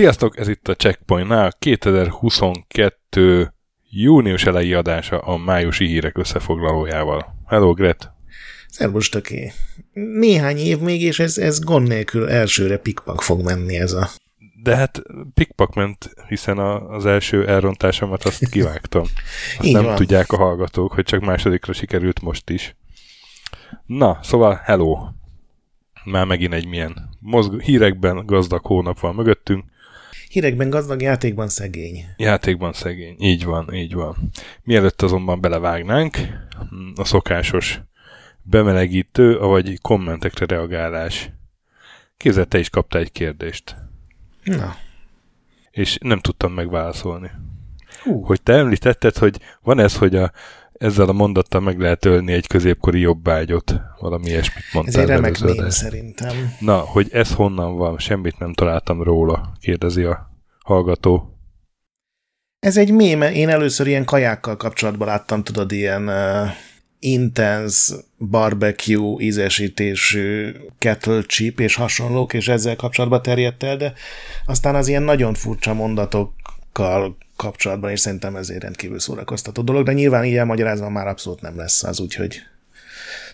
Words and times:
Sziasztok, 0.00 0.38
ez 0.38 0.48
itt 0.48 0.68
a 0.68 0.74
Checkpointnál 0.74 1.52
2022 1.58 3.52
június 3.90 4.44
elejé 4.44 4.72
adása 4.72 5.18
a 5.18 5.36
májusi 5.36 5.86
hírek 5.86 6.18
összefoglalójával. 6.18 7.39
Hello, 7.50 7.72
Gret! 7.74 8.12
Szervus, 8.68 9.08
töké. 9.08 9.52
Néhány 9.92 10.56
év 10.56 10.78
még, 10.78 11.02
és 11.02 11.18
ez, 11.18 11.38
ez 11.38 11.64
gond 11.64 11.88
nélkül 11.88 12.28
elsőre 12.28 12.76
pikpak 12.76 13.22
fog 13.22 13.42
menni 13.42 13.78
ez 13.78 13.92
a... 13.92 14.08
De 14.62 14.76
hát 14.76 15.02
pikpak 15.34 15.74
ment, 15.74 16.10
hiszen 16.28 16.58
a, 16.58 16.90
az 16.90 17.06
első 17.06 17.46
elrontásomat 17.46 18.24
azt 18.24 18.48
kivágtam. 18.50 19.04
Azt 19.58 19.72
nem 19.72 19.84
van. 19.84 19.94
tudják 19.94 20.32
a 20.32 20.36
hallgatók, 20.36 20.92
hogy 20.92 21.04
csak 21.04 21.20
másodikra 21.20 21.72
sikerült 21.72 22.22
most 22.22 22.50
is. 22.50 22.76
Na, 23.86 24.18
szóval 24.22 24.60
hello! 24.64 24.98
Már 26.04 26.26
megint 26.26 26.54
egy 26.54 26.66
milyen 26.66 27.08
mozg- 27.20 27.62
hírekben 27.62 28.26
gazdag 28.26 28.66
hónap 28.66 29.00
van 29.00 29.14
mögöttünk. 29.14 29.64
Hírekben 30.28 30.70
gazdag, 30.70 31.02
játékban 31.02 31.48
szegény. 31.48 32.04
Játékban 32.16 32.72
szegény, 32.72 33.16
így 33.18 33.44
van, 33.44 33.74
így 33.74 33.94
van. 33.94 34.16
Mielőtt 34.62 35.02
azonban 35.02 35.40
belevágnánk, 35.40 36.18
a 36.94 37.04
szokásos 37.04 37.80
bemelegítő, 38.42 39.38
vagy 39.38 39.80
kommentekre 39.80 40.46
reagálás. 40.46 41.30
Képzeld, 42.16 42.48
te 42.48 42.58
is 42.58 42.70
kaptál 42.70 43.00
egy 43.00 43.12
kérdést. 43.12 43.76
Na. 44.44 44.74
És 45.70 45.98
nem 46.00 46.18
tudtam 46.18 46.52
megválaszolni. 46.52 47.30
Hú. 48.02 48.22
Hogy 48.22 48.42
te 48.42 48.52
említetted, 48.52 49.16
hogy 49.16 49.40
van 49.62 49.78
ez, 49.78 49.96
hogy 49.96 50.16
a, 50.16 50.32
ezzel 50.72 51.08
a 51.08 51.12
mondattal 51.12 51.60
meg 51.60 51.78
lehet 51.80 52.04
ölni 52.04 52.32
egy 52.32 52.46
középkori 52.46 53.00
jobbágyot. 53.00 53.80
Valami 53.98 54.26
ilyesmit 54.26 54.64
mondtál. 54.72 55.02
Ez 55.02 55.08
egy 55.08 55.14
remek 55.14 55.38
mém 55.38 55.68
szerintem. 55.68 56.54
Na, 56.60 56.78
hogy 56.78 57.08
ez 57.12 57.34
honnan 57.34 57.76
van, 57.76 57.98
semmit 57.98 58.38
nem 58.38 58.52
találtam 58.52 59.02
róla, 59.02 59.52
kérdezi 59.60 60.02
a 60.02 60.30
hallgató. 60.64 61.29
Ez 62.60 62.76
egy 62.76 62.92
méme, 62.92 63.32
én 63.32 63.48
először 63.48 63.86
ilyen 63.86 64.04
kajákkal 64.04 64.56
kapcsolatban 64.56 65.08
láttam, 65.08 65.42
tudod, 65.42 65.72
ilyen 65.72 66.08
uh, 66.08 66.48
intense 66.98 67.94
barbecue 68.18 69.22
ízesítésű 69.22 70.54
kettle 70.78 71.22
chip 71.22 71.60
és 71.60 71.74
hasonlók, 71.74 72.32
és 72.34 72.48
ezzel 72.48 72.76
kapcsolatban 72.76 73.22
terjedt 73.22 73.62
el, 73.62 73.76
de 73.76 73.92
aztán 74.46 74.74
az 74.74 74.88
ilyen 74.88 75.02
nagyon 75.02 75.34
furcsa 75.34 75.74
mondatokkal 75.74 77.16
kapcsolatban, 77.36 77.90
és 77.90 78.00
szerintem 78.00 78.36
ezért 78.36 78.62
rendkívül 78.62 78.98
szórakoztató 78.98 79.62
dolog, 79.62 79.84
de 79.84 79.92
nyilván 79.92 80.24
ilyen 80.24 80.46
magyarázva 80.46 80.88
már 80.88 81.06
abszolút 81.06 81.40
nem 81.40 81.56
lesz 81.56 81.82
az, 81.82 82.00
úgyhogy 82.00 82.42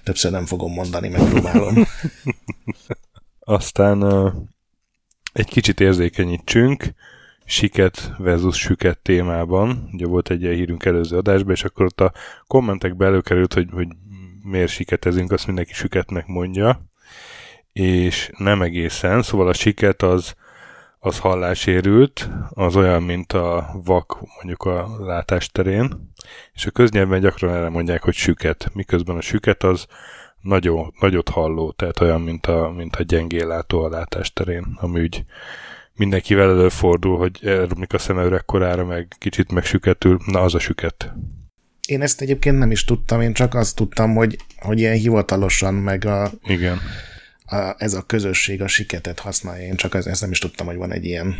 többször 0.03 0.31
nem 0.31 0.47
fogom 0.47 0.73
mondani, 0.73 1.09
megpróbálom. 1.09 1.75
Aztán 3.41 4.03
uh, 4.03 4.33
egy 5.33 5.49
kicsit 5.49 5.81
érzékenyítsünk, 5.81 6.85
siket 7.47 8.13
versus 8.19 8.57
süket 8.57 8.99
témában. 8.99 9.89
Ugye 9.93 10.07
volt 10.07 10.31
egy 10.31 10.43
ilyen 10.43 10.55
hírünk 10.55 10.85
előző 10.85 11.17
adásban, 11.17 11.53
és 11.53 11.65
akkor 11.65 11.85
ott 11.85 12.01
a 12.01 12.13
kommentekbe 12.47 13.07
előkerült, 13.07 13.55
hogy, 13.55 13.69
hogy 13.73 13.89
miért 14.43 14.71
siketezünk, 14.71 15.33
azt 15.33 15.47
mindenki 15.47 15.73
süketnek 15.75 16.27
mondja, 16.27 16.89
és 17.73 18.31
nem 18.39 18.63
egészen, 18.63 19.23
szóval 19.23 19.49
a 19.49 19.53
siket 19.53 20.03
az, 20.03 20.35
az 20.99 21.19
hallásérült, 21.19 22.31
az 22.51 22.77
olyan, 22.77 23.03
mint 23.03 23.33
a 23.33 23.71
vak 23.85 24.19
mondjuk 24.37 24.63
a 24.63 24.89
látásterén, 24.99 26.13
és 26.55 26.67
a 26.67 26.71
köznyelven 26.71 27.21
gyakran 27.21 27.55
erre 27.55 27.69
mondják, 27.69 28.03
hogy 28.03 28.15
süket, 28.15 28.71
miközben 28.73 29.17
a 29.17 29.21
süket 29.21 29.63
az 29.63 29.87
nagyon, 30.41 30.95
nagyot 31.01 31.29
halló, 31.29 31.71
tehát 31.71 32.01
olyan, 32.01 32.21
mint 32.21 32.47
a, 32.47 32.73
mint 32.77 32.97
a 32.97 33.03
gyengéllátó 33.03 33.83
a 33.83 33.89
látásterén, 33.89 34.77
ami 34.81 35.01
úgy 35.01 35.25
mindenkivel 35.97 36.51
előfordul, 36.51 37.19
hogy 37.19 37.39
elromlik 37.43 37.93
a 37.93 37.99
szeme 37.99 38.23
öregkorára, 38.23 38.85
meg 38.85 39.09
kicsit 39.19 39.53
megsüketül, 39.53 40.19
na 40.27 40.41
az 40.41 40.55
a 40.55 40.59
süket. 40.59 41.13
Én 41.89 42.03
ezt 42.03 42.21
egyébként 42.21 42.59
nem 42.59 42.71
is 42.71 42.85
tudtam, 42.85 43.21
én 43.21 43.33
csak 43.33 43.55
azt 43.55 43.77
tudtam, 43.77 44.15
hogy, 44.15 44.37
hogy 44.57 44.79
ilyen 44.79 44.97
hivatalosan, 44.97 45.75
meg 45.75 46.05
a, 46.05 46.31
Igen. 46.43 46.79
A, 47.47 47.75
ez 47.79 47.95
a 47.95 48.03
közösség 48.03 48.63
a 48.63 48.69
siketet 48.69 49.19
használja, 49.19 49.67
én 49.67 49.77
csak 49.77 49.95
az, 49.95 50.07
ezt 50.07 50.21
nem 50.21 50.31
is 50.31 50.39
tudtam, 50.39 50.67
hogy 50.67 50.77
van 50.77 50.93
egy 50.93 51.05
ilyen. 51.05 51.35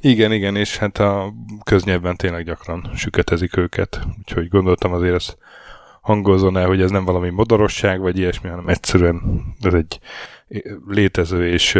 Igen, 0.00 0.32
igen, 0.32 0.56
és 0.56 0.76
hát 0.76 0.98
a 0.98 1.34
köznyelvben 1.64 2.16
tényleg 2.16 2.44
gyakran 2.44 2.90
süketezik 2.96 3.56
őket, 3.56 4.00
úgyhogy 4.18 4.48
gondoltam 4.48 4.92
azért 4.92 5.14
ezt 5.14 5.36
hangozzon 6.00 6.56
el, 6.56 6.66
hogy 6.66 6.80
ez 6.80 6.90
nem 6.90 7.04
valami 7.04 7.30
modorosság, 7.30 8.00
vagy 8.00 8.18
ilyesmi, 8.18 8.48
hanem 8.48 8.68
egyszerűen 8.68 9.42
ez 9.60 9.74
egy 9.74 10.00
létező 10.86 11.48
és 11.48 11.78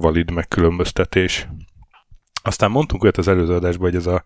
valid 0.00 0.30
megkülönböztetés. 0.30 1.48
Aztán 2.42 2.70
mondtunk 2.70 3.02
olyat 3.02 3.16
az 3.16 3.28
előző 3.28 3.54
adásban, 3.54 3.90
hogy 3.90 3.98
ez 3.98 4.06
a 4.06 4.24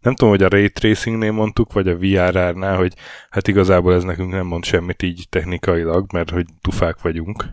nem 0.00 0.14
tudom, 0.14 0.30
hogy 0.30 0.42
a 0.42 0.48
Ray 0.48 0.70
Tracingnél 0.70 1.32
mondtuk, 1.32 1.72
vagy 1.72 1.88
a 1.88 1.96
VRR-nál, 1.96 2.76
hogy 2.76 2.94
hát 3.30 3.48
igazából 3.48 3.94
ez 3.94 4.02
nekünk 4.02 4.32
nem 4.32 4.46
mond 4.46 4.64
semmit 4.64 5.02
így 5.02 5.26
technikailag, 5.28 6.12
mert 6.12 6.30
hogy 6.30 6.46
tufák 6.60 7.00
vagyunk 7.02 7.44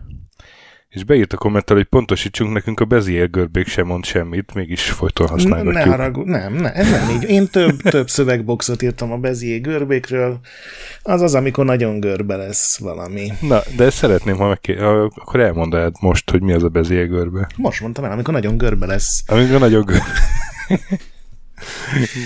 és 0.88 1.04
beírt 1.04 1.32
a 1.32 1.36
kommentel, 1.36 1.76
hogy 1.76 1.84
pontosítsunk 1.84 2.52
nekünk 2.52 2.80
a 2.80 2.84
Bezier 2.84 3.30
görbék 3.30 3.66
sem 3.66 3.86
mond 3.86 4.04
semmit, 4.04 4.54
mégis 4.54 4.90
folyton 4.90 5.28
használgatjuk. 5.28 5.74
Ne 5.74 5.90
haragud, 5.90 6.26
nem, 6.26 6.54
ne, 6.54 6.72
ez 6.72 6.90
nem 6.90 7.10
így. 7.10 7.30
Én 7.30 7.48
több, 7.48 7.82
több 7.90 8.08
szövegboxot 8.08 8.82
írtam 8.82 9.12
a 9.12 9.16
Bezier 9.16 9.60
görbékről, 9.60 10.40
az 11.02 11.22
az, 11.22 11.34
amikor 11.34 11.64
nagyon 11.64 12.00
görbe 12.00 12.36
lesz 12.36 12.78
valami. 12.78 13.32
Na, 13.40 13.60
de 13.76 13.84
ezt 13.84 13.96
szeretném, 13.96 14.36
ha 14.36 14.48
megké... 14.48 14.76
akkor 14.78 15.40
elmondanád 15.40 15.94
most, 16.00 16.30
hogy 16.30 16.42
mi 16.42 16.52
az 16.52 16.62
a 16.62 16.68
Bezier 16.68 17.08
görbe. 17.08 17.48
Most 17.56 17.80
mondtam 17.80 18.04
el, 18.04 18.10
amikor 18.10 18.34
nagyon 18.34 18.56
görbe 18.56 18.86
lesz. 18.86 19.22
Amikor 19.26 19.58
nagyon 19.58 19.84
görbe. 19.84 20.12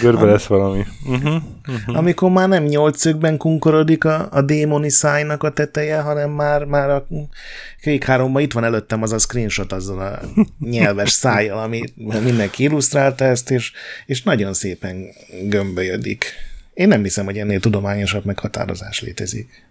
Görbe 0.01 0.25
lesz 0.25 0.47
valami. 0.47 0.85
Uh-huh, 1.07 1.43
uh-huh. 1.69 1.97
Amikor 1.97 2.31
már 2.31 2.49
nem 2.49 2.65
nyolcökben 2.65 3.37
kunkorodik 3.37 4.05
a, 4.05 4.29
a 4.31 4.43
démoni 4.43 4.91
szájnak 4.91 5.43
a 5.43 5.53
teteje, 5.53 6.01
hanem 6.01 6.31
már, 6.31 6.65
már 6.65 6.91
a 6.91 7.07
kék 7.81 8.05
háromban 8.05 8.43
itt 8.43 8.53
van 8.53 8.65
előttem 8.65 9.03
az 9.03 9.13
a 9.13 9.19
screenshot 9.19 9.73
azzal 9.73 9.99
a 9.99 10.21
nyelves 10.59 11.11
szájjal, 11.23 11.59
ami 11.59 11.83
mindenki 12.23 12.63
illusztrálta 12.63 13.25
ezt, 13.25 13.51
és, 13.51 13.73
és 14.07 14.23
nagyon 14.23 14.53
szépen 14.53 15.07
gömbölyödik. 15.49 16.25
Én 16.75 16.89
nem 16.89 17.03
hiszem, 17.03 17.25
hogy 17.25 17.39
ennél 17.39 17.61
tudományosabb 17.61 18.25
meghatározás 18.25 19.01
létezik. 19.01 19.71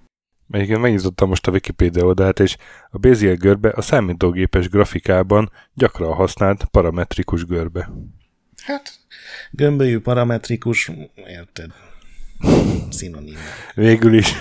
Igen, 0.53 0.79
megnyitottam 0.79 1.29
most 1.29 1.47
a 1.47 1.51
Wikipedia 1.51 2.03
oldalt, 2.03 2.39
és 2.39 2.57
a 2.89 2.97
Bézier 2.97 3.37
görbe 3.37 3.69
a 3.69 3.81
számítógépes 3.81 4.69
grafikában 4.69 5.51
gyakran 5.73 6.13
használt 6.13 6.65
parametrikus 6.65 7.45
görbe. 7.45 7.89
Hát, 8.63 9.00
gömbölyű, 9.51 9.99
parametrikus, 9.99 10.91
érted? 11.27 11.71
Szinonim. 12.89 13.35
Végül 13.75 14.13
is. 14.13 14.33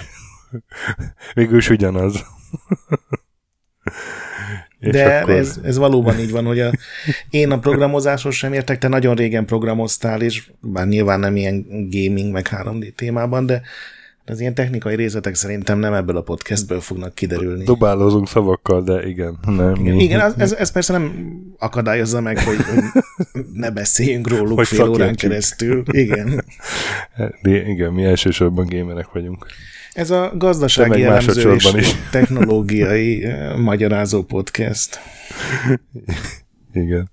Végül 1.35 1.57
is 1.57 1.71
ugyanaz. 1.71 2.25
De 4.79 5.19
akkor... 5.19 5.35
ez, 5.35 5.61
ez 5.63 5.77
valóban 5.77 6.19
így 6.19 6.31
van, 6.31 6.45
hogy 6.45 6.61
a, 6.61 6.73
én 7.31 7.51
a 7.51 7.59
programozáshoz 7.59 8.35
sem 8.35 8.53
értek, 8.53 8.79
te 8.79 8.89
nagyon 8.89 9.15
régen 9.15 9.47
programoztál, 9.47 10.23
és 10.23 10.51
bár 10.61 10.87
nyilván 10.87 11.21
nem 11.21 11.37
ilyen 11.37 11.67
gaming 11.91 12.33
meg 12.33 12.47
3D 12.51 12.93
témában, 12.95 13.47
de 13.47 13.63
az 14.31 14.41
ilyen 14.41 14.55
technikai 14.55 14.95
részletek 14.95 15.35
szerintem 15.35 15.79
nem 15.79 15.93
ebből 15.93 16.17
a 16.17 16.23
podcastből 16.23 16.81
fognak 16.81 17.15
kiderülni. 17.15 17.65
Dobálózunk 17.65 18.29
szavakkal, 18.29 18.83
de 18.83 19.07
igen. 19.09 19.39
Nem, 19.47 19.75
igen, 19.75 19.99
igen 19.99 20.35
ez, 20.37 20.53
ez 20.53 20.73
persze 20.73 20.93
nem 20.93 21.33
akadályozza 21.59 22.21
meg, 22.21 22.39
hogy, 22.39 22.57
hogy 22.57 23.03
ne 23.53 23.71
beszéljünk 23.71 24.29
róluk 24.29 24.59
hogy 24.59 24.67
fél 24.67 24.89
órán 24.89 25.15
keresztül. 25.15 25.83
Igen. 25.87 26.45
De 27.43 27.69
igen, 27.69 27.93
mi 27.93 28.05
elsősorban 28.05 28.67
gémerek 28.67 29.13
vagyunk. 29.13 29.47
Ez 29.93 30.11
a 30.11 30.33
gazdasági 30.37 31.03
elemző 31.03 31.53
és 31.55 31.73
is. 31.75 31.95
technológiai 32.11 33.25
eh, 33.25 33.57
magyarázó 33.57 34.23
podcast. 34.23 35.01
Igen. 36.73 37.11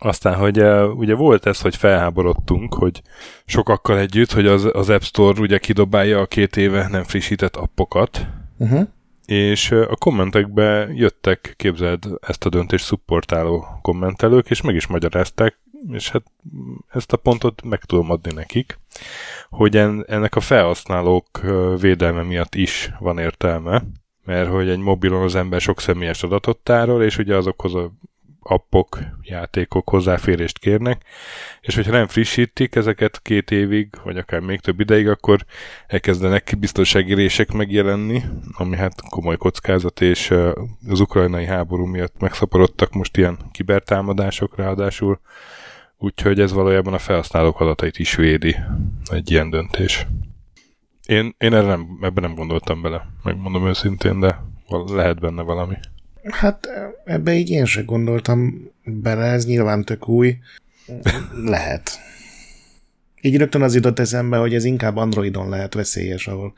Aztán, 0.00 0.34
hogy 0.34 0.62
ugye 0.96 1.14
volt 1.14 1.46
ez, 1.46 1.60
hogy 1.60 1.76
felháborodtunk, 1.76 2.74
hogy 2.74 3.02
sokakkal 3.44 3.98
együtt, 3.98 4.32
hogy 4.32 4.46
az, 4.46 4.68
az 4.72 4.88
App 4.88 5.00
Store 5.00 5.40
ugye 5.40 5.58
kidobálja 5.58 6.20
a 6.20 6.26
két 6.26 6.56
éve 6.56 6.88
nem 6.88 7.04
frissített 7.04 7.56
appokat, 7.56 8.26
uh-huh. 8.58 8.88
és 9.26 9.70
a 9.70 9.96
kommentekbe 9.96 10.88
jöttek, 10.94 11.54
képzeld, 11.56 12.04
ezt 12.20 12.44
a 12.44 12.48
döntést 12.48 12.84
szupportáló 12.84 13.66
kommentelők, 13.82 14.50
és 14.50 14.60
meg 14.60 14.74
is 14.74 14.86
magyarázták, 14.86 15.58
és 15.92 16.10
hát 16.10 16.22
ezt 16.88 17.12
a 17.12 17.16
pontot 17.16 17.62
meg 17.64 17.84
tudom 17.84 18.10
adni 18.10 18.32
nekik, 18.34 18.78
hogy 19.48 19.76
en, 19.76 20.04
ennek 20.08 20.36
a 20.36 20.40
felhasználók 20.40 21.40
védelme 21.80 22.22
miatt 22.22 22.54
is 22.54 22.90
van 22.98 23.18
értelme, 23.18 23.82
mert 24.24 24.50
hogy 24.50 24.68
egy 24.68 24.78
mobilon 24.78 25.22
az 25.22 25.34
ember 25.34 25.60
sok 25.60 25.80
személyes 25.80 26.22
adatot 26.22 26.58
tárol, 26.58 27.02
és 27.02 27.18
ugye 27.18 27.36
azokhoz 27.36 27.74
a 27.74 27.92
appok, 28.50 28.98
játékok 29.22 29.88
hozzáférést 29.88 30.58
kérnek, 30.58 31.02
és 31.60 31.74
hogyha 31.74 31.92
nem 31.92 32.06
frissítik 32.06 32.74
ezeket 32.74 33.22
két 33.22 33.50
évig, 33.50 33.88
vagy 34.04 34.16
akár 34.16 34.40
még 34.40 34.60
több 34.60 34.80
ideig, 34.80 35.08
akkor 35.08 35.44
elkezdenek 35.86 36.54
biztonsági 36.58 37.14
rések 37.14 37.52
megjelenni, 37.52 38.22
ami 38.52 38.76
hát 38.76 39.00
komoly 39.08 39.36
kockázat, 39.36 40.00
és 40.00 40.34
az 40.88 41.00
ukrajnai 41.00 41.44
háború 41.44 41.84
miatt 41.84 42.20
megszaporodtak 42.20 42.92
most 42.92 43.16
ilyen 43.16 43.38
kibertámadások 43.52 44.56
ráadásul, 44.56 45.20
úgyhogy 45.98 46.40
ez 46.40 46.52
valójában 46.52 46.94
a 46.94 46.98
felhasználók 46.98 47.60
adatait 47.60 47.98
is 47.98 48.14
védi 48.14 48.56
egy 49.10 49.30
ilyen 49.30 49.50
döntés. 49.50 50.06
Én, 51.06 51.34
én 51.38 51.54
erre 51.54 51.66
nem, 51.66 51.98
ebben 52.00 52.22
nem 52.22 52.34
gondoltam 52.34 52.82
bele, 52.82 53.06
megmondom 53.22 53.66
őszintén, 53.66 54.20
de 54.20 54.40
lehet 54.86 55.20
benne 55.20 55.42
valami. 55.42 55.74
Hát 56.22 56.68
ebbe 57.04 57.32
így 57.32 57.50
én 57.50 57.64
se 57.64 57.82
gondoltam 57.82 58.70
bele, 58.84 59.24
ez 59.24 59.46
nyilván 59.46 59.84
tök 59.84 60.08
új. 60.08 60.38
Lehet. 61.44 61.90
Így 63.20 63.36
rögtön 63.36 63.62
az 63.62 63.74
jutott 63.74 63.98
eszembe, 63.98 64.36
hogy 64.36 64.54
ez 64.54 64.64
inkább 64.64 64.96
Androidon 64.96 65.48
lehet 65.48 65.74
veszélyes, 65.74 66.26
ahol 66.26 66.52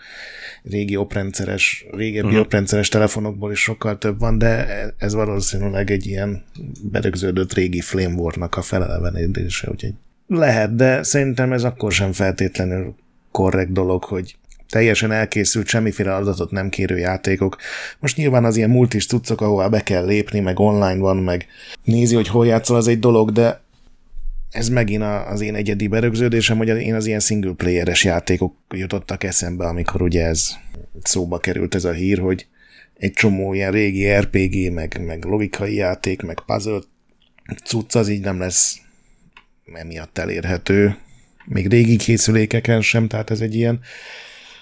régi 0.63 0.97
oprendszeres, 0.97 1.87
régebbi 1.91 2.27
uh-huh. 2.27 2.43
oprendszeres 2.43 2.89
telefonokból 2.89 3.53
is 3.53 3.61
sokkal 3.61 3.99
több 3.99 4.19
van, 4.19 4.39
de 4.39 4.67
ez 4.99 5.15
valószínűleg 5.15 5.91
egy 5.91 6.07
ilyen 6.07 6.45
berögződött 6.83 7.53
régi 7.53 7.81
Flamewornak 7.81 8.57
a 8.57 8.63
felelevenedése, 8.63 9.69
úgyhogy 9.71 9.95
lehet, 10.27 10.75
de 10.75 11.03
szerintem 11.03 11.53
ez 11.53 11.65
akkor 11.65 11.93
sem 11.93 12.13
feltétlenül 12.13 12.95
korrekt 13.31 13.73
dolog, 13.73 14.05
hogy 14.05 14.37
teljesen 14.71 15.13
elkészült, 15.13 15.67
semmiféle 15.67 16.15
adatot 16.15 16.51
nem 16.51 16.69
kérő 16.69 16.99
játékok. 16.99 17.57
Most 17.99 18.17
nyilván 18.17 18.45
az 18.45 18.57
ilyen 18.57 18.71
multis 18.71 19.07
cuccok, 19.07 19.41
ahová 19.41 19.69
be 19.69 19.83
kell 19.83 20.05
lépni, 20.05 20.41
meg 20.41 20.59
online 20.59 20.99
van, 20.99 21.17
meg 21.17 21.47
nézi, 21.85 22.15
hogy 22.15 22.29
hol 22.29 22.47
játszol, 22.47 22.77
az 22.77 22.89
egy 22.89 22.99
dolog, 22.99 23.33
de 23.33 23.61
ez 24.51 24.69
megint 24.69 25.03
az 25.03 25.41
én 25.41 25.55
egyedi 25.55 25.87
berögződésem, 25.87 26.57
hogy 26.57 26.69
én 26.69 26.95
az 26.95 27.07
ilyen 27.07 27.21
single 27.21 27.53
playeres 27.53 28.05
játékok 28.05 28.55
jutottak 28.71 29.25
eszembe, 29.25 29.67
amikor 29.67 30.03
ugye 30.03 30.25
ez 30.25 30.51
szóba 31.03 31.39
került 31.39 31.75
ez 31.75 31.85
a 31.85 31.93
hír, 31.93 32.19
hogy 32.19 32.47
egy 32.99 33.13
csomó 33.13 33.55
ilyen 33.55 33.73
régi 33.73 34.13
RPG, 34.13 34.73
meg, 34.73 35.01
meg 35.07 35.25
logikai 35.25 35.75
játék, 35.75 36.23
meg 36.23 36.41
puzzle 36.47 36.81
cucc 37.65 37.95
az 37.95 38.09
így 38.09 38.21
nem 38.21 38.39
lesz 38.39 38.79
emiatt 39.75 40.19
elérhető, 40.19 40.97
még 41.45 41.69
régi 41.69 41.97
készülékeken 41.97 42.81
sem, 42.81 43.09
tehát 43.09 43.31
ez 43.31 43.41
egy 43.41 43.55
ilyen 43.55 43.81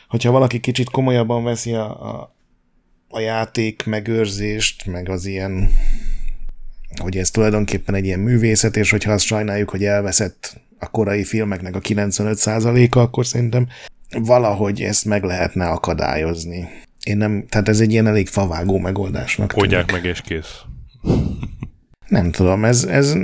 hogyha 0.09 0.31
valaki 0.31 0.61
kicsit 0.61 0.91
komolyabban 0.91 1.45
veszi 1.45 1.73
a, 1.73 2.09
a, 2.09 2.35
a 3.09 3.21
játék 3.21 3.87
megőrzést, 3.87 4.87
meg 4.87 5.09
az 5.09 5.27
ilyen, 5.27 5.71
hogy 6.97 7.17
ez 7.17 7.31
tulajdonképpen 7.31 7.95
egy 7.95 8.05
ilyen 8.05 8.21
művészet, 8.21 8.77
és 8.77 8.91
hogyha 8.91 9.13
azt 9.13 9.25
sajnáljuk, 9.25 9.71
hogy 9.71 9.85
elveszett 9.85 10.61
a 10.79 10.91
korai 10.91 11.25
filmeknek 11.25 11.77
a 11.77 11.81
95%-a, 11.81 12.99
akkor 12.99 13.27
szerintem 13.27 13.69
valahogy 14.11 14.83
ezt 14.83 15.05
meg 15.05 15.23
lehetne 15.23 15.67
akadályozni. 15.69 16.69
Én 17.03 17.17
nem, 17.17 17.45
tehát 17.49 17.69
ez 17.69 17.81
egy 17.81 17.93
ilyen 17.93 18.07
elég 18.07 18.29
favágó 18.29 18.79
megoldásnak. 18.79 19.53
Oldják 19.57 19.93
meg 19.93 20.05
és 20.05 20.21
kész. 20.21 20.63
Nem 22.09 22.31
tudom, 22.31 22.65
ez, 22.65 22.85
ez 22.85 23.15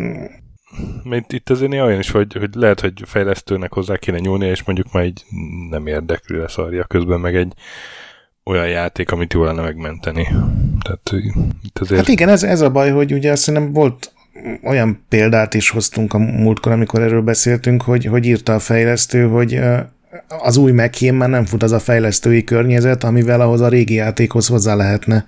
mert 1.03 1.33
itt 1.33 1.51
azért 1.51 1.73
olyan 1.73 1.99
is, 1.99 2.11
hogy, 2.11 2.37
hogy 2.39 2.55
lehet, 2.55 2.81
hogy 2.81 3.03
fejlesztőnek 3.05 3.73
hozzá 3.73 3.97
kéne 3.97 4.19
nyúlni, 4.19 4.47
és 4.47 4.65
mondjuk 4.65 4.93
már 4.93 5.05
így 5.05 5.25
nem 5.71 5.87
érdekli 5.87 6.37
leszarja 6.37 6.85
közben 6.85 7.21
meg 7.21 7.37
egy 7.37 7.53
olyan 8.45 8.69
játék, 8.69 9.11
amit 9.11 9.33
jól 9.33 9.47
lenne 9.47 9.63
megmenteni. 9.63 10.29
Tehát 10.83 11.27
itt 11.63 11.79
azért... 11.79 12.01
Hát 12.01 12.09
igen, 12.09 12.29
ez, 12.29 12.43
ez 12.43 12.61
a 12.61 12.71
baj, 12.71 12.91
hogy 12.91 13.13
ugye 13.13 13.31
azt 13.31 13.45
hiszem 13.45 13.73
volt 13.73 14.13
olyan 14.63 15.05
példát 15.09 15.55
is 15.55 15.71
hoztunk 15.71 16.15
a 16.15 16.19
múltkor, 16.19 16.73
amikor 16.73 17.03
erről 17.03 17.23
beszéltünk, 17.23 17.83
hogy, 17.83 18.05
hogy 18.05 18.27
írta 18.27 18.55
a 18.55 18.59
fejlesztő, 18.59 19.29
hogy 19.29 19.61
az 20.29 20.57
új 20.57 20.73
meghém 20.73 21.17
már 21.17 21.29
nem 21.29 21.45
fut 21.45 21.63
az 21.63 21.73
a 21.73 21.79
fejlesztői 21.79 22.45
környezet, 22.45 23.05
amivel 23.05 23.41
ahhoz 23.41 23.61
a 23.61 23.69
régi 23.69 23.95
játékhoz 23.95 24.47
hozzá 24.47 24.75
lehetne 24.75 25.25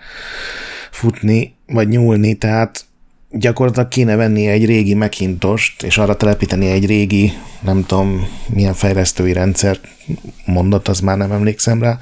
futni, 0.91 1.55
vagy 1.67 1.89
nyúlni, 1.89 2.35
tehát 2.35 2.86
gyakorlatilag 3.31 3.89
kéne 3.89 4.17
venni 4.17 4.47
egy 4.47 4.65
régi 4.65 4.95
Macintost, 4.95 5.83
és 5.83 5.99
arra 5.99 6.17
telepíteni 6.17 6.67
egy 6.71 6.87
régi, 6.87 7.33
nem 7.61 7.85
tudom, 7.87 8.29
milyen 8.49 8.75
fejlesztői 8.75 9.33
rendszert 9.33 9.89
mondott, 10.45 10.89
az 10.89 11.01
már 11.01 11.17
nem 11.17 11.33
emlékszem 11.33 11.83
rá. 11.83 11.99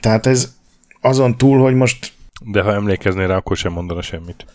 Tehát 0.00 0.26
ez 0.26 0.52
azon 1.00 1.36
túl, 1.36 1.60
hogy 1.60 1.74
most... 1.74 2.12
De 2.44 2.62
ha 2.62 2.74
emlékeznél 2.74 3.26
rá, 3.26 3.36
akkor 3.36 3.56
sem 3.56 3.72
mondana 3.72 4.02
semmit. 4.02 4.46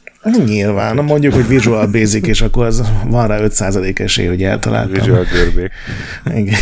Nyilván, 0.46 0.96
na 0.96 1.02
mondjuk, 1.02 1.34
hogy 1.34 1.48
Visual 1.48 1.88
Basic, 1.88 2.28
és 2.28 2.42
akkor 2.42 2.66
az 2.66 2.92
van 3.06 3.28
rá 3.28 3.38
5% 3.42 4.00
esély, 4.00 4.28
hogy 4.28 4.44
eltaláltam. 4.44 4.94
Visual 4.94 5.24
görbék. 5.24 5.72
Igen. 6.26 6.60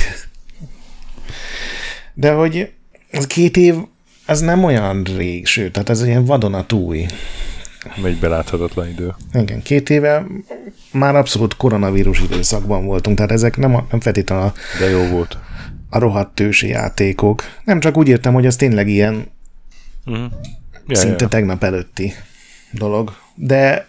De 2.13 2.31
hogy 2.31 2.72
az 3.12 3.28
két 3.28 3.57
év, 3.57 3.75
az 4.25 4.39
nem 4.39 4.63
olyan 4.63 5.04
rég, 5.18 5.45
sőt, 5.45 5.72
tehát 5.72 5.89
ez 5.89 6.06
ilyen 6.06 6.25
vadonatúj. 6.25 7.06
Megy 8.01 8.19
beláthatatlan 8.19 8.88
idő. 8.88 9.16
Igen, 9.34 9.62
két 9.62 9.89
éve 9.89 10.25
már 10.92 11.16
abszolút 11.16 11.57
koronavírus 11.57 12.22
időszakban 12.22 12.86
voltunk, 12.86 13.16
tehát 13.16 13.31
ezek 13.31 13.57
nem, 13.57 13.72
nem 13.72 14.00
feltétlenül 14.00 14.44
a, 14.45 14.54
De 14.80 14.89
jó 14.89 15.07
volt. 15.07 15.38
a 15.89 16.00
rohadt 16.00 16.36
tősi 16.36 16.68
játékok. 16.68 17.44
Nem 17.63 17.80
csak 17.80 17.98
úgy 17.98 18.07
értem, 18.07 18.34
hogy 18.34 18.45
az 18.45 18.56
tényleg 18.56 18.88
ilyen 18.88 19.28
uh-huh. 20.06 20.31
ja, 20.88 20.95
szinte 20.95 21.24
ja. 21.24 21.28
tegnap 21.28 21.63
előtti 21.63 22.13
dolog. 22.72 23.12
De 23.36 23.88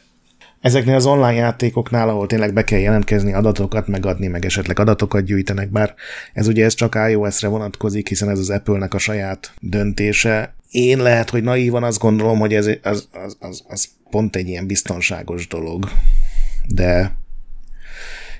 ezeknél 0.60 0.94
az 0.94 1.06
online 1.06 1.32
játékoknál, 1.32 2.08
ahol 2.08 2.26
tényleg 2.26 2.52
be 2.52 2.64
kell 2.64 2.78
jelentkezni, 2.78 3.32
adatokat 3.32 3.86
megadni, 3.86 4.26
meg 4.26 4.44
esetleg 4.44 4.78
adatokat 4.78 5.24
gyűjtenek, 5.24 5.70
bár 5.70 5.94
ez 6.32 6.46
ugye 6.48 6.64
ez 6.64 6.74
csak 6.74 6.98
iOS-re 7.10 7.48
vonatkozik, 7.48 8.08
hiszen 8.08 8.30
ez 8.30 8.38
az 8.38 8.50
Apple-nek 8.50 8.94
a 8.94 8.98
saját 8.98 9.52
döntése. 9.60 10.54
Én 10.70 10.98
lehet, 10.98 11.30
hogy 11.30 11.42
naívan 11.42 11.82
azt 11.82 11.98
gondolom, 11.98 12.38
hogy 12.38 12.54
ez 12.54 12.66
az, 12.82 13.08
az, 13.12 13.36
az, 13.40 13.64
az 13.68 13.88
pont 14.10 14.36
egy 14.36 14.48
ilyen 14.48 14.66
biztonságos 14.66 15.46
dolog, 15.46 15.90
de 16.66 17.16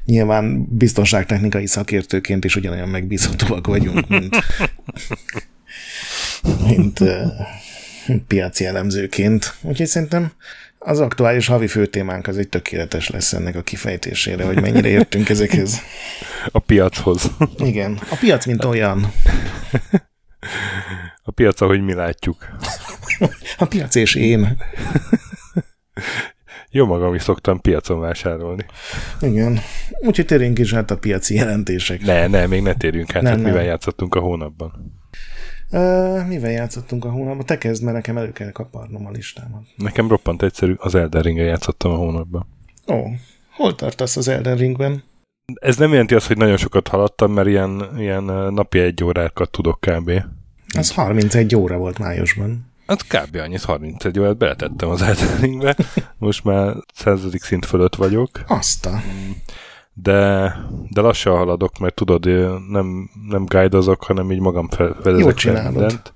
nyilván 0.04 0.66
biztonságtechnikai 0.70 1.66
szakértőként 1.66 2.44
is 2.44 2.56
ugyanolyan 2.56 2.88
megbízhatóak 2.88 3.66
vagyunk, 3.66 4.08
mint, 4.08 4.36
mint 6.66 7.00
uh, 7.00 7.30
piaci 8.26 8.64
elemzőként. 8.64 9.54
Úgyhogy 9.60 9.86
szerintem 9.86 10.32
az 10.78 11.00
aktuális 11.00 11.46
havi 11.46 11.66
főtémánk 11.66 12.26
az 12.26 12.38
egy 12.38 12.48
tökéletes 12.48 13.08
lesz 13.08 13.32
ennek 13.32 13.56
a 13.56 13.62
kifejtésére, 13.62 14.44
hogy 14.44 14.60
mennyire 14.60 14.88
értünk 14.88 15.28
ezekhez. 15.28 15.80
A 16.52 16.58
piachoz. 16.58 17.30
Igen, 17.56 18.00
a 18.10 18.16
piac 18.20 18.46
mint 18.46 18.64
olyan. 18.64 19.12
A 21.28 21.30
piac, 21.30 21.60
ahogy 21.60 21.80
mi 21.80 21.94
látjuk. 21.94 22.48
A 23.58 23.64
piac 23.64 23.94
és 23.94 24.14
én. 24.14 24.56
Jó 26.70 26.86
magam 26.86 27.14
is 27.14 27.22
szoktam 27.22 27.60
piacon 27.60 28.00
vásárolni. 28.00 28.66
Igen. 29.20 29.58
Úgyhogy 30.00 30.26
térjünk 30.26 30.58
is 30.58 30.72
hát 30.72 30.90
a 30.90 30.96
piaci 30.96 31.34
jelentések. 31.34 32.00
Ne, 32.00 32.26
ne, 32.26 32.46
még 32.46 32.62
ne 32.62 32.74
térjünk 32.74 33.10
hát, 33.10 33.22
nem, 33.22 33.32
hát 33.32 33.40
nem. 33.40 33.50
mivel 33.50 33.66
játszottunk 33.66 34.14
a 34.14 34.20
hónapban. 34.20 35.00
Uh, 35.70 36.26
mivel 36.26 36.50
játszottunk 36.50 37.04
a 37.04 37.10
hónapban? 37.10 37.46
Te 37.46 37.58
kezd, 37.58 37.82
mert 37.82 37.96
nekem 37.96 38.16
elő 38.16 38.32
kell 38.32 38.50
kaparnom 38.50 39.06
a 39.06 39.10
listámat. 39.10 39.62
Nekem 39.76 40.08
roppant 40.08 40.42
egyszerű, 40.42 40.74
az 40.76 40.94
Elden 40.94 41.22
ring 41.22 41.38
játszottam 41.38 41.92
a 41.92 41.96
hónapban. 41.96 42.46
Ó, 42.86 43.04
hol 43.50 43.74
tartasz 43.74 44.16
az 44.16 44.28
Elden 44.28 44.56
Ringben? 44.56 45.02
Ez 45.60 45.76
nem 45.76 45.90
jelenti 45.90 46.14
azt, 46.14 46.26
hogy 46.26 46.36
nagyon 46.36 46.56
sokat 46.56 46.88
haladtam, 46.88 47.32
mert 47.32 47.48
ilyen, 47.48 47.88
ilyen 47.98 48.24
napi 48.52 48.78
egy 48.78 49.04
órákat 49.04 49.50
tudok 49.50 49.80
kb. 49.80 50.10
Az 50.76 50.92
31 50.92 51.54
óra 51.54 51.76
volt 51.76 51.98
májusban. 51.98 52.66
Hát 52.86 53.06
kb. 53.06 53.36
annyit 53.36 53.62
31 53.62 54.18
órát 54.18 54.36
beletettem 54.36 54.88
az 54.88 55.02
Elden 55.02 55.40
Ringbe. 55.40 55.76
Most 56.18 56.44
már 56.44 56.74
századik 56.94 57.42
szint 57.42 57.66
fölött 57.66 57.94
vagyok. 57.94 58.30
Azt 58.46 58.86
a... 58.86 58.90
Mm 58.90 59.30
de, 60.02 60.52
de 60.90 61.00
lassan 61.00 61.36
haladok, 61.36 61.78
mert 61.78 61.94
tudod, 61.94 62.24
nem, 62.70 63.10
nem 63.28 63.44
guide-azok, 63.44 64.02
hanem 64.02 64.32
így 64.32 64.40
magam 64.40 64.68
felvezek 64.68 65.44
mindent. 65.44 66.12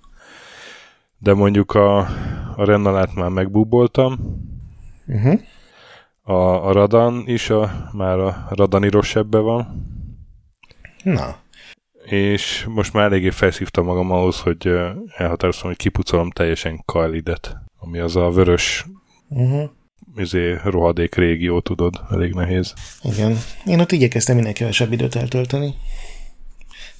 De 1.18 1.34
mondjuk 1.34 1.74
a, 1.74 1.98
a 2.56 2.64
Rennalát 2.64 3.14
már 3.14 3.28
megbúboltam. 3.28 4.18
Uh-huh. 5.06 5.40
A, 6.22 6.68
a 6.68 6.72
Radan 6.72 7.22
is, 7.26 7.50
a, 7.50 7.88
már 7.92 8.18
a 8.18 8.46
Radani 8.50 8.88
rosebbe 8.88 9.38
van. 9.38 9.86
Na. 11.02 11.36
És 12.04 12.66
most 12.68 12.92
már 12.92 13.04
eléggé 13.04 13.30
felszívtam 13.30 13.84
magam 13.84 14.10
ahhoz, 14.10 14.40
hogy 14.40 14.66
elhatároztam, 15.16 15.68
hogy 15.68 15.76
kipucolom 15.76 16.30
teljesen 16.30 16.82
Kaelidet, 16.84 17.56
ami 17.78 17.98
az 17.98 18.16
a 18.16 18.30
vörös 18.30 18.86
uh-huh 19.28 19.70
izé, 20.16 20.58
rohadék 20.64 21.14
régió, 21.14 21.60
tudod, 21.60 22.00
elég 22.10 22.32
nehéz. 22.32 22.74
Igen. 23.02 23.38
Én 23.66 23.80
ott 23.80 23.92
igyekeztem 23.92 24.36
minél 24.36 24.52
kevesebb 24.52 24.92
időt 24.92 25.14
eltölteni. 25.14 25.74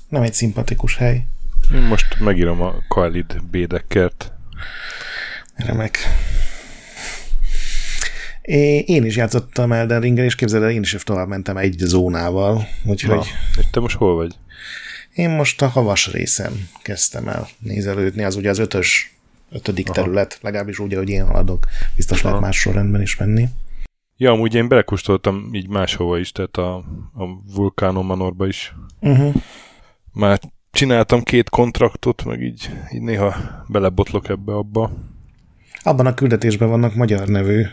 Nem 0.09 0.23
egy 0.23 0.32
szimpatikus 0.32 0.97
hely. 0.97 1.25
Én 1.75 1.82
most 1.82 2.21
megírom 2.21 2.62
a 2.62 2.75
Khalid 2.88 3.42
Bédekkert. 3.50 4.32
Remek. 5.54 5.99
Én 8.85 9.04
is 9.04 9.16
játszottam 9.16 9.73
Elden 9.73 10.00
Ringen, 10.00 10.25
és 10.25 10.35
képzeld 10.35 10.62
el, 10.62 10.71
én 10.71 10.82
is 10.82 10.97
tovább 11.04 11.28
mentem 11.28 11.56
egy 11.56 11.78
zónával. 11.78 12.66
Úgyhogy... 12.85 13.16
Na, 13.16 13.25
és 13.59 13.64
te 13.71 13.80
most 13.80 13.97
hol 13.97 14.14
vagy? 14.14 14.35
Én 15.14 15.31
most 15.31 15.62
a 15.62 15.66
havas 15.66 16.12
részem 16.12 16.69
kezdtem 16.83 17.28
el 17.28 17.49
nézelődni, 17.59 18.25
az 18.25 18.37
ugye 18.37 18.50
az 18.50 18.59
ötös, 18.59 19.14
ötödik 19.50 19.88
Aha. 19.88 19.95
terület, 19.95 20.38
legalábbis 20.40 20.78
úgy, 20.78 20.95
hogy 20.95 21.09
én 21.09 21.26
haladok. 21.26 21.66
Biztos 21.97 22.19
Aha. 22.19 22.28
lehet 22.28 22.45
más 22.45 22.57
sorrendben 22.59 23.00
is 23.00 23.16
menni. 23.16 23.49
Ja, 24.16 24.31
amúgy 24.33 24.54
én 24.54 24.69
belekustoltam 24.69 25.49
így 25.52 25.69
máshova 25.69 26.19
is, 26.19 26.33
tehát 26.33 26.57
a, 26.57 26.76
a 27.14 27.25
Vulkánon 27.54 28.04
Manorba 28.04 28.47
is. 28.47 28.75
Uh-huh. 29.00 29.35
Már 30.12 30.40
csináltam 30.71 31.23
két 31.23 31.49
kontraktot, 31.49 32.25
meg 32.25 32.42
így, 32.42 32.71
így 32.95 33.02
néha 33.02 33.35
belebotlok 33.69 34.28
ebbe-abba. 34.28 34.90
Abban 35.83 36.07
a 36.07 36.14
küldetésben 36.14 36.69
vannak 36.69 36.95
magyar 36.95 37.28
nevű 37.28 37.64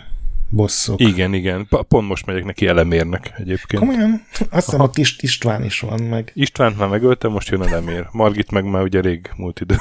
bosszok. 0.49 0.99
Igen, 0.99 1.33
igen. 1.33 1.67
Pont 1.87 2.07
most 2.07 2.25
megyek 2.25 2.45
neki 2.45 2.67
elemérnek 2.67 3.33
egyébként. 3.37 3.81
Komolyan? 3.81 4.25
Azt 4.49 4.65
hiszem, 4.65 4.79
ott 4.79 4.97
Ist- 4.97 5.21
István 5.21 5.63
is 5.63 5.79
van 5.79 6.01
meg. 6.01 6.31
Istvánt 6.33 6.77
már 6.77 6.87
megöltem, 6.87 7.31
most 7.31 7.49
jön 7.49 7.61
elemér. 7.61 8.07
Margit 8.11 8.51
meg 8.51 8.63
már 8.63 8.81
ugye 8.81 9.01
rég 9.01 9.31
múlt 9.35 9.59
idő. 9.59 9.75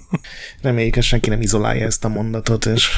Reméljük, 0.62 0.94
hogy 0.94 1.02
senki 1.02 1.28
nem 1.28 1.40
izolálja 1.40 1.86
ezt 1.86 2.04
a 2.04 2.08
mondatot, 2.08 2.66
és 2.66 2.90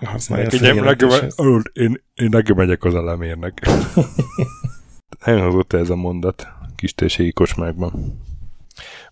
használja 0.00 0.48
nekem, 0.50 0.84
nekem, 0.84 1.10
én, 1.72 2.02
én 2.14 2.28
nekem 2.30 2.56
megyek 2.56 2.84
az 2.84 2.94
elemérnek. 2.94 3.60
Nem 5.24 5.40
hozott 5.40 5.72
ez 5.72 5.90
a 5.90 5.96
mondat 5.96 6.48
kis 6.76 6.94
térségi 6.94 7.32
kocsmákban. 7.32 8.22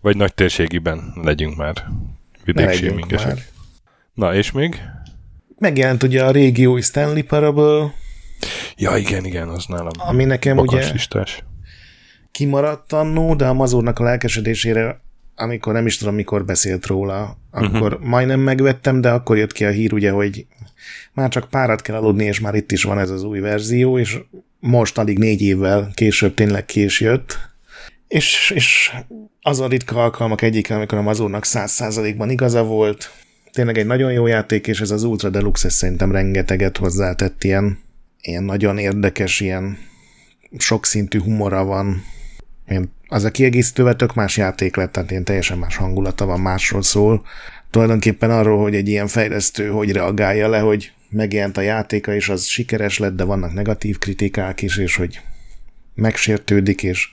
Vagy 0.01 0.17
nagy 0.17 0.33
térségiben 0.33 1.13
legyünk 1.15 1.55
már 1.55 1.85
vidéksémingesek. 2.43 3.51
Na, 4.13 4.35
és 4.35 4.51
még? 4.51 4.81
Megjelent 5.63 6.03
ugye 6.03 6.23
a 6.23 6.31
régiói 6.31 6.81
Stanley 6.81 7.23
Parable. 7.23 7.93
Ja, 8.77 8.97
igen, 8.97 9.25
igen, 9.25 9.47
az 9.47 9.65
nálam. 9.65 9.91
Ami 9.97 10.23
nekem 10.23 10.57
ugye 10.57 10.91
listás. 10.91 11.43
kimaradt 12.31 12.93
annó, 12.93 13.35
de 13.35 13.47
a 13.47 13.53
mazurnak 13.53 13.99
a 13.99 14.03
lelkesedésére, 14.03 15.01
amikor 15.35 15.73
nem 15.73 15.85
is 15.85 15.97
tudom, 15.97 16.15
mikor 16.15 16.45
beszélt 16.45 16.85
róla, 16.85 17.37
akkor 17.51 17.93
uh-huh. 17.93 18.07
majdnem 18.07 18.39
megvettem, 18.39 19.01
de 19.01 19.09
akkor 19.09 19.37
jött 19.37 19.51
ki 19.51 19.65
a 19.65 19.69
hír 19.69 19.93
ugye, 19.93 20.11
hogy 20.11 20.45
már 21.13 21.29
csak 21.29 21.49
párat 21.49 21.81
kell 21.81 21.95
aludni, 21.95 22.25
és 22.25 22.39
már 22.39 22.55
itt 22.55 22.71
is 22.71 22.83
van 22.83 22.99
ez 22.99 23.09
az 23.09 23.23
új 23.23 23.39
verzió, 23.39 23.99
és 23.99 24.19
most 24.59 24.97
alig 24.97 25.17
négy 25.17 25.41
évvel 25.41 25.91
később 25.93 26.33
tényleg 26.33 26.65
kés 26.65 27.01
jött, 27.01 27.37
és, 28.07 28.51
és 28.55 28.91
az 29.41 29.59
a 29.59 29.67
ritka 29.67 30.03
alkalmak 30.03 30.41
egyik, 30.41 30.71
amikor 30.71 30.97
a 30.97 31.01
mazurnak 31.01 31.45
száz 31.45 31.71
százalékban 31.71 32.29
igaza 32.29 32.63
volt, 32.63 33.11
tényleg 33.53 33.77
egy 33.77 33.85
nagyon 33.85 34.11
jó 34.11 34.27
játék, 34.27 34.67
és 34.67 34.81
ez 34.81 34.91
az 34.91 35.03
Ultra 35.03 35.29
Deluxe 35.29 35.69
szerintem 35.69 36.11
rengeteget 36.11 36.77
hozzátett 36.77 37.43
ilyen, 37.43 37.79
ilyen 38.21 38.43
nagyon 38.43 38.77
érdekes, 38.77 39.39
ilyen 39.39 39.77
sokszintű 40.57 41.19
humora 41.19 41.63
van. 41.63 42.03
Az 43.07 43.23
a 43.23 43.31
kiegészítővel 43.31 43.95
tök 43.95 44.13
más 44.13 44.37
játék 44.37 44.75
lett, 44.75 44.91
tehát 44.91 45.11
ilyen 45.11 45.23
teljesen 45.23 45.57
más 45.57 45.75
hangulata 45.75 46.25
van, 46.25 46.39
másról 46.39 46.81
szól. 46.81 47.25
Tulajdonképpen 47.69 48.31
arról, 48.31 48.61
hogy 48.61 48.75
egy 48.75 48.87
ilyen 48.87 49.07
fejlesztő 49.07 49.67
hogy 49.67 49.91
reagálja 49.91 50.49
le, 50.49 50.59
hogy 50.59 50.91
megjelent 51.09 51.57
a 51.57 51.61
játéka, 51.61 52.13
és 52.13 52.29
az 52.29 52.45
sikeres 52.45 52.97
lett, 52.97 53.15
de 53.15 53.23
vannak 53.23 53.53
negatív 53.53 53.97
kritikák 53.97 54.61
is, 54.61 54.77
és 54.77 54.95
hogy 54.95 55.21
megsértődik, 55.95 56.83
és 56.83 57.09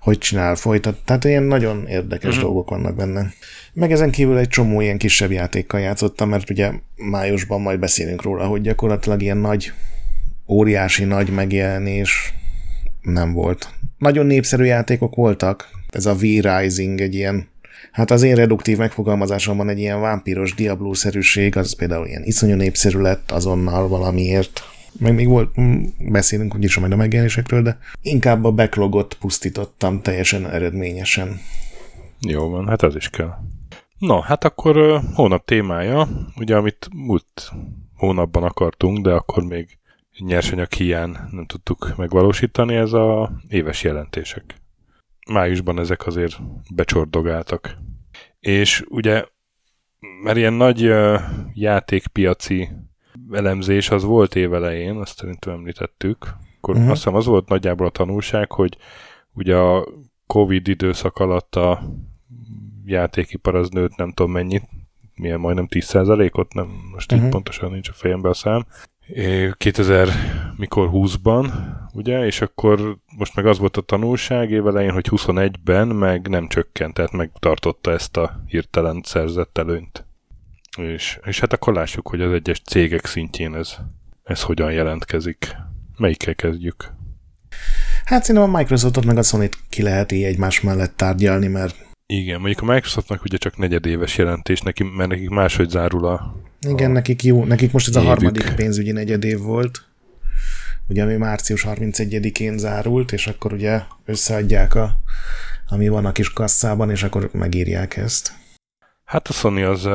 hogy 0.00 0.18
csinál, 0.18 0.54
folytat. 0.54 0.98
Tehát 1.04 1.24
ilyen 1.24 1.42
nagyon 1.42 1.86
érdekes 1.86 2.28
uh-huh. 2.28 2.44
dolgok 2.44 2.70
vannak 2.70 2.96
benne. 2.96 3.32
Meg 3.72 3.92
ezen 3.92 4.10
kívül 4.10 4.38
egy 4.38 4.48
csomó 4.48 4.80
ilyen 4.80 4.98
kisebb 4.98 5.30
játékkal 5.30 5.80
játszottam, 5.80 6.28
mert 6.28 6.50
ugye 6.50 6.72
májusban 6.96 7.60
majd 7.60 7.78
beszélünk 7.78 8.22
róla, 8.22 8.46
hogy 8.46 8.60
gyakorlatilag 8.60 9.22
ilyen 9.22 9.36
nagy, 9.36 9.72
óriási 10.48 11.04
nagy 11.04 11.30
megjelenés 11.30 12.34
nem 13.02 13.32
volt. 13.32 13.68
Nagyon 13.98 14.26
népszerű 14.26 14.64
játékok 14.64 15.14
voltak. 15.14 15.68
Ez 15.90 16.06
a 16.06 16.14
V-Rising 16.14 17.00
egy 17.00 17.14
ilyen 17.14 17.48
Hát 17.92 18.10
az 18.10 18.22
én 18.22 18.34
reduktív 18.34 18.76
megfogalmazásomban 18.76 19.68
egy 19.68 19.78
ilyen 19.78 20.00
vámpíros 20.00 20.54
Diablo-szerűség, 20.54 21.56
az 21.56 21.76
például 21.76 22.06
ilyen 22.06 22.22
iszonyú 22.24 22.54
népszerű 22.54 22.98
lett 22.98 23.30
azonnal 23.30 23.88
valamiért. 23.88 24.62
Meg 24.98 25.14
még 25.14 25.28
volt, 25.28 25.60
mm, 25.60 25.82
beszélünk 25.98 26.54
úgyis 26.54 26.78
majd 26.78 26.92
a 26.92 26.96
megjelenésekről, 26.96 27.62
de 27.62 27.78
inkább 28.02 28.44
a 28.44 28.52
backlogot 28.52 29.14
pusztítottam 29.20 30.02
teljesen 30.02 30.50
eredményesen. 30.50 31.40
Jó 32.20 32.48
van, 32.48 32.68
hát 32.68 32.82
az 32.82 32.96
is 32.96 33.08
kell. 33.08 33.34
Na, 33.98 34.22
hát 34.22 34.44
akkor 34.44 35.00
hónap 35.14 35.44
témája, 35.44 36.08
ugye 36.36 36.56
amit 36.56 36.88
múlt 36.92 37.52
hónapban 37.96 38.42
akartunk, 38.42 38.98
de 38.98 39.12
akkor 39.12 39.44
még 39.44 39.78
nyersanyag 40.18 40.72
hiány 40.72 41.16
nem 41.30 41.46
tudtuk 41.46 41.94
megvalósítani, 41.96 42.74
ez 42.74 42.92
a 42.92 43.30
éves 43.48 43.82
jelentések. 43.82 44.54
Májusban 45.30 45.78
ezek 45.78 46.06
azért 46.06 46.38
becsordogáltak. 46.74 47.76
És 48.40 48.84
ugye, 48.88 49.24
mert 50.22 50.36
ilyen 50.36 50.52
nagy 50.52 50.92
játékpiaci 51.54 52.68
elemzés 53.32 53.90
az 53.90 54.02
volt 54.02 54.34
évelején, 54.34 54.96
azt 54.96 55.16
szerintem 55.16 55.52
említettük, 55.52 56.36
akkor 56.56 56.74
uh-huh. 56.74 56.90
azt 56.90 57.02
hiszem 57.02 57.18
az 57.18 57.26
volt 57.26 57.48
nagyjából 57.48 57.86
a 57.86 57.90
tanulság, 57.90 58.52
hogy 58.52 58.76
ugye 59.32 59.56
a 59.56 59.88
Covid 60.26 60.68
időszak 60.68 61.16
alatt 61.16 61.56
a 61.56 61.82
játékipar 62.84 63.54
az 63.54 63.68
nőtt 63.68 63.96
nem 63.96 64.12
tudom 64.12 64.32
mennyit, 64.32 64.68
milyen 65.14 65.40
majdnem 65.40 65.66
10%-ot, 65.70 66.54
nem, 66.54 66.66
most 66.92 67.12
uh-huh. 67.12 67.26
így 67.26 67.32
pontosan 67.32 67.70
nincs 67.70 67.88
a 67.88 67.92
fejembe 67.92 68.28
a 68.28 68.34
szám. 68.34 68.66
2000 69.56 70.08
mikor 70.56 70.90
20-ban, 70.92 71.52
ugye, 71.92 72.26
és 72.26 72.40
akkor 72.40 72.96
most 73.18 73.34
meg 73.34 73.46
az 73.46 73.58
volt 73.58 73.76
a 73.76 73.80
tanulság 73.80 74.50
évelején, 74.50 74.92
hogy 74.92 75.06
21-ben 75.10 75.88
meg 75.88 76.28
nem 76.28 76.48
csökkent, 76.48 76.94
tehát 76.94 77.12
megtartotta 77.12 77.90
ezt 77.90 78.16
a 78.16 78.42
hirtelen 78.46 79.00
szerzett 79.04 79.58
előnyt. 79.58 80.04
És, 80.78 81.18
és 81.24 81.40
hát 81.40 81.52
akkor 81.52 81.74
lássuk, 81.74 82.08
hogy 82.08 82.20
az 82.20 82.32
egyes 82.32 82.60
cégek 82.60 83.06
szintjén 83.06 83.54
ez, 83.54 83.76
ez 84.22 84.42
hogyan 84.42 84.72
jelentkezik. 84.72 85.56
Melyikkel 85.96 86.34
kezdjük? 86.34 86.92
Hát 88.04 88.24
szerintem 88.24 88.54
a 88.54 88.58
Microsoftot 88.58 89.04
meg 89.04 89.18
a 89.18 89.22
sony 89.22 89.48
ki 89.68 89.82
lehet 89.82 90.12
így 90.12 90.22
egymás 90.22 90.60
mellett 90.60 90.96
tárgyalni, 90.96 91.46
mert 91.46 91.88
igen, 92.12 92.40
mondjuk 92.40 92.68
a 92.68 92.72
Microsoftnak 92.72 93.24
ugye 93.24 93.36
csak 93.36 93.56
negyedéves 93.56 94.18
jelentés, 94.18 94.60
neki, 94.60 94.82
mert 94.82 95.08
nekik 95.08 95.28
máshogy 95.28 95.68
zárul 95.68 96.06
a... 96.06 96.36
Igen, 96.60 96.90
a 96.90 96.92
nekik 96.92 97.22
jó, 97.22 97.44
nekik 97.44 97.72
most 97.72 97.88
ez 97.88 97.96
évük. 97.96 98.06
a 98.06 98.10
harmadik 98.10 98.54
pénzügyi 98.54 98.92
negyedév 98.92 99.38
volt, 99.38 99.84
ugye 100.88 101.02
ami 101.02 101.16
március 101.16 101.64
31-én 101.68 102.58
zárult, 102.58 103.12
és 103.12 103.26
akkor 103.26 103.52
ugye 103.52 103.80
összeadják 104.04 104.74
a, 104.74 104.96
ami 105.68 105.88
van 105.88 106.04
a 106.04 106.12
kis 106.12 106.32
kasszában, 106.32 106.90
és 106.90 107.02
akkor 107.02 107.30
megírják 107.32 107.96
ezt. 107.96 108.32
Hát 109.04 109.28
a 109.28 109.32
Sony 109.32 109.62
az... 109.62 109.88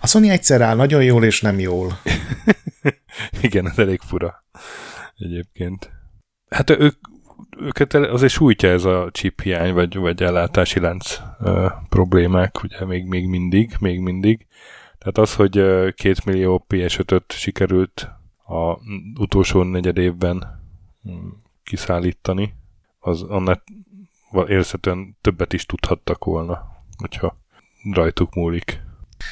A 0.00 0.06
Sony 0.06 0.28
egyszer 0.28 0.60
áll 0.60 0.76
nagyon 0.76 1.02
jól, 1.02 1.24
és 1.24 1.40
nem 1.40 1.58
jól. 1.58 2.00
Igen, 3.42 3.68
ez 3.68 3.78
elég 3.78 4.00
fura 4.00 4.42
egyébként. 5.16 5.90
Hát 6.48 6.70
ők 6.70 6.94
őket 7.58 7.94
azért 7.94 8.32
sújtja 8.32 8.68
ez 8.68 8.84
a 8.84 9.08
chip 9.12 9.40
hiány, 9.40 9.72
vagy, 9.72 9.96
vagy 9.96 10.22
ellátási 10.22 10.80
lánc 10.80 11.18
uh, 11.40 11.72
problémák, 11.88 12.62
ugye 12.62 12.84
még, 12.84 13.04
még 13.04 13.26
mindig, 13.26 13.76
még 13.80 14.00
mindig. 14.00 14.46
Tehát 14.98 15.18
az, 15.18 15.34
hogy 15.34 15.58
uh, 15.58 15.92
két 15.92 16.24
millió 16.24 16.66
PS5-öt 16.68 17.32
sikerült 17.32 18.08
a 18.46 18.78
utolsó 19.18 19.62
negyed 19.62 19.96
évben 19.96 20.60
um, 21.02 21.42
kiszállítani, 21.62 22.54
az 22.98 23.22
annál 23.22 23.62
érezhetően 24.46 25.16
többet 25.20 25.52
is 25.52 25.66
tudhattak 25.66 26.24
volna, 26.24 26.62
hogyha 26.96 27.36
rajtuk 27.92 28.34
múlik. 28.34 28.80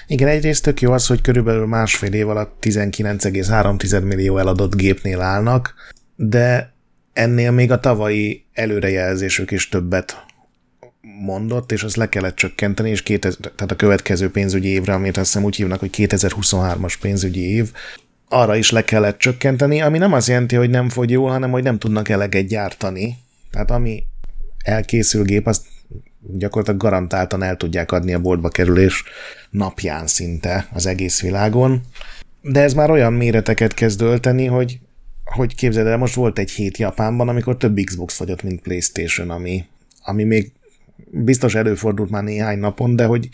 Igen, 0.06 0.28
egyrészt 0.28 0.62
tök 0.62 0.80
jó 0.80 0.92
az, 0.92 1.06
hogy 1.06 1.20
körülbelül 1.20 1.66
másfél 1.66 2.12
év 2.12 2.28
alatt 2.28 2.56
19,3 2.60 4.02
millió 4.02 4.38
eladott 4.38 4.74
gépnél 4.74 5.20
állnak, 5.20 5.74
de 6.16 6.72
ennél 7.12 7.50
még 7.50 7.70
a 7.70 7.80
tavalyi 7.80 8.44
előrejelzésük 8.52 9.50
is 9.50 9.68
többet 9.68 10.24
mondott, 11.00 11.72
és 11.72 11.82
azt 11.82 11.96
le 11.96 12.08
kellett 12.08 12.36
csökkenteni, 12.36 12.90
és 12.90 13.02
2000, 13.02 13.52
tehát 13.54 13.72
a 13.72 13.76
következő 13.76 14.30
pénzügyi 14.30 14.68
évre, 14.68 14.92
amit 14.92 15.16
azt 15.16 15.26
hiszem 15.26 15.44
úgy 15.44 15.56
hívnak, 15.56 15.80
hogy 15.80 15.90
2023-as 15.92 16.94
pénzügyi 17.00 17.54
év, 17.54 17.72
arra 18.28 18.56
is 18.56 18.70
le 18.70 18.84
kellett 18.84 19.18
csökkenteni, 19.18 19.80
ami 19.80 19.98
nem 19.98 20.12
azt 20.12 20.28
jelenti, 20.28 20.56
hogy 20.56 20.70
nem 20.70 20.88
fogy 20.88 21.10
jól, 21.10 21.30
hanem 21.30 21.50
hogy 21.50 21.62
nem 21.62 21.78
tudnak 21.78 22.08
eleget 22.08 22.46
gyártani. 22.46 23.16
Tehát 23.50 23.70
ami 23.70 24.02
elkészül 24.64 25.24
gép, 25.24 25.46
azt 25.46 25.66
gyakorlatilag 26.20 26.80
garantáltan 26.80 27.42
el 27.42 27.56
tudják 27.56 27.92
adni 27.92 28.14
a 28.14 28.20
boltba 28.20 28.48
kerülés 28.48 29.04
napján 29.50 30.06
szinte 30.06 30.68
az 30.72 30.86
egész 30.86 31.20
világon. 31.20 31.80
De 32.40 32.62
ez 32.62 32.74
már 32.74 32.90
olyan 32.90 33.12
méreteket 33.12 33.74
kezd 33.74 34.00
ölteni, 34.00 34.44
hogy 34.44 34.78
hogy 35.24 35.54
képzeld 35.54 35.86
el, 35.86 35.96
most 35.96 36.14
volt 36.14 36.38
egy 36.38 36.50
hét 36.50 36.76
Japánban, 36.76 37.28
amikor 37.28 37.56
több 37.56 37.78
Xbox 37.84 38.14
fogyott, 38.14 38.42
mint 38.42 38.60
Playstation, 38.60 39.30
ami, 39.30 39.64
ami 40.02 40.24
még 40.24 40.52
biztos 41.10 41.54
előfordult 41.54 42.10
már 42.10 42.22
néhány 42.22 42.58
napon, 42.58 42.96
de 42.96 43.04
hogy 43.04 43.28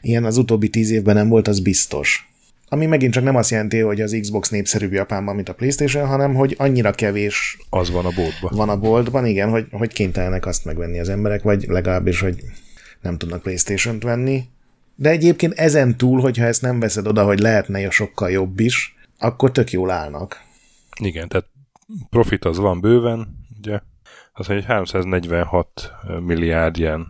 ilyen 0.00 0.24
az 0.24 0.36
utóbbi 0.36 0.68
tíz 0.68 0.90
évben 0.90 1.14
nem 1.14 1.28
volt, 1.28 1.48
az 1.48 1.60
biztos. 1.60 2.31
Ami 2.72 2.86
megint 2.86 3.12
csak 3.12 3.24
nem 3.24 3.36
azt 3.36 3.50
jelenti, 3.50 3.78
hogy 3.78 4.00
az 4.00 4.16
Xbox 4.20 4.50
népszerűbb 4.50 4.92
Japánban, 4.92 5.34
mint 5.34 5.48
a 5.48 5.54
Playstation, 5.54 6.06
hanem 6.06 6.34
hogy 6.34 6.54
annyira 6.58 6.90
kevés 6.90 7.58
az 7.70 7.90
van 7.90 8.04
a 8.04 8.10
boltban. 8.14 8.50
Van 8.54 8.68
a 8.68 8.78
boltban, 8.78 9.26
igen, 9.26 9.50
hogy, 9.50 9.66
hogy 9.70 9.92
kénytelenek 9.92 10.46
azt 10.46 10.64
megvenni 10.64 10.98
az 10.98 11.08
emberek, 11.08 11.42
vagy 11.42 11.64
legalábbis, 11.68 12.20
hogy 12.20 12.44
nem 13.00 13.18
tudnak 13.18 13.42
Playstation-t 13.42 14.02
venni. 14.02 14.44
De 14.94 15.10
egyébként 15.10 15.52
ezen 15.52 15.96
túl, 15.96 16.20
hogyha 16.20 16.44
ezt 16.44 16.62
nem 16.62 16.80
veszed 16.80 17.06
oda, 17.06 17.24
hogy 17.24 17.38
lehetne 17.38 17.90
sokkal 17.90 18.30
jobb 18.30 18.60
is, 18.60 18.96
akkor 19.18 19.52
tök 19.52 19.70
jól 19.70 19.90
állnak. 19.90 20.40
Igen, 21.00 21.28
tehát 21.28 21.46
profit 22.10 22.44
az 22.44 22.58
van 22.58 22.80
bőven, 22.80 23.46
ugye, 23.58 23.80
az 24.32 24.50
egy 24.50 24.64
346 24.64 25.92
milliárd 26.24 26.78
ilyen, 26.78 27.06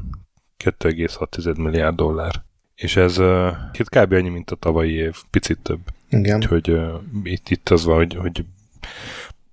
2,6 0.64 1.56
milliárd 1.56 1.96
dollár. 1.96 2.50
És 2.82 2.96
ez 2.96 3.18
uh, 3.18 3.52
kb. 3.72 4.12
annyi, 4.12 4.28
mint 4.28 4.50
a 4.50 4.56
tavalyi 4.56 4.92
év, 4.92 5.16
picit 5.30 5.58
több. 5.62 5.80
Igen. 6.08 6.36
Úgyhogy 6.36 6.70
uh, 6.70 7.00
itt, 7.22 7.48
itt 7.48 7.68
az 7.68 7.84
van, 7.84 7.96
hogy, 7.96 8.14
hogy 8.14 8.44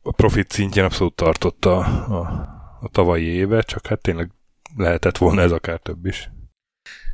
a 0.01 0.11
profit 0.11 0.51
szintjén 0.51 0.85
abszolút 0.85 1.15
tartotta 1.15 1.77
a, 1.77 2.13
a, 2.19 2.21
a 2.81 2.87
tavalyi 2.91 3.25
éve, 3.25 3.61
csak 3.61 3.87
hát 3.87 4.01
tényleg 4.01 4.31
lehetett 4.75 5.17
volna 5.17 5.41
ez 5.41 5.51
akár 5.51 5.79
több 5.79 6.05
is. 6.05 6.29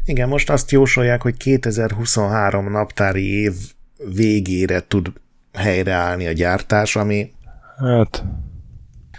Igen, 0.06 0.28
most 0.28 0.50
azt 0.50 0.72
jósolják, 0.72 1.22
hogy 1.22 1.38
2023 1.38 2.72
naptári 2.72 3.24
év 3.24 3.54
végére 4.14 4.88
tud 4.88 5.12
helyreállni 5.54 6.28
a 6.28 6.32
gyártás, 6.32 6.96
ami 6.96 7.32
hát 7.78 8.24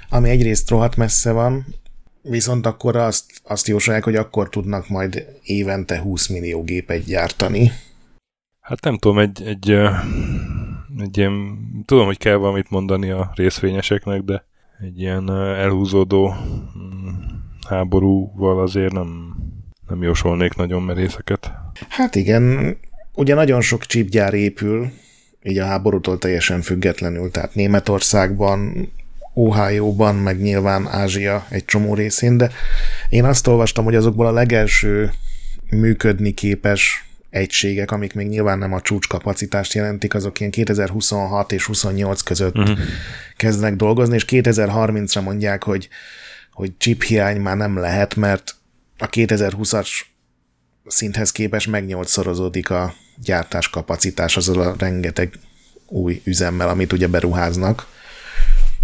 ami 0.09 0.29
egyrészt 0.31 0.71
rohadt 0.71 0.97
messze 0.97 1.33
van, 1.33 1.67
viszont 2.29 2.67
akkor 2.67 2.97
azt, 2.97 3.25
azt 3.43 3.67
jósolják, 3.67 4.05
hogy 4.05 4.17
akkor 4.17 4.49
tudnak 4.49 4.89
majd 4.89 5.27
évente 5.43 5.99
20 5.99 6.29
millió 6.29 6.63
gépet 6.63 7.05
gyártani. 7.05 7.71
Hát 8.61 8.85
nem 8.85 8.99
tudom, 8.99 9.19
egy, 9.19 9.43
egy, 9.43 9.71
egy 10.99 11.19
ilyen, 11.19 11.59
tudom, 11.85 12.07
hogy 12.07 12.19
kell 12.19 12.37
valamit 12.37 12.71
mondani 12.71 13.11
a 13.11 13.33
részvényeseknek, 13.35 14.23
de 14.23 14.45
egy 14.81 15.01
ilyen 15.01 15.31
elhúzódó 15.31 16.29
mm, 16.29 17.09
háborúval 17.69 18.61
azért 18.61 18.93
nem, 18.93 19.37
nem 19.89 20.03
jósolnék 20.03 20.55
nagyon 20.55 20.83
merészeket. 20.83 21.53
Hát 21.89 22.15
igen, 22.15 22.77
ugye 23.15 23.35
nagyon 23.35 23.61
sok 23.61 23.85
csípgyár 23.85 24.35
épül, 24.35 24.91
így 25.43 25.59
a 25.59 25.65
háborútól 25.65 26.19
teljesen 26.19 26.63
függetlenül, 26.63 27.31
tehát 27.31 27.55
Németországban, 27.55 28.89
Ohio-ban, 29.39 30.15
meg 30.15 30.41
nyilván 30.41 30.87
Ázsia 30.87 31.47
egy 31.49 31.65
csomó 31.65 31.95
részén, 31.95 32.37
de 32.37 32.51
én 33.09 33.25
azt 33.25 33.47
olvastam, 33.47 33.85
hogy 33.85 33.95
azokból 33.95 34.27
a 34.27 34.33
legelső 34.33 35.13
működni 35.71 36.33
képes 36.33 37.09
egységek, 37.31 37.91
amik 37.91 38.15
még 38.15 38.27
nyilván 38.27 38.59
nem 38.59 38.73
a 38.73 38.81
csúcskapacitást 38.81 39.73
jelentik, 39.73 40.15
azok 40.15 40.39
ilyen 40.39 40.53
2026 40.53 41.53
és 41.53 41.65
28 41.65 42.21
között 42.21 42.59
uh-huh. 42.59 42.79
kezdenek 43.37 43.77
dolgozni, 43.77 44.15
és 44.15 44.25
2030-ra 44.29 45.23
mondják, 45.23 45.63
hogy, 45.63 45.89
hogy 46.53 46.73
chip 46.79 47.03
hiány 47.03 47.41
már 47.41 47.57
nem 47.57 47.77
lehet, 47.79 48.15
mert 48.15 48.55
a 48.99 49.09
2020-as 49.09 49.89
szinthez 50.87 51.33
képest 51.33 51.67
megnyolcszorozódik 51.67 52.71
a 52.71 52.95
gyártás 53.23 53.71
kapacitás 53.71 54.37
azzal 54.37 54.61
a 54.61 54.75
rengeteg 54.79 55.33
új 55.87 56.21
üzemmel, 56.25 56.69
amit 56.69 56.93
ugye 56.93 57.07
beruháznak. 57.07 57.95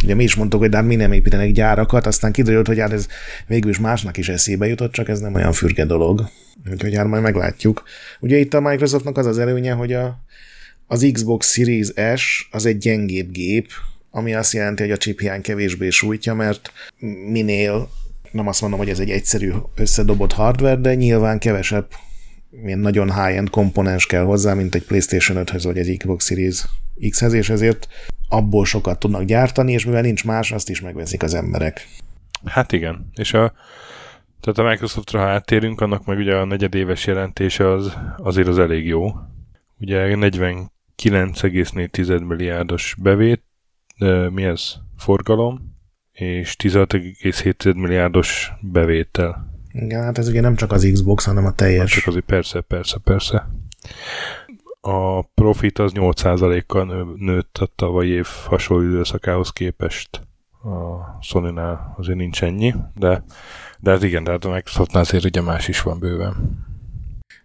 Ugye 0.03 0.15
mi 0.15 0.23
is 0.23 0.35
mondtuk, 0.35 0.61
hogy 0.61 0.69
de 0.69 0.77
hát 0.77 0.87
mi 0.87 0.97
nem 0.97 1.13
építenek 1.13 1.53
gyárakat, 1.53 2.07
aztán 2.07 2.33
kiderült, 2.33 2.67
hogy 2.67 2.79
hát 2.79 2.93
ez 2.93 3.07
végül 3.47 3.71
is 3.71 3.79
másnak 3.79 4.17
is 4.17 4.29
eszébe 4.29 4.67
jutott, 4.67 4.93
csak 4.93 5.09
ez 5.09 5.21
nem 5.21 5.35
olyan 5.35 5.53
fürge 5.53 5.85
dolog. 5.85 6.29
Úgyhogy 6.71 6.95
hát 6.95 7.07
majd 7.07 7.23
meglátjuk. 7.23 7.83
Ugye 8.21 8.37
itt 8.37 8.55
a 8.55 8.61
Microsoftnak 8.61 9.19
az 9.19 9.27
az 9.27 9.39
előnye, 9.39 9.73
hogy 9.73 9.93
a, 9.93 10.19
az 10.87 11.11
Xbox 11.13 11.53
Series 11.53 11.93
S 12.17 12.49
az 12.51 12.67
egy 12.67 12.79
gyengébb 12.79 13.31
gép, 13.31 13.69
ami 14.11 14.35
azt 14.35 14.53
jelenti, 14.53 14.83
hogy 14.83 14.93
a 14.93 14.97
chip 14.97 15.21
hiány 15.21 15.43
kevésbé 15.43 15.91
sújtja, 15.91 16.35
mert 16.35 16.73
minél 17.31 17.91
nem 18.31 18.49
azt 18.49 18.61
mondom, 18.61 18.79
hogy 18.79 18.89
ez 18.89 18.99
egy 18.99 19.11
egyszerű 19.11 19.53
összedobott 19.75 20.33
hardware, 20.33 20.77
de 20.77 20.95
nyilván 20.95 21.39
kevesebb 21.39 21.87
ilyen 22.65 22.79
nagyon 22.79 23.25
high-end 23.25 23.51
komponens 23.51 24.07
kell 24.07 24.23
hozzá, 24.23 24.55
mint 24.55 24.75
egy 24.75 24.85
PlayStation 24.85 25.45
5-höz 25.47 25.61
vagy 25.63 25.79
egy 25.79 25.97
Xbox 25.97 26.27
Series 26.27 26.65
X-hez, 27.11 27.33
és 27.33 27.51
ezért 27.51 27.89
abból 28.33 28.65
sokat 28.65 28.99
tudnak 28.99 29.23
gyártani, 29.23 29.73
és 29.73 29.85
mivel 29.85 30.03
nincs 30.03 30.25
más, 30.25 30.53
azt 30.53 30.69
is 30.69 30.81
megveszik 30.81 31.23
az 31.23 31.35
emberek. 31.35 31.89
Hát 32.45 32.73
igen, 32.73 33.11
és 33.15 33.33
a, 33.33 33.53
tehát 34.41 34.59
a 34.59 34.63
Microsoftra, 34.63 35.21
ha 35.21 35.27
áttérünk, 35.27 35.81
annak 35.81 36.05
meg 36.05 36.19
ugye 36.19 36.37
a 36.37 36.45
negyedéves 36.45 37.07
jelentése 37.07 37.71
az, 37.71 37.97
azért 38.17 38.49
az 38.49 38.59
elég 38.59 38.87
jó. 38.87 39.11
Ugye 39.81 40.15
49,4 40.15 42.27
milliárdos 42.27 42.95
bevét, 42.99 43.43
de 43.99 44.31
mi 44.31 44.45
ez? 44.45 44.75
Forgalom, 44.97 45.77
és 46.13 46.57
16,7 46.59 47.75
milliárdos 47.75 48.53
bevétel. 48.61 49.51
Igen, 49.73 50.03
hát 50.03 50.19
ez 50.19 50.29
ugye 50.29 50.41
nem 50.41 50.55
csak 50.55 50.73
az 50.73 50.91
Xbox, 50.93 51.25
hanem 51.25 51.47
a 51.47 51.53
teljes. 51.53 51.79
Nem 51.79 51.87
csak 51.87 52.07
az, 52.07 52.19
persze, 52.27 52.61
persze, 52.61 52.99
persze. 53.05 53.49
A 54.85 55.23
profit 55.23 55.79
az 55.79 55.93
8%-kal 55.95 57.15
nőtt 57.19 57.59
a 57.59 57.69
tavalyi 57.77 58.11
év 58.11 58.27
hasonló 58.47 58.89
időszakához 58.89 59.51
képest. 59.51 60.21
A 60.63 61.19
Sony-nál 61.21 61.95
azért 61.97 62.19
nincs 62.19 62.43
ennyi, 62.43 62.75
de, 62.95 63.25
de 63.81 63.91
hát 63.91 64.03
igen, 64.03 64.25
de 64.25 64.31
hát 64.31 64.45
a 64.45 64.51
Microsoftnál 64.51 65.03
azért 65.03 65.25
ugye 65.25 65.41
más 65.41 65.69
is 65.69 65.83
van 65.83 65.99
bőven. 65.99 66.65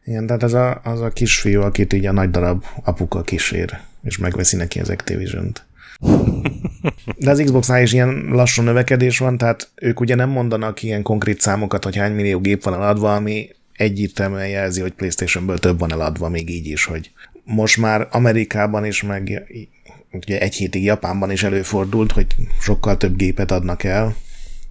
Igen, 0.03 0.25
tehát 0.25 0.43
az 0.43 0.53
a, 0.53 0.81
az 0.83 1.01
a 1.01 1.09
kisfiú, 1.09 1.61
akit 1.61 1.93
így 1.93 2.05
a 2.05 2.11
nagy 2.11 2.29
darab 2.29 2.63
apuka 2.83 3.21
kísér, 3.21 3.79
és 4.03 4.17
megveszi 4.17 4.55
neki 4.55 4.79
az 4.79 4.89
Activision-t. 4.89 5.65
De 7.23 7.29
az 7.29 7.41
Xboxnál 7.43 7.81
is 7.81 7.93
ilyen 7.93 8.27
lassú 8.29 8.61
növekedés 8.61 9.17
van, 9.17 9.37
tehát 9.37 9.69
ők 9.75 9.99
ugye 9.99 10.15
nem 10.15 10.29
mondanak 10.29 10.83
ilyen 10.83 11.01
konkrét 11.01 11.41
számokat, 11.41 11.83
hogy 11.83 11.95
hány 11.95 12.13
millió 12.13 12.39
gép 12.39 12.63
van 12.63 12.73
eladva, 12.73 13.15
ami 13.15 13.49
egyértelműen 13.77 14.47
jelzi, 14.47 14.81
hogy 14.81 14.91
PlayStation-ből 14.91 15.57
több 15.57 15.79
van 15.79 15.91
eladva 15.91 16.29
még 16.29 16.49
így 16.49 16.67
is, 16.67 16.85
hogy 16.85 17.11
most 17.43 17.77
már 17.77 18.07
Amerikában 18.11 18.85
is, 18.85 19.03
meg 19.03 19.47
ugye 20.11 20.39
egy 20.39 20.53
hétig 20.53 20.83
Japánban 20.83 21.31
is 21.31 21.43
előfordult, 21.43 22.11
hogy 22.11 22.27
sokkal 22.61 22.97
több 22.97 23.15
gépet 23.15 23.51
adnak 23.51 23.83
el, 23.83 24.15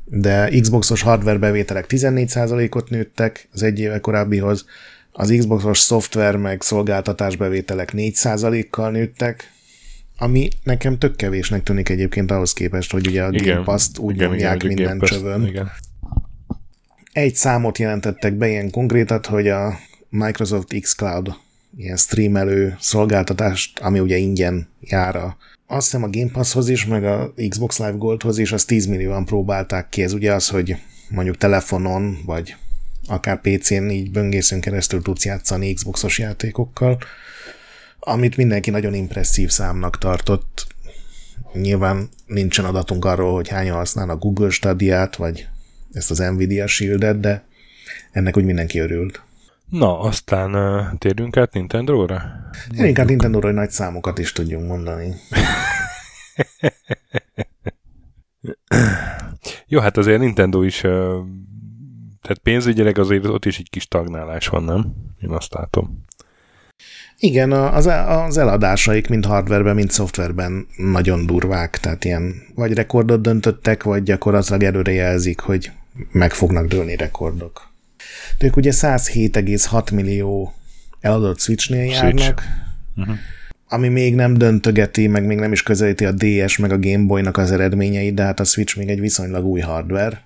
de 0.05 0.49
Xboxos 0.61 1.03
hardware 1.03 1.39
bevételek 1.39 1.87
14%-ot 1.89 2.91
nőttek 2.91 3.49
az 3.53 3.63
egy 3.63 3.79
éve 3.81 4.01
korábbihoz, 4.01 4.65
az 5.13 5.35
Xboxos 5.39 5.79
szoftver 5.79 6.37
meg 6.37 6.63
szolgáltatás 6.63 7.37
bevételek 7.37 7.93
4%-kal 7.97 8.91
nőttek, 8.91 9.53
ami 10.19 10.49
nekem 10.63 10.99
tök 10.99 11.17
kevésnek 11.17 11.63
tűnik 11.63 11.89
egyébként 11.89 12.31
ahhoz 12.31 12.53
képest, 12.53 12.93
hogy 12.93 13.07
ugye 13.07 13.23
a 13.23 13.29
igen, 13.31 13.55
Game 13.55 13.65
Pass-t 13.65 13.99
úgy 13.99 14.15
igen, 14.15 14.29
nyomják 14.29 14.63
igen, 14.63 14.67
minden 14.67 15.01
csövön. 15.01 15.47
Igen. 15.47 15.71
Egy 17.17 17.35
számot 17.35 17.79
jelentettek 17.79 18.35
be 18.35 18.49
ilyen 18.49 18.71
konkrétat, 18.71 19.27
hogy 19.27 19.49
a 19.49 19.79
Microsoft 20.09 20.81
X 20.81 20.95
Cloud 20.95 21.35
ilyen 21.77 21.97
streamelő 21.97 22.77
szolgáltatást, 22.81 23.79
ami 23.79 23.99
ugye 23.99 24.17
ingyen 24.17 24.69
jár 24.81 25.17
a 25.17 25.37
azt 25.67 25.85
hiszem 25.85 26.03
a 26.03 26.11
Game 26.11 26.31
Passhoz 26.31 26.69
is, 26.69 26.87
meg 26.87 27.05
a 27.05 27.33
Xbox 27.49 27.79
Live 27.79 27.97
Goldhoz 27.97 28.39
is, 28.39 28.53
az 28.53 28.65
10 28.65 28.87
millióan 28.87 29.25
próbálták 29.25 29.89
ki. 29.89 30.03
Ez 30.03 30.13
ugye 30.13 30.33
az, 30.33 30.49
hogy 30.49 30.77
mondjuk 31.09 31.37
telefonon, 31.37 32.19
vagy 32.27 32.57
akár 33.07 33.41
PC-n 33.41 33.89
így 33.89 34.11
böngészünk 34.11 34.61
keresztül 34.61 35.03
tudsz 35.03 35.25
játszani 35.25 35.75
Xboxos 35.75 36.19
játékokkal 36.19 36.99
amit 38.01 38.37
mindenki 38.37 38.71
nagyon 38.71 38.95
impresszív 38.95 39.51
számnak 39.51 39.99
tartott. 39.99 40.67
Nyilván 41.53 42.09
nincsen 42.27 42.65
adatunk 42.65 43.05
arról, 43.05 43.35
hogy 43.35 43.49
hányan 43.49 43.77
használnak 43.77 44.21
Google 44.21 44.51
Stadiát, 44.51 45.17
vagy 45.17 45.49
ezt 45.97 46.11
az 46.11 46.19
Nvidia 46.19 46.67
Shield-et, 46.67 47.21
de 47.21 47.45
ennek 48.13 48.37
úgy 48.37 48.45
mindenki 48.45 48.79
örült. 48.79 49.23
Na, 49.71 50.01
aztán 50.01 50.55
uh, 50.55 50.99
térjünk 50.99 51.37
át 51.37 51.53
Nintendo-ra? 51.53 52.23
Térjünk 52.77 52.99
át 52.99 53.09
Nintendo-ra, 53.09 53.51
nagy 53.51 53.71
számokat 53.71 54.19
is 54.19 54.33
tudjunk 54.33 54.69
mondani. 54.69 55.15
Jó, 59.67 59.81
hát 59.81 59.97
azért 59.97 60.21
Nintendo 60.21 60.63
is, 60.63 60.83
uh, 60.83 60.91
tehát 62.23 62.39
pénzügyileg 62.43 62.99
azért 62.99 63.27
ott 63.27 63.45
is 63.45 63.59
egy 63.59 63.71
kis 63.71 63.89
tagnálás 63.89 64.47
van, 64.47 64.65
nem? 64.65 64.95
Én 65.21 65.31
azt 65.31 65.55
látom. 65.55 66.05
Igen, 67.19 67.53
az, 67.53 67.87
az 68.09 68.37
eladásaik 68.37 69.09
mind 69.09 69.25
hardwareben, 69.25 69.75
mind 69.75 69.91
szoftverben 69.91 70.67
nagyon 70.77 71.27
durvák, 71.27 71.79
tehát 71.79 72.05
ilyen 72.05 72.35
vagy 72.55 72.73
rekordot 72.73 73.21
döntöttek, 73.21 73.83
vagy 73.83 74.03
gyakorlatilag 74.03 74.63
előre 74.63 74.93
jelzik, 74.93 75.41
hogy 75.41 75.71
meg 76.13 76.33
fognak 76.33 76.67
dőlni 76.67 76.97
rekordok. 76.97 77.71
De 78.39 78.47
ők 78.47 78.57
ugye 78.57 78.71
107,6 78.75 79.93
millió 79.93 80.55
eladott 81.01 81.41
Switchnél 81.41 81.85
járnak, 81.85 82.23
Switch. 82.23 82.43
uh-huh. 82.97 83.17
ami 83.69 83.89
még 83.89 84.15
nem 84.15 84.35
döntögeti, 84.35 85.07
meg 85.07 85.27
még 85.27 85.39
nem 85.39 85.53
is 85.53 85.63
közelíti 85.63 86.05
a 86.05 86.13
DS 86.13 86.57
meg 86.57 86.73
a 86.73 86.79
Game 86.79 87.05
Boy-nak 87.05 87.37
az 87.37 87.51
eredményeit, 87.51 88.15
de 88.15 88.23
hát 88.23 88.41
a 88.41 88.45
Switch 88.45 88.79
még 88.79 88.89
egy 88.89 89.01
viszonylag 89.01 89.45
új 89.45 89.61
hardware. 89.61 90.25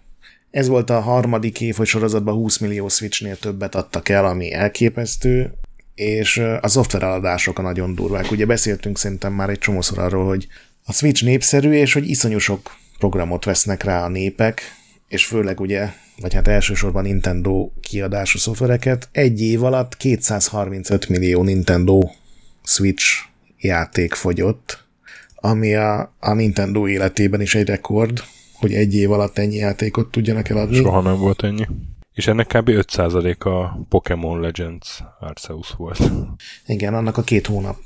Ez 0.51 0.69
volt 0.69 0.91
a 0.91 1.01
harmadik 1.01 1.61
év, 1.61 1.77
hogy 1.77 1.87
sorozatban 1.87 2.35
20 2.35 2.59
millió 2.59 2.89
Switchnél 2.89 3.37
többet 3.37 3.75
adtak 3.75 4.09
el, 4.09 4.25
ami 4.25 4.53
elképesztő, 4.53 5.53
és 5.95 6.37
a 6.61 6.69
szoftvereladások 6.69 7.59
a 7.59 7.63
nagyon 7.63 7.95
durvák. 7.95 8.31
Ugye 8.31 8.47
beszéltünk 8.47 8.99
szerintem 8.99 9.33
már 9.33 9.51
egy 9.51 9.59
csomószor 9.59 9.99
arról, 9.99 10.27
hogy 10.27 10.47
a 10.85 10.93
Switch 10.93 11.25
népszerű, 11.25 11.73
és 11.73 11.93
hogy 11.93 12.09
iszonyú 12.09 12.39
sok 12.39 12.77
programot 12.99 13.45
vesznek 13.45 13.83
rá 13.83 14.05
a 14.05 14.09
népek, 14.09 14.63
és 15.11 15.27
főleg 15.27 15.61
ugye, 15.61 15.93
vagy 16.21 16.35
hát 16.35 16.49
elsősorban 16.49 17.03
Nintendo 17.03 17.71
kiadású 17.81 18.39
szoftvereket. 18.39 19.09
Egy 19.13 19.41
év 19.41 19.65
alatt 19.65 19.97
235 19.97 21.09
millió 21.09 21.43
Nintendo 21.43 22.11
Switch 22.63 23.05
játék 23.59 24.15
fogyott, 24.15 24.85
ami 25.35 25.75
a, 25.75 26.15
a 26.21 26.33
Nintendo 26.33 26.89
életében 26.89 27.41
is 27.41 27.55
egy 27.55 27.67
rekord, 27.67 28.23
hogy 28.55 28.75
egy 28.75 28.95
év 28.95 29.11
alatt 29.11 29.39
ennyi 29.39 29.57
játékot 29.57 30.11
tudjanak 30.11 30.49
eladni. 30.49 30.77
Soha 30.77 31.01
nem 31.01 31.19
volt 31.19 31.43
ennyi. 31.43 31.67
És 32.15 32.27
ennek 32.27 32.47
kb. 32.47 32.69
5% 32.69 33.39
a 33.39 33.87
Pokémon 33.89 34.41
Legends 34.41 35.03
Arceus 35.21 35.71
volt. 35.77 36.11
Igen, 36.67 36.95
annak 36.95 37.17
a 37.17 37.23
két 37.23 37.47
hónap. 37.47 37.77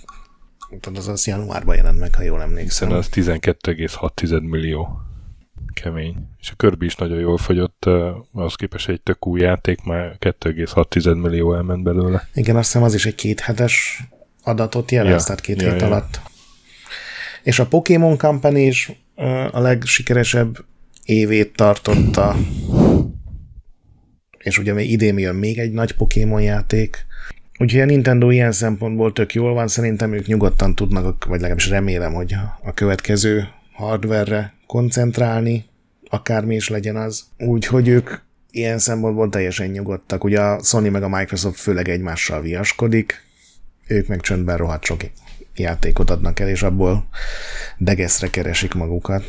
Tehát 0.80 0.98
az 0.98 1.08
az 1.08 1.26
januárban 1.26 1.76
jelent 1.76 1.98
meg, 1.98 2.14
ha 2.14 2.22
jól 2.22 2.42
emlékszem. 2.42 2.88
Hiszen 2.88 3.26
az 3.26 3.36
12,6 3.38 4.48
millió 4.48 4.98
kemény. 5.72 6.16
És 6.40 6.50
a 6.50 6.54
Kirby 6.56 6.86
is 6.86 6.96
nagyon 6.96 7.18
jól 7.18 7.38
fogyott, 7.38 7.84
az 8.32 8.54
képest 8.54 8.88
egy 8.88 9.00
tök 9.00 9.26
új 9.26 9.40
játék, 9.40 9.82
már 9.82 10.16
2,6 10.18 11.20
millió 11.22 11.54
elment 11.54 11.82
belőle. 11.82 12.28
Igen, 12.34 12.56
azt 12.56 12.66
hiszem 12.66 12.82
az 12.82 12.94
is 12.94 13.06
egy 13.06 13.14
két 13.14 13.40
hetes 13.40 14.02
adatot 14.42 14.90
jelent, 14.90 15.20
ja, 15.20 15.24
tehát 15.24 15.40
két 15.40 15.62
ja, 15.62 15.70
hét 15.70 15.80
ja. 15.80 15.86
alatt. 15.86 16.20
És 17.42 17.58
a 17.58 17.66
Pokémon 17.66 18.16
Company 18.16 18.66
is 18.66 18.92
a 19.50 19.60
legsikeresebb 19.60 20.64
évét 21.04 21.56
tartotta, 21.56 22.36
és 24.38 24.58
ugye 24.58 24.72
még 24.72 24.90
idén 24.90 25.18
jön 25.18 25.34
még 25.34 25.58
egy 25.58 25.72
nagy 25.72 25.92
Pokémon 25.92 26.42
játék, 26.42 27.06
Úgyhogy 27.58 27.80
a 27.80 27.84
Nintendo 27.84 28.30
ilyen 28.30 28.52
szempontból 28.52 29.12
tök 29.12 29.34
jól 29.34 29.54
van, 29.54 29.68
szerintem 29.68 30.12
ők 30.12 30.26
nyugodtan 30.26 30.74
tudnak, 30.74 31.24
vagy 31.24 31.40
legalábbis 31.40 31.68
remélem, 31.68 32.12
hogy 32.12 32.34
a 32.62 32.72
következő 32.74 33.48
hardware 33.74 34.54
koncentrálni, 34.66 35.64
akármi 36.10 36.54
is 36.54 36.68
legyen 36.68 36.96
az. 36.96 37.24
Úgyhogy 37.38 37.88
ők 37.88 38.10
ilyen 38.50 38.78
szempontból 38.78 39.28
teljesen 39.28 39.68
nyugodtak. 39.68 40.24
Ugye 40.24 40.40
a 40.40 40.62
Sony 40.62 40.90
meg 40.90 41.02
a 41.02 41.08
Microsoft 41.08 41.60
főleg 41.60 41.88
egymással 41.88 42.40
viaskodik, 42.40 43.22
ők 43.86 44.06
meg 44.06 44.20
csöndben 44.20 44.56
rohadt 44.56 44.84
sok 44.84 45.00
játékot 45.54 46.10
adnak 46.10 46.40
el, 46.40 46.48
és 46.48 46.62
abból 46.62 47.08
degeszre 47.78 48.30
keresik 48.30 48.74
magukat. 48.74 49.24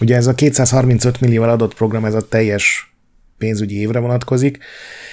Ugye 0.00 0.16
ez 0.16 0.26
a 0.26 0.34
235 0.34 1.20
millió 1.20 1.42
adott 1.42 1.74
program, 1.74 2.04
ez 2.04 2.14
a 2.14 2.28
teljes 2.28 2.94
pénzügyi 3.38 3.80
évre 3.80 3.98
vonatkozik, 3.98 4.58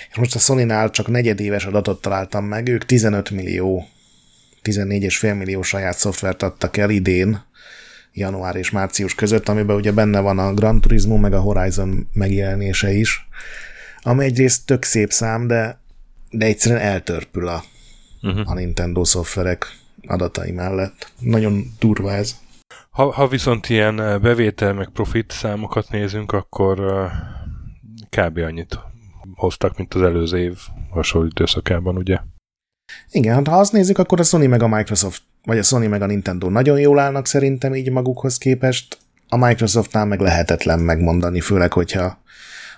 és 0.10 0.18
most 0.18 0.36
a 0.36 0.40
Sony-nál 0.40 0.90
csak 0.90 1.08
negyedéves 1.08 1.66
adatot 1.66 2.02
találtam 2.02 2.46
meg, 2.46 2.68
ők 2.68 2.86
15 2.86 3.30
millió, 3.30 3.88
14,5 4.64 5.38
millió 5.38 5.62
saját 5.62 5.98
szoftvert 5.98 6.44
adtak 6.44 6.78
el 6.78 6.90
idén, 6.90 7.48
január 8.14 8.56
és 8.56 8.70
március 8.70 9.16
között, 9.16 9.50
amiben 9.50 9.76
ugye 9.76 9.92
benne 9.92 10.20
van 10.20 10.40
a 10.40 10.54
Gran 10.54 10.82
Turismo, 10.82 11.18
meg 11.18 11.34
a 11.34 11.40
Horizon 11.40 12.08
megjelenése 12.14 12.92
is, 12.92 13.28
ami 14.02 14.24
egyrészt 14.24 14.66
tök 14.66 14.84
szép 14.84 15.12
szám, 15.12 15.48
de, 15.48 15.80
de 16.30 16.46
egyszerűen 16.46 16.82
eltörpül 16.82 17.48
a, 17.48 17.64
uh-huh. 18.22 18.50
a 18.50 18.54
Nintendo 18.54 19.04
szoftverek 19.04 19.66
adatai 20.08 20.52
mellett. 20.52 21.12
Nagyon 21.20 21.66
durva 21.80 22.12
ez. 22.12 22.36
Ha, 22.90 23.12
ha 23.12 23.28
viszont 23.28 23.70
ilyen 23.70 23.96
bevétel 24.22 24.74
meg 24.74 24.90
profit 24.90 25.32
számokat 25.32 25.90
nézünk, 25.90 26.32
akkor 26.32 26.80
uh, 26.80 27.12
kb. 28.10 28.38
annyit 28.38 28.80
hoztak, 29.36 29.78
mint 29.78 29.94
az 29.94 30.02
előző 30.02 30.38
év 30.38 30.58
hasonló 30.90 31.28
időszakában, 31.28 31.98
ugye? 31.98 32.20
Igen, 33.12 33.36
hát 33.36 33.48
ha 33.48 33.60
azt 33.60 33.72
nézzük, 33.72 33.98
akkor 33.98 34.20
a 34.20 34.24
Sony 34.24 34.50
meg 34.50 34.64
a 34.64 34.68
Microsoft, 34.68 35.22
vagy 35.44 35.58
a 35.58 35.64
Sony 35.64 35.90
meg 35.90 36.02
a 36.02 36.06
Nintendo 36.06 36.50
nagyon 36.50 36.80
jól 36.80 37.00
állnak 37.00 37.28
szerintem 37.28 37.76
így 37.76 37.92
magukhoz 37.92 38.38
képest. 38.38 38.98
A 39.30 39.38
Microsoftnál 39.38 40.06
meg 40.06 40.20
lehetetlen 40.20 40.80
megmondani, 40.80 41.40
főleg, 41.40 41.74
hogyha 41.74 42.22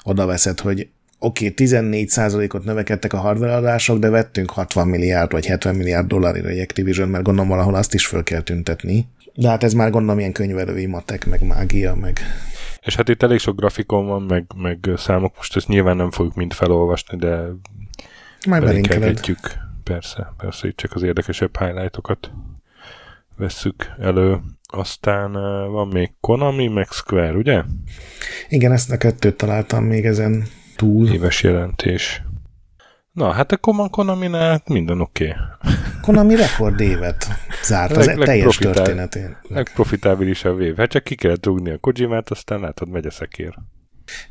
oda 0.03 0.25
veszed, 0.25 0.59
hogy 0.59 0.87
oké, 1.19 1.47
okay, 1.47 1.67
14%-ot 1.67 2.63
növekedtek 2.63 3.13
a 3.13 3.17
hardware 3.17 3.55
adások, 3.55 3.99
de 3.99 4.09
vettünk 4.09 4.49
60 4.49 4.87
milliárd 4.87 5.31
vagy 5.31 5.45
70 5.45 5.75
milliárd 5.75 6.07
dollárra 6.07 6.47
egy 6.47 6.59
Activision, 6.59 7.09
mert 7.09 7.23
gondolom 7.23 7.49
valahol 7.49 7.75
azt 7.75 7.93
is 7.93 8.05
föl 8.05 8.23
kell 8.23 8.41
tüntetni. 8.41 9.07
De 9.33 9.49
hát 9.49 9.63
ez 9.63 9.73
már 9.73 9.89
gondolom 9.89 10.19
ilyen 10.19 10.31
könyvelői 10.31 10.85
matek, 10.85 11.25
meg 11.25 11.45
mágia, 11.47 11.95
meg... 11.95 12.19
És 12.81 12.95
hát 12.95 13.09
itt 13.09 13.23
elég 13.23 13.39
sok 13.39 13.55
grafikon 13.55 14.05
van, 14.05 14.21
meg, 14.21 14.45
meg 14.55 14.89
számok, 14.97 15.35
most 15.35 15.55
ezt 15.55 15.67
nyilván 15.67 15.95
nem 15.95 16.11
fogjuk 16.11 16.35
mind 16.35 16.53
felolvasni, 16.53 17.17
de 17.17 17.43
majd 18.47 18.63
belinkelhetjük. 18.63 19.39
Persze, 19.91 20.33
persze, 20.37 20.67
itt 20.67 20.77
csak 20.77 20.93
az 20.93 21.03
érdekesebb 21.03 21.57
highlightokat 21.57 22.31
vesszük 23.37 23.91
elő. 23.99 24.39
Aztán 24.63 25.31
van 25.71 25.87
még 25.87 26.11
Konami, 26.19 26.67
meg 26.67 26.87
Square, 26.89 27.33
ugye? 27.33 27.63
Igen, 28.49 28.71
ezt 28.71 28.91
a 28.91 28.97
kettőt 28.97 29.37
találtam 29.37 29.83
még 29.83 30.05
ezen 30.05 30.43
túl. 30.75 31.09
Éves 31.09 31.43
jelentés. 31.43 32.21
Na, 33.11 33.31
hát 33.31 33.51
a 33.51 33.57
Konami-nál 33.89 34.61
minden 34.65 35.01
oké. 35.01 35.27
Okay. 35.27 35.73
Konami 36.01 36.35
rekord 36.35 36.79
évet 36.79 37.27
zárt 37.63 37.97
az 37.97 38.05
leg, 38.05 38.17
teljes 38.17 38.57
történetén. 38.57 39.37
Legprofitábilisabb 39.47 40.61
év. 40.61 40.75
Hát 40.75 40.89
csak 40.89 41.03
ki 41.03 41.15
kellett 41.15 41.45
rúgni 41.45 41.71
a 41.71 41.77
Kojimát, 41.77 42.29
aztán 42.29 42.59
látod, 42.59 42.89
megy 42.89 43.05
a 43.05 43.11
szekér. 43.11 43.53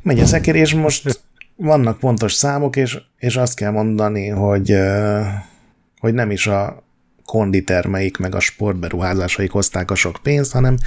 Megy 0.01 0.19
a 0.19 0.25
szekér, 0.25 0.55
és 0.55 0.73
most 0.73 1.21
vannak 1.55 1.99
pontos 1.99 2.33
számok, 2.33 2.75
és, 2.75 3.01
és 3.17 3.35
azt 3.35 3.55
kell 3.55 3.71
mondani, 3.71 4.27
hogy, 4.27 4.75
hogy 6.01 6.13
nem 6.13 6.31
is 6.31 6.47
a 6.47 6.83
konditermeik 7.25 8.17
meg 8.17 8.35
a 8.35 8.39
sportberuházásaik 8.39 9.51
hozták 9.51 9.91
a 9.91 9.95
sok 9.95 10.19
pénzt, 10.23 10.51
hanem 10.51 10.77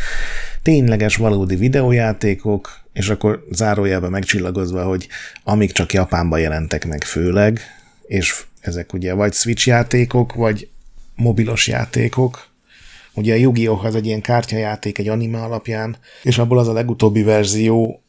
tényleges 0.63 1.17
valódi 1.17 1.57
videójátékok, 1.57 2.81
és 2.93 3.09
akkor 3.09 3.45
zárójelben 3.51 4.11
megcsillagozva, 4.11 4.85
hogy 4.85 5.09
amik 5.45 5.73
csak 5.73 5.93
Japánban 5.93 6.41
jelentek 6.41 6.87
meg 6.87 7.05
főleg, 7.05 7.61
és 8.07 8.45
ezek 8.61 8.93
ugye 8.93 9.13
vagy 9.13 9.33
Switch 9.33 9.67
játékok, 9.67 10.35
vagy 10.35 10.69
mobilos 11.15 11.69
játékok. 11.69 12.49
Ugye 13.13 13.35
a 13.35 13.37
Yu-Gi-Oh! 13.37 13.85
az 13.85 13.95
egy 13.95 14.07
ilyen 14.07 14.21
kártyajáték 14.21 14.99
egy 14.99 15.09
anime 15.09 15.43
alapján, 15.43 15.97
és 16.23 16.39
abból 16.39 16.59
az 16.59 16.69
a 16.69 16.73
legutóbbi 16.73 17.23
verzió 17.23 18.03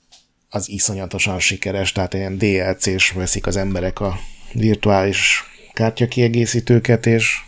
az 0.49 0.69
iszonyatosan 0.69 1.39
sikeres, 1.39 1.91
tehát 1.91 2.13
ilyen 2.13 2.37
DLC-s 2.37 3.11
veszik 3.11 3.47
az 3.47 3.55
emberek 3.55 3.99
a 3.99 4.19
virtuális 4.53 5.43
kártyakiegészítőket, 5.75 7.05
és, 7.05 7.39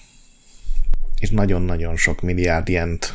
és 1.19 1.29
nagyon-nagyon 1.29 1.95
sok 1.95 2.21
milliárd 2.21 2.69
ilyent, 2.69 3.13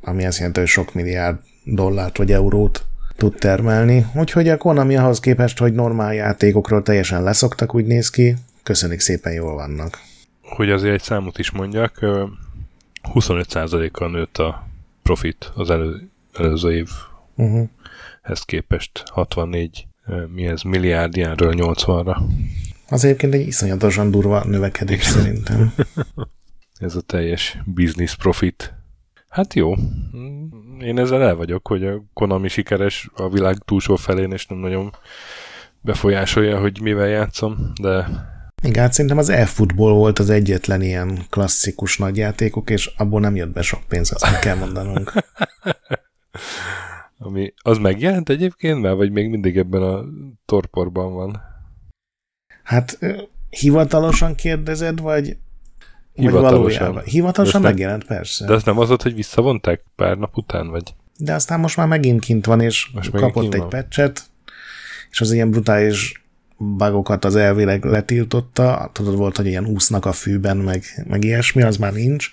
ami 0.00 0.24
azt 0.24 0.36
jelenti, 0.36 0.60
hogy 0.60 0.68
sok 0.68 0.94
milliárd 0.94 1.36
dollárt 1.64 2.16
vagy 2.16 2.32
eurót 2.32 2.84
tud 3.16 3.34
termelni. 3.34 4.06
Úgyhogy 4.14 4.48
a 4.48 4.56
Konami 4.56 4.96
ahhoz 4.96 5.20
képest, 5.20 5.58
hogy 5.58 5.72
normál 5.72 6.14
játékokról 6.14 6.82
teljesen 6.82 7.22
leszoktak, 7.22 7.74
úgy 7.74 7.86
néz 7.86 8.10
ki, 8.10 8.36
köszönik 8.62 9.00
szépen 9.00 9.32
jól 9.32 9.54
vannak. 9.54 9.98
Hogy 10.42 10.70
azért 10.70 10.94
egy 10.94 11.02
számot 11.02 11.38
is 11.38 11.50
mondjak, 11.50 11.98
25%-kal 13.14 14.10
nőtt 14.10 14.38
a 14.38 14.68
profit 15.02 15.50
az 15.54 15.70
elő, 15.70 16.08
előző 16.32 16.72
év. 16.72 16.88
Uh-huh. 17.34 17.68
Ezt 18.22 18.44
képest 18.44 19.02
64 19.06 19.86
mi 20.34 20.46
ez, 20.46 20.62
milliárdjáról 20.62 21.54
80-ra. 21.56 22.16
Az 22.92 23.04
egyébként 23.04 23.34
egy 23.34 23.46
iszonyatosan 23.46 24.10
durva 24.10 24.44
növekedés 24.44 25.02
szerintem. 25.02 25.74
ez 26.80 26.94
a 26.94 27.00
teljes 27.00 27.58
business 27.64 28.16
profit. 28.16 28.74
Hát 29.28 29.54
jó. 29.54 29.74
Én 30.80 30.98
ezzel 30.98 31.22
el 31.22 31.34
vagyok, 31.34 31.66
hogy 31.66 31.86
a 31.86 32.04
Konami 32.12 32.48
sikeres 32.48 33.10
a 33.14 33.28
világ 33.28 33.56
túlsó 33.64 33.96
felén, 33.96 34.32
és 34.32 34.46
nem 34.46 34.58
nagyon 34.58 34.96
befolyásolja, 35.80 36.60
hogy 36.60 36.80
mivel 36.80 37.08
játszom, 37.08 37.72
de... 37.80 38.08
Igen, 38.62 38.82
hát 38.82 38.92
szerintem 38.92 39.18
az 39.18 39.28
e-football 39.28 39.92
volt 39.92 40.18
az 40.18 40.30
egyetlen 40.30 40.82
ilyen 40.82 41.18
klasszikus 41.30 41.98
nagyjátékok, 41.98 42.70
és 42.70 42.92
abból 42.96 43.20
nem 43.20 43.36
jött 43.36 43.52
be 43.52 43.62
sok 43.62 43.82
pénz, 43.88 44.12
azt 44.12 44.30
meg 44.30 44.38
kell 44.38 44.56
mondanunk. 44.56 45.12
Ami, 47.18 47.52
az 47.62 47.78
megjelent 47.78 48.28
egyébként 48.28 48.80
már, 48.80 48.94
vagy 48.94 49.10
még 49.10 49.28
mindig 49.28 49.56
ebben 49.56 49.82
a 49.82 50.04
torporban 50.44 51.12
van? 51.12 51.51
Hát 52.62 52.98
hivatalosan 53.50 54.34
kérdezed, 54.34 55.00
vagy, 55.00 55.36
Hivatalosan. 56.14 56.52
vagy 56.52 56.78
valójában? 56.78 57.02
Hivatalosan 57.04 57.60
nem, 57.60 57.70
megjelent, 57.70 58.04
persze. 58.04 58.46
De 58.46 58.52
az 58.52 58.62
nem 58.62 58.78
az 58.78 58.88
volt, 58.88 59.02
hogy 59.02 59.14
visszavonták 59.14 59.82
pár 59.96 60.18
nap 60.18 60.36
után, 60.36 60.70
vagy? 60.70 60.94
De 61.18 61.34
aztán 61.34 61.60
most 61.60 61.76
már 61.76 61.86
megint 61.86 62.20
kint 62.20 62.46
van, 62.46 62.60
és 62.60 62.90
most 62.94 63.10
kapott 63.10 63.54
egy 63.54 63.60
van. 63.60 63.68
patchet, 63.68 64.22
és 65.10 65.20
az 65.20 65.32
ilyen 65.32 65.50
brutális 65.50 66.22
bugokat 66.56 67.24
az 67.24 67.36
elvileg 67.36 67.84
letiltotta, 67.84 68.90
tudod, 68.92 69.16
volt, 69.16 69.36
hogy 69.36 69.46
ilyen 69.46 69.66
úsznak 69.66 70.06
a 70.06 70.12
fűben, 70.12 70.56
meg, 70.56 70.82
meg 71.08 71.24
ilyesmi, 71.24 71.62
az 71.62 71.76
már 71.76 71.92
nincs, 71.92 72.30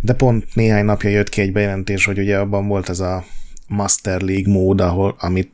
de 0.00 0.12
pont 0.12 0.54
néhány 0.54 0.84
napja 0.84 1.10
jött 1.10 1.28
ki 1.28 1.40
egy 1.40 1.52
bejelentés, 1.52 2.04
hogy 2.04 2.18
ugye 2.18 2.38
abban 2.38 2.68
volt 2.68 2.88
ez 2.88 3.00
a 3.00 3.24
Master 3.68 4.20
League 4.20 4.52
mód, 4.52 4.80
ahol, 4.80 5.16
amit 5.18 5.52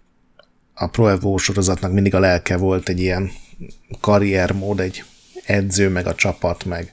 a 0.75 0.87
Pro 0.87 1.09
Evo 1.09 1.37
sorozatnak 1.37 1.92
mindig 1.92 2.14
a 2.14 2.18
lelke 2.18 2.57
volt 2.57 2.88
egy 2.88 3.01
ilyen 3.01 3.31
karriermód, 4.01 4.81
egy 4.81 5.05
edző, 5.47 5.88
meg 5.88 6.07
a 6.07 6.14
csapat, 6.14 6.64
meg 6.64 6.92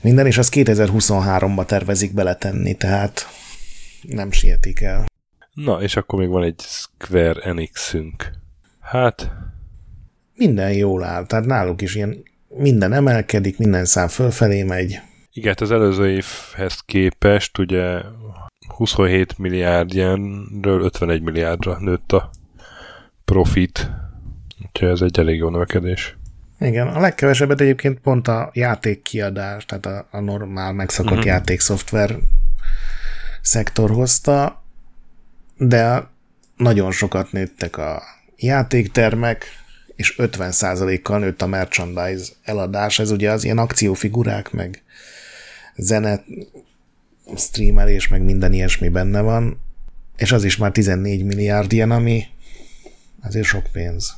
minden, 0.00 0.26
és 0.26 0.38
azt 0.38 0.52
2023-ba 0.56 1.64
tervezik 1.64 2.14
beletenni, 2.14 2.74
tehát 2.74 3.28
nem 4.02 4.30
sietik 4.30 4.80
el. 4.80 5.04
Na, 5.54 5.82
és 5.82 5.96
akkor 5.96 6.18
még 6.18 6.28
van 6.28 6.42
egy 6.42 6.60
Square 6.60 7.40
Enix-ünk. 7.40 8.30
Hát... 8.80 9.30
Minden 10.34 10.72
jól 10.72 11.04
áll, 11.04 11.26
tehát 11.26 11.44
náluk 11.44 11.82
is 11.82 11.94
ilyen 11.94 12.22
minden 12.48 12.92
emelkedik, 12.92 13.58
minden 13.58 13.84
szám 13.84 14.08
fölfelé 14.08 14.62
megy. 14.62 15.00
Igen, 15.32 15.48
hát 15.48 15.60
az 15.60 15.70
előző 15.70 16.10
évhez 16.10 16.80
képest 16.86 17.58
ugye 17.58 18.00
27 18.76 19.38
milliárd 19.38 19.94
ilyenről 19.94 20.82
51 20.82 21.22
milliárdra 21.22 21.78
nőtt 21.80 22.12
a 22.12 22.30
profit. 23.24 23.90
Úgyhogy 24.62 24.88
ez 24.88 25.00
egy 25.00 25.18
elég 25.18 25.36
jó 25.36 25.48
növekedés. 25.48 26.16
Igen, 26.60 26.86
a 26.86 27.00
legkevesebbet 27.00 27.60
egyébként 27.60 28.00
pont 28.00 28.28
a 28.28 28.50
játékkiadás, 28.52 29.64
tehát 29.64 29.86
a, 29.86 30.06
a 30.10 30.20
normál 30.20 30.72
megszokott 30.72 31.10
uh-huh. 31.10 31.26
játékszoftver 31.26 32.16
szektor 33.40 33.90
hozta, 33.90 34.62
de 35.56 36.08
nagyon 36.56 36.90
sokat 36.90 37.32
nőttek 37.32 37.76
a 37.76 38.02
játéktermek, 38.36 39.44
és 39.96 40.14
50%-kal 40.18 41.18
nőtt 41.18 41.42
a 41.42 41.46
merchandise 41.46 42.32
eladás. 42.42 42.98
Ez 42.98 43.10
ugye 43.10 43.30
az 43.30 43.44
ilyen 43.44 43.58
akciófigurák, 43.58 44.50
meg 44.50 44.82
zene, 45.76 46.24
streamelés, 47.36 48.08
meg 48.08 48.22
minden 48.22 48.52
ilyesmi 48.52 48.88
benne 48.88 49.20
van, 49.20 49.60
és 50.16 50.32
az 50.32 50.44
is 50.44 50.56
már 50.56 50.72
14 50.72 51.24
milliárd 51.24 51.72
ilyen, 51.72 51.90
ami 51.90 52.24
azért 53.22 53.46
sok 53.46 53.64
pénz. 53.72 54.16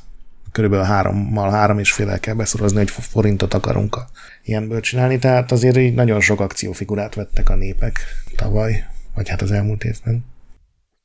Körülbelül 0.51 0.85
hárommal, 0.85 1.49
három 1.49 1.79
és 1.79 1.91
fél 1.91 2.19
kell 2.19 2.33
beszorozni, 2.33 2.77
hogy 2.77 2.89
forintot 2.89 3.53
akarunk 3.53 3.95
a 3.95 4.07
ilyenből 4.43 4.79
csinálni, 4.79 5.19
tehát 5.19 5.51
azért 5.51 5.77
így 5.77 5.93
nagyon 5.93 6.19
sok 6.19 6.39
akciófigurát 6.39 7.15
vettek 7.15 7.49
a 7.49 7.55
népek 7.55 7.99
tavaly, 8.35 8.85
vagy 9.15 9.29
hát 9.29 9.41
az 9.41 9.51
elmúlt 9.51 9.83
évben. 9.83 10.25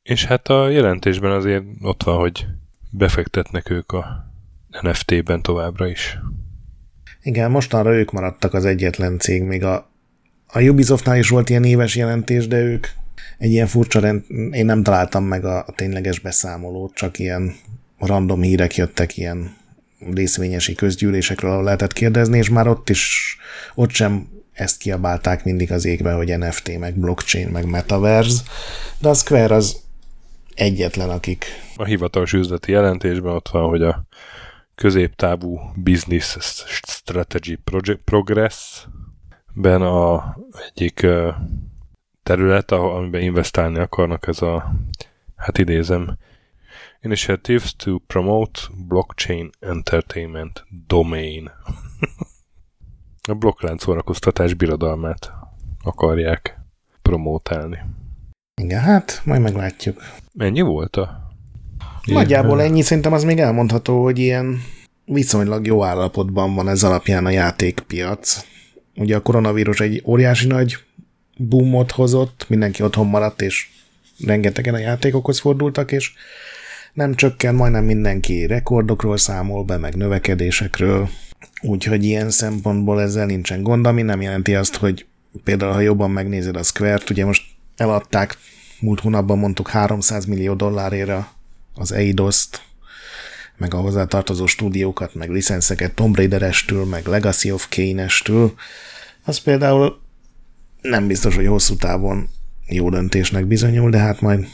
És 0.02 0.24
hát 0.24 0.48
a 0.48 0.68
jelentésben 0.68 1.30
azért 1.30 1.64
ott 1.80 2.02
van, 2.02 2.18
hogy 2.18 2.46
befektetnek 2.90 3.70
ők 3.70 3.92
a 3.92 4.32
NFT-ben 4.80 5.42
továbbra 5.42 5.86
is. 5.86 6.18
Igen, 7.22 7.50
mostanra 7.50 7.94
ők 7.94 8.12
maradtak 8.12 8.54
az 8.54 8.64
egyetlen 8.64 9.18
cég, 9.18 9.42
még 9.42 9.64
a, 9.64 9.90
a 10.46 10.60
Ubisoftnál 10.60 11.18
is 11.18 11.28
volt 11.28 11.50
ilyen 11.50 11.64
éves 11.64 11.96
jelentés, 11.96 12.46
de 12.46 12.60
ők 12.60 12.86
egy 13.38 13.50
ilyen 13.50 13.66
furcsa 13.66 14.00
rend, 14.00 14.24
én 14.50 14.64
nem 14.64 14.82
találtam 14.82 15.24
meg 15.24 15.44
a, 15.44 15.58
a 15.58 15.72
tényleges 15.74 16.18
beszámolót, 16.18 16.94
csak 16.94 17.18
ilyen 17.18 17.54
random 18.06 18.42
hírek 18.42 18.76
jöttek 18.76 19.16
ilyen 19.16 19.56
részvényesi 20.14 20.74
közgyűlésekről, 20.74 21.50
ahol 21.50 21.64
lehetett 21.64 21.92
kérdezni, 21.92 22.38
és 22.38 22.48
már 22.48 22.68
ott 22.68 22.88
is, 22.88 23.36
ott 23.74 23.90
sem 23.90 24.28
ezt 24.52 24.78
kiabálták 24.78 25.44
mindig 25.44 25.72
az 25.72 25.84
égbe, 25.84 26.12
hogy 26.12 26.38
NFT, 26.38 26.78
meg 26.78 26.98
blockchain, 26.98 27.48
meg 27.48 27.66
metaverse, 27.66 28.42
de 28.98 29.08
a 29.08 29.14
Square 29.14 29.54
az 29.54 29.80
egyetlen, 30.54 31.10
akik... 31.10 31.44
A 31.76 31.84
hivatalos 31.84 32.32
üzleti 32.32 32.72
jelentésben 32.72 33.32
ott 33.32 33.48
van, 33.48 33.68
hogy 33.68 33.82
a 33.82 34.04
középtávú 34.74 35.60
Business 35.76 36.36
Strategy 36.86 37.58
Project 37.64 38.00
Progress 38.04 38.86
ben 39.54 39.82
a 39.82 40.36
egyik 40.68 41.06
terület, 42.22 42.70
amiben 42.70 43.20
investálni 43.20 43.78
akarnak, 43.78 44.26
ez 44.26 44.42
a, 44.42 44.72
hát 45.36 45.58
idézem, 45.58 46.18
Initiatives 47.04 47.76
to 47.76 47.98
promote 47.98 48.60
blockchain 48.88 49.50
entertainment 49.60 50.64
domain. 50.86 51.50
a 53.28 53.34
blokklánc 53.34 53.82
szórakoztatás 53.82 54.54
birodalmát 54.54 55.32
akarják 55.82 56.58
promótálni. 57.02 57.78
Igen, 58.62 58.80
hát 58.80 59.20
majd 59.24 59.40
meglátjuk. 59.40 60.02
Mennyi 60.32 60.60
volt 60.60 60.96
a... 60.96 61.30
Nagyjából 62.04 62.62
ennyi, 62.62 62.82
szerintem 62.82 63.12
az 63.12 63.24
még 63.24 63.38
elmondható, 63.38 64.02
hogy 64.02 64.18
ilyen 64.18 64.62
viszonylag 65.04 65.66
jó 65.66 65.84
állapotban 65.84 66.54
van 66.54 66.68
ez 66.68 66.82
alapján 66.82 67.26
a 67.26 67.30
játékpiac. 67.30 68.44
Ugye 68.96 69.16
a 69.16 69.22
koronavírus 69.22 69.80
egy 69.80 70.02
óriási 70.06 70.46
nagy 70.46 70.76
boomot 71.36 71.90
hozott, 71.90 72.44
mindenki 72.48 72.82
otthon 72.82 73.06
maradt, 73.06 73.40
és 73.40 73.68
rengetegen 74.24 74.74
a 74.74 74.78
játékokhoz 74.78 75.40
fordultak, 75.40 75.92
és 75.92 76.12
nem 76.92 77.14
csökken, 77.14 77.54
majdnem 77.54 77.84
mindenki 77.84 78.46
rekordokról 78.46 79.16
számol 79.16 79.64
be, 79.64 79.76
meg 79.76 79.94
növekedésekről, 79.94 81.08
úgyhogy 81.60 82.04
ilyen 82.04 82.30
szempontból 82.30 83.00
ezzel 83.00 83.26
nincsen 83.26 83.62
gond, 83.62 83.86
ami 83.86 84.02
nem 84.02 84.20
jelenti 84.20 84.54
azt, 84.54 84.76
hogy 84.76 85.06
például 85.44 85.72
ha 85.72 85.80
jobban 85.80 86.10
megnézed 86.10 86.56
a 86.56 86.62
Square-t, 86.62 87.10
ugye 87.10 87.24
most 87.24 87.42
eladták, 87.76 88.38
múlt 88.80 89.00
hónapban 89.00 89.38
mondtuk 89.38 89.68
300 89.68 90.24
millió 90.24 90.54
dollárért 90.54 91.12
az 91.74 91.92
Eidos-t, 91.92 92.62
meg 93.56 93.74
a 93.74 93.78
hozzátartozó 93.78 94.46
stúdiókat, 94.46 95.14
meg 95.14 95.30
licenszeket 95.30 95.94
Tomb 95.94 96.16
Raider-estől, 96.16 96.84
meg 96.84 97.06
Legacy 97.06 97.52
of 97.52 97.68
Kane-estől, 97.68 98.54
az 99.24 99.38
például 99.38 100.00
nem 100.80 101.06
biztos, 101.06 101.34
hogy 101.34 101.46
hosszú 101.46 101.76
távon 101.76 102.28
jó 102.66 102.90
döntésnek 102.90 103.46
bizonyul, 103.46 103.90
de 103.90 103.98
hát 103.98 104.20
majd 104.20 104.46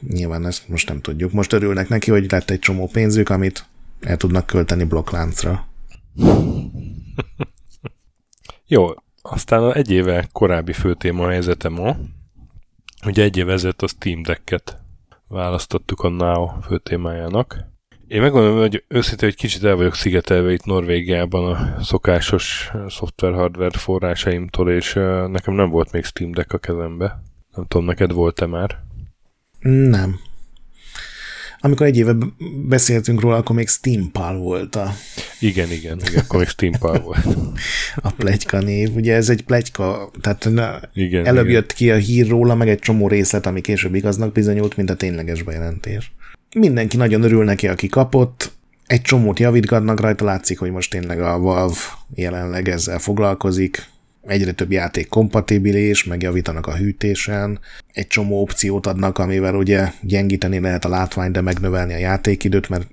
nyilván 0.00 0.46
ezt 0.46 0.68
most 0.68 0.88
nem 0.88 1.00
tudjuk. 1.00 1.32
Most 1.32 1.52
örülnek 1.52 1.88
neki, 1.88 2.10
hogy 2.10 2.30
lett 2.30 2.50
egy 2.50 2.58
csomó 2.58 2.88
pénzük, 2.92 3.28
amit 3.28 3.64
el 4.00 4.16
tudnak 4.16 4.46
költeni 4.46 4.84
blokkláncra. 4.84 5.66
Jó, 8.66 8.86
aztán 9.22 9.72
egy 9.72 9.90
éve 9.90 10.28
korábbi 10.32 10.72
főtéma 10.72 11.28
helyzete 11.28 11.68
ma. 11.68 11.96
Ugye 13.06 13.22
egy 13.22 13.36
éve 13.36 13.52
ezelőtt 13.52 13.82
a 13.82 13.86
Steam 13.86 14.22
Deck-et 14.22 14.78
választottuk 15.28 16.00
a 16.00 16.08
Now 16.08 16.48
főtémájának. 16.62 17.74
Én 18.06 18.20
megmondom, 18.20 18.58
hogy 18.58 18.84
őszintén, 18.88 19.28
hogy 19.28 19.38
kicsit 19.38 19.64
el 19.64 19.76
vagyok 19.76 19.94
szigetelve 19.94 20.52
itt 20.52 20.64
Norvégiában 20.64 21.52
a 21.52 21.82
szokásos 21.82 22.70
szoftver-hardware 22.88 23.78
forrásaimtól, 23.78 24.70
és 24.70 24.92
nekem 25.30 25.54
nem 25.54 25.70
volt 25.70 25.92
még 25.92 26.04
Steam 26.04 26.32
Deck 26.32 26.52
a 26.52 26.58
kezembe. 26.58 27.22
Nem 27.54 27.66
tudom, 27.66 27.86
neked 27.86 28.12
volt-e 28.12 28.46
már? 28.46 28.84
Nem. 29.66 30.18
Amikor 31.60 31.86
egy 31.86 31.96
éve 31.96 32.16
beszéltünk 32.66 33.20
róla, 33.20 33.36
akkor 33.36 33.56
még 33.56 33.68
Steampal 33.68 34.38
volt 34.38 34.76
a... 34.76 34.94
Igen, 35.40 35.70
igen, 35.70 36.00
igen 36.08 36.18
akkor 36.18 36.38
még 36.38 36.48
Steampal 36.48 37.00
volt. 37.00 37.26
a 37.96 38.10
plegyka 38.10 38.58
név. 38.58 38.94
Ugye 38.94 39.14
ez 39.14 39.28
egy 39.28 39.42
plegyka, 39.42 40.10
tehát 40.20 40.48
na, 40.50 40.80
igen, 40.92 41.26
előbb 41.26 41.44
igen. 41.44 41.54
jött 41.54 41.72
ki 41.72 41.90
a 41.90 41.96
hír 41.96 42.28
róla, 42.28 42.54
meg 42.54 42.68
egy 42.68 42.78
csomó 42.78 43.08
részlet, 43.08 43.46
ami 43.46 43.60
később 43.60 43.94
igaznak 43.94 44.32
bizonyult, 44.32 44.76
mint 44.76 44.90
a 44.90 44.96
tényleges 44.96 45.42
bejelentés. 45.42 46.12
Mindenki 46.56 46.96
nagyon 46.96 47.22
örül 47.22 47.44
neki, 47.44 47.68
aki 47.68 47.88
kapott, 47.88 48.52
egy 48.86 49.02
csomót 49.02 49.38
javítgatnak 49.38 50.00
rajta, 50.00 50.24
látszik, 50.24 50.58
hogy 50.58 50.70
most 50.70 50.90
tényleg 50.90 51.20
a 51.20 51.38
Valve 51.38 51.78
jelenleg 52.14 52.68
ezzel 52.68 52.98
foglalkozik, 52.98 53.86
egyre 54.26 54.52
több 54.52 54.72
játék 54.72 55.08
kompatibilis, 55.08 56.04
megjavítanak 56.04 56.66
a 56.66 56.76
hűtésen, 56.76 57.60
egy 57.92 58.06
csomó 58.06 58.40
opciót 58.40 58.86
adnak, 58.86 59.18
amivel 59.18 59.54
ugye 59.54 59.92
gyengíteni 60.02 60.60
lehet 60.60 60.84
a 60.84 60.88
látványt, 60.88 61.32
de 61.32 61.40
megnövelni 61.40 61.92
a 61.94 61.98
játékidőt, 61.98 62.68
mert 62.68 62.88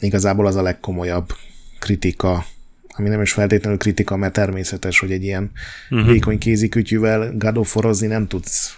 igazából 0.00 0.46
az 0.46 0.56
a 0.56 0.62
legkomolyabb 0.62 1.32
kritika, 1.78 2.44
ami 2.88 3.08
nem 3.08 3.22
is 3.22 3.32
feltétlenül 3.32 3.78
kritika, 3.78 4.16
mert 4.16 4.32
természetes, 4.32 4.98
hogy 4.98 5.12
egy 5.12 5.22
ilyen 5.22 5.50
uh-huh. 5.90 6.08
vékony 6.08 6.38
kézikütyűvel 6.38 7.32
gadoforozni 7.36 8.06
nem 8.06 8.26
tudsz 8.26 8.76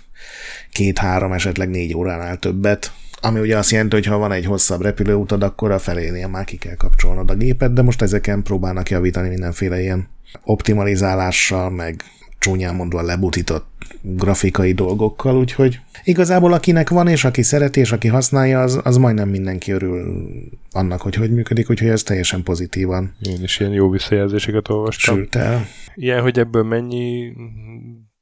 két-három, 0.70 1.33
esetleg 1.33 1.68
négy 1.68 1.94
óránál 1.94 2.38
többet, 2.38 2.92
ami 3.24 3.40
ugye 3.40 3.58
azt 3.58 3.70
jelenti, 3.70 3.94
hogy 3.94 4.06
ha 4.06 4.18
van 4.18 4.32
egy 4.32 4.44
hosszabb 4.44 4.82
repülőutad, 4.82 5.42
akkor 5.42 5.70
a 5.70 5.78
felénél 5.78 6.28
már 6.28 6.44
ki 6.44 6.56
kell 6.56 6.74
kapcsolnod 6.74 7.30
a 7.30 7.34
gépet, 7.34 7.72
de 7.72 7.82
most 7.82 8.02
ezeken 8.02 8.42
próbálnak 8.42 8.90
javítani 8.90 9.28
mindenféle 9.28 9.80
ilyen 9.80 10.08
optimalizálással, 10.44 11.70
meg 11.70 12.02
csúnyán 12.38 12.74
mondva 12.74 13.02
lebutított 13.02 13.66
grafikai 14.02 14.72
dolgokkal, 14.72 15.37
úgyhogy 15.37 15.80
igazából 16.04 16.52
akinek 16.52 16.90
van, 16.90 17.08
és 17.08 17.24
aki 17.24 17.42
szereti, 17.42 17.80
és 17.80 17.92
aki 17.92 18.08
használja, 18.08 18.60
az, 18.60 18.80
az 18.82 18.96
majdnem 18.96 19.28
mindenki 19.28 19.72
örül 19.72 20.24
annak, 20.72 21.00
hogy 21.00 21.14
hogy 21.14 21.32
működik, 21.32 21.70
úgyhogy 21.70 21.88
ez 21.88 22.02
teljesen 22.02 22.42
pozitívan. 22.42 23.14
Én 23.20 23.42
is 23.42 23.60
ilyen 23.60 23.72
jó 23.72 23.90
visszajelzéseket 23.90 24.68
olvastam. 24.68 25.16
Sült 25.16 25.34
el. 25.34 25.66
Ilyen, 25.94 26.20
hogy 26.20 26.38
ebből 26.38 26.62
mennyi 26.62 27.32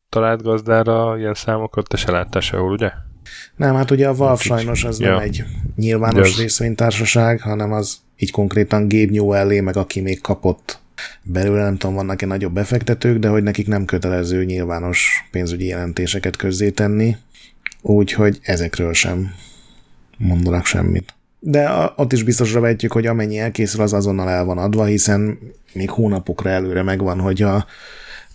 talált 0.09 0.43
gazdára 0.43 1.19
ilyen 1.19 1.35
számokat, 1.35 1.89
te 1.89 1.97
se 1.97 2.11
láttál 2.11 2.41
sehol, 2.41 2.73
ugye? 2.73 2.91
Nem, 3.57 3.75
hát 3.75 3.91
ugye 3.91 4.09
a 4.09 4.15
Valve 4.15 4.43
sajnos 4.43 4.85
az 4.85 5.01
ja. 5.01 5.11
nem 5.11 5.19
egy 5.19 5.45
nyilvános 5.77 6.31
az... 6.31 6.39
részvénytársaság, 6.39 7.41
hanem 7.41 7.73
az 7.73 7.97
így 8.17 8.31
konkrétan 8.31 8.89
Gabe 8.89 9.11
Newellé, 9.11 9.61
meg 9.61 9.77
aki 9.77 10.01
még 10.01 10.21
kapott 10.21 10.81
belőle, 11.23 11.63
nem 11.63 11.77
tudom, 11.77 11.95
vannak-e 11.95 12.27
nagyobb 12.27 12.53
befektetők, 12.53 13.19
de 13.19 13.29
hogy 13.29 13.43
nekik 13.43 13.67
nem 13.67 13.85
kötelező 13.85 14.45
nyilvános 14.45 15.29
pénzügyi 15.31 15.67
jelentéseket 15.67 16.37
közzétenni, 16.37 17.17
úgyhogy 17.81 18.39
ezekről 18.43 18.93
sem 18.93 19.35
mondanak 20.19 20.65
semmit. 20.67 21.15
De 21.39 21.93
ott 21.97 22.13
is 22.13 22.23
biztosra 22.23 22.61
vetjük, 22.61 22.93
hogy 22.93 23.07
amennyi 23.07 23.39
elkészül, 23.39 23.83
az 23.83 23.93
azonnal 23.93 24.29
el 24.29 24.45
van 24.45 24.59
adva, 24.59 24.85
hiszen 24.85 25.39
még 25.73 25.91
hónapokra 25.91 26.51
előre 26.51 26.83
megvan, 26.83 27.21
hogy 27.21 27.43
a 27.43 27.67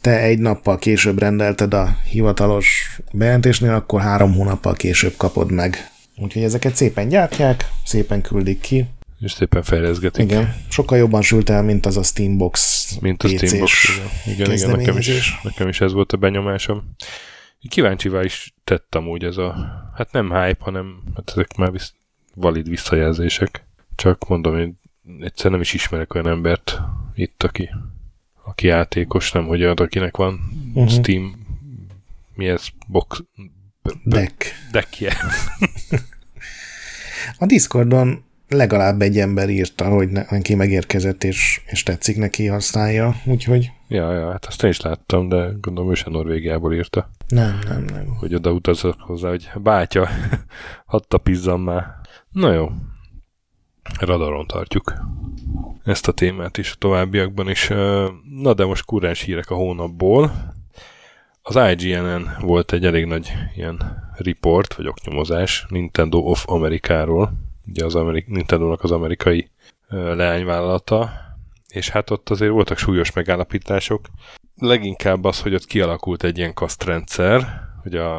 te 0.08 0.20
egy 0.20 0.40
nappal 0.40 0.78
később 0.78 1.20
rendelted 1.20 1.74
a 1.74 1.98
hivatalos 2.10 2.98
bejelentésnél, 3.12 3.74
akkor 3.74 4.02
három 4.02 4.34
hónappal 4.34 4.74
később 4.74 5.14
kapod 5.18 5.52
meg. 5.52 5.92
Úgyhogy 6.18 6.44
ezeket 6.44 6.76
szépen 6.76 7.08
gyártják, 7.08 7.70
szépen 7.86 8.22
küldik 8.22 8.60
ki. 8.60 8.86
És 9.20 9.32
szépen 9.32 9.64
fejleszgetik. 9.64 10.24
Igen, 10.24 10.56
sokkal 10.70 10.98
jobban 10.98 11.22
sült 11.22 11.50
el, 11.50 11.64
mint 11.64 11.86
az 11.86 11.98
a 11.98 12.04
Steambox 12.04 12.88
Mint 13.02 13.24
a 13.24 13.28
Steambox. 13.28 14.02
Igen, 14.26 14.52
igen, 14.52 14.70
nekem, 14.70 14.98
is, 14.98 15.40
nekem 15.44 15.68
is 15.68 15.82
ez 15.82 15.94
volt 15.94 16.12
a 16.12 16.18
benyomásom. 16.18 16.96
Kíváncsivá 17.70 18.24
is 18.24 18.54
tettem 18.64 19.08
úgy 19.08 19.24
ez 19.24 19.38
a, 19.38 19.56
hát 19.96 20.12
nem 20.12 20.26
hype, 20.26 20.64
hanem 20.64 21.04
hát 21.16 21.32
ezek 21.36 21.56
már 21.58 21.72
visz, 21.72 21.94
valid 22.36 22.70
visszajelzések. 22.70 23.66
Csak 23.96 24.28
mondom, 24.28 24.58
én 24.58 24.80
egyszer 25.20 25.52
nem 25.52 25.62
is 25.62 25.74
ismerek 25.74 26.14
olyan 26.14 26.28
embert 26.28 26.82
itt, 27.16 27.44
aki 27.44 27.70
aki 28.48 28.68
játékos, 28.68 29.32
nem 29.32 29.46
hogy 29.46 29.62
olyan, 29.62 29.76
akinek 29.76 30.18
van 30.18 30.40
uh-huh. 30.74 30.92
Steam, 30.92 31.46
mi 32.34 32.48
ez, 32.48 32.68
box, 32.88 33.24
deck. 34.04 34.46
Deckje. 34.72 35.14
A 37.40 37.46
Discordon 37.46 38.24
legalább 38.48 39.02
egy 39.02 39.20
ember 39.20 39.50
írta, 39.50 39.88
hogy 39.88 40.10
neki 40.30 40.56
megérkezett, 40.56 41.24
és, 41.24 41.62
és 41.66 41.84
tetszik 41.84 42.18
neki, 42.18 42.48
használja, 42.48 43.16
úgyhogy... 43.26 43.72
Ja, 43.88 44.14
ja, 44.14 44.32
hát 44.32 44.46
azt 44.46 44.64
én 44.64 44.70
is 44.70 44.82
láttam, 44.82 45.30
de 45.30 45.50
gondolom 45.62 45.92
ő 45.92 45.94
sem 45.94 46.12
Norvégiából 46.12 46.74
írta. 46.74 47.10
Nem, 47.28 47.60
nem, 47.68 47.84
nem. 47.84 48.06
Hogy 48.20 48.36
oda 48.36 48.52
utazott 48.52 49.00
hozzá, 49.00 49.30
hogy 49.30 49.50
bátya, 49.56 50.10
hatta 50.86 51.18
pizzam 51.18 51.62
már. 51.62 51.86
Na 52.32 52.54
jó, 52.54 52.70
radaron 54.00 54.46
tartjuk 54.48 54.94
ezt 55.88 56.08
a 56.08 56.12
témát 56.12 56.58
is 56.58 56.72
a 56.72 56.76
továbbiakban 56.78 57.50
is. 57.50 57.68
Na 58.42 58.54
de 58.54 58.66
most 58.66 58.86
kurrens 58.86 59.22
hírek 59.22 59.50
a 59.50 59.56
hónapból. 59.56 60.32
Az 61.42 61.56
IGN-en 61.56 62.38
volt 62.40 62.72
egy 62.72 62.86
elég 62.86 63.06
nagy 63.06 63.32
ilyen 63.56 64.10
report, 64.18 64.74
vagy 64.74 64.88
oknyomozás 64.88 65.66
Nintendo 65.70 66.18
of 66.18 66.46
Amerikáról, 66.48 67.32
ugye 67.68 67.86
az 67.86 67.96
Amerik- 67.96 68.28
Nintendo-nak 68.28 68.84
az 68.84 68.92
amerikai 68.92 69.50
leányvállalata, 69.90 71.12
és 71.68 71.90
hát 71.90 72.10
ott 72.10 72.30
azért 72.30 72.52
voltak 72.52 72.78
súlyos 72.78 73.12
megállapítások. 73.12 74.06
Leginkább 74.56 75.24
az, 75.24 75.42
hogy 75.42 75.54
ott 75.54 75.66
kialakult 75.66 76.24
egy 76.24 76.38
ilyen 76.38 76.54
kasztrendszer, 76.54 77.62
hogy 77.82 77.96
a, 77.96 78.18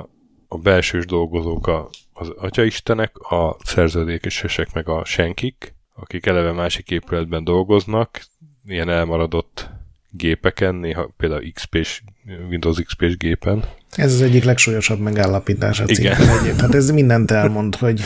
a 0.49 0.59
belsős 0.59 1.07
dolgozók 1.07 1.67
a, 1.67 1.89
az 2.19 2.33
atyaistenek, 2.37 3.19
a 3.19 3.57
szerződékesek 3.65 4.73
meg 4.73 4.89
a 4.89 5.05
senkik, 5.05 5.75
akik 5.95 6.27
eleve 6.27 6.53
másik 6.53 6.91
épületben 6.91 7.45
dolgoznak, 7.45 8.21
ilyen 8.67 8.89
elmaradott 8.89 9.71
gépeken, 10.11 10.75
néha 10.75 11.15
például 11.17 11.53
XP-s, 11.53 12.03
Windows 12.49 12.83
XP-s 12.83 13.17
gépen. 13.17 13.65
Ez 13.91 14.13
az 14.13 14.21
egyik 14.21 14.45
legsúlyosabb 14.45 14.99
megállapítás 14.99 15.81
a 15.81 15.85
Igen. 15.87 16.17
Hát 16.59 16.75
ez 16.75 16.91
mindent 16.91 17.31
elmond, 17.31 17.77
hogy 17.77 18.01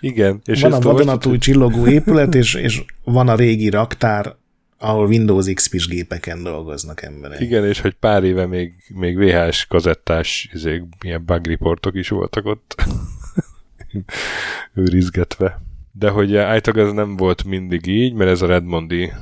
Igen. 0.00 0.40
És 0.44 0.60
van 0.60 0.72
a 0.72 0.80
vadonatúj 0.80 1.38
csillogó 1.38 1.86
épület, 1.86 2.34
és, 2.34 2.54
és 2.54 2.84
van 3.04 3.28
a 3.28 3.34
régi 3.34 3.70
raktár, 3.70 4.36
ahol 4.82 5.06
Windows 5.06 5.52
XP-s 5.52 5.88
gépeken 5.88 6.42
dolgoznak 6.42 7.02
emberek. 7.02 7.40
Igen, 7.40 7.66
és 7.66 7.80
hogy 7.80 7.94
pár 7.94 8.24
éve 8.24 8.46
még, 8.46 8.72
még 8.94 9.16
VHS 9.16 9.66
kazettás 9.66 10.48
izé, 10.52 10.82
ilyen 11.00 11.24
bug 11.24 11.46
reportok 11.46 11.94
is 11.94 12.08
voltak 12.08 12.46
ott 12.46 12.74
őrizgetve. 14.74 15.60
De 15.92 16.08
hogy 16.08 16.36
általában 16.36 16.86
ez 16.86 16.92
nem 16.92 17.16
volt 17.16 17.44
mindig 17.44 17.86
így, 17.86 18.12
mert 18.12 18.30
ez 18.30 18.42
a 18.42 18.46
Redmondi 18.46 19.12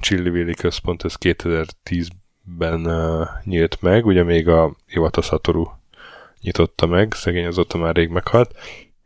Chillivilli 0.00 0.54
központ, 0.54 1.04
ez 1.04 1.14
2010-ben 1.20 2.86
uh, 2.86 3.26
nyílt 3.44 3.78
meg, 3.80 4.06
ugye 4.06 4.22
még 4.22 4.48
a 4.48 4.76
Iwata 4.86 5.22
Satoru 5.22 5.66
nyitotta 6.40 6.86
meg, 6.86 7.12
szegény 7.12 7.46
azóta 7.46 7.78
már 7.78 7.94
rég 7.94 8.08
meghalt, 8.08 8.54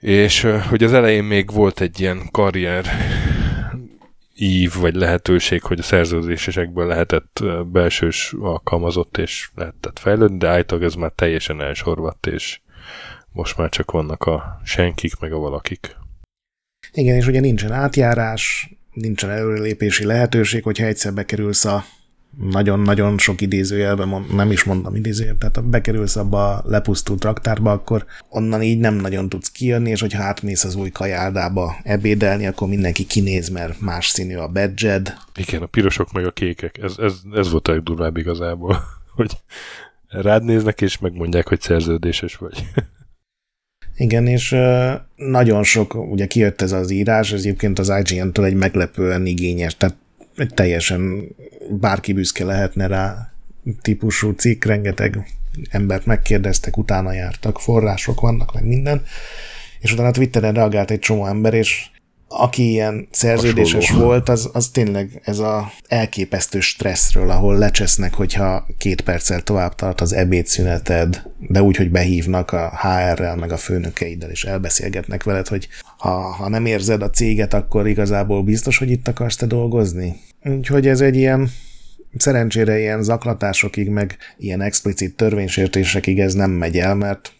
és 0.00 0.46
hogy 0.68 0.84
az 0.84 0.92
elején 0.92 1.24
még 1.24 1.52
volt 1.52 1.80
egy 1.80 2.00
ilyen 2.00 2.28
karrier 2.30 2.86
ív, 4.38 4.74
vagy 4.74 4.94
lehetőség, 4.94 5.62
hogy 5.62 5.78
a 5.78 5.82
szerződésekből 5.82 6.86
lehetett 6.86 7.42
belsős 7.66 8.34
alkalmazott, 8.40 9.16
és 9.18 9.50
lehetett 9.54 9.98
fejlődni, 9.98 10.38
de 10.38 10.48
általában 10.48 10.88
ez 10.88 10.94
már 10.94 11.12
teljesen 11.14 11.60
elsorvadt, 11.60 12.26
és 12.26 12.60
most 13.32 13.56
már 13.56 13.68
csak 13.68 13.90
vannak 13.90 14.24
a 14.24 14.60
senkik, 14.64 15.18
meg 15.20 15.32
a 15.32 15.38
valakik. 15.38 15.96
Igen, 16.92 17.16
és 17.16 17.26
ugye 17.26 17.40
nincsen 17.40 17.72
átjárás, 17.72 18.70
nincsen 18.92 19.30
előrelépési 19.30 20.04
lehetőség, 20.04 20.62
hogyha 20.62 20.86
egyszer 20.86 21.12
bekerülsz 21.12 21.64
a 21.64 21.84
nagyon-nagyon 22.36 23.18
sok 23.18 23.40
idézőjelbe, 23.40 24.22
nem 24.32 24.50
is 24.50 24.64
mondom 24.64 24.94
idézőjel, 24.94 25.36
tehát 25.38 25.56
ha 25.56 25.62
bekerülsz 25.62 26.16
abba 26.16 26.54
a 26.54 26.62
lepusztult 26.66 27.24
raktárba, 27.24 27.72
akkor 27.72 28.04
onnan 28.28 28.62
így 28.62 28.78
nem 28.78 28.94
nagyon 28.94 29.28
tudsz 29.28 29.50
kijönni, 29.50 29.90
és 29.90 30.00
hogyha 30.00 30.22
átmész 30.22 30.64
az 30.64 30.74
új 30.74 30.90
kajáldába 30.90 31.76
ebédelni, 31.82 32.46
akkor 32.46 32.68
mindenki 32.68 33.06
kinéz, 33.06 33.48
mert 33.48 33.80
más 33.80 34.08
színű 34.08 34.36
a 34.36 34.48
badged. 34.48 35.14
Igen, 35.34 35.62
a 35.62 35.66
pirosok 35.66 36.12
meg 36.12 36.26
a 36.26 36.30
kékek. 36.30 36.78
Ez, 36.82 36.94
ez, 36.98 37.14
ez 37.32 37.50
volt 37.50 37.68
a 37.68 37.72
legdurvább 37.72 38.16
igazából, 38.16 38.82
hogy 39.16 39.32
rád 40.08 40.44
néznek, 40.44 40.80
és 40.80 40.98
megmondják, 40.98 41.48
hogy 41.48 41.60
szerződéses 41.60 42.36
vagy. 42.36 42.64
Igen, 43.96 44.26
és 44.26 44.56
nagyon 45.16 45.62
sok, 45.62 45.94
ugye 45.94 46.26
kijött 46.26 46.62
ez 46.62 46.72
az 46.72 46.90
írás, 46.90 47.32
ez 47.32 47.40
egyébként 47.40 47.78
az 47.78 47.92
IGN-től 48.04 48.44
egy 48.44 48.54
meglepően 48.54 49.26
igényes, 49.26 49.76
tehát 49.76 49.96
egy 50.40 50.54
teljesen 50.54 51.28
bárki 51.70 52.12
büszke 52.12 52.44
lehetne 52.44 52.86
rá 52.86 53.32
típusú 53.82 54.30
cikk, 54.30 54.64
rengeteg 54.64 55.26
embert 55.70 56.06
megkérdeztek, 56.06 56.76
utána 56.76 57.12
jártak, 57.12 57.60
források 57.60 58.20
vannak, 58.20 58.54
meg 58.54 58.64
minden, 58.64 59.02
és 59.80 59.92
utána 59.92 60.10
Twitteren 60.10 60.54
reagált 60.54 60.90
egy 60.90 60.98
csomó 60.98 61.26
ember, 61.26 61.54
és 61.54 61.90
aki 62.28 62.70
ilyen 62.70 63.08
szerződéses 63.10 63.86
Hasonló. 63.86 64.04
volt, 64.04 64.28
az, 64.28 64.50
az 64.52 64.68
tényleg 64.68 65.20
ez 65.24 65.38
a 65.38 65.72
elképesztő 65.86 66.60
stresszről, 66.60 67.30
ahol 67.30 67.58
lecsesznek, 67.58 68.14
hogyha 68.14 68.66
két 68.78 69.00
perccel 69.00 69.42
tovább 69.42 69.74
tart 69.74 70.00
az 70.00 70.12
ebédszüneted, 70.12 71.22
de 71.38 71.62
úgy, 71.62 71.76
hogy 71.76 71.90
behívnak 71.90 72.52
a 72.52 72.78
HR-rel, 72.82 73.36
meg 73.36 73.52
a 73.52 73.56
főnökeiddel, 73.56 74.30
és 74.30 74.44
elbeszélgetnek 74.44 75.22
veled, 75.22 75.48
hogy 75.48 75.68
ha, 75.98 76.10
ha 76.10 76.48
nem 76.48 76.66
érzed 76.66 77.02
a 77.02 77.10
céget, 77.10 77.54
akkor 77.54 77.88
igazából 77.88 78.42
biztos, 78.42 78.78
hogy 78.78 78.90
itt 78.90 79.08
akarsz 79.08 79.36
te 79.36 79.46
dolgozni. 79.46 80.16
Úgyhogy 80.48 80.86
ez 80.86 81.00
egy 81.00 81.16
ilyen 81.16 81.48
szerencsére 82.16 82.78
ilyen 82.78 83.02
zaklatásokig, 83.02 83.88
meg 83.88 84.16
ilyen 84.36 84.60
explicit 84.60 85.16
törvénysértésekig 85.16 86.20
ez 86.20 86.34
nem 86.34 86.50
megy 86.50 86.76
el, 86.76 86.94
mert 86.94 87.32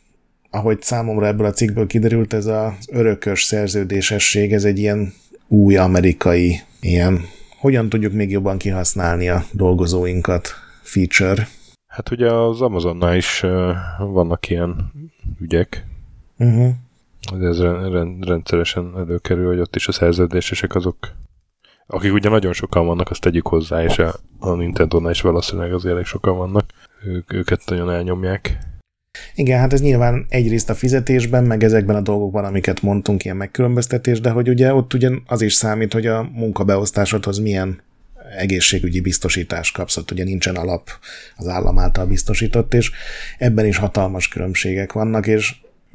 ahogy 0.50 0.82
számomra 0.82 1.26
ebből 1.26 1.46
a 1.46 1.52
cikkből 1.52 1.86
kiderült, 1.86 2.32
ez 2.32 2.46
az 2.46 2.72
örökös 2.92 3.42
szerződésesség, 3.42 4.52
ez 4.52 4.64
egy 4.64 4.78
ilyen 4.78 5.12
új 5.48 5.76
amerikai, 5.76 6.60
ilyen, 6.80 7.20
hogyan 7.58 7.88
tudjuk 7.88 8.12
még 8.12 8.30
jobban 8.30 8.58
kihasználni 8.58 9.28
a 9.28 9.44
dolgozóinkat 9.52 10.48
feature. 10.82 11.48
Hát 11.86 12.10
ugye 12.10 12.32
az 12.32 12.60
Amazonnál 12.60 13.16
is 13.16 13.40
vannak 13.98 14.50
ilyen 14.50 14.92
ügyek. 15.40 15.84
Uh-huh. 16.38 16.74
Ez 17.40 17.60
rendszeresen 18.20 18.92
előkerül, 18.96 19.46
hogy 19.46 19.60
ott 19.60 19.76
is 19.76 19.88
a 19.88 19.92
szerződésesek 19.92 20.74
azok, 20.74 20.96
akik 21.90 22.12
ugye 22.12 22.28
nagyon 22.28 22.52
sokan 22.52 22.86
vannak, 22.86 23.10
azt 23.10 23.20
tegyük 23.20 23.46
hozzá, 23.46 23.82
és 23.82 23.98
a, 23.98 24.14
a 24.38 24.54
Nintendo-nál 24.54 25.10
is 25.10 25.20
valószínűleg 25.20 25.72
azért 25.72 25.94
elég 25.94 26.06
sokan 26.06 26.36
vannak. 26.36 26.64
Ők, 27.04 27.32
őket 27.32 27.62
nagyon 27.66 27.90
elnyomják. 27.90 28.58
Igen, 29.34 29.58
hát 29.58 29.72
ez 29.72 29.80
nyilván 29.80 30.26
egyrészt 30.28 30.70
a 30.70 30.74
fizetésben, 30.74 31.44
meg 31.44 31.64
ezekben 31.64 31.96
a 31.96 32.00
dolgokban, 32.00 32.44
amiket 32.44 32.82
mondtunk, 32.82 33.24
ilyen 33.24 33.36
megkülönböztetés, 33.36 34.20
de 34.20 34.30
hogy 34.30 34.48
ugye 34.48 34.74
ott 34.74 34.94
ugye 34.94 35.10
az 35.26 35.42
is 35.42 35.54
számít, 35.54 35.92
hogy 35.92 36.06
a 36.06 36.28
munkabeosztásodhoz 36.32 37.38
milyen 37.38 37.80
egészségügyi 38.36 39.00
biztosítást 39.00 39.74
kapsz, 39.74 39.96
ott 39.96 40.10
ugye 40.10 40.24
nincsen 40.24 40.56
alap 40.56 40.90
az 41.36 41.46
állam 41.46 41.78
által 41.78 42.06
biztosított, 42.06 42.74
és 42.74 42.90
ebben 43.38 43.66
is 43.66 43.76
hatalmas 43.76 44.28
különbségek 44.28 44.92
vannak, 44.92 45.26
és 45.26 45.54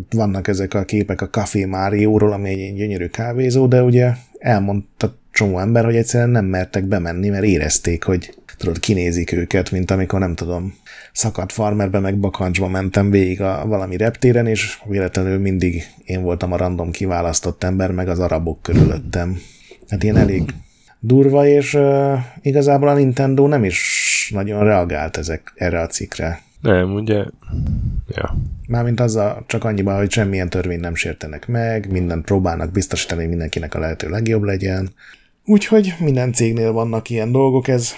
vannak 0.09 0.47
ezek 0.47 0.73
a 0.73 0.83
képek 0.83 1.21
a 1.21 1.29
Café 1.29 1.65
Márióról, 1.65 2.31
ami 2.31 2.49
egy 2.49 2.75
gyönyörű 2.75 3.07
kávézó, 3.07 3.67
de 3.67 3.83
ugye 3.83 4.11
elmondta 4.39 5.15
csomó 5.31 5.59
ember, 5.59 5.85
hogy 5.85 5.95
egyszerűen 5.95 6.29
nem 6.29 6.45
mertek 6.45 6.83
bemenni, 6.83 7.29
mert 7.29 7.43
érezték, 7.43 8.03
hogy 8.03 8.33
tudod, 8.57 8.79
kinézik 8.79 9.31
őket, 9.31 9.71
mint 9.71 9.91
amikor 9.91 10.19
nem 10.19 10.35
tudom, 10.35 10.75
szakadt 11.11 11.51
farmerbe 11.51 11.99
meg 11.99 12.19
bakancsba 12.19 12.67
mentem 12.67 13.09
végig 13.09 13.41
a 13.41 13.65
valami 13.65 13.97
reptéren, 13.97 14.47
és 14.47 14.79
véletlenül 14.85 15.39
mindig 15.39 15.83
én 16.05 16.21
voltam 16.21 16.51
a 16.51 16.57
random 16.57 16.91
kiválasztott 16.91 17.63
ember, 17.63 17.91
meg 17.91 18.07
az 18.07 18.19
arabok 18.19 18.61
körülöttem. 18.61 19.39
Hát 19.89 20.03
ilyen 20.03 20.17
elég 20.17 20.53
durva, 20.99 21.47
és 21.47 21.73
uh, 21.73 22.19
igazából 22.41 22.87
a 22.87 22.93
Nintendo 22.93 23.47
nem 23.47 23.63
is 23.63 24.31
nagyon 24.33 24.63
reagált 24.63 25.17
ezek 25.17 25.53
erre 25.55 25.79
a 25.81 25.87
cikkre. 25.87 26.41
Nem, 26.63 26.93
ugye, 26.93 27.23
ja. 28.07 28.35
Mármint 28.67 28.99
azzal 28.99 29.43
csak 29.47 29.63
annyiban, 29.63 29.97
hogy 29.97 30.11
semmilyen 30.11 30.49
törvény 30.49 30.79
nem 30.79 30.95
sértenek 30.95 31.47
meg, 31.47 31.91
mindent 31.91 32.25
próbálnak 32.25 32.71
biztosítani, 32.71 33.19
hogy 33.19 33.29
mindenkinek 33.29 33.73
a 33.75 33.79
lehető 33.79 34.09
legjobb 34.09 34.43
legyen. 34.43 34.89
Úgyhogy 35.45 35.95
minden 35.99 36.33
cégnél 36.33 36.71
vannak 36.71 37.09
ilyen 37.09 37.31
dolgok, 37.31 37.67
ez 37.67 37.93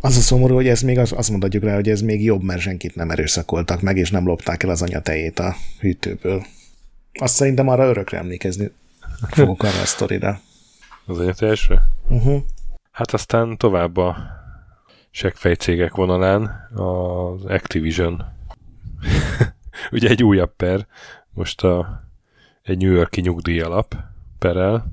az 0.00 0.16
a 0.16 0.20
szomorú, 0.20 0.54
hogy 0.54 0.68
ez 0.68 0.80
még 0.80 0.98
az, 0.98 1.12
azt 1.12 1.30
mondhatjuk 1.30 1.62
rá, 1.64 1.74
hogy 1.74 1.88
ez 1.88 2.00
még 2.00 2.24
jobb, 2.24 2.42
mert 2.42 2.60
senkit 2.60 2.94
nem 2.94 3.10
erőszakoltak 3.10 3.80
meg, 3.80 3.96
és 3.96 4.10
nem 4.10 4.26
lopták 4.26 4.62
el 4.62 4.70
az 4.70 4.82
anyatejét 4.82 5.38
a 5.38 5.54
hűtőből. 5.80 6.44
Azt 7.12 7.34
szerintem 7.34 7.68
arra 7.68 7.88
örökre 7.88 8.18
emlékezni 8.18 8.70
fogok 9.28 9.62
arra 9.62 9.80
a 9.80 9.84
sztorira. 9.84 10.40
Az 11.06 11.18
anyatejésre? 11.18 11.82
Uh-huh. 12.08 12.42
Hát 12.90 13.12
aztán 13.12 13.56
tovább 13.56 13.96
a 13.96 14.16
seggfejcégek 15.14 15.94
vonalán 15.94 16.70
az 16.74 17.44
Activision. 17.44 18.22
Ugye 19.92 20.08
egy 20.08 20.22
újabb 20.22 20.56
per, 20.56 20.86
most 21.30 21.64
a, 21.64 22.02
egy 22.62 22.78
New 22.78 22.92
Yorki 22.92 23.20
nyugdíj 23.20 23.60
alap 23.60 23.94
perel, 24.38 24.92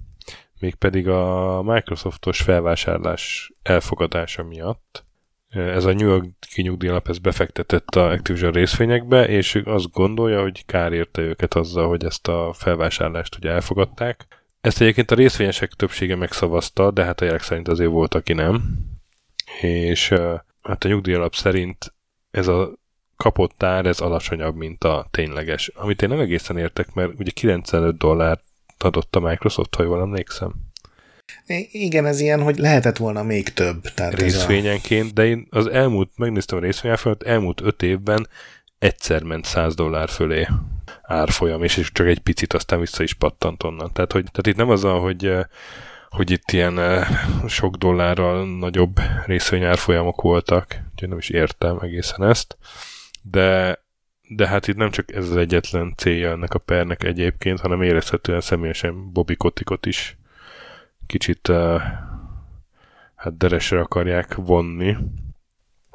mégpedig 0.60 1.08
a 1.08 1.62
Microsoftos 1.62 2.42
felvásárlás 2.42 3.52
elfogadása 3.64 4.44
miatt. 4.44 5.06
Ez 5.50 5.86
a 5.86 5.94
New 5.94 6.08
Yorki 6.08 6.62
nyugdíj 6.62 6.90
alap 6.90 7.08
ez 7.08 7.18
befektetett 7.18 7.96
a 7.96 8.12
Activision 8.12 8.52
részvényekbe, 8.52 9.28
és 9.28 9.62
azt 9.66 9.92
gondolja, 9.92 10.42
hogy 10.42 10.66
kár 10.66 10.94
érte 10.94 11.22
őket 11.22 11.54
azzal, 11.54 11.88
hogy 11.88 12.06
ezt 12.06 12.28
a 12.28 12.54
felvásárlást 12.54 13.36
ugye 13.36 13.50
elfogadták. 13.50 14.28
Ezt 14.62 14.82
egyébként 14.82 15.12
a 15.12 15.16
részvényesek 15.16 15.72
többsége 15.72 16.16
megszavazta, 16.16 16.92
de 16.92 17.04
hát 17.04 17.22
a 17.22 17.26
jelek 17.26 17.42
szerint 17.42 17.68
azért 17.68 17.90
volt, 17.90 18.14
aki 18.14 18.34
nem 18.34 18.90
és 19.62 20.10
hát 20.62 20.84
a 20.84 20.88
nyugdíjalap 20.88 21.36
szerint 21.36 21.94
ez 22.32 22.48
a 22.48 22.80
kapott 23.18 23.64
ár, 23.64 23.86
ez 23.86 24.00
alacsonyabb, 24.00 24.56
mint 24.56 24.84
a 24.84 25.08
tényleges. 25.12 25.72
Amit 25.76 26.02
én 26.02 26.10
nem 26.10 26.20
egészen 26.20 26.58
értek, 26.58 26.94
mert 26.94 27.20
ugye 27.20 27.32
95 27.32 27.98
dollárt 27.98 28.44
adott 28.78 29.16
a 29.16 29.20
Microsoft, 29.20 29.76
ha 29.76 29.84
jól 29.84 30.00
emlékszem. 30.00 30.54
Igen, 31.72 32.06
ez 32.06 32.20
ilyen, 32.20 32.42
hogy 32.42 32.58
lehetett 32.58 32.98
volna 32.98 33.24
még 33.24 33.50
több. 33.50 33.82
Tehát 33.82 34.14
Részvényenként, 34.14 35.10
a... 35.10 35.14
de 35.14 35.26
én 35.26 35.48
az 35.50 35.68
elmúlt, 35.68 36.12
megnéztem 36.16 36.58
a 36.58 36.62
részvényárfolyamat, 36.62 37.24
elmúlt 37.24 37.62
öt 37.62 37.82
évben 37.82 38.28
egyszer 38.80 39.24
ment 39.24 39.46
100 39.46 39.76
dollár 39.76 40.10
fölé 40.10 40.48
árfolyam, 41.02 41.64
és 41.64 41.90
csak 41.94 42.08
egy 42.08 42.20
picit 42.20 42.54
aztán 42.54 42.80
vissza 42.80 43.04
is 43.04 43.14
pattant 43.14 43.64
onnan. 43.64 43.92
Tehát, 43.94 44.12
hogy, 44.12 44.24
tehát 44.24 44.48
itt 44.48 44.56
nem 44.56 44.70
az, 44.70 44.82
hogy 44.82 45.32
hogy 46.12 46.32
itt 46.32 46.52
ilyen 46.52 47.06
sok 47.48 47.76
dollárral 47.76 48.58
nagyobb 48.58 49.00
részvényárfolyamok 49.26 50.22
voltak, 50.22 50.82
úgyhogy 50.92 51.10
nem 51.10 51.18
is 51.18 51.30
értem 51.30 51.78
egészen 51.82 52.24
ezt, 52.24 52.58
de, 53.22 53.80
de 54.28 54.48
hát 54.48 54.68
itt 54.68 54.76
nem 54.76 54.92
csak 54.92 55.14
ez 55.14 55.30
az 55.30 55.36
egyetlen 55.36 55.94
célja 55.98 56.32
ennek 56.32 56.54
a 56.54 56.60
pernek 56.60 57.04
egyébként, 57.04 57.60
hanem 57.60 57.82
érezhetően 57.82 58.42
személyesen 58.42 59.12
Bobby 59.12 59.36
Kotikot 59.36 59.86
is 59.86 60.18
kicsit 61.08 61.48
hát 63.16 63.38
deresre 63.38 63.80
akarják 63.80 64.36
vonni, 64.36 64.98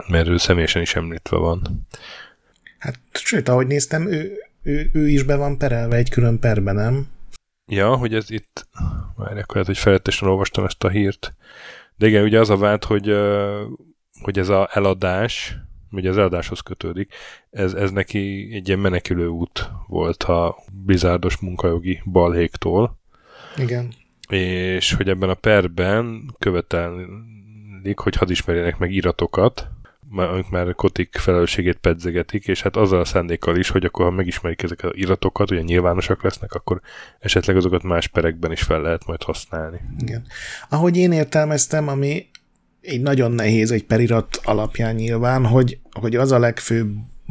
mert 0.08 0.28
ő 0.28 0.36
személyesen 0.36 0.82
is 0.82 0.94
említve 0.94 1.36
van. 1.36 1.86
Hát 2.78 2.98
sőt, 3.12 3.48
ahogy 3.48 3.66
néztem, 3.66 4.06
ő, 4.06 4.32
ő, 4.62 4.90
ő 4.92 5.08
is 5.08 5.22
be 5.22 5.36
van 5.36 5.58
perelve 5.58 5.96
egy 5.96 6.10
külön 6.10 6.38
perben, 6.38 6.74
nem? 6.74 7.08
Ja, 7.66 7.96
hogy 7.96 8.14
ez 8.14 8.30
itt... 8.30 8.68
Várj, 9.16 9.38
akkor 9.38 9.54
lehet, 9.54 9.66
hogy 9.66 9.78
felettesen 9.78 10.28
olvastam 10.28 10.64
ezt 10.64 10.84
a 10.84 10.88
hírt. 10.88 11.34
De 11.96 12.06
igen, 12.06 12.24
ugye 12.24 12.40
az 12.40 12.50
a 12.50 12.56
vált, 12.56 12.84
hogy, 12.84 13.16
hogy 14.20 14.38
ez 14.38 14.48
a 14.48 14.68
eladás, 14.72 15.56
ugye 15.90 16.10
az 16.10 16.18
eladáshoz 16.18 16.60
kötődik, 16.60 17.14
ez, 17.50 17.72
ez 17.72 17.90
neki 17.90 18.48
egy 18.52 18.68
ilyen 18.68 18.80
menekülő 18.80 19.26
út 19.26 19.70
volt 19.86 20.22
a 20.22 20.56
bizárdos 20.72 21.36
munkajogi 21.36 22.00
balhéktól. 22.04 22.98
Igen. 23.56 23.92
És 24.28 24.92
hogy 24.92 25.08
ebben 25.08 25.28
a 25.28 25.34
perben 25.34 26.34
követelik, 26.38 27.98
hogy 27.98 28.16
hadd 28.16 28.30
ismerjenek 28.30 28.78
meg 28.78 28.92
iratokat, 28.92 29.70
amik 30.10 30.48
már 30.48 30.74
Kotik 30.74 31.16
felelősségét 31.16 31.76
pedzegetik, 31.76 32.46
és 32.46 32.62
hát 32.62 32.76
azzal 32.76 33.00
a 33.00 33.04
szándékkal 33.04 33.56
is, 33.56 33.68
hogy 33.68 33.84
akkor 33.84 34.04
ha 34.04 34.10
megismerik 34.10 34.62
ezeket 34.62 34.90
az 34.90 34.96
iratokat, 34.96 35.50
ugye 35.50 35.60
nyilvánosak 35.60 36.22
lesznek, 36.22 36.52
akkor 36.52 36.80
esetleg 37.18 37.56
azokat 37.56 37.82
más 37.82 38.08
perekben 38.08 38.52
is 38.52 38.62
fel 38.62 38.80
lehet 38.80 39.06
majd 39.06 39.22
használni. 39.22 39.80
Igen. 39.98 40.26
Ahogy 40.68 40.96
én 40.96 41.12
értelmeztem, 41.12 41.88
ami 41.88 42.26
egy 42.80 43.00
nagyon 43.00 43.32
nehéz 43.32 43.70
egy 43.70 43.84
perirat 43.84 44.40
alapján 44.44 44.94
nyilván, 44.94 45.46
hogy, 45.46 45.78
hogy 45.90 46.16
az 46.16 46.32
a 46.32 46.38
legfőbb 46.38 46.88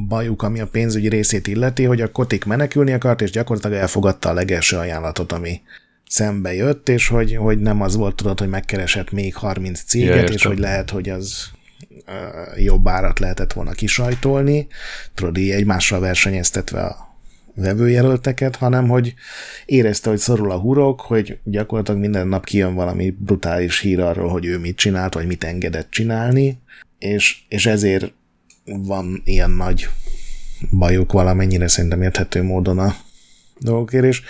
bajuk, 0.07 0.41
ami 0.41 0.59
a 0.59 0.67
pénzügyi 0.67 1.09
részét 1.09 1.47
illeti, 1.47 1.83
hogy 1.83 2.01
a 2.01 2.11
Kotik 2.11 2.45
menekülni 2.45 2.91
akart, 2.91 3.21
és 3.21 3.31
gyakorlatilag 3.31 3.77
elfogadta 3.77 4.29
a 4.29 4.33
legelső 4.33 4.77
ajánlatot, 4.77 5.31
ami 5.31 5.61
szembe 6.07 6.53
jött, 6.53 6.89
és 6.89 7.07
hogy, 7.07 7.35
hogy 7.35 7.59
nem 7.59 7.81
az 7.81 7.95
volt, 7.95 8.15
tudod, 8.15 8.39
hogy 8.39 8.49
megkeresett 8.49 9.11
még 9.11 9.35
30 9.35 9.83
céget, 9.83 10.29
ja, 10.29 10.35
és 10.35 10.45
hogy 10.45 10.59
lehet, 10.59 10.89
hogy 10.89 11.09
az 11.09 11.51
jobb 12.57 12.87
árat 12.87 13.19
lehetett 13.19 13.53
volna 13.53 13.71
kisajtolni, 13.71 14.67
tudod, 15.13 15.37
így 15.37 15.49
egymással 15.49 15.99
versenyeztetve 15.99 16.81
a 16.81 17.05
vevőjelölteket, 17.55 18.55
hanem 18.55 18.87
hogy 18.87 19.13
érezte, 19.65 20.09
hogy 20.09 20.19
szorul 20.19 20.51
a 20.51 20.59
hurok, 20.59 21.01
hogy 21.01 21.39
gyakorlatilag 21.43 21.99
minden 21.99 22.27
nap 22.27 22.45
kijön 22.45 22.73
valami 22.73 23.15
brutális 23.19 23.79
hír 23.79 23.99
arról, 23.99 24.29
hogy 24.29 24.45
ő 24.45 24.57
mit 24.59 24.75
csinált, 24.75 25.13
vagy 25.13 25.27
mit 25.27 25.43
engedett 25.43 25.91
csinálni, 25.91 26.59
és, 26.99 27.37
és 27.47 27.65
ezért 27.65 28.13
van 28.65 29.21
ilyen 29.25 29.51
nagy 29.51 29.87
bajuk 30.71 31.11
valamennyire 31.11 31.67
szerintem 31.67 32.01
érthető 32.01 32.43
módon 32.43 32.79
a 32.79 32.95
dolgokért, 33.59 34.05
és 34.05 34.21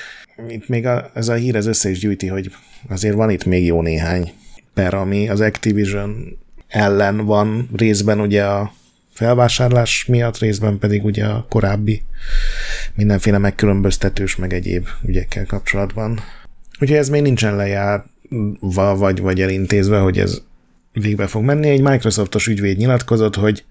itt 0.48 0.68
még 0.68 0.86
a, 0.86 1.12
ez 1.14 1.28
a 1.28 1.34
hír 1.34 1.56
ez 1.56 1.66
össze 1.66 1.90
is 1.90 2.00
gyűjti, 2.00 2.28
hogy 2.28 2.52
azért 2.90 3.16
van 3.16 3.30
itt 3.30 3.46
még 3.46 3.66
jó 3.66 3.82
néhány 3.82 4.32
per, 4.74 4.94
ami 4.94 5.30
az 5.30 5.40
Activision 5.40 6.38
ellen 6.68 7.26
van 7.26 7.70
részben 7.76 8.20
ugye 8.20 8.44
a 8.44 8.74
felvásárlás 9.14 10.06
miatt, 10.06 10.38
részben 10.38 10.80
pedig 10.80 11.04
ugye 11.04 11.26
a 11.26 11.46
korábbi 11.50 12.04
mindenféle 12.96 13.38
megkülönböztetős, 13.38 14.36
meg 14.36 14.54
egyéb 14.54 14.88
ügyekkel 15.06 15.46
kapcsolatban. 15.46 16.20
Úgyhogy 16.80 16.98
ez 16.98 17.10
még 17.10 17.22
nincsen 17.22 17.56
lejárva, 17.56 18.96
vagy, 18.96 19.20
vagy 19.20 19.42
elintézve, 19.42 20.00
hogy 20.00 20.20
ez 20.20 20.42
végbe 20.92 21.28
fog 21.28 21.44
menni. 21.44 21.70
Egy 21.70 21.82
Microsoftos 21.82 22.48
ügyvéd 22.48 22.78
nyilatkozott, 22.78 23.36
hogy 23.36 23.64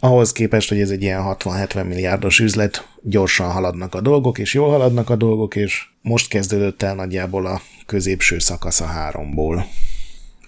ahhoz 0.00 0.32
képest, 0.32 0.68
hogy 0.68 0.80
ez 0.80 0.90
egy 0.90 1.02
ilyen 1.02 1.22
60-70 1.24 1.86
milliárdos 1.86 2.38
üzlet, 2.38 2.86
gyorsan 3.02 3.50
haladnak 3.50 3.94
a 3.94 4.00
dolgok, 4.00 4.38
és 4.38 4.54
jól 4.54 4.70
haladnak 4.70 5.10
a 5.10 5.16
dolgok, 5.16 5.56
és 5.56 5.86
most 6.02 6.28
kezdődött 6.28 6.82
el 6.82 6.94
nagyjából 6.94 7.46
a 7.46 7.60
középső 7.86 8.38
szakasz 8.38 8.80
a 8.80 8.84
háromból 8.84 9.66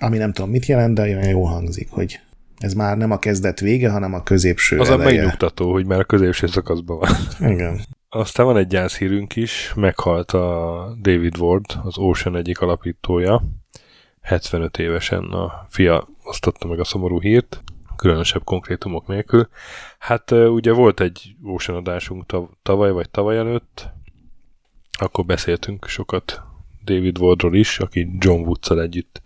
ami 0.03 0.17
nem 0.17 0.33
tudom 0.33 0.51
mit 0.51 0.67
jelent, 0.67 0.95
de 0.95 1.03
olyan 1.03 1.29
jól 1.29 1.49
hangzik, 1.49 1.91
hogy 1.91 2.21
ez 2.59 2.73
már 2.75 2.97
nem 2.97 3.11
a 3.11 3.19
kezdet 3.19 3.61
vége, 3.61 3.91
hanem 3.91 4.15
a 4.15 4.23
középső 4.23 4.79
Az 4.79 4.91
eleje. 4.91 5.09
a 5.09 5.13
megnyugtató, 5.13 5.73
hogy 5.73 5.87
már 5.87 5.99
a 6.01 6.05
középső 6.05 6.47
szakaszban 6.47 6.99
van. 6.99 7.11
Igen. 7.53 7.81
Aztán 8.09 8.47
van 8.47 8.57
egy 8.57 8.67
gyászhírünk 8.67 9.37
is, 9.37 9.73
meghalt 9.77 10.31
a 10.33 10.87
David 11.01 11.39
Ward, 11.39 11.65
az 11.83 11.99
Ocean 11.99 12.37
egyik 12.37 12.61
alapítója, 12.61 13.43
75 14.21 14.79
évesen 14.79 15.23
a 15.25 15.67
fia 15.69 16.09
osztotta 16.25 16.69
meg 16.69 16.81
a 16.81 16.85
szomorú 16.85 17.21
hírt, 17.21 17.63
különösebb 17.97 18.45
konkrétumok 18.45 19.07
nélkül. 19.07 19.49
Hát 19.99 20.31
ugye 20.31 20.73
volt 20.73 21.01
egy 21.01 21.35
Ocean 21.43 21.79
adásunk 21.79 22.25
tavaly 22.63 22.91
vagy 22.91 23.11
tavaly 23.11 23.37
előtt, 23.37 23.89
akkor 24.99 25.25
beszéltünk 25.25 25.87
sokat 25.89 26.43
David 26.85 27.19
Wardról 27.19 27.55
is, 27.55 27.79
aki 27.79 28.09
John 28.19 28.41
woods 28.41 28.71
együtt 28.71 29.23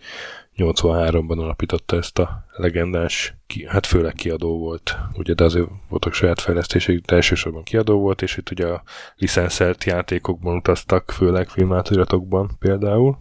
83-ban 0.56 1.38
alapította 1.38 1.96
ezt 1.96 2.18
a 2.18 2.46
legendás, 2.56 3.34
ki, 3.46 3.66
hát 3.66 3.86
főleg 3.86 4.12
kiadó 4.12 4.58
volt, 4.58 4.96
ugye, 5.14 5.34
de 5.34 5.44
azért 5.44 5.68
voltak 5.88 6.12
saját 6.12 6.40
fejlesztések, 6.40 7.00
de 7.00 7.14
elsősorban 7.14 7.62
kiadó 7.62 7.98
volt, 7.98 8.22
és 8.22 8.36
itt 8.36 8.50
ugye 8.50 8.66
a 8.66 8.82
licenszelt 9.16 9.84
játékokban 9.84 10.56
utaztak, 10.56 11.10
főleg 11.10 11.48
filmátoratokban 11.48 12.50
például. 12.58 13.18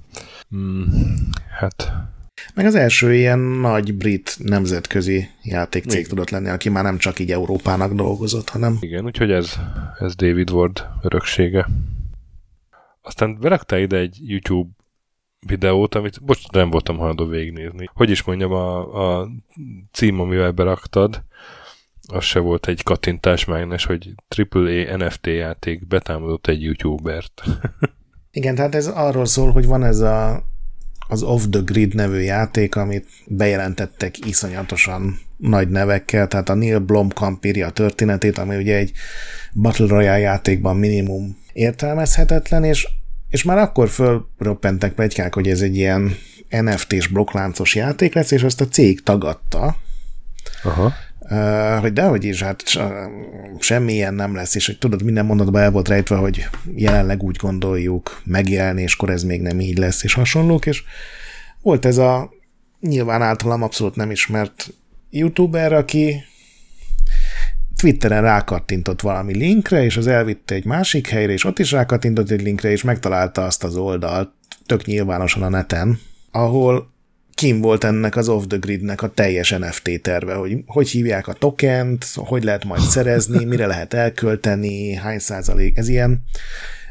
Hmm, 0.50 0.86
hát 1.60 1.92
meg 2.54 2.66
az 2.66 2.76
első 2.76 3.14
ilyen 3.14 3.40
nagy 3.40 3.96
brit 3.96 4.36
nemzetközi 4.44 5.30
játékcég 5.44 6.00
Igen. 6.00 6.10
tudott 6.10 6.30
lenni, 6.30 6.50
aki 6.50 6.70
már 6.70 6.84
nem 6.84 6.98
csak 6.98 7.20
így 7.20 7.32
Európának 7.32 7.94
dolgozott, 7.94 8.50
hanem... 8.50 8.78
Igen, 8.80 9.06
úgyhogy 9.06 9.32
ez, 9.32 9.54
ez 10.00 10.16
David 10.16 10.50
Ward 10.50 10.88
öröksége. 11.02 11.68
Aztán 13.02 13.38
berakta 13.40 13.78
ide 13.78 13.98
egy 13.98 14.18
YouTube 14.22 14.70
videót, 15.48 15.96
amit 15.96 16.20
most 16.26 16.52
nem 16.52 16.70
voltam 16.70 16.98
hajlandó 16.98 17.26
végignézni. 17.26 17.90
Hogy 17.94 18.10
is 18.10 18.24
mondjam, 18.24 18.52
a, 18.52 19.20
a 19.20 19.28
cím, 19.92 20.20
amivel 20.20 20.52
beraktad, 20.52 21.24
az 22.08 22.24
se 22.24 22.40
volt 22.40 22.68
egy 22.68 22.84
kattintás 22.84 23.46
mágnes, 23.46 23.86
hogy 23.86 24.14
AAA 24.50 24.98
NFT 24.98 25.28
játék 25.28 25.88
betámadott 25.88 26.48
egy 26.48 26.62
YouTubert. 26.62 27.42
Igen, 28.32 28.56
tehát 28.56 28.76
ez 28.76 28.88
arról 28.88 29.26
szól, 29.26 29.52
hogy 29.52 29.66
van 29.66 29.84
ez 29.84 30.00
a 30.00 30.44
az 31.08 31.24
Off 31.24 31.44
the 31.50 31.62
Grid 31.66 31.96
nevű 31.96 32.20
játék, 32.20 32.76
amit 32.76 33.08
bejelentettek 33.28 34.26
iszonyatosan 34.26 35.20
nagy 35.38 35.70
nevekkel, 35.70 36.28
tehát 36.28 36.50
a 36.50 36.54
Neil 36.54 36.80
Blomkamp 36.80 37.46
írja 37.46 37.68
a 37.68 37.72
történetét, 37.72 38.38
ami 38.38 38.56
ugye 38.56 38.76
egy 38.76 38.92
Battle 39.54 39.88
Royale 39.88 40.20
játékban 40.20 40.78
minimum 40.78 41.38
értelmezhetetlen, 41.54 42.64
és, 42.64 42.88
és 43.36 43.44
már 43.44 43.58
akkor 43.58 43.90
fölroppentek 43.90 44.94
plegykák, 44.94 45.34
hogy 45.34 45.48
ez 45.48 45.62
egy 45.62 45.76
ilyen 45.76 46.16
NFT-s 46.50 47.08
blokkláncos 47.08 47.76
játék 47.76 48.14
lesz, 48.14 48.32
és 48.32 48.44
ezt 48.44 48.62
a 48.62 48.68
cég 48.68 49.04
tagadta, 49.04 49.78
Aha. 50.64 50.94
Uh, 51.20 51.82
hogy 51.82 51.94
dehogy 51.94 52.24
is, 52.24 52.42
hát 52.42 52.64
semmilyen 53.60 54.14
nem 54.14 54.36
lesz, 54.36 54.56
és 54.56 54.66
hogy 54.66 54.78
tudod, 54.78 55.04
minden 55.04 55.26
mondatban 55.26 55.62
el 55.62 55.72
volt 55.72 55.88
rejtve, 55.88 56.16
hogy 56.16 56.48
jelenleg 56.76 57.24
úgy 57.24 57.36
gondoljuk, 57.36 58.22
megjelenéskor 58.24 59.10
ez 59.10 59.24
még 59.24 59.42
nem 59.42 59.60
így 59.60 59.78
lesz, 59.78 60.04
és 60.04 60.14
hasonlók, 60.14 60.66
és 60.66 60.84
volt 61.62 61.86
ez 61.86 61.98
a 61.98 62.34
nyilván 62.80 63.22
általam 63.22 63.62
abszolút 63.62 63.96
nem 63.96 64.12
ismert 64.12 64.74
youtuber, 65.10 65.74
aki 65.74 66.24
Twitteren 67.78 68.22
rákattintott 68.22 69.02
valami 69.02 69.38
linkre, 69.38 69.84
és 69.84 69.98
az 69.98 70.08
elvitte 70.08 70.56
egy 70.56 70.66
másik 70.66 71.08
helyre, 71.08 71.32
és 71.32 71.44
ott 71.44 71.60
is 71.60 71.72
rákattintott 71.72 72.30
egy 72.30 72.42
linkre, 72.42 72.72
és 72.72 72.84
megtalálta 72.84 73.44
azt 73.44 73.64
az 73.64 73.76
oldalt, 73.76 74.30
tök 74.66 74.86
nyilvánosan 74.86 75.44
a 75.44 75.50
neten, 75.50 76.00
ahol 76.32 76.94
kim 77.34 77.62
volt 77.62 77.84
ennek 77.84 78.16
az 78.16 78.30
off 78.30 78.44
the 78.48 78.58
gridnek 78.58 79.02
a 79.02 79.08
teljes 79.10 79.50
NFT 79.50 80.02
terve, 80.02 80.34
hogy 80.34 80.58
hogy 80.66 80.90
hívják 80.90 81.28
a 81.28 81.34
tokent, 81.34 82.06
hogy 82.16 82.44
lehet 82.44 82.66
majd 82.66 82.82
szerezni, 82.82 83.46
mire 83.46 83.66
lehet 83.66 83.94
elkölteni, 83.94 84.94
hány 84.94 85.20
százalék, 85.20 85.78
ez 85.78 85.88
ilyen 85.88 86.24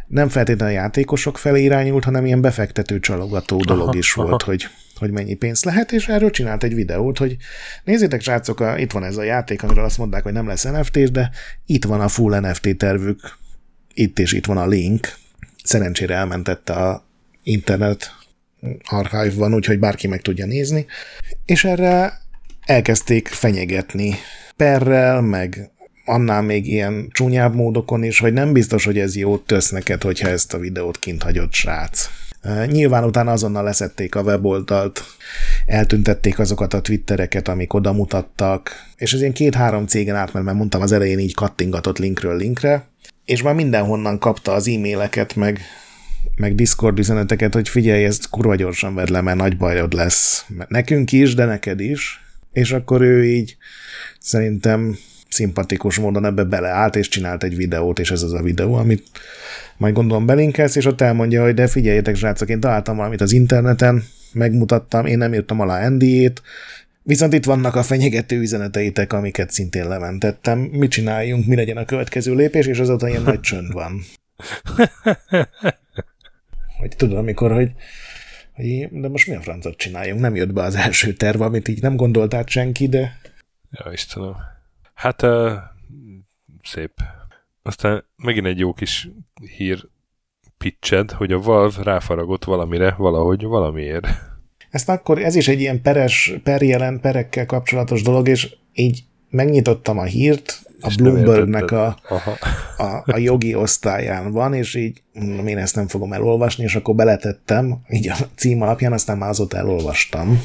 nem 0.07 0.29
feltétlenül 0.29 0.75
a 0.75 0.79
játékosok 0.79 1.39
felé 1.39 1.63
irányult, 1.63 2.05
hanem 2.05 2.27
ilyen 2.27 2.41
befektető 2.41 3.01
csalogató 3.01 3.61
dolog 3.61 3.89
aha, 3.89 3.97
is 3.97 4.13
volt, 4.13 4.43
aha. 4.43 4.51
hogy 4.51 4.67
hogy 4.99 5.11
mennyi 5.11 5.35
pénzt 5.35 5.65
lehet, 5.65 5.93
és 5.93 6.09
erről 6.09 6.31
csinált 6.31 6.65
egy 6.65 6.75
videót, 6.75 7.19
hogy 7.19 7.37
nézzétek, 7.85 8.23
srácok, 8.23 8.65
itt 8.77 8.93
van 8.93 9.05
ez 9.05 9.17
a 9.17 9.23
játék, 9.23 9.63
amiről 9.63 9.85
azt 9.85 9.99
mondták, 9.99 10.23
hogy 10.23 10.33
nem 10.33 10.47
lesz 10.47 10.65
nft 10.65 11.13
de 11.13 11.31
itt 11.67 11.85
van 11.85 12.01
a 12.01 12.09
full 12.09 12.39
NFT 12.41 12.77
tervük, 12.77 13.39
itt 13.95 14.19
és 14.19 14.33
itt 14.33 14.47
van 14.47 14.57
a 14.57 14.67
link. 14.67 15.15
Szerencsére 15.65 16.15
elmentette 16.15 16.73
a 16.73 17.05
internet 17.43 18.13
archive-ban, 18.85 19.55
úgyhogy 19.55 19.79
bárki 19.79 20.07
meg 20.07 20.23
tudja 20.23 20.47
nézni, 20.47 20.87
és 21.45 21.65
erre 21.65 22.13
elkezdték 22.67 23.29
fenyegetni 23.29 24.15
perrel, 24.57 25.21
meg 25.21 25.71
annál 26.05 26.43
még 26.43 26.67
ilyen 26.67 27.09
csúnyább 27.13 27.55
módokon 27.55 28.05
is, 28.05 28.19
hogy 28.19 28.33
nem 28.33 28.53
biztos, 28.53 28.85
hogy 28.85 28.99
ez 28.99 29.17
jót 29.17 29.47
tesz 29.47 29.71
neked, 29.71 30.03
hogyha 30.03 30.29
ezt 30.29 30.55
a 30.55 30.59
videót 30.59 30.99
kint 30.99 31.23
hagyott 31.23 31.53
srác. 31.53 32.11
Nyilván 32.67 33.05
utána 33.05 33.33
azonnal 33.33 33.65
leszették 33.65 34.15
a 34.15 34.23
weboldalt, 34.23 35.05
eltüntették 35.67 36.39
azokat 36.39 36.75
a 36.75 36.81
twittereket, 36.81 37.49
amik 37.49 37.73
oda 37.73 37.93
mutattak, 37.93 38.71
és 38.97 39.13
ez 39.13 39.21
ilyen 39.21 39.33
két-három 39.33 39.87
cégen 39.87 40.17
át, 40.17 40.33
mert 40.33 40.57
mondtam 40.57 40.83
az 40.83 40.93
elején 40.93 41.19
így 41.19 41.35
kattingatott 41.35 41.99
linkről 41.99 42.37
linkre, 42.37 42.89
és 43.25 43.43
már 43.43 43.55
mindenhonnan 43.55 44.19
kapta 44.19 44.53
az 44.53 44.69
e-maileket, 44.69 45.37
meg, 45.37 45.61
meg 46.37 46.55
Discord 46.55 46.99
üzeneteket, 46.99 47.55
hogy 47.55 47.69
figyelj, 47.69 48.05
ezt 48.05 48.29
kurva 48.29 48.55
gyorsan 48.55 48.95
vedd 48.95 49.13
le, 49.13 49.21
mert 49.21 49.39
nagy 49.39 49.57
bajod 49.57 49.93
lesz. 49.93 50.47
Nekünk 50.69 51.13
is, 51.13 51.35
de 51.35 51.45
neked 51.45 51.81
is. 51.81 52.21
És 52.53 52.73
akkor 52.73 53.01
ő 53.01 53.25
így 53.25 53.57
szerintem 54.19 54.97
szimpatikus 55.35 55.99
módon 55.99 56.25
ebbe 56.25 56.45
beleállt, 56.45 56.97
és 56.97 57.09
csinált 57.09 57.45
egy 57.45 57.57
videót, 57.57 57.99
és 57.99 58.11
ez 58.11 58.23
az 58.23 58.33
a 58.33 58.43
videó, 58.43 58.75
amit 58.75 59.07
majd 59.77 59.95
gondolom 59.95 60.27
belinkelsz, 60.27 60.77
és 60.77 60.87
ott 60.87 61.01
elmondja, 61.01 61.43
hogy 61.43 61.55
de 61.55 61.67
figyeljetek, 61.67 62.17
srácok, 62.17 62.49
én 62.49 62.61
találtam 62.61 62.97
valamit 62.97 63.21
az 63.21 63.33
interneten, 63.33 64.05
megmutattam, 64.33 65.07
én 65.07 65.19
nem 65.19 65.35
írtam 65.35 65.61
alá 65.61 65.89
ND-ét, 65.89 66.43
viszont 67.03 67.33
itt 67.33 67.45
vannak 67.45 67.75
a 67.75 67.83
fenyegető 67.83 68.41
üzeneteitek, 68.41 69.13
amiket 69.13 69.51
szintén 69.51 69.89
lementettem. 69.89 70.59
Mit 70.59 70.91
csináljunk, 70.91 71.47
mi 71.47 71.55
legyen 71.55 71.77
a 71.77 71.85
következő 71.85 72.35
lépés, 72.35 72.67
és 72.67 72.79
azóta 72.79 73.09
ilyen 73.09 73.23
nagy 73.23 73.41
csönd 73.41 73.73
van. 73.73 74.01
hogy 76.81 76.97
tudod, 76.97 77.19
amikor, 77.19 77.53
hogy, 77.53 77.71
hogy 78.53 78.89
de 78.91 79.09
most 79.09 79.29
mi 79.29 79.35
a 79.35 79.41
francot 79.41 79.77
csináljunk? 79.77 80.21
Nem 80.21 80.35
jött 80.35 80.53
be 80.53 80.63
az 80.63 80.75
első 80.75 81.13
terv, 81.13 81.41
amit 81.41 81.69
így 81.69 81.83
nem 81.83 81.97
gondolt 81.97 82.35
át 82.35 82.49
senki, 82.49 82.89
de... 82.89 83.19
Ja, 83.71 83.93
Istenem. 83.93 84.54
Hát 84.95 85.23
uh, 85.23 85.53
szép. 86.63 86.93
Aztán 87.63 88.05
megint 88.17 88.47
egy 88.47 88.59
jó 88.59 88.73
kis 88.73 89.09
hír 89.57 89.89
pitched, 90.59 91.11
hogy 91.11 91.33
a 91.33 91.39
Valve 91.39 91.83
ráfaragott 91.83 92.45
valamire, 92.45 92.95
valahogy, 92.99 93.45
valamiért. 93.45 94.07
Ezt 94.71 94.89
akkor, 94.89 95.19
ez 95.19 95.35
is 95.35 95.49
egy 95.49 95.61
ilyen 95.61 95.83
peres, 95.83 96.33
perjelen, 96.43 97.01
perekkel 97.01 97.47
kapcsolatos 97.47 98.03
dolog, 98.03 98.29
és 98.29 98.57
így 98.73 99.05
megnyitottam 99.31 99.99
a 99.99 100.05
hírt, 100.05 100.63
a 100.81 100.95
Bloombergnek 100.97 101.71
a, 101.71 101.87
a, 102.77 103.03
a 103.05 103.19
jogi 103.19 103.55
osztályán 103.55 104.33
van, 104.33 104.55
és 104.55 104.75
így 104.75 105.03
mondom, 105.13 105.47
én 105.47 105.59
ezt 105.59 105.75
nem 105.75 105.89
fogom 105.89 106.13
elolvasni, 106.13 106.65
és 106.65 106.75
akkor 106.75 106.95
beletettem, 106.95 107.81
így 107.89 108.09
a 108.09 108.17
cím 108.35 108.63
alapján, 108.63 108.93
aztán 108.93 109.19
már 109.19 109.29
azóta 109.29 109.57
elolvastam. 109.57 110.41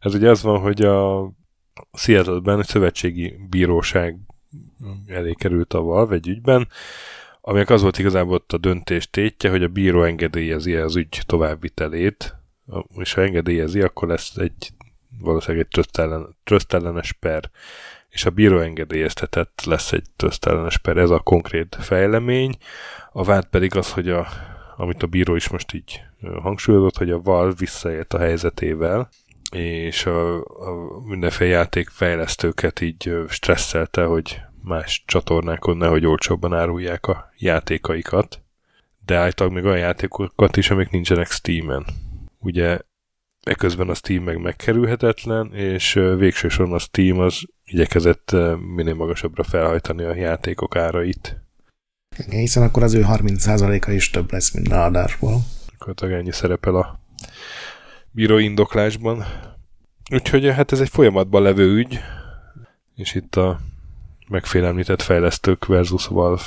Ez 0.00 0.14
ugye 0.14 0.30
az 0.30 0.42
van, 0.42 0.60
hogy 0.60 0.82
a 0.82 1.30
Seattle-ben 1.92 2.62
szövetségi 2.62 3.36
bíróság 3.50 4.16
elé 5.06 5.32
került 5.32 5.72
a 5.72 5.80
Valve 5.80 6.14
egy 6.14 6.28
ügyben, 6.28 6.68
aminek 7.40 7.70
az 7.70 7.82
volt 7.82 7.98
igazából 7.98 8.34
ott 8.34 8.52
a 8.52 8.58
döntés 8.58 9.10
tétje, 9.10 9.50
hogy 9.50 9.62
a 9.62 9.68
bíró 9.68 10.02
engedélyezi 10.02 10.74
az 10.74 10.96
ügy 10.96 11.22
továbbvitelét, 11.26 12.36
és 12.96 13.12
ha 13.12 13.22
engedélyezi, 13.22 13.80
akkor 13.80 14.08
lesz 14.08 14.36
egy 14.36 14.72
valószínűleg 15.20 15.64
egy 15.64 15.72
trösztellen, 15.72 16.36
trösztellenes 16.44 17.12
per, 17.12 17.50
és 18.08 18.24
a 18.24 18.30
bíró 18.30 18.58
engedélyeztetett 18.58 19.62
lesz 19.64 19.92
egy 19.92 20.06
trösztellenes 20.16 20.78
per, 20.78 20.96
ez 20.96 21.10
a 21.10 21.18
konkrét 21.18 21.76
fejlemény. 21.80 22.56
A 23.12 23.24
vád 23.24 23.44
pedig 23.44 23.76
az, 23.76 23.92
hogy 23.92 24.08
a, 24.08 24.28
amit 24.76 25.02
a 25.02 25.06
bíró 25.06 25.34
is 25.34 25.48
most 25.48 25.72
így 25.72 26.00
hangsúlyozott, 26.42 26.96
hogy 26.96 27.10
a 27.10 27.20
Valve 27.20 27.54
visszaélt 27.58 28.14
a 28.14 28.18
helyzetével, 28.18 29.08
és 29.50 30.08
mindenféle 31.04 31.50
játékfejlesztőket 31.50 32.80
így 32.80 33.12
stresszelte, 33.28 34.04
hogy 34.04 34.40
más 34.64 35.02
csatornákon 35.06 35.76
nehogy 35.76 36.06
olcsóbban 36.06 36.54
árulják 36.54 37.06
a 37.06 37.30
játékaikat, 37.38 38.42
de 39.04 39.16
állítólag 39.16 39.52
még 39.52 39.64
olyan 39.64 39.78
játékokat 39.78 40.56
is, 40.56 40.70
amik 40.70 40.90
nincsenek 40.90 41.30
Steam-en. 41.30 41.84
Ugye 42.38 42.78
eközben 43.42 43.88
a 43.88 43.94
Steam 43.94 44.24
meg 44.24 44.40
megkerülhetetlen, 44.40 45.54
és 45.54 45.92
végső 45.92 46.48
soron 46.48 46.72
a 46.72 46.78
Steam 46.78 47.18
az 47.18 47.42
igyekezett 47.64 48.36
minél 48.74 48.94
magasabbra 48.94 49.42
felhajtani 49.42 50.02
a 50.02 50.14
játékok 50.14 50.76
árait. 50.76 51.36
Igen, 52.18 52.40
hiszen 52.40 52.62
akkor 52.62 52.82
az 52.82 52.94
ő 52.94 53.04
30%-a 53.08 53.90
is 53.90 54.10
több 54.10 54.32
lesz, 54.32 54.54
mint 54.54 54.72
a 54.72 54.84
adásból. 54.84 55.40
Akkor 55.78 56.12
ennyi 56.12 56.32
szerepel 56.32 56.74
a 56.74 56.99
bíró 58.10 58.38
indoklásban. 58.38 59.24
Úgyhogy 60.12 60.52
hát 60.54 60.72
ez 60.72 60.80
egy 60.80 60.88
folyamatban 60.88 61.42
levő 61.42 61.76
ügy, 61.76 62.00
és 62.94 63.14
itt 63.14 63.36
a 63.36 63.60
megfélemlített 64.28 65.02
fejlesztők 65.02 65.66
versus 65.66 66.06
Valve. 66.06 66.42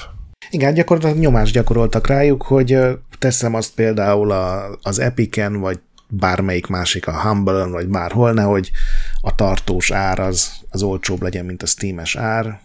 Igen, 0.50 0.74
gyakorlatilag 0.74 1.18
nyomást 1.18 1.54
gyakoroltak 1.54 2.08
rájuk, 2.08 2.42
hogy 2.42 2.78
teszem 3.20 3.54
azt 3.54 3.74
például 3.74 4.32
a, 4.32 4.78
az 4.82 5.00
Epicen, 5.00 5.60
vagy 5.60 5.80
bármelyik 6.08 6.68
másik, 6.68 7.08
a 7.08 7.22
humble 7.22 7.66
vagy 7.66 7.88
bárhol, 7.88 8.34
nehogy 8.34 8.72
a 9.22 9.36
tartós 9.36 9.92
ár 9.92 10.20
az, 10.20 10.52
az 10.70 10.84
olcsóbb 10.84 11.22
legyen, 11.22 11.46
mint 11.46 11.64
a 11.64 11.66
Steam-es 11.66 12.16
ár, 12.16 12.60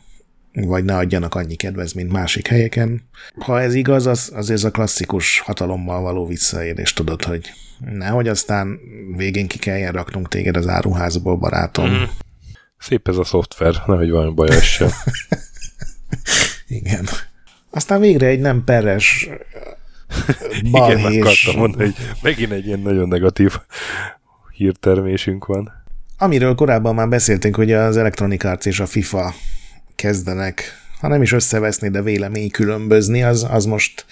vagy 0.67 0.85
ne 0.85 0.97
adjanak 0.97 1.35
annyi 1.35 1.57
mint 1.95 2.13
másik 2.13 2.47
helyeken. 2.47 3.09
Ha 3.39 3.61
ez 3.61 3.75
igaz, 3.75 4.07
az, 4.07 4.33
az 4.35 4.51
ez 4.51 4.65
a 4.65 4.71
klasszikus 4.71 5.41
hatalommal 5.41 6.03
való 6.03 6.27
visszaélés, 6.27 6.93
tudod, 6.93 7.25
hogy 7.25 7.53
nehogy 7.79 8.29
aztán 8.29 8.79
végén 9.17 9.47
ki 9.47 9.59
kelljen 9.59 9.93
raknunk 9.93 10.29
téged 10.29 10.57
az 10.57 10.69
áruházból, 10.69 11.37
barátom. 11.37 11.89
Mm. 11.91 12.03
Szép 12.79 13.09
ez 13.09 13.17
a 13.17 13.25
szoftver, 13.25 13.83
nehogy 13.87 14.11
valami 14.11 14.35
baj 14.35 14.61
sem. 14.61 14.91
Igen. 16.67 17.09
Aztán 17.71 18.01
végre 18.01 18.27
egy 18.27 18.41
nem 18.41 18.65
peres 18.65 19.29
balhés. 20.71 21.11
Igen, 21.11 21.23
akartam 21.23 21.57
mondani, 21.57 21.85
hogy 21.85 21.95
megint 22.23 22.53
egy 22.53 22.67
ilyen 22.67 22.81
nagyon 22.81 23.09
negatív 23.09 23.59
hírtermésünk 24.53 25.47
van. 25.47 25.73
Amiről 26.19 26.55
korábban 26.55 26.95
már 26.95 27.09
beszéltünk, 27.09 27.57
hogy 27.57 27.73
az 27.73 27.97
Electronic 27.97 28.45
Arts 28.45 28.67
és 28.67 28.81
a 28.81 28.87
FIFA 28.87 29.35
kezdenek, 29.99 30.63
ha 31.01 31.09
nem 31.09 31.23
is 31.23 31.33
összeveszni, 31.33 31.89
de 31.89 32.03
vélemény 32.03 32.51
különbözni, 32.51 33.23
az, 33.23 33.47
az 33.51 33.65
most 33.65 34.07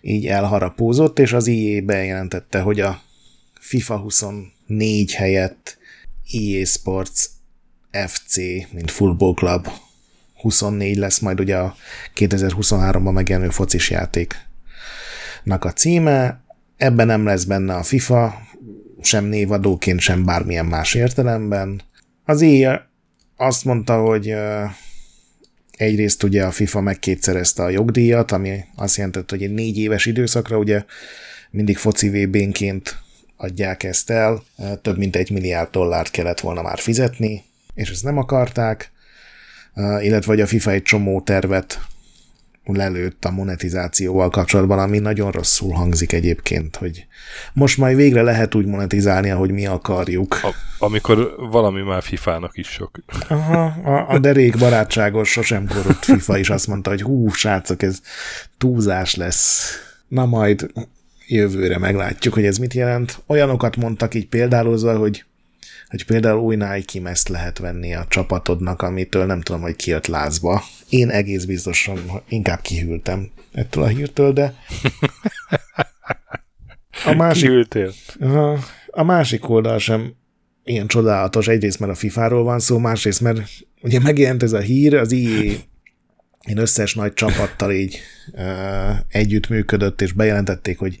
így 0.00 0.26
elharapózott, 0.26 1.18
és 1.18 1.32
az 1.32 1.46
IE 1.46 1.82
bejelentette, 1.82 2.60
hogy 2.60 2.80
a 2.80 3.00
FIFA 3.60 3.96
24 3.96 5.14
helyett 5.14 5.78
EA 6.32 6.64
Sports 6.64 7.24
FC, 8.06 8.36
mint 8.70 8.90
Football 8.90 9.34
Club 9.34 9.68
24 10.40 10.96
lesz 10.96 11.18
majd 11.18 11.40
ugye 11.40 11.56
a 11.56 11.76
2023-ban 12.16 13.12
megjelenő 13.12 13.48
focis 13.48 13.90
játéknak 13.90 15.64
a 15.64 15.72
címe. 15.72 16.40
Ebben 16.76 17.06
nem 17.06 17.24
lesz 17.24 17.44
benne 17.44 17.74
a 17.74 17.82
FIFA, 17.82 18.40
sem 19.02 19.24
névadóként, 19.24 20.00
sem 20.00 20.24
bármilyen 20.24 20.66
más 20.66 20.94
értelemben. 20.94 21.82
Az 22.24 22.40
éj 22.40 22.68
azt 23.36 23.64
mondta, 23.64 24.00
hogy 24.00 24.34
egyrészt 25.80 26.22
ugye 26.22 26.44
a 26.44 26.50
FIFA 26.50 26.80
megkétszerezte 26.80 27.62
a 27.62 27.68
jogdíjat, 27.68 28.32
ami 28.32 28.64
azt 28.76 28.96
jelentett, 28.96 29.30
hogy 29.30 29.42
egy 29.42 29.54
négy 29.54 29.78
éves 29.78 30.06
időszakra 30.06 30.58
ugye 30.58 30.84
mindig 31.50 31.76
foci 31.76 32.08
VB-nként 32.08 32.98
adják 33.36 33.82
ezt 33.82 34.10
el, 34.10 34.42
több 34.82 34.98
mint 34.98 35.16
egy 35.16 35.30
milliárd 35.30 35.70
dollárt 35.70 36.10
kellett 36.10 36.40
volna 36.40 36.62
már 36.62 36.78
fizetni, 36.78 37.44
és 37.74 37.90
ezt 37.90 38.04
nem 38.04 38.18
akarták, 38.18 38.90
illetve 40.00 40.32
hogy 40.32 40.40
a 40.40 40.46
FIFA 40.46 40.70
egy 40.70 40.82
csomó 40.82 41.20
tervet 41.20 41.80
lelőtt 42.76 43.24
a 43.24 43.30
monetizációval 43.30 44.30
kapcsolatban, 44.30 44.78
ami 44.78 44.98
nagyon 44.98 45.30
rosszul 45.30 45.72
hangzik 45.72 46.12
egyébként, 46.12 46.76
hogy 46.76 47.06
most 47.52 47.78
majd 47.78 47.96
végre 47.96 48.22
lehet 48.22 48.54
úgy 48.54 48.66
monetizálni, 48.66 49.30
ahogy 49.30 49.50
mi 49.50 49.66
akarjuk. 49.66 50.38
A, 50.42 50.54
amikor 50.78 51.34
valami 51.50 51.82
már 51.82 52.02
FIFA-nak 52.02 52.56
is 52.56 52.68
sok. 52.68 52.98
Aha, 53.28 53.64
a, 53.84 54.08
a 54.08 54.18
derék 54.18 54.58
barátságos, 54.58 55.30
sosem 55.30 55.66
korrupt 55.66 56.04
FIFA 56.04 56.38
is 56.38 56.50
azt 56.50 56.66
mondta, 56.66 56.90
hogy 56.90 57.02
hú, 57.02 57.28
srácok, 57.28 57.82
ez 57.82 58.00
túlzás 58.58 59.14
lesz. 59.14 59.74
Na 60.08 60.26
majd 60.26 60.70
jövőre 61.26 61.78
meglátjuk, 61.78 62.34
hogy 62.34 62.44
ez 62.44 62.58
mit 62.58 62.74
jelent. 62.74 63.22
Olyanokat 63.26 63.76
mondtak 63.76 64.14
így 64.14 64.26
példálozva, 64.26 64.96
hogy 64.96 65.24
hogy 65.90 66.04
például 66.04 66.40
új 66.40 66.56
Nike 66.56 67.08
ezt 67.08 67.28
lehet 67.28 67.58
venni 67.58 67.94
a 67.94 68.06
csapatodnak, 68.08 68.82
amitől 68.82 69.26
nem 69.26 69.40
tudom, 69.40 69.60
hogy 69.60 69.76
kijött 69.76 70.06
lázba. 70.06 70.62
Én 70.88 71.10
egész 71.10 71.44
biztosan 71.44 71.98
inkább 72.28 72.60
kihűltem 72.60 73.30
ettől 73.52 73.84
a 73.84 73.86
hírtől, 73.86 74.32
de 74.32 74.54
a 77.04 77.14
másik, 77.14 77.48
Kihűltél. 77.48 77.92
A, 78.20 78.58
a 78.86 79.02
másik 79.02 79.48
oldal 79.48 79.78
sem 79.78 80.14
ilyen 80.64 80.86
csodálatos. 80.86 81.48
Egyrészt, 81.48 81.78
mert 81.78 81.92
a 81.92 81.94
FIFA-ról 81.94 82.42
van 82.42 82.58
szó, 82.58 82.78
másrészt, 82.78 83.20
mert 83.20 83.40
ugye 83.82 84.00
megjelent 84.00 84.42
ez 84.42 84.52
a 84.52 84.60
hír, 84.60 84.94
az 84.94 85.12
EA 85.12 85.52
én 86.48 86.58
összes 86.58 86.94
nagy 86.94 87.12
csapattal 87.12 87.72
így 87.72 88.00
uh, 88.32 88.98
együttműködött, 89.08 90.00
és 90.00 90.12
bejelentették, 90.12 90.78
hogy 90.78 90.98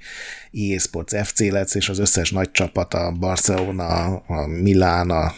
EA 0.52 0.78
Sports 0.78 1.16
FC 1.22 1.40
lesz, 1.40 1.74
és 1.74 1.88
az 1.88 1.98
összes 1.98 2.30
nagy 2.30 2.50
csapat, 2.50 2.94
a 2.94 3.12
Barcelona, 3.18 4.16
a 4.16 4.46
Milán, 4.46 5.10
a 5.10 5.32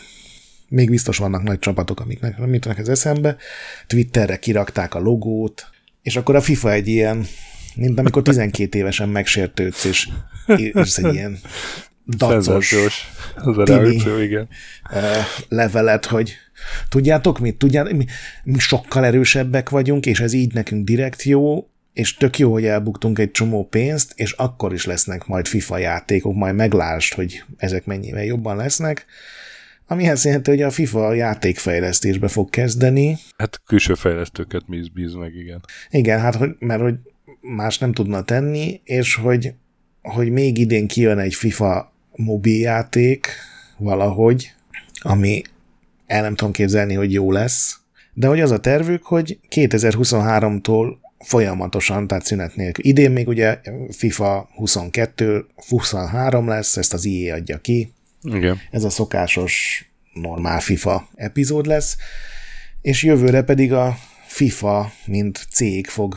még 0.68 0.90
biztos 0.90 1.18
vannak 1.18 1.42
nagy 1.42 1.58
csapatok, 1.58 2.00
amiknek 2.00 2.38
nem 2.38 2.52
jutnak 2.52 2.78
ez 2.78 2.88
eszembe. 2.88 3.36
Twitterre 3.86 4.38
kirakták 4.38 4.94
a 4.94 4.98
logót, 4.98 5.66
és 6.02 6.16
akkor 6.16 6.36
a 6.36 6.40
FIFA 6.40 6.72
egy 6.72 6.88
ilyen, 6.88 7.26
mint 7.74 7.98
amikor 7.98 8.22
12 8.22 8.78
évesen 8.78 9.08
megsértődsz, 9.08 9.84
és 9.84 10.08
írsz 10.56 10.98
egy 10.98 11.14
ilyen 11.14 11.38
dacos, 12.06 12.74
az 13.34 13.58
a 13.58 13.64
reakció, 13.64 14.18
igen. 14.18 14.48
levelet, 15.48 16.06
hogy 16.06 16.34
tudjátok 16.88 17.38
mit? 17.38 17.56
Tudjátok, 17.56 17.92
mi, 17.92 18.06
mi 18.44 18.58
sokkal 18.58 19.04
erősebbek 19.04 19.68
vagyunk, 19.68 20.06
és 20.06 20.20
ez 20.20 20.32
így 20.32 20.52
nekünk 20.52 20.84
direkt 20.84 21.22
jó, 21.22 21.71
és 21.92 22.14
tök 22.14 22.38
jó, 22.38 22.52
hogy 22.52 22.64
elbuktunk 22.64 23.18
egy 23.18 23.30
csomó 23.30 23.66
pénzt, 23.66 24.12
és 24.16 24.32
akkor 24.32 24.72
is 24.72 24.84
lesznek 24.84 25.26
majd 25.26 25.46
FIFA 25.46 25.78
játékok, 25.78 26.34
majd 26.34 26.54
meglásd, 26.54 27.14
hogy 27.14 27.44
ezek 27.56 27.84
mennyivel 27.84 28.24
jobban 28.24 28.56
lesznek, 28.56 29.06
ami 29.86 30.08
azt 30.08 30.24
jelenti, 30.24 30.50
hogy 30.50 30.62
a 30.62 30.70
FIFA 30.70 31.12
játékfejlesztésbe 31.12 32.28
fog 32.28 32.50
kezdeni. 32.50 33.18
Hát 33.36 33.60
külső 33.66 33.94
fejlesztőket 33.94 34.62
mi 34.66 34.82
bíz 34.94 35.14
meg, 35.14 35.34
igen. 35.34 35.60
Igen, 35.90 36.20
hát 36.20 36.34
hogy, 36.34 36.50
mert 36.58 36.80
hogy 36.80 36.94
más 37.40 37.78
nem 37.78 37.92
tudna 37.92 38.22
tenni, 38.22 38.80
és 38.84 39.14
hogy, 39.14 39.54
hogy 40.02 40.30
még 40.30 40.58
idén 40.58 40.86
kijön 40.86 41.18
egy 41.18 41.34
FIFA 41.34 41.92
mobiljáték 42.16 43.28
valahogy, 43.78 44.52
ami 45.00 45.42
el 46.06 46.22
nem 46.22 46.34
tudom 46.34 46.52
képzelni, 46.52 46.94
hogy 46.94 47.12
jó 47.12 47.32
lesz, 47.32 47.80
de 48.14 48.26
hogy 48.26 48.40
az 48.40 48.50
a 48.50 48.60
tervük, 48.60 49.02
hogy 49.02 49.38
2023-tól 49.50 50.96
folyamatosan, 51.22 52.06
tehát 52.06 52.24
szünet 52.24 52.56
nélkül. 52.56 52.84
Idén 52.84 53.10
még 53.10 53.28
ugye 53.28 53.60
FIFA 53.90 54.48
22, 54.54 55.46
23 55.68 56.48
lesz, 56.48 56.76
ezt 56.76 56.92
az 56.92 57.04
IE 57.04 57.34
adja 57.34 57.58
ki. 57.58 57.92
Igen. 58.22 58.60
Ez 58.70 58.84
a 58.84 58.90
szokásos 58.90 59.84
normál 60.12 60.60
FIFA 60.60 61.08
epizód 61.14 61.66
lesz, 61.66 61.96
és 62.80 63.02
jövőre 63.02 63.42
pedig 63.42 63.72
a 63.72 63.96
FIFA, 64.26 64.92
mint 65.06 65.46
cég 65.50 65.86
fog 65.86 66.16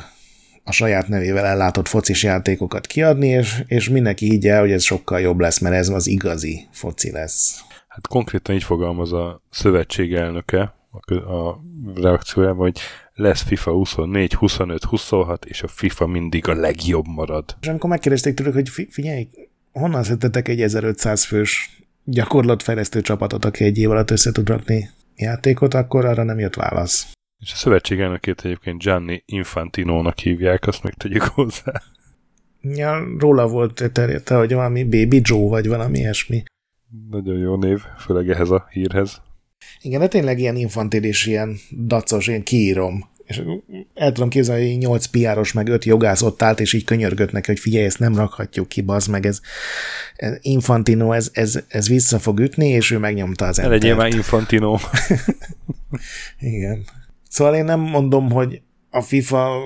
a 0.64 0.72
saját 0.72 1.08
nevével 1.08 1.45
ellátott 1.45 1.88
focis 1.88 2.24
játékokat 2.24 2.88
kiadni, 2.88 3.28
és, 3.28 3.64
és 3.68 3.89
mindenki 3.89 4.34
így 4.34 4.47
el, 4.47 4.60
hogy 4.60 4.72
ez 4.72 4.84
sokkal 4.84 5.20
jobb 5.20 5.39
lesz, 5.39 5.60
mert 5.60 5.76
ez 5.76 5.89
az 5.89 6.08
igazi 6.08 6.68
foci 6.72 7.12
lesz. 7.12 7.64
Hát 7.88 8.08
konkrétan 8.08 8.56
így 8.56 8.64
fogalmaz 8.64 9.14
a 9.14 9.41
szövetség 9.49 10.14
elnöke 10.14 10.76
a, 10.89 11.14
a 11.14 11.60
reakciójában, 11.95 12.58
hogy 12.58 12.80
lesz 13.16 13.41
FIFA 13.41 13.72
24, 13.72 14.34
25, 14.34 14.84
26, 14.84 15.45
és 15.45 15.61
a 15.61 15.68
FIFA 15.68 16.07
mindig 16.07 16.47
a 16.47 16.53
legjobb 16.53 17.05
marad. 17.07 17.55
És 17.61 17.68
amikor 17.68 17.89
megkérdezték 17.89 18.34
tőlük, 18.34 18.53
hogy 18.53 18.70
figyelj, 18.89 19.28
honnan 19.72 20.03
szedtetek 20.03 20.47
egy 20.47 20.61
1500 20.61 21.26
fős 21.26 21.84
gyakorlatfejlesztő 22.03 23.01
csapatot, 23.01 23.45
aki 23.45 23.63
egy 23.63 23.78
év 23.78 23.91
alatt 23.91 24.11
össze 24.11 24.32
tud 24.32 24.47
rakni 24.47 24.89
játékot, 25.16 25.74
akkor 25.74 26.05
arra 26.05 26.24
nem 26.24 26.39
jött 26.39 26.55
válasz. 26.55 27.11
És 27.39 27.51
a 27.51 27.55
szövetség 27.55 27.99
elnökét 27.99 28.41
egyébként 28.45 28.82
Gianni 28.82 29.24
Infantino-nak 29.26 30.20
hívják, 30.20 30.68
azt 30.68 30.84
meg 30.84 30.93
tegyük 30.93 31.24
hozzá. 31.24 31.82
Ja, 32.61 33.05
róla 33.18 33.47
volt 33.47 33.91
terjedte, 33.91 34.36
hogy 34.36 34.53
valami 34.53 34.84
Baby 34.84 35.22
Joe, 35.24 35.49
vagy 35.49 35.68
valami 35.68 35.97
ilyesmi. 35.97 36.43
Nagyon 37.09 37.38
jó 37.38 37.55
név, 37.55 37.80
főleg 37.97 38.30
ehhez 38.30 38.49
a 38.49 38.68
hírhez. 38.70 39.22
Igen, 39.86 40.00
de 40.00 40.08
tényleg 40.08 40.40
ilyen 40.40 40.56
infantilis, 40.56 41.26
ilyen 41.26 41.58
dacos, 41.88 42.28
én 42.28 42.44
kiírom. 42.44 43.10
És 43.26 43.42
el 43.94 44.12
tudom 44.12 44.30
képzelni, 44.30 44.70
hogy 44.70 44.78
8 44.78 45.06
piáros, 45.06 45.54
meg 45.54 45.68
5 45.68 45.86
jogász 45.86 46.22
ott 46.22 46.42
állt, 46.42 46.60
és 46.60 46.74
így 46.74 46.84
könyörgött 46.84 47.32
neki, 47.32 47.52
hogy 47.52 47.60
figyelj, 47.60 47.86
ezt 47.86 48.00
nem 48.00 48.16
rakhatjuk 48.16 48.68
ki, 48.68 48.82
bazd 48.82 49.10
meg, 49.10 49.26
ez, 49.26 49.40
ez 50.16 50.38
Infantino, 50.42 51.12
ez, 51.12 51.30
ez, 51.34 51.60
ez 51.68 51.88
vissza 51.88 52.20
fog 52.20 52.40
ütni, 52.40 52.68
és 52.68 52.92
ő 52.92 52.98
megnyomta 52.98 53.46
az 53.46 53.60
entert. 53.60 53.82
Legyél 53.82 53.96
már 53.96 54.14
Infantino. 54.14 54.78
Igen. 56.40 56.86
Szóval 57.30 57.56
én 57.56 57.66
nem 57.66 57.80
mondom, 57.80 58.32
hogy 58.32 58.62
a 58.90 59.02
FIFA 59.02 59.60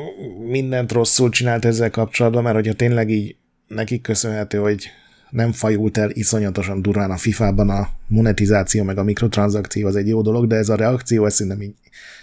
mindent 0.47 0.91
rosszul 0.91 1.29
csinált 1.29 1.65
ezzel 1.65 1.89
kapcsolatban, 1.89 2.43
mert 2.43 2.55
hogyha 2.55 2.73
tényleg 2.73 3.09
így 3.09 3.35
nekik 3.67 4.01
köszönhető, 4.01 4.57
hogy 4.57 4.89
nem 5.29 5.51
fajult 5.51 5.97
el 5.97 6.09
iszonyatosan 6.09 6.81
durván 6.81 7.11
a 7.11 7.17
FIFA-ban 7.17 7.69
a 7.69 7.89
monetizáció 8.07 8.83
meg 8.83 8.97
a 8.97 9.03
mikrotranszakció 9.03 9.87
az 9.87 9.95
egy 9.95 10.07
jó 10.07 10.21
dolog, 10.21 10.47
de 10.47 10.55
ez 10.55 10.69
a 10.69 10.75
reakció, 10.75 11.25
ez 11.25 11.33
szerintem 11.33 11.61
így, 11.61 11.73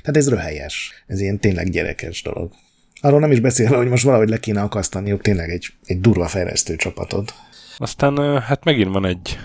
tehát 0.03 0.17
ez 0.17 0.29
röhelyes. 0.29 1.05
Ez 1.07 1.21
ilyen 1.21 1.39
tényleg 1.39 1.71
gyerekes 1.71 2.23
dolog. 2.23 2.53
Arról 3.01 3.21
nem 3.21 3.33
is 3.33 3.41
beszélve, 3.41 3.77
hogy 3.77 3.89
most 3.89 4.05
valahogy 4.05 4.29
le 4.29 4.41
kéne 4.41 4.61
akasztaniuk 4.61 5.23
tényleg 5.23 5.51
egy, 5.51 5.67
egy 5.85 6.01
durva 6.01 6.27
fejlesztő 6.27 6.77
csapatod. 6.77 7.33
Aztán 7.77 8.41
hát 8.41 8.65
megint 8.65 8.93
van 8.93 9.07
egy 9.07 9.39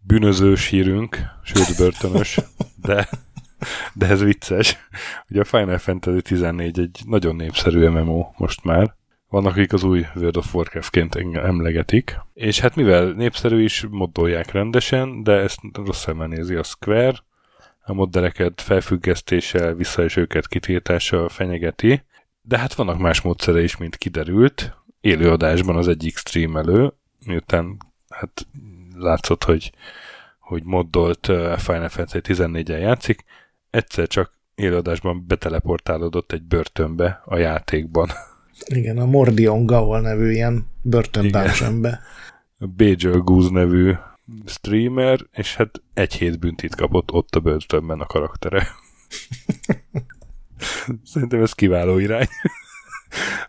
bűnözős 0.00 0.66
hírünk, 0.66 1.18
sőt 1.42 1.76
börtönös, 1.76 2.38
de, 2.86 3.08
de 3.94 4.06
ez 4.06 4.20
vicces. 4.20 4.76
Ugye 5.28 5.40
a 5.40 5.44
Final 5.44 5.78
Fantasy 5.78 6.22
14 6.22 6.78
egy 6.78 7.00
nagyon 7.06 7.36
népszerű 7.36 7.88
MMO 7.88 8.32
most 8.36 8.64
már, 8.64 8.94
vannak, 9.32 9.56
akik 9.56 9.72
az 9.72 9.82
új 9.82 10.06
World 10.14 10.36
of 10.36 10.54
Warcraft-ként 10.54 11.14
emlegetik, 11.34 12.20
és 12.34 12.60
hát 12.60 12.76
mivel 12.76 13.12
népszerű 13.12 13.62
is, 13.62 13.86
moddolják 13.90 14.50
rendesen, 14.50 15.22
de 15.22 15.32
ezt 15.32 15.60
rossz 15.72 16.00
szemmel 16.00 16.26
nézi 16.26 16.54
a 16.54 16.62
Square, 16.62 17.14
a 17.80 17.92
moddereket 17.92 18.60
felfüggesztéssel, 18.60 19.74
visszaesőket 19.74 20.48
kitiltással 20.48 21.28
fenyegeti, 21.28 22.02
de 22.42 22.58
hát 22.58 22.74
vannak 22.74 22.98
más 22.98 23.20
módszere 23.20 23.62
is, 23.62 23.76
mint 23.76 23.96
kiderült. 23.96 24.76
Élőadásban 25.00 25.76
az 25.76 25.88
egyik 25.88 26.16
streamelő, 26.16 26.92
miután 27.26 27.76
hát 28.08 28.46
látszott, 28.94 29.44
hogy, 29.44 29.72
hogy 30.38 30.64
moddolt 30.64 31.26
Final 31.56 31.88
Fantasy 31.88 32.20
14-en 32.22 32.80
játszik, 32.80 33.24
egyszer 33.70 34.06
csak 34.06 34.32
élőadásban 34.54 35.24
beteleportálódott 35.26 36.32
egy 36.32 36.42
börtönbe 36.42 37.22
a 37.24 37.36
játékban. 37.36 38.08
Igen, 38.66 38.98
a 38.98 39.06
Mordion 39.06 39.66
Gaul 39.66 40.00
nevű 40.00 40.30
ilyen 40.30 40.66
börtönbánsönbe. 40.82 42.00
A 42.58 42.66
Bajor 42.66 43.24
Goose 43.24 43.50
nevű 43.50 43.92
streamer, 44.46 45.20
és 45.32 45.56
hát 45.56 45.82
egy 45.94 46.14
hét 46.14 46.38
büntit 46.38 46.74
kapott 46.74 47.12
ott 47.12 47.34
a 47.34 47.40
börtönben 47.40 48.00
a 48.00 48.06
karaktere. 48.06 48.66
Szerintem 51.12 51.42
ez 51.42 51.52
kiváló 51.52 51.98
irány. 51.98 52.26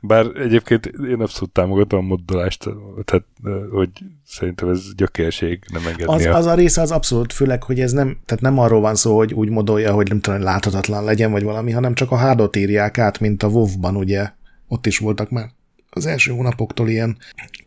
Bár 0.01 0.26
egyébként 0.26 0.86
én 0.86 1.22
abszolút 1.22 1.51
támogatom 1.51 1.99
a 1.99 2.07
moddolást, 2.07 2.70
tehát 3.05 3.26
hogy 3.72 3.89
szerintem 4.26 4.70
ez 4.70 4.95
gyökérség, 4.95 5.64
nem 5.72 5.88
engedni. 5.88 6.14
Az, 6.14 6.26
az 6.26 6.45
a 6.45 6.53
része 6.53 6.82
az 6.82 6.91
abszolút, 6.91 7.34
főleg, 7.34 7.64
hogy 7.64 7.80
ez 7.80 7.91
nem, 7.91 8.18
tehát 8.26 8.43
nem 8.43 8.59
arról 8.59 8.82
van 8.82 8.95
szó, 8.95 9.18
hogy 9.18 9.34
úgy 9.34 9.49
modolja, 9.49 9.93
hogy 9.93 10.07
nem 10.07 10.20
tudom, 10.20 10.41
láthatatlan 10.41 11.03
legyen, 11.03 11.32
vagy 11.32 11.43
valami, 11.43 11.72
hanem 11.72 11.93
csak 11.93 12.11
a 12.11 12.16
hádot 12.16 12.55
írják 12.55 12.97
át, 12.97 13.20
mint 13.20 13.43
a 13.43 13.47
WoW-ban, 13.47 13.95
ugye, 13.95 14.32
ott 14.68 14.86
is 14.86 14.97
voltak 14.97 15.30
már 15.30 15.49
az 15.89 16.05
első 16.05 16.32
hónapoktól 16.32 16.89
ilyen 16.89 17.18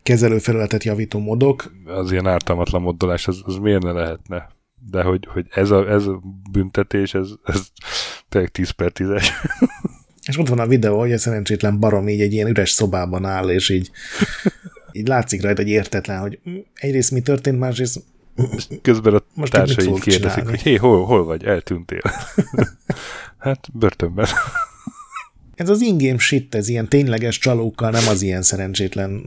kezelőfelületet 0.03 0.83
javító 0.83 1.19
modok. 1.19 1.71
Az 1.85 2.11
ilyen 2.11 2.27
ártalmatlan 2.27 2.81
moddolás, 2.81 3.27
az, 3.27 3.41
az 3.43 3.55
miért 3.55 3.83
ne 3.83 3.91
lehetne? 3.91 4.49
De 4.89 5.03
hogy, 5.03 5.27
hogy 5.31 5.45
ez, 5.49 5.71
a, 5.71 5.89
ez 5.89 6.05
a 6.05 6.21
büntetés, 6.51 7.13
ez, 7.13 7.29
ez 7.43 7.67
tényleg 8.29 8.51
10 8.51 8.69
per 8.69 8.91
10 8.91 9.07
És 10.27 10.37
ott 10.37 10.47
van 10.47 10.59
a 10.59 10.67
videó, 10.67 10.99
hogy 10.99 11.11
a 11.11 11.17
szerencsétlen 11.17 11.79
barom 11.79 12.07
így 12.07 12.21
egy 12.21 12.33
ilyen 12.33 12.47
üres 12.47 12.69
szobában 12.69 13.25
áll, 13.25 13.49
és 13.49 13.69
így, 13.69 13.91
így 14.91 15.07
látszik 15.07 15.41
rajta, 15.41 15.61
hogy 15.61 15.71
értetlen, 15.71 16.19
hogy 16.19 16.39
egyrészt 16.73 17.11
mi 17.11 17.21
történt, 17.21 17.59
másrészt 17.59 18.03
Közben 18.81 19.13
a 19.13 19.23
Most 19.33 19.51
társai 19.51 19.85
kérdezik, 19.85 20.19
csinálni? 20.19 20.49
hogy 20.49 20.61
hé, 20.61 20.75
hol, 20.75 21.05
hol 21.05 21.23
vagy, 21.23 21.43
eltűntél. 21.43 22.01
hát 23.37 23.67
börtönben. 23.73 24.27
Ez 25.57 25.69
az 25.69 25.81
ingame 25.81 26.17
shit, 26.17 26.55
ez 26.55 26.67
ilyen 26.67 26.89
tényleges 26.89 27.37
csalókkal, 27.37 27.89
nem 27.89 28.07
az 28.07 28.21
ilyen 28.21 28.41
szerencsétlen 28.41 29.23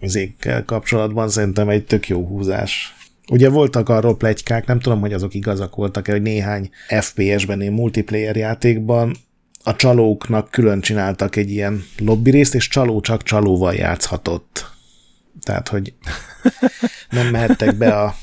izékkel 0.00 0.64
kapcsolatban 0.64 1.28
szerintem 1.28 1.68
egy 1.68 1.84
tök 1.84 2.08
jó 2.08 2.26
húzás. 2.26 2.94
Ugye 3.28 3.48
voltak 3.48 3.88
arról 3.88 4.16
plegykák, 4.16 4.66
nem 4.66 4.80
tudom, 4.80 5.00
hogy 5.00 5.12
azok 5.12 5.34
igazak 5.34 5.76
voltak 5.76 6.06
hogy 6.06 6.22
néhány 6.22 6.70
FPS-ben, 7.00 7.60
egy 7.60 7.70
multiplayer 7.70 8.36
játékban 8.36 9.16
a 9.64 9.76
csalóknak 9.76 10.50
külön 10.50 10.80
csináltak 10.80 11.36
egy 11.36 11.50
ilyen 11.50 11.84
lobby 11.98 12.30
részt, 12.30 12.54
és 12.54 12.68
csaló 12.68 13.00
csak 13.00 13.22
csalóval 13.22 13.74
játszhatott. 13.74 14.70
Tehát, 15.42 15.68
hogy 15.68 15.94
nem 17.10 17.26
mehettek 17.26 17.76
be 17.76 17.98
a, 17.98 18.14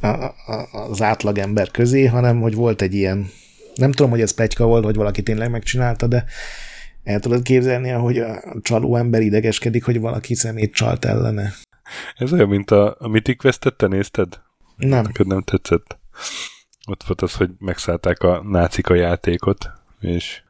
a, 0.00 0.06
a, 0.06 0.68
az 0.90 1.02
átlagember 1.02 1.70
közé, 1.70 2.06
hanem 2.06 2.40
hogy 2.40 2.54
volt 2.54 2.82
egy 2.82 2.94
ilyen 2.94 3.30
nem 3.74 3.92
tudom, 3.92 4.10
hogy 4.10 4.20
ez 4.20 4.34
plegyka 4.34 4.64
volt, 4.64 4.84
hogy 4.84 4.96
valaki 4.96 5.22
tényleg 5.22 5.50
megcsinálta, 5.50 6.06
de 6.06 6.24
el 7.04 7.20
tudod 7.20 7.42
képzelni, 7.42 7.90
ahogy 7.90 8.18
a 8.18 8.42
csaló 8.62 8.96
ember 8.96 9.20
idegeskedik, 9.20 9.84
hogy 9.84 10.00
valaki 10.00 10.34
szemét 10.34 10.74
csalt 10.74 11.04
ellene. 11.04 11.52
Ez 12.16 12.32
olyan, 12.32 12.48
mint 12.48 12.70
a, 12.70 12.96
a 12.98 13.08
Mythic 13.08 13.36
Quest-et, 13.40 13.76
te 13.76 13.86
nézted? 13.86 14.40
Nem. 14.76 15.02
Neked 15.02 15.26
nem 15.26 15.42
tetszett? 15.42 15.98
Ott 16.86 17.02
volt 17.02 17.22
az, 17.22 17.34
hogy 17.34 17.50
megszállták 17.58 18.22
a 18.22 18.42
nácik 18.42 18.88
a 18.88 18.94
játékot, 18.94 19.70
és 20.00 20.42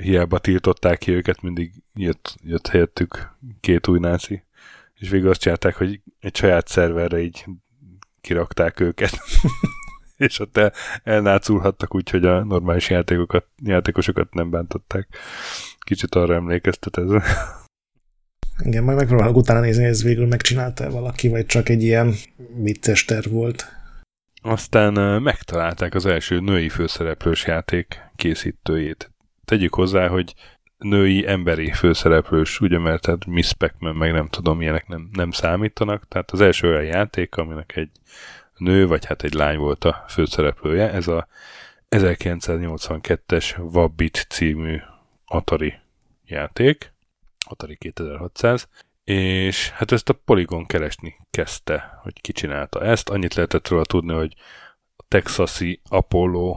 hiába 0.00 0.38
tiltották 0.38 0.98
ki 0.98 1.12
őket, 1.12 1.42
mindig 1.42 1.72
jött, 1.94 2.36
jött 2.42 2.66
helyettük 2.66 3.36
két 3.60 3.88
új 3.88 3.98
náci. 3.98 4.42
És 4.94 5.08
végül 5.08 5.28
azt 5.28 5.40
csinálták, 5.40 5.74
hogy 5.74 6.00
egy 6.20 6.36
saját 6.36 6.68
szerverre 6.68 7.20
így 7.20 7.44
kirakták 8.20 8.80
őket. 8.80 9.18
és 10.26 10.38
ott 10.38 10.56
el, 10.56 10.72
elnáculhattak 11.04 11.94
úgy, 11.94 12.10
hogy 12.10 12.24
a 12.24 12.44
normális 12.44 12.90
játékokat, 12.90 13.46
játékosokat 13.62 14.34
nem 14.34 14.50
bántották. 14.50 15.08
Kicsit 15.78 16.14
arra 16.14 16.34
emlékeztet 16.34 16.98
ez. 16.98 17.06
Igen, 18.64 18.84
majd 18.84 18.96
megpróbálok 18.96 19.36
utána 19.36 19.60
nézni, 19.60 19.82
hogy 19.82 19.90
ez 19.90 20.02
végül 20.02 20.26
megcsinálta 20.26 20.90
valaki, 20.90 21.28
vagy 21.28 21.46
csak 21.46 21.68
egy 21.68 21.82
ilyen 21.82 22.14
vicces 22.62 23.04
terv 23.04 23.30
volt. 23.30 23.74
Aztán 24.42 25.22
megtalálták 25.22 25.94
az 25.94 26.06
első 26.06 26.40
női 26.40 26.68
főszereplős 26.68 27.46
játék 27.46 28.00
készítőjét. 28.16 29.10
Tegyük 29.44 29.74
hozzá, 29.74 30.08
hogy 30.08 30.34
női 30.78 31.26
emberi 31.26 31.72
főszereplős, 31.72 32.60
ugye, 32.60 32.78
mert 32.78 33.02
tehát 33.02 33.26
Miss 33.26 33.52
Pac-Man, 33.52 33.96
meg 33.96 34.12
nem 34.12 34.28
tudom, 34.28 34.60
ilyenek 34.60 34.86
nem, 34.86 35.08
nem 35.12 35.30
számítanak. 35.30 36.08
Tehát 36.08 36.30
az 36.30 36.40
első 36.40 36.68
olyan 36.68 36.84
játék, 36.84 37.36
aminek 37.36 37.76
egy 37.76 37.90
nő, 38.56 38.86
vagy 38.86 39.04
hát 39.04 39.22
egy 39.22 39.34
lány 39.34 39.58
volt 39.58 39.84
a 39.84 40.04
főszereplője. 40.08 40.90
Ez 40.92 41.08
a 41.08 41.28
1982-es 41.88 43.72
Wabbit 43.72 44.26
című 44.28 44.78
Atari 45.24 45.74
játék, 46.24 46.92
Atari 47.48 47.76
2600, 47.76 48.68
és 49.04 49.70
hát 49.70 49.92
ezt 49.92 50.08
a 50.08 50.20
Polygon 50.24 50.66
keresni 50.66 51.16
kezdte, 51.30 51.98
hogy 52.02 52.20
ki 52.20 52.32
csinálta 52.32 52.82
ezt. 52.84 53.08
Annyit 53.08 53.34
lehetett 53.34 53.68
róla 53.68 53.84
tudni, 53.84 54.12
hogy 54.12 54.34
a 54.96 55.04
texasi 55.08 55.80
Apollo 55.88 56.56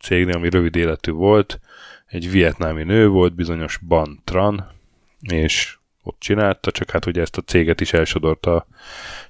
cégnél, 0.00 0.36
ami 0.36 0.50
rövid 0.50 0.76
életű 0.76 1.10
volt, 1.10 1.60
egy 2.06 2.30
vietnámi 2.30 2.82
nő 2.82 3.08
volt, 3.08 3.34
bizonyos 3.34 3.76
Ban 3.76 4.20
Tran, 4.24 4.72
és 5.20 5.78
ott 6.02 6.16
csinálta, 6.18 6.70
csak 6.70 6.90
hát 6.90 7.06
ugye 7.06 7.20
ezt 7.20 7.36
a 7.36 7.42
céget 7.42 7.80
is 7.80 7.92
elsodorta 7.92 8.54
a 8.56 8.66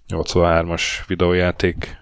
83-as 0.09 0.83
videójáték 1.07 1.97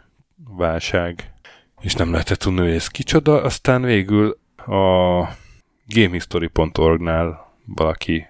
válság, 0.56 1.32
és 1.80 1.94
nem 1.94 2.10
lehetett 2.10 2.38
tudni, 2.38 2.60
hogy 2.60 2.74
ez 2.74 2.88
kicsoda, 2.88 3.42
aztán 3.42 3.82
végül 3.82 4.38
a 4.56 5.22
gamehistory.org-nál 5.86 7.56
valaki 7.64 8.26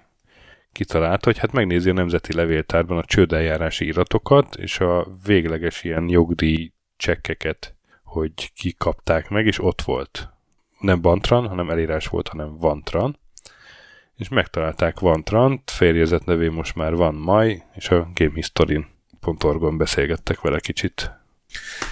kitalálta, 0.71 1.25
hogy 1.25 1.37
hát 1.37 1.51
megnézi 1.51 1.89
a 1.89 1.93
Nemzeti 1.93 2.33
Levéltárban 2.33 2.97
a 2.97 3.05
csődeljárási 3.05 3.85
iratokat, 3.85 4.55
és 4.55 4.79
a 4.79 5.07
végleges 5.25 5.83
ilyen 5.83 6.09
jogdíj 6.09 6.71
csekkeket, 6.97 7.75
hogy 8.03 8.53
kikapták 8.53 9.29
meg, 9.29 9.45
és 9.45 9.59
ott 9.63 9.81
volt. 9.81 10.29
Nem 10.79 11.01
Bantran, 11.01 11.47
hanem 11.47 11.69
elírás 11.69 12.07
volt, 12.07 12.27
hanem 12.27 12.57
Vantran 12.57 13.17
és 14.19 14.29
megtalálták 14.29 14.99
Van 14.99 15.23
Trant, 15.23 15.71
férjezett 15.71 16.25
nevé 16.25 16.47
most 16.47 16.75
már 16.75 16.95
Van 16.95 17.15
Maj, 17.15 17.63
és 17.75 17.89
a 17.89 18.11
gamehistory.org-on 18.15 19.77
beszélgettek 19.77 20.41
vele 20.41 20.59
kicsit. 20.59 21.11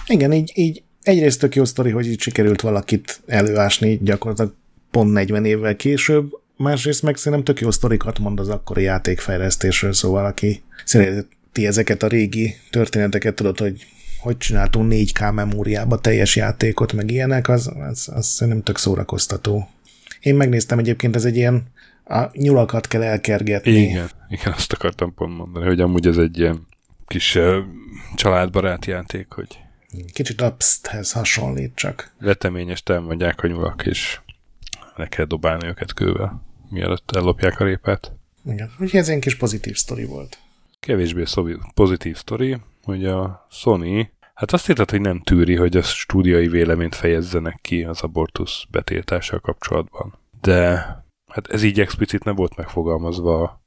Igen, 0.06 0.32
így, 0.32 0.52
így 0.54 0.82
egyrészt 1.02 1.40
tök 1.40 1.54
jó 1.54 1.64
sztori, 1.64 1.90
hogy 1.90 2.06
így 2.06 2.20
sikerült 2.20 2.60
valakit 2.60 3.20
előásni 3.26 3.98
gyakorlatilag 4.02 4.54
pont 4.90 5.12
40 5.12 5.44
évvel 5.44 5.76
később, 5.76 6.30
másrészt 6.56 7.02
meg 7.02 7.16
szerintem 7.16 7.44
tök 7.44 7.60
jó 7.60 7.70
sztorikat 7.70 8.18
mond 8.18 8.40
az 8.40 8.48
akkori 8.48 8.82
játékfejlesztésről, 8.82 9.92
szóval 9.92 10.24
aki 10.24 10.62
szereti 10.84 11.66
ezeket 11.66 12.02
a 12.02 12.08
régi 12.08 12.54
történeteket, 12.70 13.34
tudod, 13.34 13.58
hogy 13.58 13.86
hogy 14.18 14.36
csináltunk 14.36 14.92
4K 14.94 15.34
memóriába 15.34 15.98
teljes 15.98 16.36
játékot, 16.36 16.92
meg 16.92 17.10
ilyenek, 17.10 17.48
az, 17.48 17.70
az, 17.90 18.08
az 18.14 18.26
szerintem 18.26 18.62
tök 18.62 18.78
szórakoztató. 18.78 19.68
Én 20.28 20.34
megnéztem 20.34 20.78
egyébként, 20.78 21.16
ez 21.16 21.24
egy 21.24 21.36
ilyen 21.36 21.66
a 22.04 22.28
nyulakat 22.32 22.86
kell 22.86 23.02
elkergetni. 23.02 23.70
Igen, 23.70 24.10
igen, 24.28 24.52
azt 24.52 24.72
akartam 24.72 25.14
pont 25.14 25.36
mondani, 25.36 25.66
hogy 25.66 25.80
amúgy 25.80 26.06
ez 26.06 26.16
egy 26.16 26.38
ilyen 26.38 26.66
kis 27.06 27.34
uh, 27.34 27.56
családbarát 28.14 28.84
játék, 28.84 29.32
hogy 29.32 29.58
Kicsit 30.12 30.40
Upsthez 30.40 31.12
hasonlít 31.12 31.74
csak. 31.74 32.12
Veteményes 32.20 32.82
mondják 32.86 33.42
a 33.42 33.46
nyulak, 33.46 33.86
és 33.86 34.20
le 34.96 35.06
kell 35.08 35.24
dobálni 35.24 35.66
őket 35.66 35.92
kővel, 35.92 36.42
mielőtt 36.70 37.10
ellopják 37.16 37.60
a 37.60 37.64
répet. 37.64 38.12
Igen, 38.44 38.70
úgyhogy 38.80 39.00
ez 39.00 39.08
egy 39.08 39.18
kis 39.18 39.36
pozitív 39.36 39.76
sztori 39.76 40.04
volt. 40.04 40.38
Kevésbé 40.80 41.22
pozitív 41.74 42.16
sztori, 42.16 42.56
hogy 42.82 43.04
a 43.04 43.46
Sony, 43.50 44.10
hát 44.38 44.52
azt 44.52 44.68
írtad, 44.68 44.90
hogy 44.90 45.00
nem 45.00 45.20
tűri, 45.20 45.56
hogy 45.56 45.76
a 45.76 45.82
stúdiai 45.82 46.48
véleményt 46.48 46.94
fejezzenek 46.94 47.58
ki 47.62 47.84
az 47.84 48.02
abortusz 48.02 48.64
betiltással 48.70 49.38
kapcsolatban. 49.38 50.18
De 50.40 50.74
hát 51.26 51.48
ez 51.48 51.62
így 51.62 51.80
explicit 51.80 52.24
nem 52.24 52.34
volt 52.34 52.56
megfogalmazva 52.56 53.42
a 53.42 53.62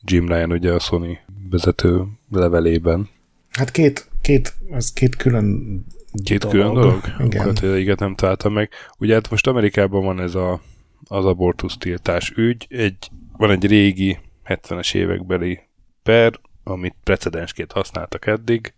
Jim 0.00 0.28
Ryan 0.28 0.52
ugye 0.52 0.72
a 0.72 0.78
Sony 0.78 1.18
vezető 1.50 2.04
levelében. 2.30 3.08
Hát 3.50 3.70
két, 3.70 4.08
két, 4.20 4.54
ez 4.70 4.92
két 4.92 5.16
külön 5.16 5.84
Két 6.24 6.38
dolog. 6.38 6.56
külön 6.56 6.74
dolog? 6.74 7.02
Igen. 7.18 7.44
Hát, 7.44 7.62
igen, 7.62 7.96
nem 7.98 8.14
találtam 8.14 8.52
meg. 8.52 8.70
Ugye 8.98 9.14
hát 9.14 9.30
most 9.30 9.46
Amerikában 9.46 10.04
van 10.04 10.20
ez 10.20 10.34
a, 10.34 10.60
az 11.04 11.24
abortusz 11.24 11.76
tiltás 11.78 12.32
ügy. 12.36 12.66
Egy, 12.68 13.08
van 13.36 13.50
egy 13.50 13.66
régi 13.66 14.18
70-es 14.46 14.94
évekbeli 14.94 15.60
per, 16.02 16.40
amit 16.62 16.94
precedensként 17.04 17.72
használtak 17.72 18.26
eddig, 18.26 18.74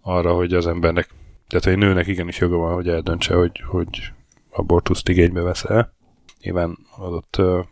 arra, 0.00 0.34
hogy 0.34 0.54
az 0.54 0.66
embernek, 0.66 1.08
tehát 1.48 1.66
egy 1.66 1.76
nőnek 1.76 2.06
igenis 2.06 2.38
joga 2.38 2.56
van, 2.56 2.74
hogy 2.74 2.88
eldöntse, 2.88 3.34
hogy, 3.34 3.62
hogy 3.66 4.12
abortuszt 4.50 5.08
igénybe 5.08 5.40
vesz 5.40 5.64
el 5.64 5.98
nyilván 6.42 6.78
adott 6.96 7.36
uh, 7.38 7.64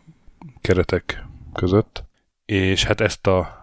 keretek 0.61 1.25
között. 1.53 2.03
És 2.45 2.83
hát 2.83 3.01
ezt 3.01 3.27
a 3.27 3.57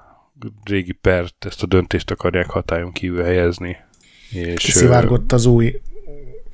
régi 0.64 0.93
pert, 0.93 1.45
ezt 1.45 1.62
a 1.62 1.67
döntést 1.67 2.11
akarják 2.11 2.51
hatályon 2.51 2.93
kívül 2.93 3.23
helyezni. 3.23 3.77
És, 4.31 4.64
Kiszivárgott 4.64 5.33
az 5.33 5.47
új 5.47 5.81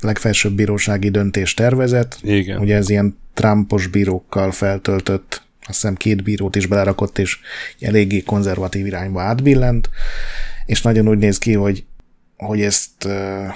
legfelsőbb 0.00 0.52
bírósági 0.52 1.10
döntés 1.10 1.54
tervezet. 1.54 2.18
Igen. 2.22 2.60
Ugye 2.60 2.76
ez 2.76 2.88
ilyen 2.88 3.18
Trumpos 3.34 3.86
bírókkal 3.86 4.50
feltöltött, 4.50 5.42
azt 5.60 5.80
hiszem 5.80 5.94
két 5.94 6.22
bírót 6.22 6.56
is 6.56 6.66
belerakott, 6.66 7.18
és 7.18 7.38
eléggé 7.80 8.22
konzervatív 8.22 8.86
irányba 8.86 9.20
átbillent, 9.20 9.90
és 10.66 10.82
nagyon 10.82 11.08
úgy 11.08 11.18
néz 11.18 11.38
ki, 11.38 11.52
hogy, 11.52 11.84
hogy 12.46 12.62
ezt 12.62 13.04
uh, 13.04 13.46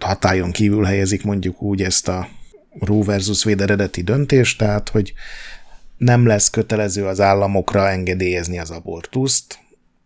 hatályon 0.00 0.50
kívül 0.52 0.84
helyezik 0.84 1.24
mondjuk 1.24 1.62
úgy 1.62 1.82
ezt 1.82 2.08
a 2.08 2.28
Roe 2.80 3.04
versus 3.04 3.44
Wade 3.44 3.62
eredeti 3.62 4.02
döntés, 4.02 4.56
tehát 4.56 4.88
hogy 4.88 5.12
nem 5.96 6.26
lesz 6.26 6.50
kötelező 6.50 7.06
az 7.06 7.20
államokra 7.20 7.88
engedélyezni 7.88 8.58
az 8.58 8.70
abortuszt, 8.70 9.58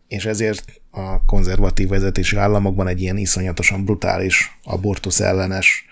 és 0.09 0.25
ezért 0.25 0.81
a 0.91 1.25
konzervatív 1.25 1.89
vezetési 1.89 2.37
államokban 2.37 2.89
egy 2.89 3.01
ilyen 3.01 3.17
iszonyatosan 3.17 3.85
brutális 3.85 4.59
abortusz 4.65 5.21
ellenes 5.21 5.85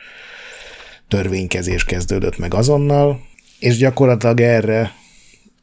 törvénykezés 1.09 1.85
kezdődött 1.85 2.39
meg 2.39 2.55
azonnal, 2.55 3.21
és 3.59 3.77
gyakorlatilag 3.77 4.41
erre 4.41 4.93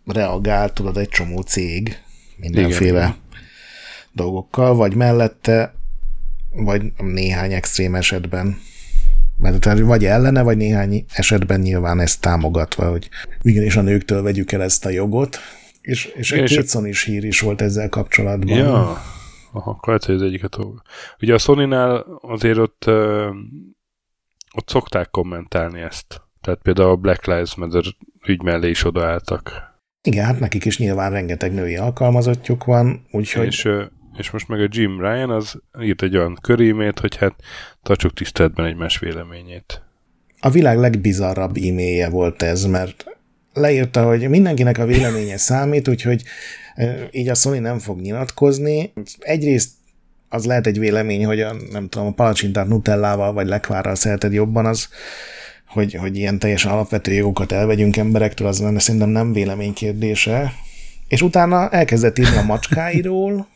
reagál, 0.06 0.74
tudod, 0.74 0.98
egy 0.98 1.10
csomó 1.10 1.42
cég 1.42 1.98
mindenféle 2.36 3.00
Igen. 3.00 3.16
Dolgokkal, 4.14 4.76
vagy 4.76 4.96
mellette, 4.96 5.74
vagy 6.52 6.82
néhány 6.98 7.54
extrém 7.54 7.96
esetben 7.96 8.58
mert 9.38 9.80
vagy 9.80 10.06
ellene, 10.06 10.42
vagy 10.42 10.58
néhány 10.58 11.06
esetben 11.14 11.60
nyilván 11.60 12.00
ezt 12.00 12.22
támogatva, 12.22 12.90
hogy 12.90 13.10
igenis 13.42 13.76
a 13.76 13.82
nőktől 13.82 14.22
vegyük 14.22 14.52
el 14.52 14.62
ezt 14.62 14.86
a 14.86 14.90
jogot, 14.90 15.38
és, 15.82 16.06
és 16.06 16.32
egy 16.32 16.44
kétszon 16.44 16.86
is 16.86 17.04
hír 17.04 17.24
is 17.24 17.40
volt 17.40 17.62
ezzel 17.62 17.90
kapcsolatban. 17.90 18.58
Ja, 18.58 19.02
Aha, 19.52 19.70
akkor 19.70 19.88
lehet, 19.88 20.06
hogy 20.06 20.16
az 20.16 20.22
egyiket 20.22 20.58
Ugye 21.22 21.34
a 21.34 21.38
Sony-nál 21.38 22.06
azért 22.22 22.58
ott, 22.58 22.86
ott 24.56 24.70
szokták 24.70 25.10
kommentálni 25.10 25.82
ezt. 25.82 26.22
Tehát 26.42 26.60
például 26.62 26.90
a 26.90 26.96
Black 26.96 27.26
Lives 27.26 27.56
Matter 27.56 27.84
ügy 28.28 28.42
mellé 28.42 28.70
is 28.70 28.86
odaálltak. 28.86 29.72
Igen, 30.02 30.26
hát 30.26 30.40
nekik 30.40 30.66
is 30.66 30.78
nyilván 30.78 31.12
rengeteg 31.12 31.54
női 31.54 31.76
alkalmazottjuk 31.76 32.64
van, 32.64 33.06
úgyhogy... 33.12 33.46
És, 33.46 33.70
és 34.18 34.32
most 34.32 34.48
meg 34.48 34.60
a 34.60 34.68
Jim 34.70 35.00
Ryan 35.00 35.30
az 35.30 35.62
írt 35.82 36.02
egy 36.02 36.18
olyan 36.18 36.38
körímét, 36.42 37.00
hogy 37.00 37.16
hát 37.16 37.34
tartsuk 37.84 38.14
tiszteletben 38.14 38.66
egymás 38.66 39.00
véleményét. 39.00 39.82
A 40.40 40.50
világ 40.50 40.78
legbizarrabb 40.78 41.58
e-mailje 41.58 42.10
volt 42.10 42.42
ez, 42.42 42.66
mert 42.66 43.06
leírta, 43.54 44.06
hogy 44.06 44.30
mindenkinek 44.30 44.78
a 44.78 44.86
véleménye 44.86 45.38
számít, 45.48 45.88
úgyhogy 45.88 46.24
így 47.12 47.30
a 47.30 47.34
Sony 47.34 47.62
nem 47.62 47.80
fog 47.80 48.00
nyilatkozni. 48.00 48.94
Egyrészt 49.20 49.72
az 50.30 50.46
lehet 50.46 50.68
egy 50.68 50.80
vélemény, 50.80 51.26
hogy 51.26 51.42
a, 51.42 51.56
nem 51.72 51.90
tudom, 51.90 52.08
a 52.08 52.12
palacsintát 52.12 52.68
nutellával 52.68 53.34
vagy 53.34 53.48
lekvárral 53.48 53.96
szereted 53.96 54.34
jobban, 54.34 54.66
az 54.66 54.90
hogy, 55.68 55.94
hogy 55.94 56.18
ilyen 56.18 56.40
teljesen 56.40 56.72
alapvető 56.72 57.12
jogokat 57.14 57.52
elvegyünk 57.52 57.98
emberektől, 57.98 58.48
az 58.48 58.60
lenne 58.60 58.80
szerintem 58.80 59.10
nem 59.10 59.34
vélemény 59.34 59.74
kérdése. 59.74 60.54
És 61.08 61.22
utána 61.22 61.70
elkezdett 61.70 62.20
írni 62.20 62.38
a 62.38 62.44
macskáiról. 62.44 63.48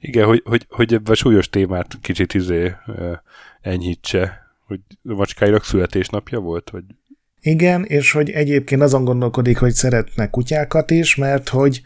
Igen, 0.00 0.26
hogy, 0.26 0.42
hogy, 0.44 0.66
hogy 0.68 0.94
ebben 0.94 1.12
a 1.12 1.16
súlyos 1.16 1.48
témát 1.48 1.98
kicsit 2.00 2.34
izé 2.34 2.72
enyhítse, 3.60 4.46
hogy 4.66 4.80
a 5.08 5.14
macskáirak 5.14 5.64
születésnapja 5.64 6.38
volt, 6.38 6.70
vagy 6.70 6.84
igen, 7.46 7.84
és 7.84 8.12
hogy 8.12 8.30
egyébként 8.30 8.82
azon 8.82 9.04
gondolkodik, 9.04 9.58
hogy 9.58 9.72
szeretne 9.72 10.30
kutyákat 10.30 10.90
is, 10.90 11.14
mert 11.14 11.48
hogy 11.48 11.82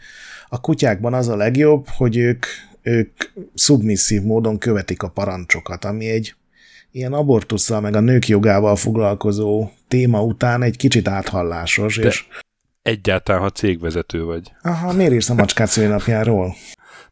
a 0.47 0.61
kutyákban 0.61 1.13
az 1.13 1.27
a 1.27 1.35
legjobb, 1.35 1.87
hogy 1.87 2.17
ők, 2.17 2.45
ők 2.81 3.11
szubmisszív 3.53 4.21
módon 4.21 4.57
követik 4.57 5.03
a 5.03 5.09
parancsokat, 5.09 5.85
ami 5.85 6.09
egy 6.09 6.35
ilyen 6.91 7.13
abortusszal, 7.13 7.81
meg 7.81 7.95
a 7.95 7.99
nők 7.99 8.27
jogával 8.27 8.75
foglalkozó 8.75 9.69
téma 9.87 10.23
után 10.23 10.63
egy 10.63 10.77
kicsit 10.77 11.07
áthallásos. 11.07 11.97
De 11.97 12.07
és... 12.07 12.25
egyáltalán, 12.81 13.41
ha 13.41 13.49
cégvezető 13.49 14.23
vagy. 14.23 14.51
Aha, 14.61 14.93
miért 14.93 15.13
írsz 15.13 15.29
a 15.29 15.33
macskát 15.33 15.67
szülinapjáról? 15.67 16.55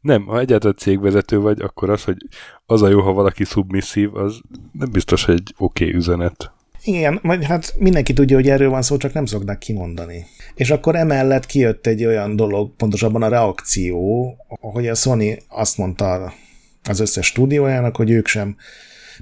Nem, 0.01 0.25
ha 0.25 0.39
egyáltalán 0.39 0.75
cégvezető 0.77 1.39
vagy, 1.39 1.61
akkor 1.61 1.89
az, 1.89 2.03
hogy 2.03 2.17
az 2.65 2.81
a 2.81 2.87
jó, 2.87 3.01
ha 3.01 3.11
valaki 3.11 3.43
szubmisszív, 3.43 4.15
az 4.15 4.41
nem 4.71 4.91
biztos, 4.91 5.25
hogy 5.25 5.35
egy 5.35 5.53
oké 5.57 5.83
okay 5.85 5.95
üzenet. 5.95 6.51
Igen, 6.83 7.19
majd 7.21 7.43
hát 7.43 7.75
mindenki 7.77 8.13
tudja, 8.13 8.35
hogy 8.35 8.49
erről 8.49 8.69
van 8.69 8.81
szó, 8.81 8.97
csak 8.97 9.13
nem 9.13 9.25
szokták 9.25 9.57
kimondani. 9.57 10.25
És 10.55 10.71
akkor 10.71 10.95
emellett 10.95 11.45
kijött 11.45 11.87
egy 11.87 12.05
olyan 12.05 12.35
dolog, 12.35 12.75
pontosabban 12.75 13.21
a 13.21 13.27
reakció, 13.27 14.35
hogy 14.47 14.87
a 14.87 14.95
Sony 14.95 15.37
azt 15.47 15.77
mondta 15.77 16.33
az 16.89 16.99
összes 16.99 17.25
stúdiójának, 17.25 17.95
hogy 17.95 18.11
ők 18.11 18.27
sem, 18.27 18.55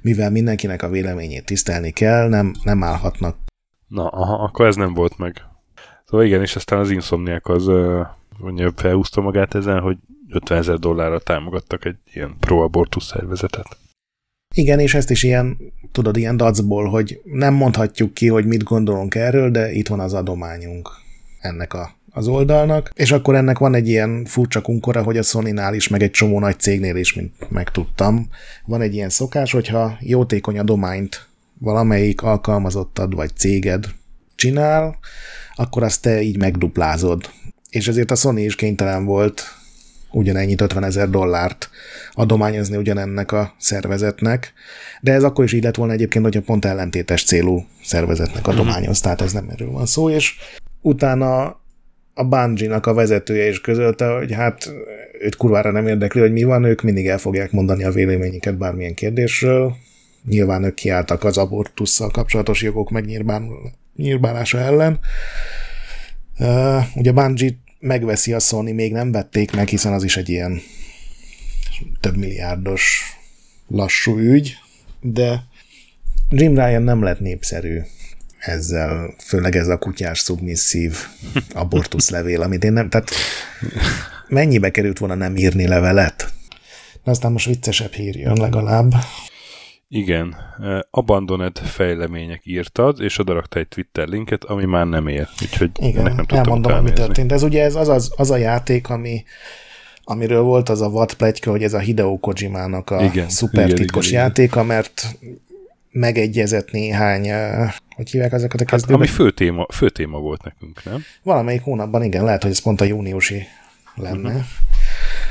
mivel 0.01 0.32
mindenkinek 0.32 0.84
a 0.84 0.89
véleményét 0.89 1.45
tisztelni 1.45 1.91
kell, 1.91 2.28
nem, 2.28 2.53
nem 2.63 2.84
állhatnak. 2.84 3.38
Na, 3.88 4.07
aha, 4.07 4.43
akkor 4.43 4.65
ez 4.65 4.75
nem 4.75 4.93
volt 4.93 5.17
meg. 5.17 5.45
Szóval 6.05 6.25
igen, 6.25 6.41
és 6.41 6.55
aztán 6.55 6.80
az 6.80 6.89
Insomniac 6.89 7.49
az 7.49 7.69
mondja, 8.39 8.71
felhúzta 8.75 9.21
magát 9.21 9.55
ezen, 9.55 9.80
hogy 9.80 9.97
50 10.30 10.57
ezer 10.57 10.78
dollárra 10.78 11.19
támogattak 11.19 11.86
egy 11.86 11.97
ilyen 12.13 12.36
pro-abortus 12.39 13.03
szervezetet. 13.03 13.78
Igen, 14.55 14.80
és 14.80 14.93
ezt 14.93 15.09
is 15.09 15.23
ilyen, 15.23 15.57
tudod, 15.91 16.17
ilyen 16.17 16.38
dacból, 16.38 16.89
hogy 16.89 17.21
nem 17.23 17.53
mondhatjuk 17.53 18.13
ki, 18.13 18.28
hogy 18.28 18.45
mit 18.45 18.63
gondolunk 18.63 19.15
erről, 19.15 19.51
de 19.51 19.71
itt 19.71 19.88
van 19.88 19.99
az 19.99 20.13
adományunk 20.13 20.89
ennek 21.39 21.73
a, 21.73 21.95
az 22.09 22.28
oldalnak, 22.28 22.91
és 22.95 23.11
akkor 23.11 23.36
ennek 23.36 23.57
van 23.57 23.75
egy 23.75 23.88
ilyen 23.88 24.25
furcsa 24.25 24.61
kunkora, 24.61 25.03
hogy 25.03 25.17
a 25.17 25.21
sony 25.21 25.59
is, 25.73 25.88
meg 25.88 26.03
egy 26.03 26.11
csomó 26.11 26.39
nagy 26.39 26.59
cégnél 26.59 26.95
is, 26.95 27.13
mint 27.13 27.49
megtudtam, 27.49 28.30
van 28.65 28.82
egy 28.82 28.93
ilyen 28.93 29.09
szokás, 29.09 29.51
hogyha 29.51 29.97
jótékony 29.99 30.59
adományt 30.59 31.28
valamelyik 31.59 32.21
alkalmazottad 32.21 33.15
vagy 33.15 33.36
céged 33.36 33.86
csinál, 34.36 34.97
akkor 35.55 35.84
azt 35.84 36.01
te 36.01 36.21
így 36.21 36.38
megduplázod. 36.38 37.30
És 37.69 37.88
ezért 37.88 38.11
a 38.11 38.15
Sony 38.15 38.38
is 38.38 38.55
kénytelen 38.55 39.05
volt 39.05 39.57
ugyanennyit 40.12 40.62
50 40.62 40.84
ezer 40.84 41.10
dollárt 41.10 41.70
adományozni 42.12 42.78
ugyanennek 42.78 43.32
a 43.32 43.53
szervezetnek, 43.58 44.53
de 45.01 45.14
ez 45.14 45.24
akkor 45.24 45.43
is 45.43 45.53
így 45.53 45.64
lett 45.64 45.76
volna 45.76 45.93
egyébként, 45.93 46.24
hogyha 46.24 46.41
pont 46.41 46.66
ellentétes 46.66 47.24
célú 47.24 47.66
szervezetnek 47.84 48.45
mhm. 48.45 48.49
adományoz, 48.49 48.99
tehát 48.99 49.22
ez 49.22 49.34
nem 49.34 49.49
erről 49.49 49.72
van 49.72 49.86
szó, 49.86 50.10
és 50.10 50.36
utána 50.82 51.60
a 52.14 52.24
Bungie-nak 52.24 52.86
a 52.86 52.93
vezetője 52.93 53.47
is 53.47 53.62
közölte, 53.62 54.08
hogy 54.08 54.34
hát 54.34 54.74
őt 55.20 55.36
kurvára 55.36 55.72
nem 55.72 55.88
érdekli, 55.88 56.22
hogy 56.22 56.32
mi 56.32 56.43
van, 56.43 56.64
ők 56.64 56.82
mindig 56.82 57.08
el 57.08 57.18
fogják 57.18 57.51
mondani 57.51 57.84
a 57.84 57.91
véleményüket 57.91 58.58
bármilyen 58.58 58.93
kérdésről. 58.93 59.76
Nyilván 60.26 60.64
ők 60.64 60.74
kiálltak 60.74 61.24
az 61.24 61.38
abortusszal 61.38 62.10
kapcsolatos 62.10 62.62
jogok 62.62 62.89
megnyírbálása 62.89 64.58
ellen. 64.58 64.99
Uh, 66.39 66.84
ugye 66.95 67.12
Bungie 67.12 67.58
megveszi 67.80 68.34
a 68.34 68.39
Sony, 68.39 68.73
még 68.73 68.91
nem 68.91 69.11
vették 69.11 69.51
meg, 69.51 69.67
hiszen 69.67 69.93
az 69.93 70.03
is 70.03 70.17
egy 70.17 70.30
ilyen 70.30 70.61
több 71.99 72.17
milliárdos 72.17 73.01
lassú 73.67 74.17
ügy, 74.17 74.57
de 75.01 75.43
Jim 76.30 76.53
Ryan 76.53 76.82
nem 76.82 77.03
lett 77.03 77.19
népszerű 77.19 77.82
ezzel, 78.39 79.13
főleg 79.25 79.55
ez 79.55 79.67
a 79.67 79.78
kutyás 79.78 80.19
szubmisszív 80.19 80.97
abortuszlevél, 81.53 82.41
amit 82.41 82.63
én 82.63 82.73
nem, 82.73 82.89
tehát 82.89 83.09
mennyibe 84.28 84.71
került 84.71 84.97
volna 84.97 85.15
nem 85.15 85.36
írni 85.36 85.67
levelet? 85.67 86.34
De 87.03 87.11
aztán 87.11 87.32
most 87.32 87.45
viccesebb 87.45 87.91
hír 87.91 88.15
jön 88.15 88.38
legalább. 88.38 88.93
Igen, 89.89 90.35
Abandoned 90.89 91.57
fejlemények 91.57 92.41
írtad, 92.43 93.01
és 93.01 93.19
odarakta 93.19 93.59
egy 93.59 93.67
Twitter 93.67 94.07
linket, 94.07 94.43
ami 94.43 94.65
már 94.65 94.85
nem 94.85 95.07
ér. 95.07 95.27
Úgyhogy 95.41 95.71
Igen, 95.79 96.03
nem 96.03 96.15
tudtam 96.15 96.38
elmondom, 96.38 96.73
ami 96.73 96.93
történt. 96.93 97.31
Ez 97.31 97.43
ugye 97.43 97.63
ez 97.63 97.75
az, 97.75 97.88
az, 97.88 98.11
az 98.15 98.31
a 98.31 98.38
játék, 98.38 98.89
ami 98.89 99.23
amiről 100.03 100.41
volt 100.41 100.69
az 100.69 100.81
a 100.81 100.89
vad 100.89 101.13
pletyka, 101.13 101.51
hogy 101.51 101.63
ez 101.63 101.73
a 101.73 101.79
Hideo 101.79 102.17
Kojimának 102.17 102.89
a 102.89 103.03
igen, 103.03 103.29
szuper 103.29 103.65
igen, 103.65 103.75
titkos 103.75 104.07
igen, 104.07 104.21
játéka, 104.21 104.63
mert 104.63 105.17
megegyezett 105.91 106.71
néhány, 106.71 107.31
hogy 107.95 108.09
hívják 108.09 108.31
ezeket 108.31 108.61
a 108.61 108.65
kezdőket? 108.65 108.99
Hát, 108.99 109.07
ami 109.07 109.07
fő 109.07 109.31
téma, 109.31 109.65
fő 109.73 109.89
téma 109.89 110.19
volt 110.19 110.43
nekünk, 110.43 110.83
nem? 110.83 111.03
Valamelyik 111.23 111.61
hónapban, 111.61 112.03
igen, 112.03 112.23
lehet, 112.23 112.41
hogy 112.41 112.51
ez 112.51 112.61
pont 112.61 112.81
a 112.81 112.85
júniusi 112.85 113.43
lenne. 113.95 114.29
Uh-huh. 114.29 114.43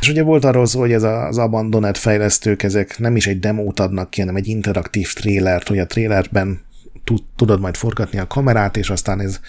És 0.01 0.09
ugye 0.09 0.23
volt 0.23 0.45
arról 0.45 0.67
szó, 0.67 0.81
hogy 0.81 0.93
ez 0.93 1.03
az 1.03 1.39
Abandoned 1.39 1.97
fejlesztők, 1.97 2.63
ezek 2.63 2.99
nem 2.99 3.17
is 3.17 3.27
egy 3.27 3.39
demót 3.39 3.81
adnak 3.81 4.11
ki, 4.11 4.21
hanem 4.21 4.37
egy 4.37 4.47
interaktív 4.47 5.13
trélert, 5.13 5.69
hogy 5.69 5.79
a 5.79 5.87
trélerben 5.87 6.65
tudod 7.37 7.61
majd 7.61 7.77
forgatni 7.77 8.19
a 8.19 8.27
kamerát, 8.27 8.77
és 8.77 8.91
aztán 8.91 9.21
ez 9.21 9.41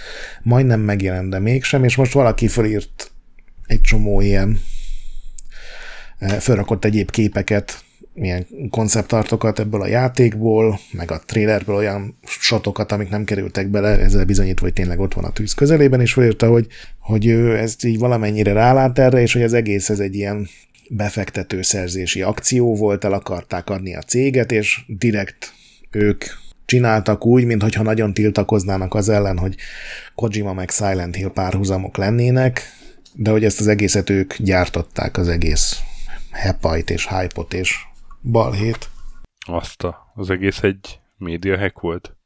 majdnem 0.41 0.79
megjelent, 0.79 1.29
de 1.29 1.39
mégsem, 1.39 1.83
és 1.83 1.95
most 1.95 2.13
valaki 2.13 2.47
fölírt 2.47 3.11
egy 3.65 3.81
csomó 3.81 4.21
ilyen 4.21 4.59
felrakott 6.39 6.85
egyéb 6.85 7.11
képeket, 7.11 7.83
milyen 8.17 8.47
konceptartokat 8.69 9.59
ebből 9.59 9.81
a 9.81 9.87
játékból, 9.87 10.79
meg 10.91 11.11
a 11.11 11.21
trailerből 11.25 11.75
olyan 11.75 12.17
sotokat, 12.23 12.91
amik 12.91 13.09
nem 13.09 13.23
kerültek 13.23 13.67
bele, 13.67 13.87
ezzel 13.87 14.25
bizonyítva, 14.25 14.65
hogy 14.65 14.73
tényleg 14.73 14.99
ott 14.99 15.13
van 15.13 15.23
a 15.23 15.31
tűz 15.31 15.53
közelében, 15.53 16.01
és 16.01 16.13
felírta, 16.13 16.49
hogy, 16.49 16.67
hogy 16.99 17.25
ő 17.25 17.57
ezt 17.57 17.85
így 17.85 17.99
valamennyire 17.99 18.53
rálát 18.53 18.99
erre, 18.99 19.21
és 19.21 19.33
hogy 19.33 19.43
az 19.43 19.53
egész 19.53 19.89
ez 19.89 19.99
egy 19.99 20.15
ilyen 20.15 20.47
befektető 20.89 21.61
szerzési 21.61 22.21
akció 22.21 22.75
volt, 22.75 23.03
el 23.03 23.13
akarták 23.13 23.69
adni 23.69 23.95
a 23.95 24.01
céget, 24.01 24.51
és 24.51 24.79
direkt 24.87 25.53
ők 25.91 26.23
csináltak 26.65 27.25
úgy, 27.25 27.45
mintha 27.45 27.83
nagyon 27.83 28.13
tiltakoznának 28.13 28.93
az 28.93 29.09
ellen, 29.09 29.37
hogy 29.37 29.55
Kojima 30.15 30.53
meg 30.53 30.69
Silent 30.69 31.15
Hill 31.15 31.31
párhuzamok 31.31 31.97
lennének, 31.97 32.61
de 33.13 33.31
hogy 33.31 33.43
ezt 33.43 33.59
az 33.59 33.67
egészet 33.67 34.09
ők 34.09 34.33
gyártották 34.37 35.17
az 35.17 35.27
egész 35.27 35.79
hepait 36.31 36.89
és 36.89 37.07
hype 37.07 37.57
és 37.57 37.75
balhét. 38.21 38.89
Azt 39.47 39.83
a, 39.83 40.11
az 40.15 40.29
egész 40.29 40.63
egy 40.63 40.99
média 41.17 41.57
hack 41.57 41.79
volt? 41.79 42.17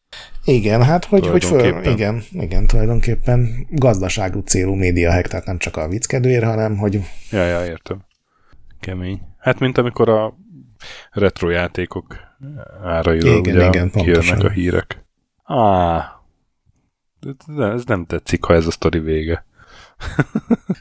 Igen, 0.45 0.83
hát 0.83 1.05
hogy, 1.05 1.27
hogy 1.27 1.43
föl, 1.43 1.85
igen, 1.85 2.23
igen, 2.31 2.67
tulajdonképpen 2.67 3.67
gazdaságú 3.69 4.39
célú 4.39 4.73
média 4.73 5.11
hack, 5.11 5.27
tehát 5.27 5.45
nem 5.45 5.57
csak 5.57 5.77
a 5.77 5.87
vicckedőért, 5.87 6.43
hanem 6.43 6.77
hogy... 6.77 6.99
Ja, 7.31 7.45
ja, 7.45 7.65
értem. 7.65 8.05
Kemény. 8.79 9.21
Hát, 9.37 9.59
mint 9.59 9.77
amikor 9.77 10.09
a 10.09 10.37
retro 11.11 11.49
játékok 11.49 12.15
árairól 12.83 13.37
igen, 13.37 13.55
ugye 13.55 13.67
igen, 13.67 13.89
kijönnek 13.89 14.43
a 14.43 14.49
hírek. 14.49 15.05
Á, 15.43 16.21
ez 17.57 17.85
nem 17.85 18.05
tetszik, 18.05 18.43
ha 18.43 18.53
ez 18.53 18.67
a 18.67 18.71
sztori 18.71 18.99
vége. 18.99 19.45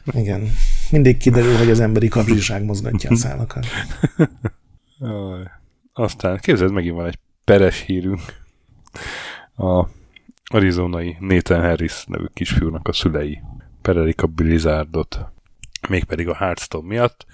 Igen. 0.04 0.50
Mindig 0.90 1.16
kiderül, 1.16 1.56
hogy 1.56 1.70
az 1.70 1.80
emberi 1.80 2.08
kapzsiság 2.08 2.64
mozgatja 2.64 3.10
a 3.10 3.16
szálakat. 3.16 3.66
Aztán 5.92 6.38
képzeld, 6.38 6.72
megint 6.72 6.96
van 6.96 7.06
egy 7.06 7.18
peres 7.44 7.80
hírünk. 7.80 8.20
A 9.56 9.86
arizonai 10.44 11.16
Nathan 11.20 11.60
Harris 11.60 12.04
nevű 12.04 12.24
kisfiúnak 12.32 12.88
a 12.88 12.92
szülei 12.92 13.40
perelik 13.82 14.22
a 14.22 14.26
Blizzardot, 14.26 15.18
mégpedig 15.88 16.28
a 16.28 16.34
Hearthstone 16.34 16.86
miatt. 16.86 17.26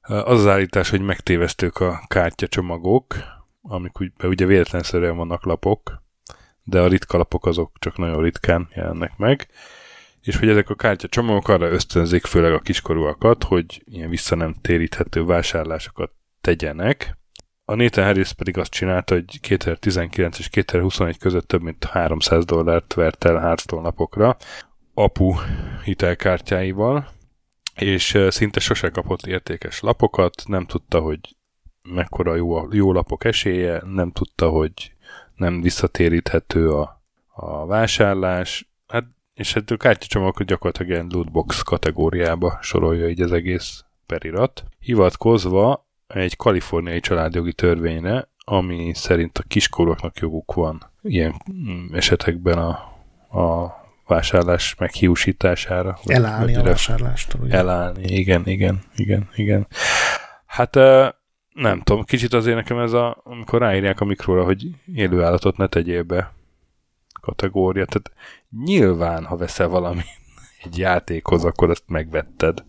Az 0.00 0.38
az 0.38 0.46
állítás, 0.46 0.90
hogy 0.90 1.00
megtévesztők 1.00 1.80
a 1.80 2.00
kártyacsomagok, 2.06 3.14
amik 3.62 3.98
ugye, 3.98 4.26
ugye 4.28 4.46
véletlenszerűen 4.46 5.16
vannak 5.16 5.44
lapok, 5.44 6.02
de 6.62 6.80
a 6.80 6.88
ritka 6.88 7.16
lapok 7.16 7.46
azok 7.46 7.72
csak 7.78 7.98
nagyon 7.98 8.22
ritkán 8.22 8.68
jelennek 8.74 9.16
meg, 9.16 9.48
és 10.20 10.36
hogy 10.36 10.48
ezek 10.48 10.70
a 10.70 10.74
kártyacsomagok 10.74 11.48
arra 11.48 11.70
ösztönzik 11.70 12.24
főleg 12.24 12.52
a 12.52 12.58
kiskorúakat, 12.58 13.44
hogy 13.44 13.82
ilyen 13.84 14.10
vissza 14.10 14.34
nem 14.34 14.54
téríthető 14.60 15.24
vásárlásokat 15.24 16.10
tegyenek. 16.40 17.18
A 17.64 17.74
Nathan 17.74 18.04
Harris 18.04 18.32
pedig 18.32 18.58
azt 18.58 18.70
csinálta, 18.70 19.14
hogy 19.14 19.40
2019 19.40 20.38
és 20.38 20.48
2021 20.48 21.18
között 21.18 21.48
több 21.48 21.62
mint 21.62 21.84
300 21.84 22.44
dollárt 22.44 22.94
vert 22.94 23.24
el 23.24 23.38
Hearthstone 23.38 23.82
napokra 23.82 24.36
apu 24.94 25.34
hitelkártyáival, 25.84 27.08
és 27.74 28.18
szinte 28.28 28.60
sose 28.60 28.90
kapott 28.90 29.26
értékes 29.26 29.80
lapokat, 29.80 30.42
nem 30.46 30.66
tudta, 30.66 31.00
hogy 31.00 31.36
mekkora 31.82 32.34
jó, 32.34 32.72
jó 32.72 32.92
lapok 32.92 33.24
esélye, 33.24 33.82
nem 33.84 34.10
tudta, 34.10 34.48
hogy 34.48 34.94
nem 35.34 35.60
visszatéríthető 35.60 36.70
a, 36.70 37.02
a 37.34 37.66
vásárlás, 37.66 38.70
hát, 38.86 39.04
és 39.34 39.52
hát 39.52 39.70
a 39.70 39.76
kártyacsomagok 39.76 40.42
gyakorlatilag 40.42 40.90
ilyen 40.90 41.08
lootbox 41.12 41.62
kategóriába 41.62 42.58
sorolja 42.60 43.08
így 43.08 43.20
az 43.20 43.32
egész 43.32 43.84
perirat, 44.06 44.64
hivatkozva 44.78 45.88
egy 46.14 46.36
kaliforniai 46.36 47.00
családjogi 47.00 47.52
törvényre, 47.52 48.28
ami 48.44 48.92
szerint 48.94 49.38
a 49.38 49.42
kiskorúaknak 49.48 50.18
joguk 50.18 50.54
van 50.54 50.90
ilyen 51.02 51.34
mm, 51.52 51.94
esetekben 51.94 52.58
a, 52.58 52.68
a 53.40 53.74
vásárlás 54.06 54.74
meghiúsítására. 54.78 55.98
Elállni 56.06 56.56
a 56.56 56.62
vásárlástól. 56.62 57.40
Ugye? 57.40 57.56
Elállni, 57.56 58.02
igen, 58.02 58.42
igen, 58.46 58.82
igen, 58.96 59.28
igen. 59.34 59.66
Hát 60.46 60.74
nem 61.54 61.80
tudom, 61.82 62.04
kicsit 62.04 62.32
azért 62.32 62.56
nekem 62.56 62.78
ez 62.78 62.92
a, 62.92 63.20
amikor 63.24 63.60
ráírják 63.60 64.00
a 64.00 64.04
mikróra, 64.04 64.44
hogy 64.44 64.66
élőállatot 64.94 65.56
ne 65.56 65.66
tegyél 65.66 66.02
be 66.02 66.32
kategória. 67.20 67.84
Tehát 67.84 68.12
nyilván, 68.64 69.24
ha 69.24 69.36
veszel 69.36 69.68
valami 69.68 70.02
egy 70.62 70.78
játékhoz, 70.78 71.44
akkor 71.44 71.70
ezt 71.70 71.84
megvetted. 71.86 72.64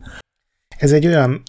Ez 0.78 0.92
egy 0.92 1.06
olyan 1.06 1.42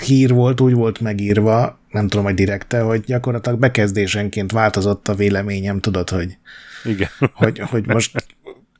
hír 0.00 0.32
volt, 0.32 0.60
úgy 0.60 0.72
volt 0.72 1.00
megírva, 1.00 1.78
nem 1.90 2.08
tudom, 2.08 2.24
hogy 2.24 2.34
direkte, 2.34 2.80
hogy 2.80 3.00
gyakorlatilag 3.00 3.58
bekezdésenként 3.58 4.52
változott 4.52 5.08
a 5.08 5.14
véleményem, 5.14 5.80
tudod, 5.80 6.08
hogy, 6.08 6.38
Igen. 6.84 7.08
hogy, 7.32 7.58
hogy 7.58 7.86
most 7.86 8.26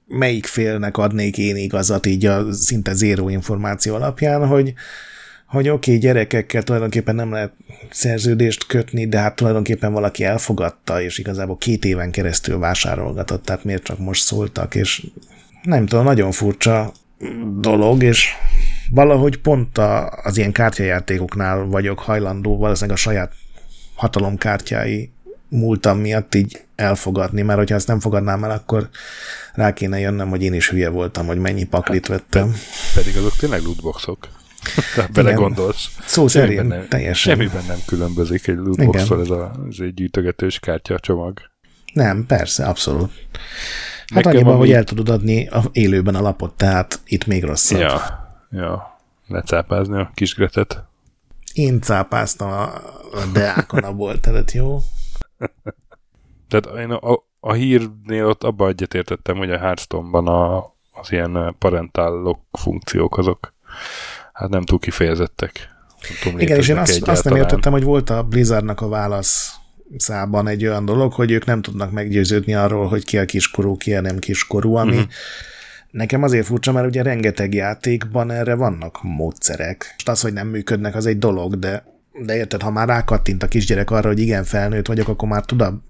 melyik 0.07 0.46
félnek 0.46 0.96
adnék 0.96 1.38
én 1.38 1.57
igazat 1.57 2.07
így 2.07 2.26
a 2.26 2.53
szinte 2.53 2.94
zéró 2.94 3.28
információ 3.28 3.94
alapján, 3.94 4.46
hogy, 4.46 4.72
hogy 5.46 5.68
oké, 5.68 5.90
okay, 5.90 6.03
gyerekekkel 6.03 6.62
tulajdonképpen 6.62 7.14
nem 7.14 7.32
lehet 7.32 7.53
szerződést 7.90 8.66
kötni, 8.66 9.09
de 9.09 9.18
hát 9.18 9.36
tulajdonképpen 9.36 9.92
valaki 9.92 10.24
elfogadta, 10.24 11.03
és 11.03 11.18
igazából 11.18 11.57
két 11.57 11.84
éven 11.84 12.11
keresztül 12.11 12.59
vásárolgatott, 12.59 13.44
tehát 13.44 13.64
miért 13.64 13.82
csak 13.82 13.99
most 13.99 14.22
szóltak, 14.22 14.74
és 14.74 15.07
nem 15.62 15.86
tudom, 15.86 16.05
nagyon 16.05 16.32
furcsa 16.32 16.92
dolog, 17.61 18.03
és 18.03 18.28
valahogy 18.91 19.36
pont 19.36 19.78
a, 19.78 20.09
az 20.09 20.36
ilyen 20.36 20.53
kártyajátékoknál 20.53 21.64
vagyok 21.64 21.99
hajlandó 21.99 22.57
valószínűleg 22.57 22.97
a 22.97 23.01
saját 23.01 23.32
hatalomkártyái 23.95 25.12
múltam 25.49 25.99
miatt 25.99 26.34
így 26.34 26.64
elfogadni, 26.76 27.43
mert 27.43 27.59
hogyha 27.59 27.74
ezt 27.74 27.86
nem 27.86 28.01
fogadnám 28.01 28.45
el, 28.45 28.51
akkor 28.51 28.89
rá 29.55 29.72
kéne 29.72 29.99
jönnöm, 29.99 30.28
hogy 30.28 30.43
én 30.43 30.55
is 30.55 30.70
hülye 30.70 30.89
voltam, 30.89 31.26
hogy 31.26 31.39
mennyi 31.39 31.64
paklit 31.64 32.07
hát, 32.07 32.16
vettem. 32.18 32.55
Pedig 32.95 33.16
azok 33.16 33.36
tényleg 33.36 33.62
lootboxok. 33.62 34.28
Tehát 34.95 35.12
bele 35.12 35.32
gondolsz. 35.32 35.89
Szó 36.07 36.28
szerint 36.28 36.68
nem, 36.68 36.89
teljesen. 36.89 37.36
Semmiben 37.36 37.64
nem 37.66 37.78
különbözik 37.86 38.47
egy 38.47 38.57
lootboxtól 38.57 39.20
ez, 39.20 39.30
a, 39.30 39.53
ez 39.70 39.76
egy 39.78 39.95
gyűjtögetős 39.95 40.59
kártya 40.59 40.99
csomag. 40.99 41.41
Nem, 41.93 42.26
persze, 42.26 42.64
abszolút. 42.64 43.11
Hát 44.07 44.24
Nekem 44.24 44.30
annyiban, 44.30 44.57
hogy 44.57 44.72
el 44.72 44.84
tudod 44.84 45.09
adni 45.09 45.47
a, 45.47 45.62
élőben 45.72 46.14
a 46.14 46.20
lapot, 46.20 46.55
tehát 46.57 47.01
itt 47.07 47.26
még 47.26 47.45
rosszabb. 47.45 47.80
Ja, 47.80 48.27
ja. 48.51 48.99
Lecápázni 49.26 50.01
a 50.01 50.11
kis 50.14 50.34
Gretet. 50.34 50.84
Én 51.53 51.80
cápáztam 51.80 52.51
a, 52.51 52.74
a 53.12 53.26
Deákon 53.32 53.84
a 53.84 53.92
boltelet, 53.92 54.53
jó? 54.53 54.78
Tehát 56.49 56.78
én 56.78 56.90
a, 56.90 57.22
a 57.40 57.53
hírnél 57.53 58.26
ott 58.26 58.42
abba 58.42 58.68
egyetértettem, 58.68 59.36
hogy 59.36 59.51
a 59.51 59.59
Hearthstone-ban 59.59 60.26
a, 60.26 60.57
az 60.92 61.12
ilyen 61.12 61.57
parental 61.59 62.22
lock 62.22 62.40
funkciók 62.53 63.18
azok 63.18 63.53
hát 64.32 64.49
nem 64.49 64.62
túl 64.62 64.78
kifejezettek. 64.78 65.68
tudom, 66.22 66.38
Igen, 66.38 66.59
és 66.59 66.68
én 66.68 66.76
azt, 66.76 67.09
azt 67.09 67.24
nem 67.24 67.36
értettem, 67.36 67.72
hogy 67.72 67.82
volt 67.82 68.11
a 68.11 68.22
Blizzardnak 68.22 68.80
a 68.80 68.88
válasz 68.88 69.55
szában 69.96 70.46
egy 70.46 70.66
olyan 70.66 70.84
dolog, 70.84 71.12
hogy 71.12 71.30
ők 71.30 71.44
nem 71.44 71.62
tudnak 71.62 71.90
meggyőződni 71.90 72.55
arról, 72.55 72.88
hogy 72.88 73.05
ki 73.05 73.18
a 73.18 73.24
kiskorú, 73.24 73.76
ki 73.76 73.94
a 73.94 74.01
nem 74.01 74.18
kiskorú, 74.18 74.74
ami 74.74 74.96
uh-huh. 74.96 75.11
Nekem 75.91 76.22
azért 76.22 76.47
furcsa, 76.47 76.72
mert 76.72 76.86
ugye 76.86 77.03
rengeteg 77.03 77.55
játékban 77.55 78.30
erre 78.30 78.55
vannak 78.55 78.99
módszerek. 79.03 79.91
Most 79.93 80.09
az, 80.09 80.20
hogy 80.20 80.32
nem 80.32 80.49
működnek, 80.49 80.95
az 80.95 81.07
egy 81.07 81.18
dolog, 81.18 81.59
de 81.59 81.97
de 82.24 82.36
érted, 82.36 82.62
ha 82.62 82.70
már 82.70 82.89
rákattint 82.89 83.43
a 83.43 83.49
kisgyerek 83.49 83.91
arra, 83.91 84.09
hogy 84.09 84.18
igen, 84.18 84.45
felnőtt 84.45 84.86
vagyok, 84.86 85.09
akkor 85.09 85.28
már 85.28 85.45
tud 85.45 85.61
a 85.61 85.82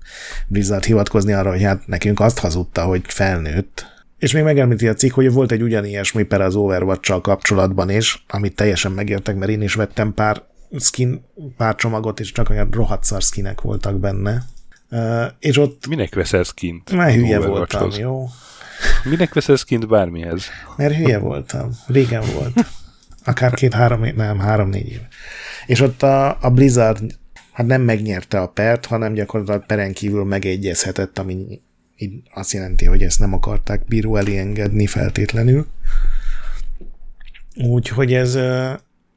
Blizzard 0.47 0.85
hivatkozni 0.85 1.33
arra, 1.33 1.51
hogy 1.51 1.63
hát 1.63 1.87
nekünk 1.87 2.21
azt 2.21 2.39
hazudta, 2.39 2.85
hogy 2.85 3.03
felnőtt. 3.07 3.87
És 4.19 4.33
még 4.33 4.43
megemlíti 4.43 4.89
a 4.89 4.95
cikk, 4.95 5.13
hogy 5.13 5.33
volt 5.33 5.53
egy 5.53 5.63
ugyanilyesmi 5.63 6.23
per 6.23 6.41
az 6.41 6.55
overwatch 6.55 7.21
kapcsolatban 7.21 7.91
is, 7.91 8.25
amit 8.29 8.55
teljesen 8.55 8.93
megértek, 8.93 9.37
mert 9.37 9.51
én 9.51 9.63
is 9.63 9.75
vettem 9.75 10.15
pár 10.15 10.43
skin, 10.79 11.25
pár 11.57 11.75
csomagot, 11.75 12.21
és 12.21 12.33
csak 12.33 12.51
olyan 12.51 12.69
rohadt 12.71 13.05
szar 13.05 13.23
skinek 13.23 13.61
voltak 13.61 13.99
benne. 13.99 14.43
Uh, 14.91 15.25
és 15.39 15.57
ott... 15.57 15.87
Minek 15.87 16.15
veszel 16.15 16.43
skint? 16.43 16.93
Már 16.93 17.13
hülye 17.13 17.39
voltam, 17.39 17.91
jó? 17.99 18.27
Minek 19.05 19.35
veszel 19.35 19.57
skint 19.57 19.89
bármihez? 19.89 20.47
Mert 20.77 20.95
hülye 20.95 21.19
voltam. 21.19 21.71
Régen 21.87 22.23
volt. 22.35 22.67
Akár 23.25 23.55
két-három, 23.55 24.05
nem, 24.17 24.39
három-négy 24.39 24.89
év. 24.89 25.01
És 25.67 25.81
ott 25.81 26.03
a, 26.03 26.39
a 26.41 26.51
Blizzard 26.51 27.19
hát 27.53 27.67
nem 27.67 27.83
megnyerte 27.83 28.41
a 28.41 28.49
pert, 28.49 28.87
hanem 28.87 29.13
gyakorlatilag 29.13 29.67
peren 29.67 29.93
kívül 29.93 30.25
megegyezhetett, 30.25 31.19
ami 31.19 31.61
így 31.97 32.23
azt 32.35 32.53
jelenti, 32.53 32.85
hogy 32.85 33.03
ezt 33.03 33.19
nem 33.19 33.33
akarták 33.33 33.85
bíró 33.85 34.17
elé 34.17 34.39
engedni 34.39 34.87
feltétlenül. 34.87 35.67
Úgyhogy 37.57 38.13
ez 38.13 38.35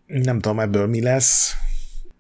nem 0.05 0.39
tudom 0.39 0.59
ebből 0.59 0.87
mi 0.87 1.01
lesz. 1.01 1.55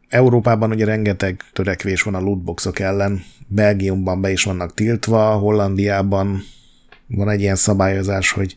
Európában 0.09 0.71
ugye 0.71 0.85
rengeteg 0.85 1.41
törekvés 1.53 2.01
van 2.01 2.15
a 2.15 2.19
lootboxok 2.19 2.79
ellen, 2.79 3.23
Belgiumban 3.47 4.21
be 4.21 4.31
is 4.31 4.43
vannak 4.43 4.73
tiltva, 4.73 5.35
Hollandiában 5.35 6.43
van 7.15 7.29
egy 7.29 7.41
ilyen 7.41 7.55
szabályozás, 7.55 8.31
hogy 8.31 8.55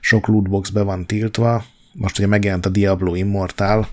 sok 0.00 0.26
lootbox 0.26 0.68
be 0.68 0.82
van 0.82 1.06
tiltva. 1.06 1.64
Most 1.92 2.18
ugye 2.18 2.26
megjelent 2.26 2.66
a 2.66 2.68
Diablo 2.68 3.14
Immortal, 3.14 3.88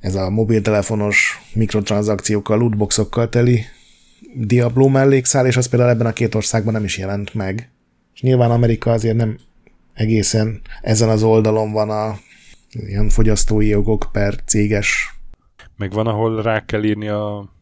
ez 0.00 0.14
a 0.14 0.30
mobiltelefonos 0.30 1.40
mikrotranszakciókkal, 1.52 2.58
lootboxokkal 2.58 3.28
teli 3.28 3.64
Diablo 4.34 4.88
mellékszál, 4.88 5.46
és 5.46 5.56
az 5.56 5.68
például 5.68 5.90
ebben 5.90 6.06
a 6.06 6.12
két 6.12 6.34
országban 6.34 6.72
nem 6.72 6.84
is 6.84 6.98
jelent 6.98 7.34
meg. 7.34 7.70
És 8.14 8.20
nyilván 8.20 8.50
Amerika 8.50 8.90
azért 8.90 9.16
nem 9.16 9.38
egészen 9.94 10.60
ezen 10.82 11.08
az 11.08 11.22
oldalon 11.22 11.72
van 11.72 11.90
a 11.90 12.18
ilyen 12.70 13.08
fogyasztói 13.08 13.66
jogok 13.66 14.08
per 14.12 14.34
céges. 14.44 15.14
Meg 15.76 15.92
van, 15.92 16.06
ahol 16.06 16.42
rá 16.42 16.64
kell 16.64 16.84
írni 16.84 17.08
a 17.08 17.55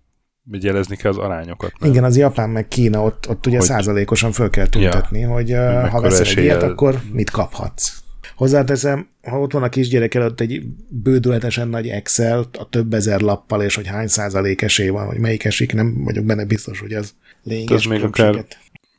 hogy 0.51 0.64
jelezni 0.64 0.97
kell 0.97 1.11
az 1.11 1.18
arányokat. 1.18 1.72
Nem? 1.78 1.90
Igen, 1.90 2.05
az 2.05 2.16
Japán 2.16 2.51
meg 2.51 2.68
Kína, 2.68 3.03
ott, 3.03 3.28
ott 3.28 3.47
ugye 3.47 3.57
hogy... 3.57 3.66
százalékosan 3.66 4.32
föl 4.32 4.51
kell 4.51 4.66
tüntetni, 4.66 5.20
ja, 5.20 5.28
hogy 5.28 5.51
ha 5.90 6.01
veszel 6.01 6.26
egy 6.26 6.36
ilyet, 6.38 6.62
akkor 6.62 7.01
mit 7.12 7.30
kaphatsz. 7.30 8.03
Hozzáteszem, 8.36 9.09
ha 9.22 9.40
ott 9.40 9.53
van 9.53 9.62
a 9.62 9.68
kisgyerek 9.68 10.14
előtt 10.14 10.40
egy 10.40 10.62
bődületesen 10.88 11.68
nagy 11.68 11.88
Excel, 11.88 12.47
a 12.59 12.68
több 12.68 12.95
ezer 12.95 13.20
lappal, 13.20 13.62
és 13.62 13.74
hogy 13.74 13.86
hány 13.86 14.07
százalék 14.07 14.62
esély 14.62 14.88
van, 14.88 15.07
hogy 15.07 15.18
melyik 15.18 15.45
esik, 15.45 15.72
nem 15.72 16.05
vagyok 16.05 16.24
benne 16.24 16.45
biztos, 16.45 16.80
hogy 16.80 16.92
az 16.92 17.14
lényeges 17.42 17.84
Ez 17.84 17.90
még 17.90 18.03
akár 18.03 18.45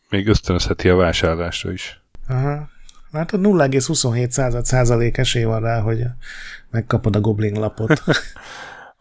még 0.09 0.27
ösztönözheti 0.27 0.89
a 0.89 0.95
vásárlásra 0.95 1.71
is. 1.71 2.01
Aha. 2.27 2.69
A 3.11 3.25
0,27 3.25 4.63
százalék 4.63 5.17
esély 5.17 5.43
van 5.43 5.61
rá, 5.61 5.79
hogy 5.79 6.03
megkapod 6.71 7.15
a 7.15 7.19
Goblin 7.19 7.59
lapot. 7.59 8.01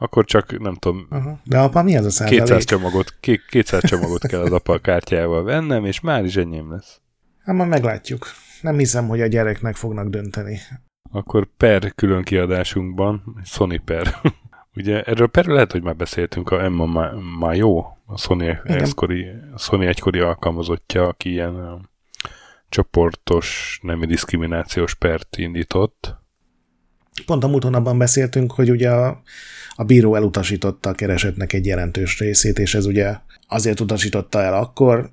Akkor 0.05 0.25
csak, 0.25 0.59
nem 0.59 0.75
tudom... 0.75 1.07
Aha. 1.11 1.39
De 1.45 1.59
apa, 1.59 1.83
mi 1.83 1.97
az 1.97 2.05
a 2.05 2.11
százalék? 2.11 2.41
200 2.41 2.65
csomagot, 2.65 3.15
200 3.49 3.83
csomagot 3.85 4.27
kell 4.27 4.41
az 4.41 4.53
apa 4.53 4.79
kártyával 4.79 5.43
vennem, 5.43 5.85
és 5.85 6.01
már 6.01 6.25
is 6.25 6.37
enyém 6.37 6.71
lesz. 6.71 7.01
Hát 7.45 7.55
majd 7.55 7.69
meglátjuk 7.69 8.27
nem 8.65 8.79
hiszem, 8.79 9.09
hogy 9.09 9.21
a 9.21 9.27
gyereknek 9.27 9.77
fognak 9.77 10.09
dönteni. 10.09 10.59
Akkor 11.13 11.49
per 11.57 11.95
külön 11.95 12.23
kiadásunkban, 12.23 13.41
Sony 13.45 13.85
per. 13.85 14.15
Ugye 14.77 15.03
erről 15.03 15.27
perről 15.27 15.55
lehet, 15.55 15.73
hogy 15.73 15.83
már 15.83 15.97
beszéltünk, 15.97 16.51
a 16.51 16.63
Emma 16.63 17.11
Mayo, 17.39 17.85
a 18.07 18.19
Sony, 18.19 18.59
egykori, 18.65 19.27
a 19.55 19.59
Sony 19.59 19.87
egykori 19.87 20.19
alkalmazottja, 20.19 21.07
aki 21.07 21.31
ilyen 21.31 21.89
csoportos, 22.69 23.79
nemi 23.83 24.07
diszkriminációs 24.07 24.95
pert 24.95 25.37
indított. 25.37 26.17
Pont 27.27 27.45
a 27.45 27.49
múlt 27.49 27.63
hónapban 27.63 27.99
beszéltünk, 27.99 28.53
hogy 28.53 28.71
ugye 28.71 28.91
a, 28.91 29.23
a 29.75 29.85
bíró 29.85 30.15
elutasította 30.15 30.89
a 30.89 30.95
keresetnek 30.95 31.53
egy 31.53 31.67
jelentős 31.67 32.19
részét, 32.19 32.59
és 32.59 32.75
ez 32.75 32.87
ugye 32.87 33.17
azért 33.49 33.81
utasította 33.81 34.41
el 34.41 34.55
akkor, 34.55 35.11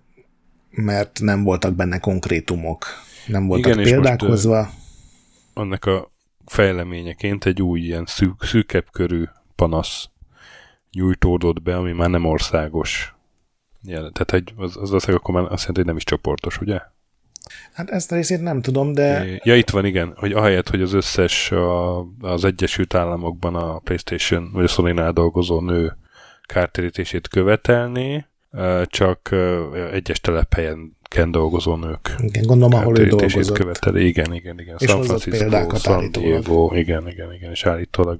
mert 0.70 1.20
nem 1.22 1.44
voltak 1.44 1.76
benne 1.76 2.00
konkrétumok, 2.00 2.86
nem 3.28 3.48
voltak 3.48 3.72
Igen, 3.72 3.84
példák 3.84 4.22
hozva. 4.22 4.70
Annak 5.54 5.86
a 5.86 6.12
fejleményeként 6.46 7.46
egy 7.46 7.62
új 7.62 7.80
ilyen 7.80 8.06
szűk, 8.06 8.44
szűkebb 8.44 8.86
körű 8.92 9.24
panasz 9.56 10.10
nyújtódott 10.92 11.62
be, 11.62 11.76
ami 11.76 11.92
már 11.92 12.10
nem 12.10 12.26
országos. 12.26 13.16
Tehát 13.86 14.34
egy, 14.34 14.54
az, 14.56 14.78
az 14.78 14.94
az 14.94 15.08
akkor 15.08 15.34
már 15.34 15.44
azt 15.44 15.52
jelenti, 15.52 15.80
hogy 15.80 15.86
nem 15.86 15.96
is 15.96 16.04
csoportos, 16.04 16.58
ugye? 16.58 16.82
Hát 17.74 17.90
ezt 17.90 18.12
a 18.12 18.16
részét 18.16 18.42
nem 18.42 18.62
tudom, 18.62 18.94
de... 18.94 19.26
Ja, 19.44 19.56
itt 19.56 19.70
van, 19.70 19.86
igen, 19.86 20.14
hogy 20.16 20.32
ahelyett, 20.32 20.70
hogy 20.70 20.82
az 20.82 20.94
összes 20.94 21.52
a, 21.52 22.00
az 22.22 22.46
Egyesült 22.46 22.94
Államokban 22.94 23.56
a 23.56 23.80
PlayStation 23.80 24.50
vagy 24.54 24.64
a 24.64 24.68
sony 24.68 25.14
dolgozó 25.14 25.60
nő 25.60 25.98
kártérítését 26.44 27.28
követelné, 27.28 28.26
csak 28.86 29.36
egyes 29.92 30.20
telephelyen 30.20 30.98
ken 31.04 31.32
dolgozó 31.32 31.76
nők. 31.76 32.16
Igen, 32.18 32.46
gondolom, 32.46 32.80
ahol 32.80 32.98
ő 32.98 33.08
dolgozott. 33.08 33.58
Követeli. 33.58 34.08
Igen, 34.08 34.34
igen, 34.34 34.60
igen. 34.60 34.76
És 34.80 34.90
San 34.90 35.04
Francisco, 35.04 35.76
San 35.76 36.12
Diego, 36.12 36.72
igen, 36.76 37.08
igen, 37.08 37.34
igen, 37.34 37.52
és 37.52 37.66
állítólag 37.66 38.20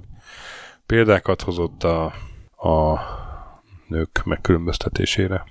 példákat 0.86 1.42
hozott 1.42 1.84
a, 1.84 2.04
a 2.56 3.00
nők 3.88 4.22
megkülönböztetésére. 4.24 5.44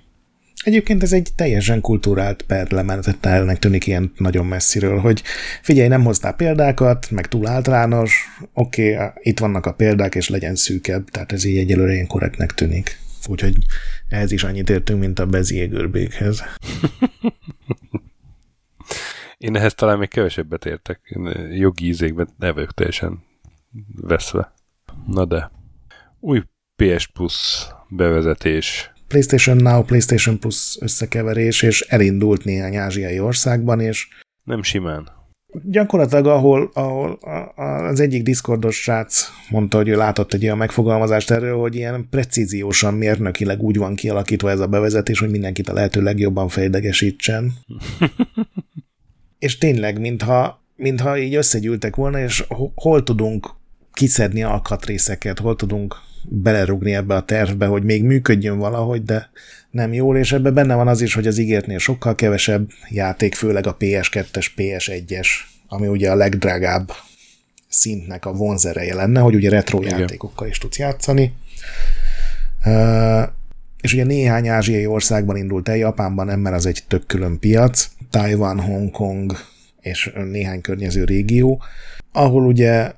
Egyébként 0.64 1.04
ez 1.04 1.14
egy 1.14 1.30
teljesen 1.36 1.82
kultúrált 1.82 2.42
perlementelnek 2.42 3.60
tűnik 3.60 3.88
ilyen 3.88 4.12
nagyon 4.18 4.46
messziről, 4.46 5.00
hogy 5.00 5.24
figyelj, 5.62 5.88
nem 5.88 6.04
hoztál 6.04 6.34
példákat, 6.34 7.12
meg 7.12 7.28
túl 7.28 7.48
általános, 7.48 8.26
oké, 8.54 8.96
okay, 8.96 9.08
itt 9.22 9.40
vannak 9.40 9.66
a 9.66 9.74
példák, 9.74 10.16
és 10.16 10.30
legyen 10.30 10.56
szűkebb, 10.56 11.10
tehát 11.10 11.32
ez 11.32 11.44
így 11.44 11.58
egyelőre 11.58 11.94
ilyen 11.94 12.08
korrektnek 12.08 12.54
tűnik. 12.54 13.00
Úgyhogy 13.28 13.56
ehhez 14.10 14.32
is 14.32 14.44
annyit 14.44 14.70
értünk, 14.70 15.00
mint 15.00 15.20
a 15.20 15.26
bezjégőrbékhez. 15.26 16.44
Én 19.38 19.56
ehhez 19.56 19.74
talán 19.74 19.98
még 19.98 20.10
kevesebbet 20.10 20.66
értek. 20.66 21.00
Én 21.04 21.52
jogi 21.52 21.86
ízékben 21.86 22.30
ne 22.38 22.52
vagyok 22.52 22.74
teljesen 22.74 23.24
veszve. 24.02 24.54
Na 25.08 25.26
de. 25.26 25.52
Új 26.20 26.42
PS 26.76 27.08
Plus 27.08 27.68
bevezetés. 27.90 28.92
PlayStation 29.12 29.58
Now, 29.58 29.84
PlayStation 29.84 30.40
Plus 30.40 30.78
összekeverés, 30.80 31.62
és 31.62 31.82
elindult 31.82 32.44
néhány 32.44 32.76
ázsiai 32.76 33.20
országban, 33.20 33.80
és 33.80 34.08
nem 34.44 34.64
simán. 34.64 35.10
Gyakorlatilag, 35.64 36.26
ahol, 36.26 36.70
ahol 36.74 37.20
az 37.90 38.00
egyik 38.00 38.24
Discordos 38.24 38.82
srác 38.82 39.28
mondta, 39.50 39.78
hogy 39.78 39.88
ő 39.88 39.96
látott 39.96 40.34
egy 40.34 40.44
olyan 40.44 40.58
megfogalmazást 40.58 41.32
erről, 41.32 41.58
hogy 41.58 41.76
ilyen 41.76 42.08
precíziósan 42.10 42.94
mérnökileg 42.94 43.62
úgy 43.62 43.78
van 43.78 43.96
kialakítva 43.96 44.50
ez 44.50 44.60
a 44.60 44.68
bevezetés, 44.68 45.20
hogy 45.20 45.30
mindenkit 45.30 45.70
a 45.70 45.74
lehető 45.74 46.02
legjobban 46.02 46.48
fejdegesítsen. 46.48 47.54
és 49.40 49.58
tényleg, 49.58 50.00
mintha, 50.00 50.64
mintha 50.76 51.18
így 51.18 51.36
összegyűltek 51.36 51.96
volna, 51.96 52.20
és 52.20 52.46
hol 52.76 53.04
tudunk 53.04 53.50
kiszedni 53.94 54.44
alkatrészeket, 54.44 55.40
hol 55.40 55.56
tudunk 55.56 55.96
belerugni 56.30 56.94
ebbe 56.94 57.16
a 57.16 57.26
tervbe, 57.26 57.66
hogy 57.66 57.84
még 57.84 58.04
működjön 58.04 58.58
valahogy, 58.58 59.04
de 59.04 59.30
nem 59.72 59.94
jól, 59.94 60.18
és 60.18 60.32
ebben 60.32 60.54
benne 60.54 60.76
van 60.76 60.88
az 60.88 61.02
is, 61.02 61.14
hogy 61.14 61.28
az 61.28 61.38
ígértnél 61.38 61.78
sokkal 61.78 62.16
kevesebb 62.16 62.70
játék, 62.90 63.36
főleg 63.36 63.68
a 63.68 63.78
PS2-es, 63.78 64.48
PS1-es, 64.58 65.28
ami 65.68 65.88
ugye 65.88 66.12
a 66.12 66.16
legdrágább 66.16 66.92
szintnek 67.68 68.26
a 68.26 68.34
vonzereje 68.34 68.96
lenne, 68.96 69.20
hogy 69.20 69.36
ugye 69.36 69.50
retro 69.50 69.82
Igen. 69.82 70.00
játékokkal 70.00 70.48
is 70.48 70.58
tudsz 70.58 70.78
játszani. 70.78 71.34
Uh, 72.66 73.24
és 73.82 73.94
ugye 73.94 74.04
néhány 74.04 74.48
ázsiai 74.48 74.86
országban 74.86 75.36
indult 75.36 75.70
el, 75.70 75.78
Japánban 75.78 76.26
nem, 76.26 76.40
mert 76.40 76.56
az 76.56 76.66
egy 76.66 76.84
tök 76.88 77.06
külön 77.06 77.40
piac, 77.40 77.90
Taiwan, 78.10 78.60
Hongkong 78.60 79.34
és 79.82 80.12
néhány 80.32 80.62
környező 80.62 81.04
régió, 81.04 81.62
ahol 82.12 82.46
ugye 82.46 82.92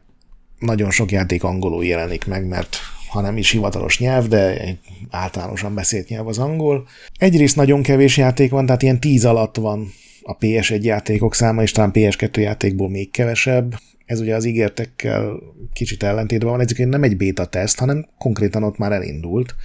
nagyon 0.59 0.91
sok 0.91 1.11
játék 1.11 1.43
angolul 1.43 1.85
jelenik 1.85 2.25
meg, 2.25 2.47
mert 2.47 2.77
ha 3.13 3.21
nem 3.21 3.37
is 3.37 3.51
hivatalos 3.51 3.99
nyelv, 3.99 4.27
de 4.27 4.59
egy 4.59 4.77
általánosan 5.09 5.73
beszélt 5.73 6.07
nyelv 6.07 6.27
az 6.27 6.37
angol. 6.37 6.87
Egyrészt 7.17 7.55
nagyon 7.55 7.81
kevés 7.81 8.17
játék 8.17 8.51
van, 8.51 8.65
tehát 8.65 8.81
ilyen 8.81 8.99
tíz 8.99 9.25
alatt 9.25 9.55
van 9.55 9.93
a 10.21 10.37
PS1 10.37 10.81
játékok 10.81 11.35
száma, 11.35 11.61
és 11.61 11.71
talán 11.71 11.91
PS2 11.93 12.39
játékból 12.39 12.89
még 12.89 13.11
kevesebb. 13.11 13.79
Ez 14.05 14.19
ugye 14.19 14.35
az 14.35 14.45
ígértekkel 14.45 15.39
kicsit 15.73 16.03
ellentétben 16.03 16.49
van, 16.49 16.59
egyébként 16.59 16.89
nem 16.89 17.03
egy 17.03 17.17
beta 17.17 17.45
teszt, 17.45 17.79
hanem 17.79 18.07
konkrétan 18.17 18.63
ott 18.63 18.77
már 18.77 18.91
elindult. 18.91 19.55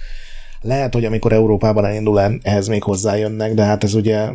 Lehet, 0.61 0.93
hogy 0.93 1.05
amikor 1.05 1.33
Európában 1.33 1.85
elindul, 1.85 2.39
ehhez 2.41 2.67
még 2.67 2.83
hozzájönnek, 2.83 3.53
de 3.53 3.63
hát 3.63 3.83
ez 3.83 3.93
ugye, 3.93 4.29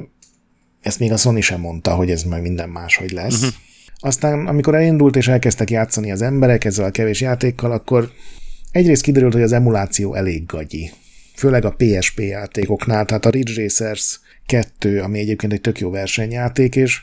ezt 0.81 0.99
még 0.99 1.13
a 1.13 1.17
Sony 1.17 1.41
sem 1.41 1.61
mondta, 1.61 1.95
hogy 1.95 2.11
ez 2.11 2.23
meg 2.23 2.43
minden 2.43 2.69
máshogy 2.69 3.11
lesz. 3.11 3.43
Uh-huh. 3.43 3.55
Aztán, 3.99 4.47
amikor 4.47 4.75
elindult 4.75 5.17
és 5.17 5.29
elkezdtek 5.29 5.71
játszani 5.71 6.11
az 6.11 6.23
emberek 6.23 6.65
ezzel 6.65 6.85
a 6.85 6.91
kevés 6.91 7.21
játékkal, 7.21 7.73
akkor 7.73 8.11
egyrészt 8.75 9.03
kiderült, 9.03 9.33
hogy 9.33 9.43
az 9.43 9.53
emuláció 9.53 10.15
elég 10.15 10.47
gagyi. 10.47 10.91
Főleg 11.35 11.65
a 11.65 11.75
PSP 11.77 12.21
játékoknál, 12.21 13.05
tehát 13.05 13.27
a 13.27 13.31
Ridge 13.31 13.63
Racers 13.63 14.21
2, 14.47 15.01
ami 15.01 15.19
egyébként 15.19 15.53
egy 15.53 15.61
tök 15.61 15.79
jó 15.79 15.91
versenyjáték, 15.91 16.77
és 16.77 17.01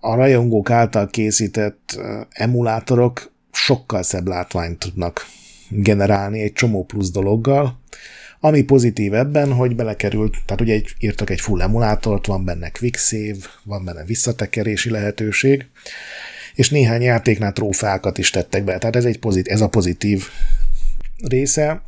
a 0.00 0.14
rajongók 0.14 0.70
által 0.70 1.06
készített 1.06 2.00
emulátorok 2.30 3.32
sokkal 3.52 4.02
szebb 4.02 4.26
látványt 4.26 4.78
tudnak 4.78 5.26
generálni 5.68 6.40
egy 6.40 6.52
csomó 6.52 6.84
plusz 6.84 7.10
dologgal, 7.10 7.80
ami 8.40 8.62
pozitív 8.62 9.14
ebben, 9.14 9.52
hogy 9.52 9.76
belekerült, 9.76 10.36
tehát 10.46 10.60
ugye 10.60 10.74
egy, 10.74 10.94
írtak 10.98 11.30
egy 11.30 11.40
full 11.40 11.62
emulátort, 11.62 12.26
van 12.26 12.44
benne 12.44 12.70
quick 12.70 12.98
save, 12.98 13.36
van 13.62 13.84
benne 13.84 14.04
visszatekerési 14.04 14.90
lehetőség, 14.90 15.66
és 16.54 16.70
néhány 16.70 17.02
játéknál 17.02 17.52
trófákat 17.52 18.18
is 18.18 18.30
tettek 18.30 18.64
be, 18.64 18.78
tehát 18.78 18.96
ez, 18.96 19.04
egy 19.04 19.18
pozit, 19.18 19.48
ez 19.48 19.60
a 19.60 19.68
pozitív 19.68 20.28
része. 21.28 21.82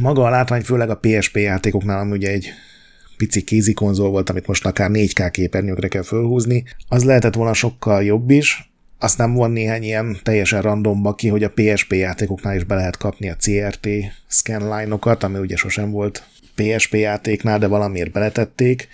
Maga 0.00 0.24
a 0.24 0.30
látvány 0.30 0.62
főleg 0.62 0.90
a 0.90 0.98
PSP 0.98 1.36
játékoknál, 1.36 1.98
ami 1.98 2.10
ugye 2.10 2.30
egy 2.30 2.48
pici 3.16 3.42
kézi 3.42 3.72
konzol 3.72 4.10
volt, 4.10 4.30
amit 4.30 4.46
most 4.46 4.66
akár 4.66 4.90
4K 4.92 5.28
képernyőkre 5.32 5.88
kell 5.88 6.02
fölhúzni, 6.02 6.64
az 6.88 7.04
lehetett 7.04 7.34
volna 7.34 7.52
sokkal 7.52 8.04
jobb 8.04 8.30
is, 8.30 8.72
aztán 8.98 9.34
van 9.34 9.50
néhány 9.50 9.82
ilyen 9.82 10.18
teljesen 10.22 10.62
randomba 10.62 11.14
ki, 11.14 11.28
hogy 11.28 11.44
a 11.44 11.52
PSP 11.54 11.92
játékoknál 11.92 12.56
is 12.56 12.64
be 12.64 12.74
lehet 12.74 12.96
kapni 12.96 13.30
a 13.30 13.36
CRT 13.36 13.88
scanline-okat, 14.26 15.22
ami 15.22 15.38
ugye 15.38 15.56
sosem 15.56 15.90
volt 15.90 16.24
PSP 16.54 16.94
játéknál, 16.94 17.58
de 17.58 17.66
valamiért 17.66 18.12
beletették. 18.12 18.88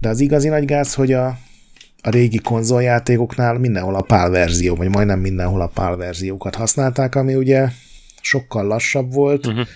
De 0.00 0.08
az 0.08 0.20
igazi 0.20 0.48
nagy 0.48 0.64
gáz, 0.64 0.94
hogy 0.94 1.12
a 1.12 1.38
a 2.02 2.10
régi 2.10 2.38
konzoljátékoknál 2.38 3.58
mindenhol 3.58 3.94
a 3.94 4.02
PAL 4.02 4.30
verzió, 4.30 4.74
vagy 4.74 4.88
majdnem 4.88 5.20
mindenhol 5.20 5.60
a 5.60 5.66
PAL 5.66 5.96
verziókat 5.96 6.54
használták, 6.54 7.14
ami 7.14 7.34
ugye 7.34 7.68
sokkal 8.28 8.66
lassabb 8.66 9.12
volt, 9.12 9.46
uh-huh. 9.46 9.66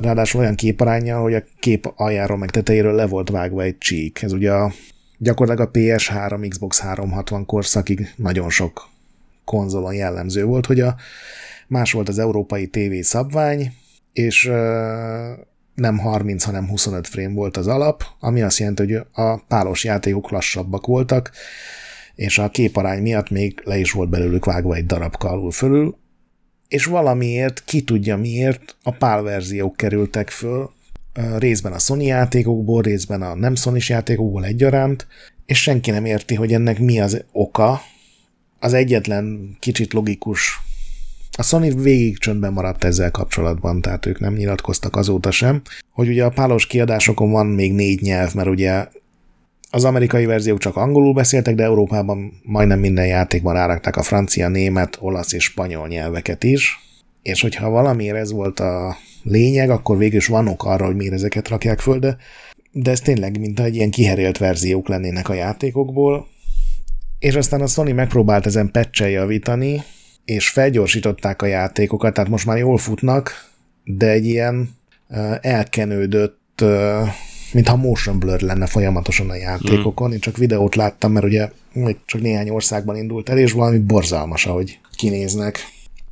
ráadásul 0.00 0.40
olyan 0.40 0.54
képaránya, 0.54 1.20
hogy 1.20 1.34
a 1.34 1.42
kép 1.58 1.92
aljáról 1.96 2.38
meg 2.38 2.50
tetejéről 2.50 2.94
le 2.94 3.06
volt 3.06 3.30
vágva 3.30 3.62
egy 3.62 3.78
csík. 3.78 4.22
Ez 4.22 4.32
ugye 4.32 4.52
a, 4.52 4.72
gyakorlatilag 5.18 5.68
a 5.68 5.78
PS3, 5.78 6.46
Xbox 6.48 6.80
360 6.80 7.46
korszakig 7.46 8.12
nagyon 8.16 8.50
sok 8.50 8.88
konzolon 9.44 9.94
jellemző 9.94 10.44
volt, 10.44 10.66
hogy 10.66 10.80
a 10.80 10.96
más 11.68 11.92
volt 11.92 12.08
az 12.08 12.18
európai 12.18 12.66
TV 12.66 13.00
szabvány, 13.00 13.72
és 14.12 14.50
nem 15.74 15.98
30, 15.98 16.44
hanem 16.44 16.68
25 16.68 17.06
frame 17.06 17.34
volt 17.34 17.56
az 17.56 17.66
alap, 17.66 18.04
ami 18.20 18.42
azt 18.42 18.58
jelenti, 18.58 18.82
hogy 18.82 19.06
a 19.12 19.36
pálos 19.36 19.84
játékok 19.84 20.30
lassabbak 20.30 20.86
voltak, 20.86 21.30
és 22.14 22.38
a 22.38 22.48
képarány 22.48 23.02
miatt 23.02 23.30
még 23.30 23.60
le 23.64 23.78
is 23.78 23.92
volt 23.92 24.08
belőlük 24.08 24.44
vágva 24.44 24.74
egy 24.74 24.86
darab 24.86 25.14
alul 25.18 25.50
fölül, 25.50 25.96
és 26.72 26.84
valamiért, 26.84 27.62
ki 27.64 27.82
tudja 27.82 28.16
miért, 28.16 28.76
a 28.82 28.90
pál 28.90 29.22
verziók 29.22 29.76
kerültek 29.76 30.30
föl, 30.30 30.70
részben 31.38 31.72
a 31.72 31.78
Sony 31.78 32.02
játékokból, 32.02 32.82
részben 32.82 33.22
a 33.22 33.34
nem 33.34 33.54
sony 33.54 33.78
játékokból 33.78 34.44
egyaránt, 34.44 35.06
és 35.46 35.62
senki 35.62 35.90
nem 35.90 36.04
érti, 36.04 36.34
hogy 36.34 36.52
ennek 36.52 36.78
mi 36.78 37.00
az 37.00 37.24
oka. 37.32 37.80
Az 38.58 38.72
egyetlen 38.72 39.56
kicsit 39.60 39.92
logikus 39.92 40.60
a 41.36 41.42
Sony 41.42 41.82
végig 41.82 42.18
csöndben 42.18 42.52
maradt 42.52 42.84
ezzel 42.84 43.10
kapcsolatban, 43.10 43.80
tehát 43.80 44.06
ők 44.06 44.20
nem 44.20 44.34
nyilatkoztak 44.34 44.96
azóta 44.96 45.30
sem, 45.30 45.62
hogy 45.90 46.08
ugye 46.08 46.24
a 46.24 46.30
pálos 46.30 46.66
kiadásokon 46.66 47.30
van 47.30 47.46
még 47.46 47.72
négy 47.72 48.00
nyelv, 48.00 48.34
mert 48.34 48.48
ugye 48.48 48.86
Az 49.74 49.84
amerikai 49.84 50.24
verziók 50.24 50.58
csak 50.58 50.76
angolul 50.76 51.12
beszéltek, 51.12 51.54
de 51.54 51.62
Európában 51.62 52.40
majdnem 52.42 52.78
minden 52.78 53.06
játékban 53.06 53.54
rárakták 53.54 53.96
a 53.96 54.02
francia, 54.02 54.48
német, 54.48 54.96
olasz 55.00 55.32
és 55.32 55.44
spanyol 55.44 55.88
nyelveket 55.88 56.44
is. 56.44 56.80
És 57.22 57.40
hogyha 57.40 57.70
valamiért 57.70 58.16
ez 58.16 58.32
volt 58.32 58.60
a 58.60 58.96
lényeg, 59.22 59.70
akkor 59.70 59.98
végül 59.98 60.16
is 60.16 60.26
van 60.26 60.48
ok 60.48 60.64
arra, 60.64 60.86
hogy 60.86 60.96
miért 60.96 61.12
ezeket 61.12 61.48
rakják 61.48 61.80
föl, 61.80 61.98
de, 61.98 62.16
de 62.72 62.90
ez 62.90 63.00
tényleg 63.00 63.38
mint 63.38 63.60
egy 63.60 63.74
ilyen 63.74 63.90
kiherélt 63.90 64.38
verziók 64.38 64.88
lennének 64.88 65.28
a 65.28 65.34
játékokból. 65.34 66.26
És 67.18 67.34
aztán 67.34 67.60
a 67.60 67.66
Sony 67.66 67.94
megpróbált 67.94 68.46
ezen 68.46 68.70
patch 68.70 69.10
javítani, 69.10 69.82
és 70.24 70.48
felgyorsították 70.48 71.42
a 71.42 71.46
játékokat, 71.46 72.14
tehát 72.14 72.30
most 72.30 72.46
már 72.46 72.58
jól 72.58 72.78
futnak, 72.78 73.50
de 73.84 74.08
egy 74.08 74.26
ilyen 74.26 74.70
elkenődött, 75.40 76.64
mintha 77.52 77.76
motion 77.76 78.18
blur 78.18 78.40
lenne 78.40 78.66
folyamatosan 78.66 79.30
a 79.30 79.34
játékokon. 79.34 80.08
Mm. 80.08 80.12
Én 80.12 80.20
csak 80.20 80.36
videót 80.36 80.74
láttam, 80.74 81.12
mert 81.12 81.24
ugye 81.26 81.50
még 81.72 81.96
csak 82.06 82.20
néhány 82.20 82.50
országban 82.50 82.96
indult 82.96 83.28
el, 83.28 83.38
és 83.38 83.52
valami 83.52 83.78
borzalmas, 83.78 84.46
ahogy 84.46 84.78
kinéznek. 84.96 85.58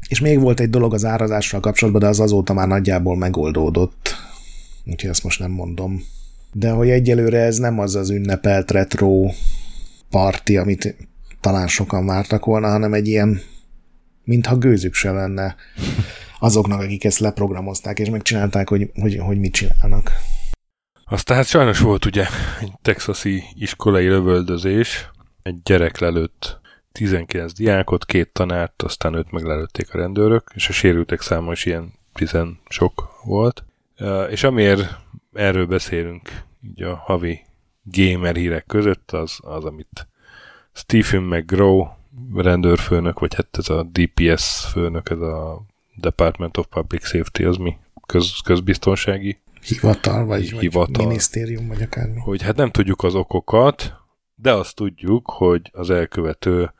És 0.08 0.20
még 0.20 0.40
volt 0.40 0.60
egy 0.60 0.70
dolog 0.70 0.94
az 0.94 1.04
árazással 1.04 1.60
kapcsolatban, 1.60 2.02
de 2.02 2.08
az 2.08 2.20
azóta 2.20 2.52
már 2.52 2.68
nagyjából 2.68 3.16
megoldódott. 3.16 4.14
Úgyhogy 4.84 5.10
ezt 5.10 5.24
most 5.24 5.38
nem 5.40 5.50
mondom. 5.50 6.02
De 6.52 6.70
hogy 6.70 6.90
egyelőre 6.90 7.38
ez 7.38 7.58
nem 7.58 7.78
az 7.78 7.94
az 7.94 8.10
ünnepelt 8.10 8.70
retro 8.70 9.30
parti, 10.10 10.56
amit 10.56 10.96
talán 11.40 11.68
sokan 11.68 12.06
vártak 12.06 12.44
volna, 12.44 12.68
hanem 12.68 12.92
egy 12.92 13.06
ilyen, 13.08 13.40
mintha 14.24 14.56
gőzük 14.56 14.94
se 14.94 15.10
lenne 15.10 15.56
azoknak, 16.40 16.80
akik 16.80 17.04
ezt 17.04 17.18
leprogramozták, 17.18 17.98
és 17.98 18.10
megcsinálták, 18.10 18.68
hogy, 18.68 18.90
hogy, 19.00 19.16
hogy 19.16 19.38
mit 19.38 19.52
csinálnak. 19.52 20.12
Aztán 21.10 21.36
hát 21.36 21.46
sajnos 21.46 21.78
volt 21.78 22.04
ugye 22.04 22.26
egy 22.60 22.72
texasi 22.82 23.44
iskolai 23.54 24.08
lövöldözés, 24.08 25.10
egy 25.42 25.62
gyerek 25.62 25.98
lelőtt 25.98 26.60
19 26.92 27.52
diákot, 27.52 28.04
két 28.04 28.32
tanárt, 28.32 28.82
aztán 28.82 29.14
őt 29.14 29.30
meglelőtték 29.30 29.94
a 29.94 29.98
rendőrök, 29.98 30.50
és 30.54 30.68
a 30.68 30.72
sérültek 30.72 31.20
száma 31.20 31.52
is 31.52 31.64
ilyen 31.64 31.92
10 32.12 32.36
sok 32.68 33.10
volt. 33.24 33.64
És 34.30 34.42
amiért 34.42 34.98
erről 35.32 35.66
beszélünk 35.66 36.42
így 36.62 36.82
a 36.82 36.96
havi 36.96 37.40
gamer 37.82 38.36
hírek 38.36 38.66
között, 38.66 39.10
az, 39.10 39.38
az 39.40 39.64
amit 39.64 40.08
Stephen 40.72 41.22
McGraw 41.22 41.86
rendőrfőnök, 42.34 43.18
vagy 43.18 43.34
hát 43.34 43.56
ez 43.58 43.68
a 43.68 43.82
DPS 43.82 44.66
főnök, 44.72 45.10
ez 45.10 45.20
a 45.20 45.62
Department 45.94 46.56
of 46.56 46.66
Public 46.66 47.06
Safety, 47.06 47.44
az 47.44 47.56
mi? 47.56 47.76
Köz, 48.06 48.32
közbiztonsági 48.44 49.38
hivatal, 49.62 50.24
vagy, 50.24 50.50
hivatal, 50.50 50.92
vagy 50.92 51.06
minisztérium, 51.06 51.68
vagy 51.68 51.82
akármi. 51.82 52.20
Hogy 52.20 52.42
hát 52.42 52.56
nem 52.56 52.70
tudjuk 52.70 53.02
az 53.02 53.14
okokat, 53.14 53.94
de 54.34 54.52
azt 54.52 54.74
tudjuk, 54.74 55.30
hogy 55.30 55.70
az 55.72 55.90
elkövető 55.90 56.72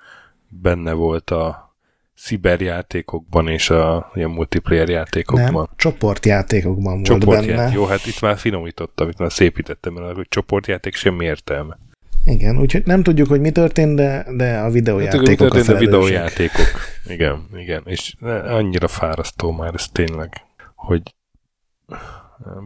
benne 0.49 0.93
volt 0.93 1.31
a 1.31 1.75
sziberjátékokban 2.15 3.49
és 3.49 3.71
a 3.71 4.11
ilyen 4.15 4.31
multiplayer 4.31 4.89
játékokban. 4.89 5.53
Nem, 5.53 5.69
csoportjátékokban 5.77 7.03
volt 7.03 7.27
benne. 7.27 7.71
Jó, 7.73 7.85
hát 7.85 8.07
itt 8.07 8.21
már 8.21 8.39
finomítottam, 8.39 9.09
itt 9.09 9.19
már 9.19 9.33
szépítettem 9.33 9.97
el, 9.97 10.15
hogy 10.15 10.27
csoportjáték 10.29 10.95
semmi 10.95 11.25
értelme. 11.25 11.79
Igen, 12.25 12.59
úgyhogy 12.59 12.87
nem 12.87 13.03
tudjuk, 13.03 13.29
hogy 13.29 13.41
mi 13.41 13.51
történt, 13.51 13.97
de, 13.97 14.27
de 14.37 14.59
a 14.59 14.71
videójátékok 14.71 15.27
nem 15.27 15.37
tudjuk, 15.37 15.53
mi 15.53 15.61
történt, 15.61 15.69
a, 15.69 15.77
a 15.77 15.79
videójátékok. 15.79 16.67
Igen, 17.07 17.47
igen, 17.55 17.83
és 17.85 18.15
annyira 18.45 18.89
fárasztó 18.89 19.51
már 19.51 19.75
ez 19.75 19.89
tényleg, 19.89 20.33
hogy 20.75 21.03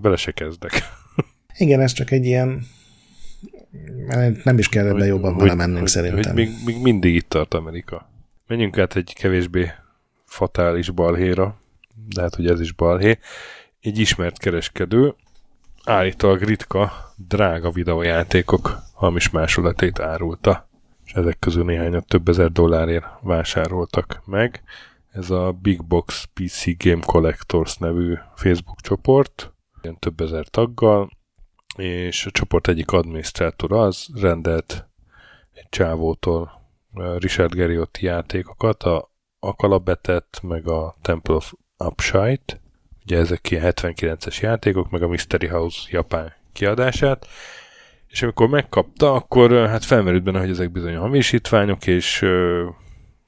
bele 0.00 0.16
se 0.16 0.32
kezdek. 0.32 0.72
Igen, 1.58 1.80
ez 1.80 1.92
csak 1.92 2.10
egy 2.10 2.24
ilyen 2.24 2.66
nem 4.44 4.58
is 4.58 4.68
kell 4.68 4.86
ebben 4.86 5.06
jobban 5.06 5.36
vele 5.36 5.54
mennünk 5.54 5.88
szerintem. 5.88 6.22
Hogy 6.22 6.34
még, 6.34 6.50
még 6.64 6.82
mindig 6.82 7.14
itt 7.14 7.28
tart 7.28 7.54
Amerika. 7.54 8.10
Menjünk 8.46 8.78
át 8.78 8.96
egy 8.96 9.12
kevésbé 9.14 9.70
fatális 10.24 10.90
balhéra, 10.90 11.56
de 12.08 12.20
hát 12.20 12.38
ugye 12.38 12.52
ez 12.52 12.60
is 12.60 12.72
balhé. 12.72 13.18
Egy 13.80 13.98
ismert 13.98 14.38
kereskedő 14.38 15.14
állítólag 15.84 16.42
ritka, 16.42 16.92
drága 17.16 17.70
videójátékok 17.70 18.78
hamis 18.94 19.30
másolatét 19.30 20.00
árulta, 20.00 20.68
és 21.04 21.12
ezek 21.12 21.38
közül 21.38 21.64
néhányat 21.64 22.06
több 22.06 22.28
ezer 22.28 22.52
dollárért 22.52 23.06
vásároltak 23.20 24.22
meg. 24.24 24.62
Ez 25.12 25.30
a 25.30 25.52
Big 25.62 25.84
Box 25.84 26.28
PC 26.34 26.76
Game 26.84 27.02
Collectors 27.06 27.76
nevű 27.76 28.14
Facebook 28.34 28.80
csoport, 28.80 29.53
ilyen 29.84 29.98
több 29.98 30.20
ezer 30.20 30.48
taggal, 30.48 31.10
és 31.76 32.26
a 32.26 32.30
csoport 32.30 32.68
egyik 32.68 32.90
adminisztrátora 32.90 33.80
az 33.80 34.08
rendelt 34.14 34.88
egy 35.52 35.68
csávótól 35.68 36.62
Richard 37.18 37.54
Geriotti 37.54 38.04
játékokat, 38.04 38.82
a 38.82 39.12
Akalabetet, 39.38 40.40
meg 40.42 40.68
a 40.68 40.94
Temple 41.02 41.34
of 41.34 41.52
Upshite, 41.84 42.60
ugye 43.04 43.18
ezek 43.18 43.50
ilyen 43.50 43.72
79-es 43.76 44.40
játékok, 44.40 44.90
meg 44.90 45.02
a 45.02 45.08
Mystery 45.08 45.46
House 45.46 45.88
japán 45.90 46.32
kiadását, 46.52 47.26
és 48.06 48.22
amikor 48.22 48.48
megkapta, 48.48 49.12
akkor 49.12 49.68
hát 49.68 49.84
felmerült 49.84 50.22
benne, 50.22 50.40
hogy 50.40 50.50
ezek 50.50 50.70
bizony 50.70 50.96
hamisítványok, 50.96 51.86
és 51.86 52.22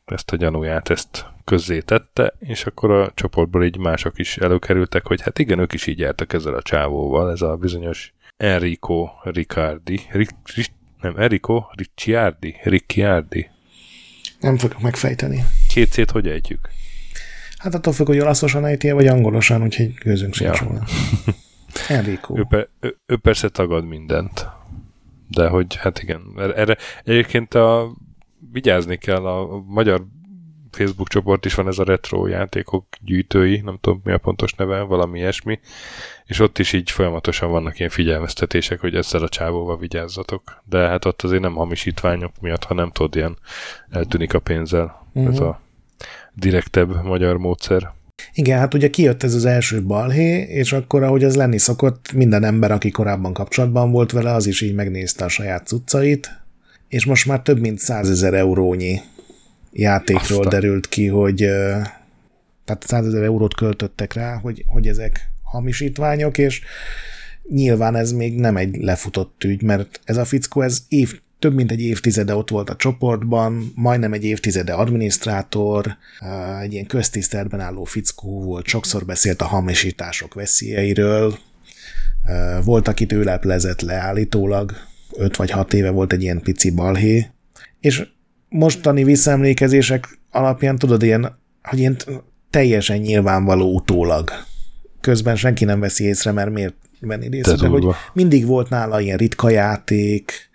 ezt 0.05 0.31
a 0.33 0.37
gyanúját 0.37 0.89
ezt 0.89 1.27
közzé 1.47 1.81
tette, 1.81 2.35
és 2.39 2.65
akkor 2.65 2.91
a 2.91 3.11
csoportból 3.15 3.65
így 3.65 3.79
mások 3.79 4.19
is 4.19 4.37
előkerültek, 4.37 5.07
hogy 5.07 5.21
hát 5.21 5.39
igen, 5.39 5.59
ők 5.59 5.73
is 5.73 5.87
így 5.87 5.99
jártak 5.99 6.33
ezzel 6.33 6.55
a 6.55 6.63
csávóval, 6.63 7.31
ez 7.31 7.43
a 7.43 7.57
bizonyos 7.57 8.15
Enrico 8.37 9.09
Riccardi, 9.23 10.01
Ric, 10.11 10.31
Ric, 10.55 10.71
nem, 11.01 11.17
Enrico 11.17 11.65
Ricciardi, 11.73 12.57
Ricciardi. 12.63 13.51
Nem 14.41 14.57
fogok 14.57 14.81
megfejteni. 14.81 15.45
Két 15.69 15.93
szét 15.93 16.11
hogy 16.11 16.29
ejtjük? 16.29 16.69
Hát 17.59 17.75
attól 17.75 17.93
függ, 17.93 18.07
hogy 18.07 18.19
olaszosan 18.19 18.65
ejti 18.65 18.91
vagy 18.91 19.07
angolosan, 19.07 19.63
úgyhogy 19.63 19.95
gőzünk 19.95 20.35
sincs 20.35 20.61
ja. 20.61 20.83
Enrico. 21.97 22.39
Ő, 22.39 22.45
pe, 22.49 22.69
ő, 22.81 22.97
ő 23.07 23.17
persze 23.17 23.49
tagad 23.49 23.85
mindent. 23.85 24.47
De 25.29 25.49
hogy, 25.49 25.77
hát 25.77 26.03
igen, 26.03 26.23
erre 26.37 26.77
egyébként 27.05 27.55
a, 27.55 27.97
vigyázni 28.53 28.97
kell, 28.97 29.27
a 29.27 29.63
magyar 29.67 30.07
Facebook 30.71 31.09
csoport 31.09 31.45
is 31.45 31.55
van 31.55 31.69
ez 31.69 31.79
a 31.79 31.85
retro 31.85 32.27
játékok 32.27 32.87
gyűjtői, 33.01 33.61
nem 33.65 33.79
tudom 33.81 34.01
mi 34.05 34.13
a 34.13 34.19
pontos 34.19 34.55
neve, 34.55 34.81
valami 34.81 35.19
ilyesmi, 35.19 35.61
és 36.25 36.39
ott 36.39 36.59
is 36.59 36.73
így 36.73 36.91
folyamatosan 36.91 37.51
vannak 37.51 37.79
ilyen 37.79 37.91
figyelmeztetések, 37.91 38.81
hogy 38.81 38.95
ezzel 38.95 39.23
a 39.23 39.29
csávóval 39.29 39.79
vigyázzatok. 39.79 40.63
De 40.65 40.79
hát 40.79 41.05
ott 41.05 41.23
azért 41.23 41.43
nem 41.43 41.55
hamisítványok 41.55 42.33
miatt, 42.41 42.65
ha 42.65 42.75
nem 42.75 42.91
tudod, 42.91 43.17
ilyen 43.17 43.39
eltűnik 43.91 44.35
a 44.35 44.39
pénzzel. 44.39 45.07
Uh-huh. 45.13 45.33
Ez 45.33 45.41
a 45.41 45.61
direktebb 46.35 47.03
magyar 47.05 47.37
módszer. 47.37 47.95
Igen, 48.33 48.59
hát 48.59 48.75
ugye 48.75 48.91
kijött 48.91 49.23
ez 49.23 49.35
az 49.35 49.45
első 49.45 49.83
balhé, 49.83 50.43
és 50.43 50.73
akkor, 50.73 51.03
ahogy 51.03 51.25
az 51.25 51.37
lenni 51.37 51.59
szokott, 51.59 52.13
minden 52.13 52.45
ember, 52.45 52.71
aki 52.71 52.91
korábban 52.91 53.33
kapcsolatban 53.33 53.91
volt 53.91 54.13
vele, 54.13 54.33
az 54.33 54.47
is 54.47 54.61
így 54.61 54.75
megnézte 54.75 55.25
a 55.25 55.29
saját 55.29 55.67
cuccait, 55.67 56.31
és 56.89 57.05
most 57.05 57.27
már 57.27 57.43
több 57.43 57.61
mint 57.61 57.79
százezer 57.79 58.35
eurónyi 58.35 59.01
játékról 59.79 60.39
Aztán. 60.39 60.61
derült 60.61 60.89
ki, 60.89 61.07
hogy 61.07 61.37
tehát 62.65 62.85
százezer 62.87 63.23
eurót 63.23 63.55
költöttek 63.55 64.13
rá, 64.13 64.35
hogy, 64.35 64.65
hogy 64.67 64.89
ezek 64.89 65.31
hamisítványok, 65.43 66.39
és 66.39 66.61
nyilván 67.49 67.97
ez 67.97 68.13
még 68.13 68.39
nem 68.39 68.57
egy 68.57 68.77
lefutott 68.77 69.45
ügy, 69.45 69.63
mert 69.63 70.01
ez 70.05 70.17
a 70.17 70.25
fickó, 70.25 70.61
ez 70.61 70.83
év, 70.89 71.21
több 71.39 71.55
mint 71.55 71.71
egy 71.71 71.81
évtizede 71.81 72.35
ott 72.35 72.51
volt 72.51 72.71
a 72.71 72.77
csoportban, 72.77 73.73
majdnem 73.75 74.13
egy 74.13 74.25
évtizede 74.25 74.73
adminisztrátor, 74.73 75.97
egy 76.63 76.73
ilyen 76.73 76.87
köztiszteletben 76.87 77.61
álló 77.61 77.85
fickó 77.85 78.43
volt, 78.43 78.67
sokszor 78.67 79.05
beszélt 79.05 79.41
a 79.41 79.47
hamisítások 79.47 80.35
veszélyeiről, 80.35 81.39
volt, 82.65 82.89
akit 82.89 83.13
ő 83.13 83.23
leplezett 83.23 83.81
le 83.81 83.95
állítólag, 83.95 84.73
5 85.13 85.37
vagy 85.37 85.51
6 85.51 85.75
éve 85.75 85.91
volt 85.91 86.13
egy 86.13 86.23
ilyen 86.23 86.41
pici 86.43 86.71
balhé, 86.71 87.27
és 87.81 88.09
mostani 88.49 89.05
visszaemlékezések 89.05 90.19
alapján 90.31 90.79
tudod, 90.79 91.03
ilyen, 91.03 91.39
hogy 91.63 91.79
ilyen 91.79 91.97
teljesen 92.51 92.99
nyilvánvaló 92.99 93.75
utólag. 93.75 94.31
Közben 95.01 95.37
senki 95.37 95.65
nem 95.65 95.81
veszi 95.81 96.05
észre, 96.05 96.33
mert 96.33 96.51
miért 96.51 96.75
venni 97.01 97.29
részt, 97.29 97.61
de 97.61 97.67
hogy 97.67 97.87
mindig 98.13 98.47
volt 98.47 98.69
nála 98.69 99.01
ilyen 99.01 99.17
ritka 99.17 99.51
játék, 99.51 100.51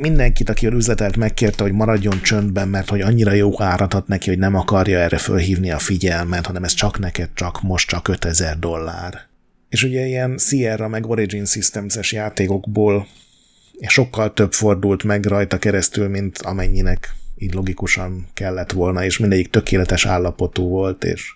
mindenkit, 0.00 0.48
aki 0.48 0.66
üzletelt, 0.66 1.16
megkérte, 1.16 1.62
hogy 1.62 1.72
maradjon 1.72 2.22
csöndben, 2.22 2.68
mert 2.68 2.88
hogy 2.88 3.00
annyira 3.00 3.32
jó 3.32 3.62
árat 3.62 3.94
ad 3.94 4.04
neki, 4.06 4.28
hogy 4.28 4.38
nem 4.38 4.54
akarja 4.54 4.98
erre 4.98 5.18
fölhívni 5.18 5.70
a 5.70 5.78
figyelmet, 5.78 6.46
hanem 6.46 6.64
ez 6.64 6.72
csak 6.72 6.98
neked 6.98 7.28
csak 7.34 7.62
most 7.62 7.88
csak 7.88 8.08
5000 8.08 8.58
dollár. 8.58 9.20
És 9.68 9.82
ugye 9.82 10.06
ilyen 10.06 10.38
Sierra 10.38 10.88
meg 10.88 11.06
Origin 11.06 11.44
Systems-es 11.44 12.12
játékokból 12.12 13.06
sokkal 13.86 14.32
több 14.32 14.52
fordult 14.52 15.02
meg 15.02 15.24
rajta 15.24 15.58
keresztül, 15.58 16.08
mint 16.08 16.38
amennyinek 16.38 17.14
így 17.40 17.54
logikusan 17.54 18.26
kellett 18.34 18.72
volna, 18.72 19.04
és 19.04 19.18
mindegyik 19.18 19.50
tökéletes 19.50 20.06
állapotú 20.06 20.68
volt, 20.68 21.04
és 21.04 21.32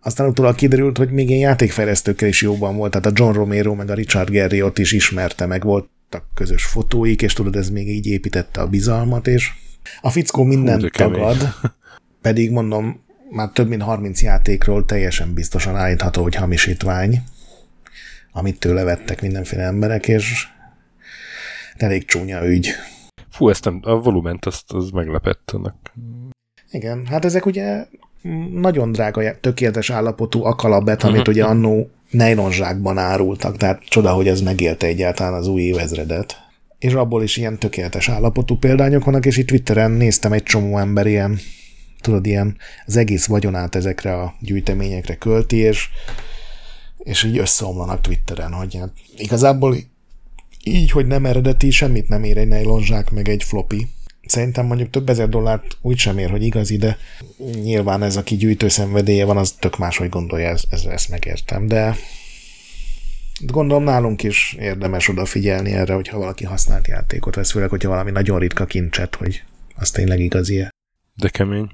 aztán 0.00 0.28
utólag 0.28 0.54
kiderült, 0.54 0.98
hogy 0.98 1.10
még 1.10 1.28
ilyen 1.28 1.40
játékfejlesztőkkel 1.40 2.28
is 2.28 2.42
jóban 2.42 2.76
volt, 2.76 2.90
tehát 2.90 3.06
a 3.06 3.12
John 3.14 3.34
Romero 3.34 3.74
meg 3.74 3.90
a 3.90 3.94
Richard 3.94 4.30
Gary 4.30 4.62
ott 4.62 4.78
is 4.78 4.92
ismerte, 4.92 5.46
meg 5.46 5.62
volt 5.62 5.88
voltak 6.12 6.34
közös 6.34 6.64
fotóik, 6.64 7.22
és 7.22 7.32
tudod, 7.32 7.56
ez 7.56 7.70
még 7.70 7.88
így 7.88 8.06
építette 8.06 8.60
a 8.60 8.66
bizalmat, 8.66 9.26
és 9.26 9.50
a 10.00 10.10
fickó 10.10 10.42
mindent 10.42 10.80
Hú, 10.80 10.86
de 10.86 10.90
kemény. 10.90 11.20
tagad, 11.20 11.54
pedig 12.22 12.50
mondom, 12.50 13.00
már 13.30 13.48
több 13.48 13.68
mint 13.68 13.82
30 13.82 14.22
játékról 14.22 14.84
teljesen 14.84 15.34
biztosan 15.34 15.76
állítható, 15.76 16.22
hogy 16.22 16.34
hamisítvány, 16.34 17.22
amit 18.32 18.58
tőle 18.58 18.82
vettek 18.82 19.22
mindenféle 19.22 19.62
emberek, 19.62 20.08
és 20.08 20.46
elég 21.76 22.04
csúnya 22.04 22.46
ügy. 22.46 22.70
Fú, 23.32 23.48
ezt 23.48 23.64
nem, 23.64 23.80
a 23.82 23.94
volument 23.94 24.46
azt 24.46 24.72
az 24.72 24.90
meglepett 24.90 25.50
annak. 25.50 25.74
Igen, 26.70 27.06
hát 27.06 27.24
ezek 27.24 27.46
ugye 27.46 27.86
nagyon 28.52 28.92
drága, 28.92 29.40
tökéletes 29.40 29.90
állapotú 29.90 30.44
akalabet, 30.44 31.02
amit 31.02 31.28
ugye 31.28 31.44
annó 31.44 31.90
nejlonzsákban 32.10 32.98
árultak, 32.98 33.56
tehát 33.56 33.84
csoda, 33.84 34.12
hogy 34.12 34.28
ez 34.28 34.40
megélte 34.40 34.86
egyáltalán 34.86 35.34
az 35.34 35.46
új 35.46 35.62
évezredet. 35.62 36.36
És 36.78 36.92
abból 36.92 37.22
is 37.22 37.36
ilyen 37.36 37.58
tökéletes 37.58 38.08
állapotú 38.08 38.56
példányok 38.56 39.04
vannak, 39.04 39.26
és 39.26 39.36
itt 39.36 39.46
Twitteren 39.46 39.90
néztem 39.90 40.32
egy 40.32 40.42
csomó 40.42 40.78
ember 40.78 41.06
ilyen, 41.06 41.38
tudod, 42.00 42.26
ilyen 42.26 42.56
az 42.86 42.96
egész 42.96 43.26
vagyonát 43.26 43.74
ezekre 43.74 44.14
a 44.14 44.34
gyűjteményekre 44.40 45.14
költi, 45.14 45.56
és, 45.56 45.88
és 46.98 47.24
így 47.24 47.38
összeomlanak 47.38 48.00
Twitteren, 48.00 48.52
hogy 48.52 48.76
hát 48.76 48.92
igazából 49.16 49.76
így, 50.64 50.90
hogy 50.90 51.06
nem 51.06 51.26
eredeti, 51.26 51.70
semmit 51.70 52.08
nem 52.08 52.24
ér 52.24 52.38
egy 52.38 52.48
nejlonzsák, 52.48 53.10
meg 53.10 53.28
egy 53.28 53.42
floppy. 53.42 53.88
Szerintem 54.26 54.66
mondjuk 54.66 54.90
több 54.90 55.08
ezer 55.08 55.28
dollárt 55.28 55.76
úgy 55.80 55.98
sem 55.98 56.18
ér, 56.18 56.30
hogy 56.30 56.42
igazi, 56.42 56.76
de 56.76 56.98
nyilván 57.62 58.02
ez, 58.02 58.16
aki 58.16 58.36
gyűjtő 58.36 58.68
szenvedélye 58.68 59.24
van, 59.24 59.36
az 59.36 59.52
tök 59.52 59.78
máshogy 59.78 60.08
gondolja, 60.08 60.48
ez, 60.48 60.62
ez, 60.70 60.84
ezt 60.84 61.08
megértem, 61.08 61.66
de 61.66 61.96
gondolom 63.46 63.84
nálunk 63.84 64.22
is 64.22 64.56
érdemes 64.58 65.08
odafigyelni 65.08 65.72
erre, 65.72 65.94
hogyha 65.94 66.18
valaki 66.18 66.44
használt 66.44 66.86
játékot 66.86 67.34
vesz, 67.34 67.50
főleg, 67.50 67.68
hogyha 67.68 67.88
valami 67.88 68.10
nagyon 68.10 68.38
ritka 68.38 68.64
kincset, 68.64 69.14
hogy 69.14 69.42
az 69.76 69.90
tényleg 69.90 70.20
igazi 70.20 70.60
-e. 70.60 70.70
De 71.14 71.28
kemény. 71.28 71.70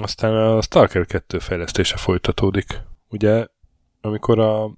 Aztán 0.00 0.34
a 0.34 0.62
Stalker 0.62 1.06
2 1.06 1.38
fejlesztése 1.38 1.96
folytatódik. 1.96 2.80
Ugye, 3.08 3.46
amikor 4.00 4.38
a 4.38 4.76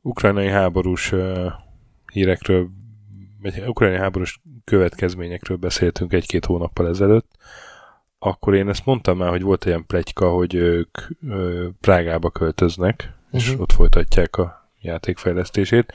ukrajnai 0.00 0.48
háborús 0.48 1.12
hírekről, 2.14 2.68
vagy 3.42 3.62
ukrajnai 3.66 3.98
háborús 3.98 4.40
következményekről 4.64 5.56
beszéltünk 5.56 6.12
egy-két 6.12 6.44
hónappal 6.44 6.88
ezelőtt, 6.88 7.30
akkor 8.18 8.54
én 8.54 8.68
ezt 8.68 8.84
mondtam 8.84 9.16
már, 9.16 9.28
hogy 9.28 9.42
volt 9.42 9.64
olyan 9.66 9.86
plegyka, 9.86 10.30
hogy 10.30 10.54
ők 10.54 10.98
ö, 11.28 11.68
Prágába 11.80 12.30
költöznek, 12.30 13.12
és 13.32 13.50
Mhm. 13.52 13.60
ott 13.60 13.72
folytatják 13.72 14.36
a 14.36 14.70
játékfejlesztését, 14.80 15.92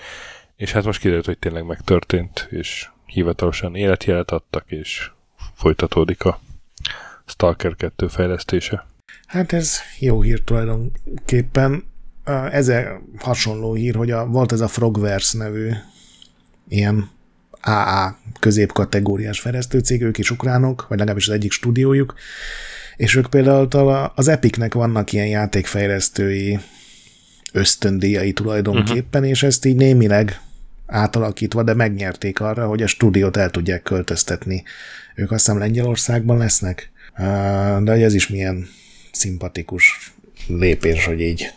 és 0.56 0.72
hát 0.72 0.84
most 0.84 1.00
kiderült, 1.00 1.26
hogy 1.26 1.40
tényleg 1.40 1.66
megtörtént, 1.66 2.48
és 2.50 2.90
hivatalosan 3.06 3.76
életjelet 3.76 4.32
adtak, 4.32 4.72
és 4.72 5.12
folytatódik 5.54 6.26
a 6.26 6.40
Stalker 7.26 7.76
2 7.76 8.08
fejlesztése. 8.08 8.86
Hát 9.28 9.54
ez 9.54 9.80
jó 10.00 10.22
hír 10.22 10.42
tulajdonképpen. 10.44 11.84
Ezzel 12.52 13.02
hasonló 13.18 13.74
hír, 13.74 13.96
hogy 13.96 14.12
a, 14.12 14.26
volt 14.26 14.52
ez 14.52 14.60
a 14.62 14.68
Frogverse 14.68 15.38
nevű 15.38 15.72
ilyen 16.70 17.10
AA 17.62 18.18
középkategóriás 18.40 19.40
fejlesztőcég, 19.40 20.02
ők 20.02 20.18
is 20.18 20.32
ukránok, 20.32 20.86
vagy 20.88 20.98
legalábbis 20.98 21.28
az 21.28 21.34
egyik 21.34 21.52
stúdiójuk, 21.52 22.14
és 22.96 23.16
ők 23.16 23.30
például 23.30 24.12
az 24.16 24.28
Epicnek 24.28 24.74
vannak 24.74 25.14
ilyen 25.14 25.28
játékfejlesztői 25.28 26.60
ösztöndíjai 27.52 28.34
tulajdonképpen, 28.34 29.22
uh-huh. 29.22 29.30
és 29.30 29.44
ezt 29.44 29.66
így 29.66 29.76
némileg 29.76 30.42
átalakítva, 30.86 31.64
de 31.64 31.74
megnyerték 31.74 32.40
arra, 32.40 32.68
hogy 32.68 32.82
a 32.82 32.88
stúdiót 32.88 33.38
el 33.38 33.50
tudják 33.50 33.82
költöztetni. 33.82 34.64
Ők 35.16 35.32
azt 35.32 35.46
hiszem 35.46 35.60
Lengyelországban 35.60 36.38
lesznek, 36.38 36.92
de 37.84 37.92
ez 37.92 38.14
is 38.14 38.28
milyen 38.28 38.68
szimpatikus 39.12 40.14
lépés, 40.48 41.06
hogy 41.06 41.22
így, 41.22 41.54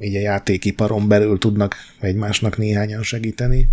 így 0.00 0.16
a 0.16 0.20
játékiparon 0.20 1.08
belül 1.08 1.38
tudnak 1.38 1.76
egymásnak 2.00 2.56
néhányan 2.56 3.02
segíteni. 3.02 3.68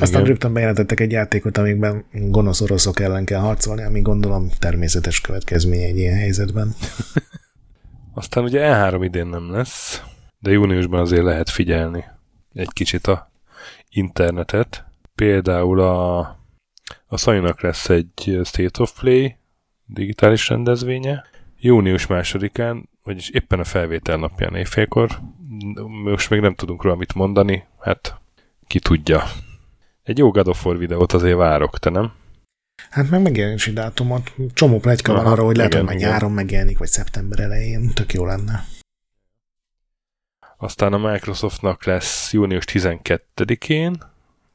Aztán 0.00 0.20
Igen. 0.20 0.32
rögtön 0.32 0.52
bejelentettek 0.52 1.00
egy 1.00 1.10
játékot, 1.10 1.58
amikben 1.58 2.04
gonosz 2.12 2.60
oroszok 2.60 3.00
ellen 3.00 3.24
kell 3.24 3.40
harcolni, 3.40 3.82
ami 3.82 4.00
gondolom 4.00 4.48
természetes 4.58 5.20
következmény 5.20 5.82
egy 5.82 5.98
ilyen 5.98 6.16
helyzetben. 6.16 6.74
Aztán 8.14 8.44
ugye 8.44 8.60
E3 8.62 9.00
idén 9.02 9.26
nem 9.26 9.50
lesz, 9.50 10.02
de 10.38 10.50
júniusban 10.50 11.00
azért 11.00 11.22
lehet 11.22 11.50
figyelni 11.50 12.04
egy 12.52 12.72
kicsit 12.72 13.06
a 13.06 13.30
internetet. 13.88 14.84
Például 15.14 15.80
a, 15.80 16.18
a 17.06 17.16
sony 17.16 17.54
lesz 17.60 17.88
egy 17.88 18.40
State 18.44 18.82
of 18.82 19.00
Play 19.00 19.36
digitális 19.86 20.48
rendezvénye. 20.48 21.24
Június 21.58 22.06
másodikán, 22.06 22.88
vagyis 23.02 23.28
éppen 23.28 23.60
a 23.60 23.64
felvétel 23.64 24.16
napján 24.16 24.54
éjfélkor. 24.54 25.20
Most 26.04 26.30
még 26.30 26.40
nem 26.40 26.54
tudunk 26.54 26.82
róla 26.82 26.96
mit 26.96 27.14
mondani, 27.14 27.64
hát 27.80 28.20
ki 28.66 28.78
tudja. 28.78 29.22
Egy 30.04 30.18
jó 30.18 30.30
God 30.30 30.48
of 30.48 30.66
War 30.66 30.78
videót 30.78 31.12
azért 31.12 31.36
várok, 31.36 31.78
te 31.78 31.90
nem? 31.90 32.12
Hát 32.90 33.10
meg 33.10 33.22
megjelenési 33.22 33.72
dátumot. 33.72 34.32
Csomó 34.52 34.78
plegyka 34.78 35.12
van 35.12 35.26
arra, 35.26 35.44
hogy 35.44 35.56
lehet, 35.56 35.74
hogy 35.74 35.84
már 35.84 35.96
nyáron 35.96 36.32
megjelenik, 36.32 36.78
vagy 36.78 36.88
szeptember 36.88 37.40
elején. 37.40 37.90
Tök 37.94 38.12
jó 38.12 38.24
lenne. 38.24 38.64
Aztán 40.56 40.92
a 40.92 41.10
Microsoftnak 41.10 41.84
lesz 41.84 42.32
június 42.32 42.64
12-én, 42.66 44.02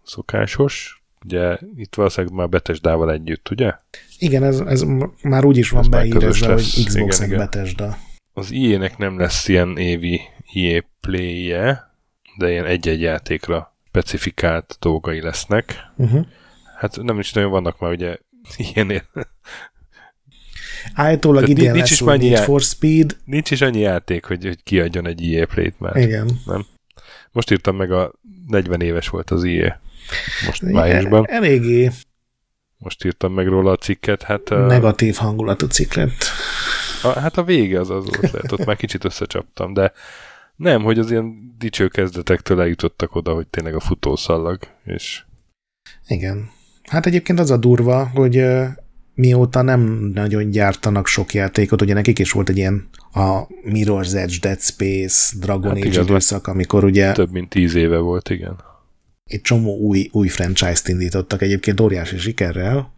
szokásos. 0.03 1.03
Ugye 1.25 1.57
itt 1.75 1.95
valószínűleg 1.95 2.35
már 2.35 2.49
Betesdával 2.49 3.11
együtt, 3.11 3.49
ugye? 3.49 3.73
Igen, 4.17 4.43
ez, 4.43 4.59
ez 4.59 4.85
már 5.21 5.45
úgy 5.45 5.57
is 5.57 5.69
van 5.69 5.89
beírezve, 5.89 6.53
hogy 6.53 6.83
Xbox-en 6.85 7.29
Betesda. 7.29 7.97
Az 8.33 8.51
IE-nek 8.51 8.97
nem 8.97 9.19
lesz 9.19 9.47
ilyen 9.47 9.77
évi 9.77 10.21
EA 10.53 10.83
play-je, 10.99 11.91
de 12.37 12.51
ilyen 12.51 12.65
egy-egy 12.65 13.01
játékra 13.01 13.77
specifikált 13.89 14.77
dolgai 14.79 15.21
lesznek. 15.21 15.75
Uh-huh. 15.95 16.25
Hát 16.77 17.01
nem 17.01 17.19
is 17.19 17.31
nagyon 17.31 17.51
vannak 17.51 17.79
már 17.79 17.91
ugye 17.91 18.17
ilyenél. 18.57 19.03
Állítólag 20.93 21.43
Tehát 21.43 21.57
idén 21.57 21.71
nincs 21.71 21.89
lesz 21.89 21.91
is 21.91 22.01
úgy 22.01 22.07
Need 22.07 22.31
já- 22.31 22.43
for 22.43 22.61
Speed. 22.61 23.17
Nincs 23.25 23.51
is 23.51 23.61
annyi 23.61 23.79
játék, 23.79 24.25
hogy, 24.25 24.43
hogy 24.43 24.63
kiadjon 24.63 25.07
egy 25.07 25.33
EA 25.33 25.45
play-t 25.45 25.79
már. 25.79 25.95
Igen. 25.95 26.29
Nem? 26.45 26.65
Most 27.31 27.51
írtam 27.51 27.75
meg 27.75 27.91
a 27.91 28.13
40 28.47 28.81
éves 28.81 29.07
volt 29.07 29.29
az 29.29 29.43
IE. 29.43 29.79
Most 30.45 30.61
májusban. 30.61 31.25
Eléggé 31.27 31.91
Most 32.77 33.05
írtam 33.05 33.33
meg 33.33 33.47
róla 33.47 33.71
a 33.71 33.75
cikket, 33.75 34.23
hát... 34.23 34.49
Uh, 34.49 34.65
negatív 34.65 35.15
hangulatú 35.15 35.67
cikk 35.67 35.93
lett. 35.93 36.23
a, 37.03 37.19
hát 37.19 37.37
a 37.37 37.43
vége 37.43 37.79
az 37.79 37.89
az 37.89 38.05
volt 38.05 38.31
lehet, 38.31 38.51
ott 38.51 38.65
már 38.65 38.75
kicsit 38.75 39.05
összecsaptam, 39.05 39.73
de 39.73 39.93
nem, 40.59 40.83
hogy 40.83 40.99
az 40.99 41.11
ilyen 41.11 41.55
dicső 41.57 41.87
kezdetektől 41.87 42.61
eljutottak 42.61 43.15
oda, 43.15 43.33
hogy 43.33 43.47
tényleg 43.47 43.75
a 43.75 43.79
futószallag, 43.79 44.59
és 44.85 45.23
Igen. 46.07 46.49
Hát 46.83 47.05
egyébként 47.05 47.39
az 47.39 47.51
a 47.51 47.57
durva, 47.57 48.07
hogy 48.13 48.45
mióta 49.13 49.61
nem 49.61 50.11
nagyon 50.13 50.49
gyártanak 50.49 51.07
sok 51.07 51.33
játékot, 51.33 51.81
ugye 51.81 51.93
nekik 51.93 52.19
is 52.19 52.31
volt 52.31 52.49
egy 52.49 52.57
ilyen 52.57 52.89
a 53.13 53.47
Mirror's 53.47 54.13
Edge, 54.15 54.35
Dead 54.41 54.59
Space, 54.59 55.35
Dragon 55.39 55.75
Hát 55.75 55.85
Age 55.85 56.01
időszak, 56.01 56.47
amikor 56.47 56.83
ugye 56.83 57.11
több 57.11 57.31
mint 57.31 57.49
tíz 57.49 57.75
éve 57.75 57.97
volt, 57.97 58.29
igen. 58.29 58.55
egy 59.25 59.41
csomó 59.41 59.77
új, 59.77 60.09
új 60.11 60.27
franchise-t 60.27 60.87
indítottak 60.87 61.41
egyébként 61.41 61.79
óriási 61.79 62.17
sikerrel, 62.17 62.93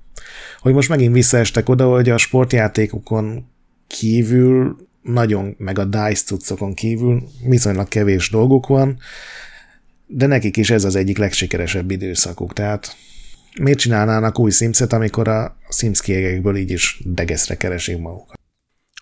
hogy 0.59 0.73
most 0.73 0.89
megint 0.89 1.13
visszaestek 1.13 1.69
oda, 1.69 1.89
hogy 1.89 2.09
a 2.09 2.17
sportjátékokon 2.17 3.45
kívül 3.87 4.77
nagyon, 5.01 5.55
meg 5.57 5.79
a 5.79 5.85
DICE 5.85 6.23
cuccokon 6.25 6.73
kívül 6.73 7.23
viszonylag 7.47 7.87
kevés 7.87 8.29
dolguk 8.29 8.67
van, 8.67 8.97
de 10.07 10.25
nekik 10.25 10.57
is 10.57 10.69
ez 10.69 10.83
az 10.83 10.95
egyik 10.95 11.17
legsikeresebb 11.17 11.91
időszakuk, 11.91 12.53
tehát 12.53 12.95
miért 13.59 13.79
csinálnának 13.79 14.39
új 14.39 14.51
Simset, 14.51 14.93
amikor 14.93 15.27
a 15.27 15.55
Sims 15.69 16.01
kiegekből 16.01 16.55
így 16.55 16.71
is 16.71 17.01
degeszre 17.05 17.57
keresik 17.57 17.97
magukat? 17.97 18.39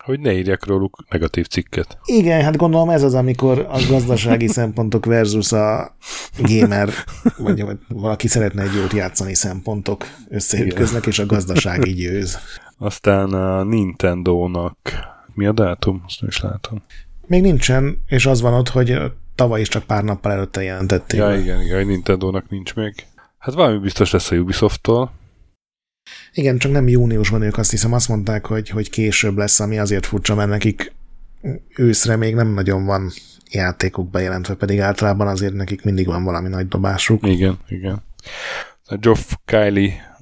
Hogy 0.04 0.20
ne 0.20 0.34
írjak 0.34 0.66
róluk 0.66 1.06
negatív 1.10 1.48
cikket. 1.48 1.98
Igen, 2.06 2.42
hát 2.42 2.58
gondolom 2.58 2.90
ez 2.90 3.04
az, 3.04 3.14
amikor 3.14 3.60
a 3.60 3.80
gazdasági 3.90 4.48
szempontok 4.58 5.06
versus 5.06 5.52
a 5.52 5.96
gamer, 6.38 6.90
vagy, 7.38 7.62
vagy 7.62 7.78
valaki 7.88 8.28
szeretne 8.28 8.62
egy 8.62 8.74
jót 8.74 8.94
játszani 8.94 9.36
szempontok 9.36 10.06
összeütköznek, 10.30 11.06
és 11.06 11.20
a 11.20 11.26
gazdasági 11.26 11.94
győz. 11.94 12.38
Aztán 12.78 13.34
a 13.34 13.64
Nintendo-nak 13.64 14.78
mi 15.40 15.45
a 15.45 15.52
dátum? 15.52 16.03
Azt 16.06 16.22
nem 16.22 16.30
is 16.30 16.41
látom. 16.41 16.82
Még 17.28 17.41
nincsen, 17.41 18.03
és 18.07 18.26
az 18.26 18.41
van 18.41 18.53
ott, 18.53 18.70
hogy 18.70 18.98
tavaly 19.36 19.61
is 19.61 19.68
csak 19.68 19.84
pár 19.84 20.03
nappal 20.03 20.32
előtte 20.32 20.64
jelentették. 20.64 21.20
Ja, 21.20 21.28
be. 21.28 21.40
igen, 21.40 21.61
igen, 21.61 21.86
Nintendo-nak 21.86 22.49
nincs 22.49 22.76
még. 22.76 22.94
Hát 23.38 23.53
valami 23.53 23.78
biztos 23.78 24.11
lesz 24.11 24.32
a 24.32 24.36
Ubisoft-tól. 24.36 25.11
Igen, 26.34 26.57
csak 26.57 26.72
nem 26.72 26.88
júniusban 26.88 27.41
ők 27.41 27.57
azt 27.57 27.72
hiszem 27.72 27.94
azt 27.94 28.07
mondták, 28.07 28.45
hogy, 28.45 28.70
hogy 28.70 28.90
később 28.90 29.38
lesz, 29.38 29.60
ami 29.60 29.80
azért 29.80 30.06
furcsa, 30.06 30.36
mert 30.36 30.49
nekik 30.49 30.94
őszre 31.76 32.16
még 32.16 32.36
nem 32.36 32.53
nagyon 32.53 32.86
van 32.86 33.11
játékuk 33.52 34.10
bejelentve, 34.10 34.53
pedig 34.53 34.80
általában 34.80 35.28
azért 35.28 35.53
nekik 35.53 35.84
mindig 35.84 36.06
van 36.06 36.24
valami 36.24 36.49
nagy 36.49 36.68
dobásuk. 36.68 37.28
Igen, 37.28 37.57
igen. 37.68 38.03
A 38.86 38.95
Geoff 38.95 39.34
Kylie 39.45 40.18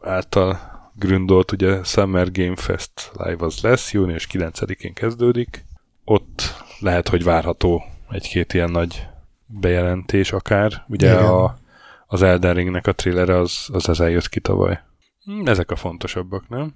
által 0.00 0.73
gründolt, 0.94 1.52
ugye 1.52 1.82
Summer 1.82 2.30
Game 2.32 2.56
Fest 2.56 3.10
live 3.12 3.44
az 3.44 3.60
lesz, 3.62 3.92
június 3.92 4.28
9-én 4.32 4.92
kezdődik. 4.92 5.64
Ott 6.04 6.42
lehet, 6.78 7.08
hogy 7.08 7.24
várható 7.24 7.84
egy-két 8.10 8.52
ilyen 8.52 8.70
nagy 8.70 9.06
bejelentés 9.46 10.32
akár. 10.32 10.84
Ugye 10.88 11.14
a, 11.14 11.58
az 12.06 12.22
Elden 12.22 12.54
Ringnek 12.54 12.86
a 12.86 12.92
trailer 12.92 13.28
az, 13.28 13.68
az 13.72 13.88
az 13.88 14.00
eljött 14.00 14.28
ki 14.28 14.40
tavaly. 14.40 14.80
Hm, 15.24 15.48
ezek 15.48 15.70
a 15.70 15.76
fontosabbak, 15.76 16.48
nem? 16.48 16.74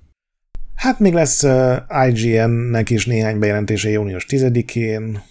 Hát 0.74 0.99
még 0.99 1.12
lesz 1.12 1.43
uh, 1.43 1.77
IGN-nek 2.09 2.90
is 2.90 3.07
néhány 3.07 3.39
bejelentése 3.39 3.89
június 3.89 4.27
10-én, 4.28 5.23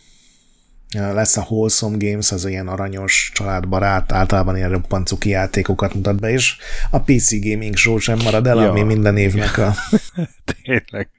lesz 0.94 1.38
a 1.38 1.46
Wholesome 1.50 1.98
Games, 2.00 2.32
az 2.32 2.46
ilyen 2.46 2.68
aranyos, 2.68 3.32
családbarát, 3.34 4.12
általában 4.12 4.58
ilyen 4.58 4.70
roppant 4.70 5.08
cuki 5.08 5.30
játékokat 5.30 5.94
mutat 5.94 6.20
be, 6.20 6.30
és 6.30 6.58
a 6.92 7.00
PC 7.00 7.50
Gaming 7.50 7.76
Show 7.76 7.98
sem 7.98 8.18
marad 8.24 8.48
el, 8.48 8.56
ja. 8.56 8.70
ami 8.70 8.82
minden 8.82 9.18
évnek 9.18 9.58
a... 9.58 9.74
Tényleg. 10.64 11.10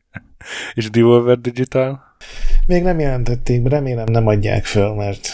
És 0.74 0.90
Devolver 0.90 1.39
Digital? 1.39 2.01
Még 2.66 2.82
nem 2.82 2.99
jelentették, 2.99 3.69
remélem 3.69 4.11
nem 4.11 4.27
adják 4.27 4.65
föl, 4.65 4.95
mert... 4.95 5.28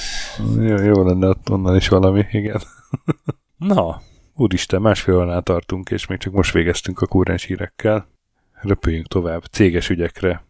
Jó, 0.56 0.77
jó 0.77 1.06
lenne 1.06 1.28
ott 1.28 1.51
onnan 1.51 1.77
is 1.77 1.89
valami, 1.89 2.27
igen. 2.31 2.61
Na, 3.56 4.02
úristen, 4.35 4.81
másfél 4.81 5.15
óránál 5.15 5.43
tartunk, 5.43 5.90
és 5.90 6.06
még 6.06 6.19
csak 6.19 6.32
most 6.32 6.52
végeztünk 6.52 7.01
a 7.01 7.06
kúrens 7.06 7.44
hírekkel. 7.44 8.09
Röpüljünk 8.52 9.06
tovább, 9.06 9.44
céges 9.44 9.89
ügyekre. 9.89 10.44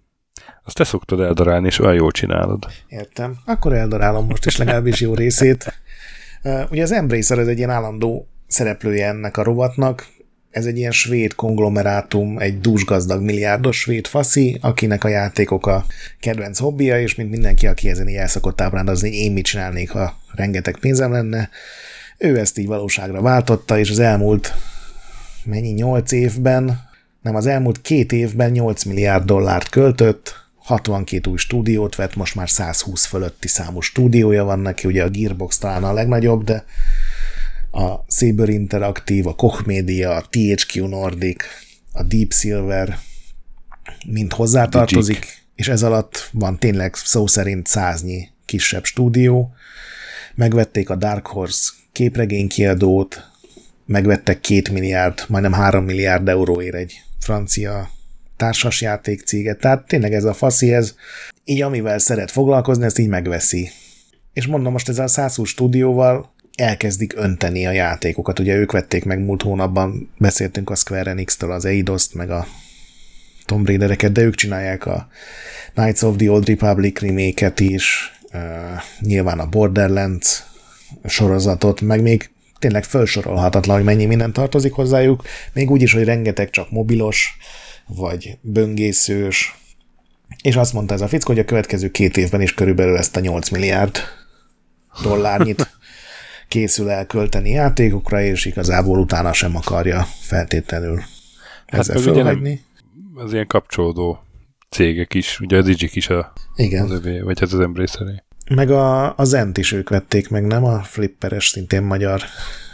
Azt 0.65 0.77
te 0.77 0.85
szoktad 0.85 1.21
eldarálni, 1.21 1.67
és 1.67 1.79
olyan 1.79 1.95
jól 1.95 2.11
csinálod. 2.11 2.67
Értem. 2.89 3.37
Akkor 3.45 3.73
eldarálom 3.73 4.27
most 4.27 4.47
is 4.47 4.57
legalábbis 4.57 5.01
jó 5.01 5.15
részét. 5.15 5.83
Ugye 6.71 6.83
az 6.83 6.93
Embracer 6.93 7.39
ez 7.39 7.47
egy 7.47 7.59
ilyen 7.59 7.71
állandó 7.71 8.29
szereplője 8.47 9.07
ennek 9.07 9.37
a 9.37 9.43
rovatnak. 9.43 10.07
Ez 10.51 10.67
egy 10.67 10.77
ilyen 10.77 10.91
svéd 10.91 11.35
konglomerátum, 11.35 12.39
egy 12.39 12.61
dúsgazdag 12.61 13.23
milliárdos 13.23 13.79
svéd 13.79 14.07
faszi, 14.07 14.59
akinek 14.61 15.05
a 15.05 15.09
játékok 15.09 15.67
a 15.67 15.85
kedvenc 16.21 16.59
hobbija, 16.59 17.01
és 17.01 17.15
mint 17.15 17.31
mindenki, 17.31 17.67
aki 17.67 17.89
ezen 17.89 18.09
így 18.09 18.15
el 18.15 18.29
szokott 18.29 18.61
ábrándozni, 18.61 19.17
én 19.17 19.33
mit 19.33 19.45
csinálnék, 19.45 19.91
ha 19.91 20.19
rengeteg 20.35 20.77
pénzem 20.77 21.13
lenne. 21.13 21.49
Ő 22.19 22.39
ezt 22.39 22.59
így 22.59 22.67
valóságra 22.67 23.21
váltotta, 23.21 23.79
és 23.79 23.91
az 23.91 23.99
elmúlt 23.99 24.55
mennyi, 25.45 25.71
nyolc 25.71 26.13
évben, 26.13 26.81
nem, 27.23 27.35
az 27.35 27.47
elmúlt 27.47 27.81
két 27.81 28.13
évben 28.13 28.51
8 28.51 28.85
milliárd 28.85 29.25
dollárt 29.25 29.69
költött, 29.69 30.44
62 30.65 31.31
új 31.31 31.37
stúdiót 31.37 31.95
vett, 31.95 32.15
most 32.15 32.35
már 32.35 32.51
120 32.51 33.05
fölötti 33.05 33.49
számú 33.49 33.81
stúdiója 33.81 34.45
van 34.45 34.59
neki, 34.59 34.87
ugye 34.87 35.03
a 35.03 35.09
Gearbox 35.09 35.59
talán 35.59 35.85
a 35.85 35.93
legnagyobb, 35.93 36.45
de 36.45 36.65
a 37.71 38.05
Saber 38.09 38.49
Interactive, 38.49 39.29
a 39.29 39.35
Koch 39.35 39.67
Media, 39.67 40.17
a 40.17 40.25
THQ 40.31 40.87
Nordic, 40.87 41.45
a 41.93 42.03
Deep 42.03 42.33
Silver 42.33 42.99
mind 44.07 44.33
hozzátartozik, 44.33 45.19
Digic. 45.19 45.43
és 45.55 45.69
ez 45.69 45.83
alatt 45.83 46.29
van 46.33 46.59
tényleg 46.59 46.95
szó 46.95 47.27
szerint 47.27 47.67
száznyi 47.67 48.29
kisebb 48.45 48.85
stúdió. 48.85 49.55
Megvették 50.35 50.91
a 50.91 50.97
Dark 50.97 51.27
Horse 51.27 51.71
képregénykiadót, 51.93 53.31
megvettek 53.87 54.41
két 54.41 54.71
milliárd, 54.71 55.25
majdnem 55.29 55.53
három 55.53 55.85
milliárd 55.85 56.29
euróért 56.29 56.75
egy 56.75 57.03
francia 57.19 57.91
társasjáték 58.37 59.23
céget, 59.23 59.59
tehát 59.59 59.87
tényleg 59.87 60.13
ez 60.13 60.25
a 60.25 60.33
faszi, 60.33 60.73
ez 60.73 60.95
így 61.45 61.63
amivel 61.63 61.99
szeret 61.99 62.31
foglalkozni, 62.31 62.85
ezt 62.85 62.99
így 62.99 63.09
megveszi. 63.09 63.71
És 64.33 64.47
mondom, 64.47 64.73
most 64.73 64.89
ezzel 64.89 65.05
a 65.05 65.09
120 65.09 65.49
stúdióval 65.49 66.35
elkezdik 66.57 67.13
önteni 67.17 67.67
a 67.67 67.71
játékokat. 67.71 68.39
Ugye 68.39 68.55
ők 68.55 68.73
vették 68.73 69.05
meg 69.05 69.19
múlt 69.19 69.43
hónapban, 69.43 70.11
beszéltünk 70.19 70.71
a 70.71 70.75
Square 70.75 71.11
Enix-től 71.11 71.53
az 71.53 71.65
Eidos-t, 71.65 72.15
meg 72.15 72.31
a 72.31 72.47
Tomb 73.45 73.67
Raider-eket, 73.67 74.13
de 74.13 74.23
ők 74.23 74.35
csinálják 74.35 74.87
a 74.87 75.09
Knights 75.75 76.03
of 76.03 76.17
the 76.17 76.31
Old 76.31 76.49
Republic 76.49 77.01
remake 77.01 77.53
is, 77.57 78.13
uh, 78.33 78.41
nyilván 79.01 79.39
a 79.39 79.47
Borderlands 79.47 80.43
sorozatot, 81.05 81.81
meg 81.81 82.03
még 82.03 82.31
tényleg 82.59 82.85
felsorolhatatlan, 82.85 83.77
hogy 83.77 83.85
mennyi 83.85 84.05
minden 84.05 84.33
tartozik 84.33 84.73
hozzájuk, 84.73 85.23
még 85.53 85.71
úgy 85.71 85.83
is, 85.83 85.93
hogy 85.93 86.05
rengeteg 86.05 86.51
csak 86.51 86.71
mobilos, 86.71 87.37
vagy 87.87 88.39
böngészős, 88.41 89.59
és 90.43 90.57
azt 90.57 90.73
mondta 90.73 90.95
ez 90.95 91.01
a 91.01 91.09
fickó, 91.09 91.33
hogy 91.33 91.43
a 91.43 91.45
következő 91.45 91.91
két 91.91 92.17
évben 92.17 92.41
is 92.41 92.55
körülbelül 92.55 92.97
ezt 92.97 93.17
a 93.17 93.21
8 93.21 93.49
milliárd 93.49 93.99
dollárnyit 95.03 95.69
készül 96.49 96.91
elkölteni 96.91 97.51
játékokra, 97.51 98.21
és 98.21 98.45
igazából 98.45 98.99
utána 98.99 99.33
sem 99.33 99.57
akarja 99.57 100.07
feltétlenül 100.21 101.03
hát 101.67 101.81
ezzel 101.81 101.99
fölhagyni. 101.99 102.65
Az 103.15 103.33
ilyen 103.33 103.47
kapcsolódó 103.47 104.25
cégek 104.71 105.15
is, 105.15 105.41
ugye 105.41 105.57
a 105.57 105.63
Digic 105.63 105.97
is 105.97 106.09
a, 106.09 106.33
Igen. 106.57 106.85
az 106.85 106.91
övé, 106.91 107.21
vagy 107.21 107.41
hát 107.41 107.53
az 107.53 107.61
Embracer 107.61 108.23
Meg 108.55 108.71
a, 108.71 109.17
a 109.19 109.25
Zent 109.25 109.59
is 109.59 109.73
ők 109.73 109.89
vették 109.89 110.29
meg, 110.29 110.47
nem? 110.47 110.65
A 110.65 110.83
flipperes, 110.83 111.49
szintén 111.49 111.83
magyar 111.83 112.23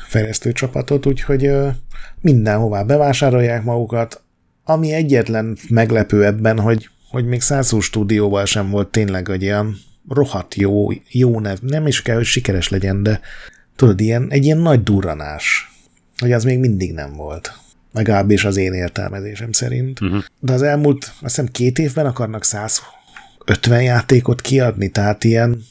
fejlesztő 0.08 0.52
csapatot, 0.52 1.06
úgyhogy 1.06 1.50
mindenhová 2.20 2.82
bevásárolják 2.82 3.64
magukat, 3.64 4.22
ami 4.64 4.92
egyetlen 4.92 5.56
meglepő 5.68 6.24
ebben, 6.24 6.60
hogy, 6.60 6.88
hogy 7.10 7.26
még 7.26 7.40
120 7.40 7.84
stúdióval 7.84 8.44
sem 8.44 8.70
volt 8.70 8.88
tényleg 8.88 9.30
egy 9.30 9.42
ilyen 9.42 9.76
rohadt 10.08 10.54
jó, 10.54 10.88
jó 11.10 11.40
nev. 11.40 11.58
Nem 11.60 11.86
is 11.86 12.02
kell, 12.02 12.16
hogy 12.16 12.24
sikeres 12.24 12.68
legyen, 12.68 13.02
de 13.02 13.20
tudod, 13.76 14.00
ilyen, 14.00 14.26
egy 14.30 14.44
ilyen 14.44 14.58
nagy 14.58 14.82
durranás, 14.82 15.70
hogy 16.18 16.32
az 16.32 16.44
még 16.44 16.58
mindig 16.58 16.92
nem 16.92 17.12
volt. 17.12 17.52
Legalábbis 17.92 18.44
az 18.44 18.56
én 18.56 18.72
értelmezésem 18.72 19.52
szerint. 19.52 20.00
Uh-huh. 20.00 20.22
De 20.40 20.52
az 20.52 20.62
elmúlt, 20.62 21.04
azt 21.04 21.20
hiszem 21.20 21.46
két 21.46 21.78
évben 21.78 22.06
akarnak 22.06 22.44
150 22.44 23.82
játékot 23.82 24.40
kiadni, 24.40 24.88
tehát 24.88 25.24
ilyen 25.24 25.62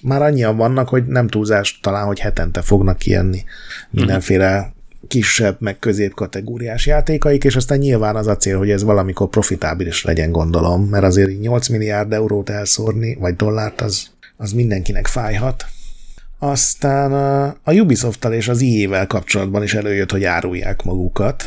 már 0.00 0.22
annyian 0.22 0.56
vannak, 0.56 0.88
hogy 0.88 1.06
nem 1.06 1.28
túlzás 1.28 1.78
talán, 1.82 2.06
hogy 2.06 2.18
hetente 2.18 2.62
fognak 2.62 2.98
kijönni 2.98 3.44
mindenféle 3.90 4.73
kisebb, 5.08 5.56
meg 5.60 5.78
középkategóriás 5.78 6.86
játékaik, 6.86 7.44
és 7.44 7.56
aztán 7.56 7.78
nyilván 7.78 8.16
az 8.16 8.26
a 8.26 8.36
cél, 8.36 8.58
hogy 8.58 8.70
ez 8.70 8.82
valamikor 8.82 9.28
profitábilis 9.28 10.04
legyen, 10.04 10.32
gondolom, 10.32 10.84
mert 10.84 11.04
azért 11.04 11.40
8 11.40 11.68
milliárd 11.68 12.12
eurót 12.12 12.50
elszórni, 12.50 13.16
vagy 13.20 13.36
dollárt, 13.36 13.80
az, 13.80 14.06
az 14.36 14.52
mindenkinek 14.52 15.06
fájhat. 15.06 15.64
Aztán 16.38 17.12
a, 17.62 17.72
Ubisoft-tal 17.72 18.32
és 18.32 18.48
az 18.48 18.60
IE-vel 18.60 19.06
kapcsolatban 19.06 19.62
is 19.62 19.74
előjött, 19.74 20.10
hogy 20.10 20.24
árulják 20.24 20.82
magukat, 20.82 21.44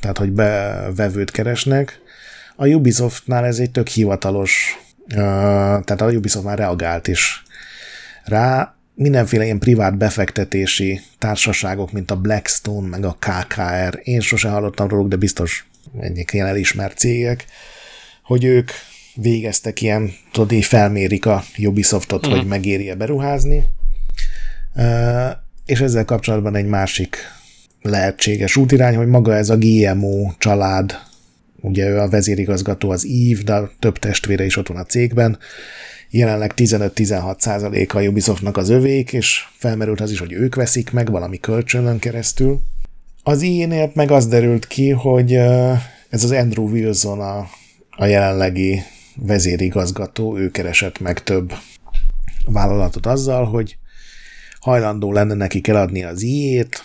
tehát 0.00 0.18
hogy 0.18 0.32
bevevőt 0.32 1.30
keresnek. 1.30 2.00
A 2.56 2.66
Ubisoftnál 2.66 3.44
ez 3.44 3.58
egy 3.58 3.70
tök 3.70 3.88
hivatalos, 3.88 4.78
tehát 5.08 6.00
a 6.00 6.10
Ubisoft 6.10 6.44
már 6.44 6.58
reagált 6.58 7.08
is 7.08 7.42
rá, 8.24 8.74
mindenféle 9.00 9.44
ilyen 9.44 9.58
privát 9.58 9.96
befektetési 9.96 11.00
társaságok, 11.18 11.92
mint 11.92 12.10
a 12.10 12.16
Blackstone, 12.16 12.88
meg 12.88 13.04
a 13.04 13.16
KKR, 13.18 14.00
én 14.02 14.20
sose 14.20 14.48
hallottam 14.48 14.88
róluk, 14.88 15.08
de 15.08 15.16
biztos 15.16 15.68
egyik 16.00 16.32
ilyen 16.32 16.46
elismert 16.46 16.98
cégek, 16.98 17.44
hogy 18.22 18.44
ők 18.44 18.70
végeztek 19.14 19.80
ilyen, 19.80 20.12
tudod, 20.32 20.52
így 20.52 20.64
felmérik 20.64 21.26
a 21.26 21.42
Ubisoftot, 21.58 22.28
mm. 22.28 22.30
hogy 22.30 22.46
megéri-e 22.46 22.94
beruházni, 22.94 23.64
és 25.66 25.80
ezzel 25.80 26.04
kapcsolatban 26.04 26.56
egy 26.56 26.66
másik 26.66 27.16
lehetséges 27.82 28.56
útirány, 28.56 28.96
hogy 28.96 29.06
maga 29.06 29.34
ez 29.34 29.50
a 29.50 29.58
GMO 29.58 30.30
család, 30.38 30.98
ugye 31.60 31.88
ő 31.88 31.98
a 31.98 32.08
vezérigazgató 32.08 32.90
az 32.90 33.06
Eve, 33.06 33.42
de 33.42 33.70
több 33.78 33.98
testvére 33.98 34.44
is 34.44 34.56
ott 34.56 34.68
van 34.68 34.76
a 34.76 34.84
cégben, 34.84 35.38
jelenleg 36.10 36.52
15-16 36.56 37.38
százaléka 37.38 37.98
a 37.98 38.02
Ubisoftnak 38.02 38.56
az 38.56 38.68
övék, 38.68 39.12
és 39.12 39.46
felmerült 39.56 40.00
az 40.00 40.10
is, 40.10 40.18
hogy 40.18 40.32
ők 40.32 40.54
veszik 40.54 40.92
meg 40.92 41.10
valami 41.10 41.38
kölcsönön 41.38 41.98
keresztül. 41.98 42.60
Az 43.22 43.42
ilyenél 43.42 43.90
meg 43.94 44.10
az 44.10 44.26
derült 44.26 44.66
ki, 44.66 44.90
hogy 44.90 45.34
ez 46.08 46.24
az 46.24 46.30
Andrew 46.30 46.68
Wilson 46.68 47.20
a, 47.20 47.48
a 47.90 48.04
jelenlegi 48.04 48.82
vezérigazgató, 49.16 50.38
ő 50.38 50.50
keresett 50.50 51.00
meg 51.00 51.22
több 51.22 51.52
vállalatot 52.44 53.06
azzal, 53.06 53.44
hogy 53.44 53.76
hajlandó 54.60 55.12
lenne 55.12 55.34
neki 55.34 55.60
eladni 55.64 56.04
az 56.04 56.22
ijét, 56.22 56.84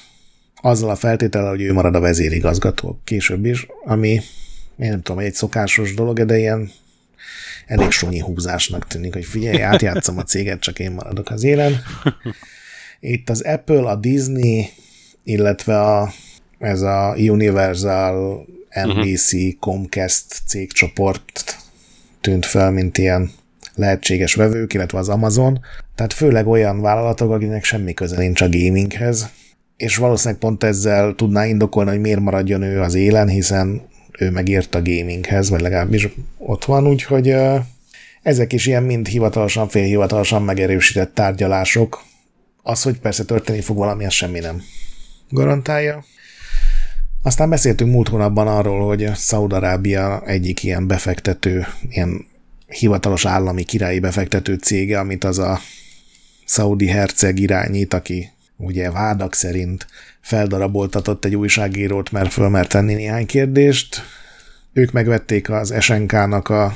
azzal 0.61 0.89
a 0.89 0.95
feltétellel, 0.95 1.49
hogy 1.49 1.61
ő 1.61 1.73
marad 1.73 1.95
a 1.95 1.99
vezérigazgató 1.99 2.99
később 3.03 3.45
is, 3.45 3.67
ami 3.85 4.09
én 4.77 4.89
nem 4.89 5.01
tudom, 5.01 5.21
egy 5.21 5.33
szokásos 5.33 5.93
dolog, 5.93 6.25
de 6.25 6.37
ilyen 6.37 6.71
elég 7.65 7.91
sonyi 7.91 8.19
húzásnak 8.19 8.87
tűnik, 8.87 9.13
hogy 9.13 9.25
figyelj, 9.25 9.61
átjátszom 9.61 10.17
a 10.17 10.23
céget, 10.23 10.59
csak 10.59 10.79
én 10.79 10.91
maradok 10.91 11.29
az 11.29 11.43
élen. 11.43 11.81
Itt 12.99 13.29
az 13.29 13.41
Apple, 13.41 13.89
a 13.89 13.95
Disney, 13.95 14.69
illetve 15.23 15.79
a, 15.79 16.11
ez 16.59 16.81
a 16.81 17.15
Universal 17.17 18.45
NBC 18.83 19.33
uh-huh. 19.33 19.59
Comcast 19.59 20.41
cégcsoport 20.47 21.57
tűnt 22.21 22.45
fel, 22.45 22.71
mint 22.71 22.97
ilyen 22.97 23.31
lehetséges 23.75 24.33
vevők, 24.33 24.73
illetve 24.73 24.97
az 24.97 25.09
Amazon. 25.09 25.59
Tehát 25.95 26.13
főleg 26.13 26.47
olyan 26.47 26.81
vállalatok, 26.81 27.31
akinek 27.31 27.63
semmi 27.63 27.93
köze 27.93 28.17
nincs 28.17 28.41
a 28.41 28.49
gaminghez, 28.49 29.29
és 29.77 29.97
valószínűleg 29.97 30.39
pont 30.39 30.63
ezzel 30.63 31.13
tudná 31.15 31.45
indokolni, 31.45 31.89
hogy 31.89 31.99
miért 31.99 32.19
maradjon 32.19 32.61
ő 32.61 32.81
az 32.81 32.93
élen, 32.93 33.27
hiszen 33.27 33.81
ő 34.19 34.29
megért 34.29 34.75
a 34.75 34.81
gaminghez, 34.81 35.49
vagy 35.49 35.61
legalábbis 35.61 36.07
ott 36.37 36.65
van, 36.65 36.87
úgyhogy 36.87 37.35
ezek 38.21 38.53
is 38.53 38.65
ilyen 38.65 38.83
mind 38.83 39.07
hivatalosan, 39.07 39.67
félhivatalosan 39.67 40.43
megerősített 40.43 41.13
tárgyalások. 41.13 42.03
Az, 42.63 42.81
hogy 42.81 42.99
persze 42.99 43.25
történni 43.25 43.61
fog 43.61 43.77
valami, 43.77 44.05
az 44.05 44.13
semmi 44.13 44.39
nem 44.39 44.61
garantálja. 45.29 46.03
Aztán 47.23 47.49
beszéltünk 47.49 47.91
múlt 47.91 48.07
hónapban 48.07 48.47
arról, 48.47 48.87
hogy 48.87 49.09
Szaudarábia 49.13 50.23
egyik 50.25 50.63
ilyen 50.63 50.87
befektető, 50.87 51.65
ilyen 51.89 52.25
hivatalos 52.67 53.25
állami 53.25 53.63
királyi 53.63 53.99
befektető 53.99 54.55
cége, 54.55 54.99
amit 54.99 55.23
az 55.23 55.39
a 55.39 55.59
szaudi 56.45 56.87
herceg 56.87 57.39
irányít, 57.39 57.93
aki 57.93 58.29
ugye 58.57 58.91
vádak 58.91 59.33
szerint 59.33 59.87
feldaraboltatott 60.25 61.25
egy 61.25 61.35
újságírót, 61.35 62.11
mert 62.11 62.33
fölmert 62.33 62.69
tenni 62.69 62.93
néhány 62.93 63.25
kérdést. 63.25 64.01
Ők 64.73 64.91
megvették 64.91 65.49
az 65.49 65.73
SNK-nak 65.79 66.49
a 66.49 66.75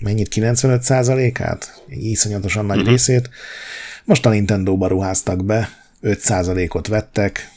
mennyit, 0.00 0.28
95%-át? 0.34 1.82
Egy 1.88 2.04
iszonyatosan 2.04 2.66
nagy 2.66 2.76
uh-huh. 2.76 2.90
részét. 2.90 3.30
Most 4.04 4.26
a 4.26 4.30
Nintendo-ba 4.30 4.86
ruháztak 4.86 5.44
be, 5.44 5.68
5%-ot 6.02 6.86
vettek. 6.86 7.50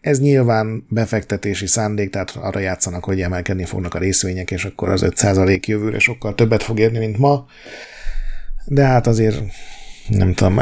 Ez 0.00 0.20
nyilván 0.20 0.86
befektetési 0.88 1.66
szándék, 1.66 2.10
tehát 2.10 2.30
arra 2.36 2.58
játszanak, 2.58 3.04
hogy 3.04 3.20
emelkedni 3.20 3.64
fognak 3.64 3.94
a 3.94 3.98
részvények, 3.98 4.50
és 4.50 4.64
akkor 4.64 4.88
az 4.88 5.02
5% 5.04 5.66
jövőre 5.66 5.98
sokkal 5.98 6.34
többet 6.34 6.62
fog 6.62 6.78
érni, 6.78 6.98
mint 6.98 7.18
ma. 7.18 7.46
De 8.64 8.84
hát 8.84 9.06
azért 9.06 9.42
nem 10.08 10.34
tudom, 10.34 10.60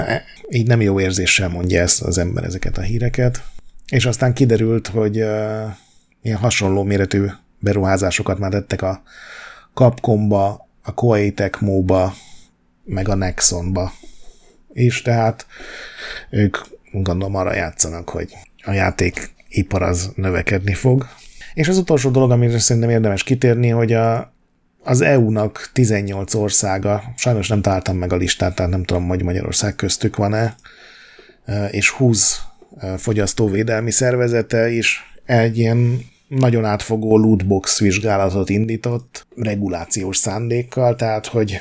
így 0.48 0.66
nem 0.66 0.80
jó 0.80 1.00
érzéssel 1.00 1.48
mondja 1.48 1.80
ezt 1.80 2.02
az 2.02 2.18
ember 2.18 2.44
ezeket 2.44 2.78
a 2.78 2.82
híreket. 2.82 3.42
És 3.92 4.06
aztán 4.06 4.32
kiderült, 4.34 4.86
hogy 4.86 5.16
ilyen 6.22 6.38
hasonló 6.38 6.82
méretű 6.82 7.26
beruházásokat 7.58 8.38
már 8.38 8.50
tettek 8.50 8.82
a 8.82 9.02
Capcomba, 9.74 10.68
a 10.82 10.94
Koei 10.94 11.32
Tecmo-ba, 11.32 12.14
meg 12.84 13.08
a 13.08 13.14
Nexonba 13.14 13.92
is, 14.72 15.02
tehát 15.02 15.46
ők 16.30 16.56
gondolom 16.92 17.34
arra 17.34 17.54
játszanak, 17.54 18.08
hogy 18.08 18.32
a 18.64 18.70
játékipar 18.70 19.82
az 19.82 20.12
növekedni 20.14 20.74
fog. 20.74 21.06
És 21.54 21.68
az 21.68 21.78
utolsó 21.78 22.10
dolog, 22.10 22.30
amire 22.30 22.58
szerintem 22.58 22.90
érdemes 22.90 23.22
kitérni, 23.22 23.68
hogy 23.68 23.92
a, 23.92 24.32
az 24.82 25.00
EU-nak 25.00 25.70
18 25.72 26.34
országa, 26.34 27.02
sajnos 27.16 27.48
nem 27.48 27.62
találtam 27.62 27.96
meg 27.96 28.12
a 28.12 28.16
listát, 28.16 28.54
tehát 28.54 28.70
nem 28.70 28.84
tudom, 28.84 29.08
hogy 29.08 29.22
Magyarország 29.22 29.76
köztük 29.76 30.16
van-e, 30.16 30.54
és 31.70 31.90
20 31.90 32.50
fogyasztóvédelmi 32.96 33.90
szervezete 33.90 34.70
is 34.70 35.00
egy 35.24 35.58
ilyen 35.58 36.10
nagyon 36.28 36.64
átfogó 36.64 37.16
lootbox 37.16 37.78
vizsgálatot 37.78 38.48
indított 38.48 39.26
regulációs 39.36 40.16
szándékkal, 40.16 40.96
tehát 40.96 41.26
hogy 41.26 41.60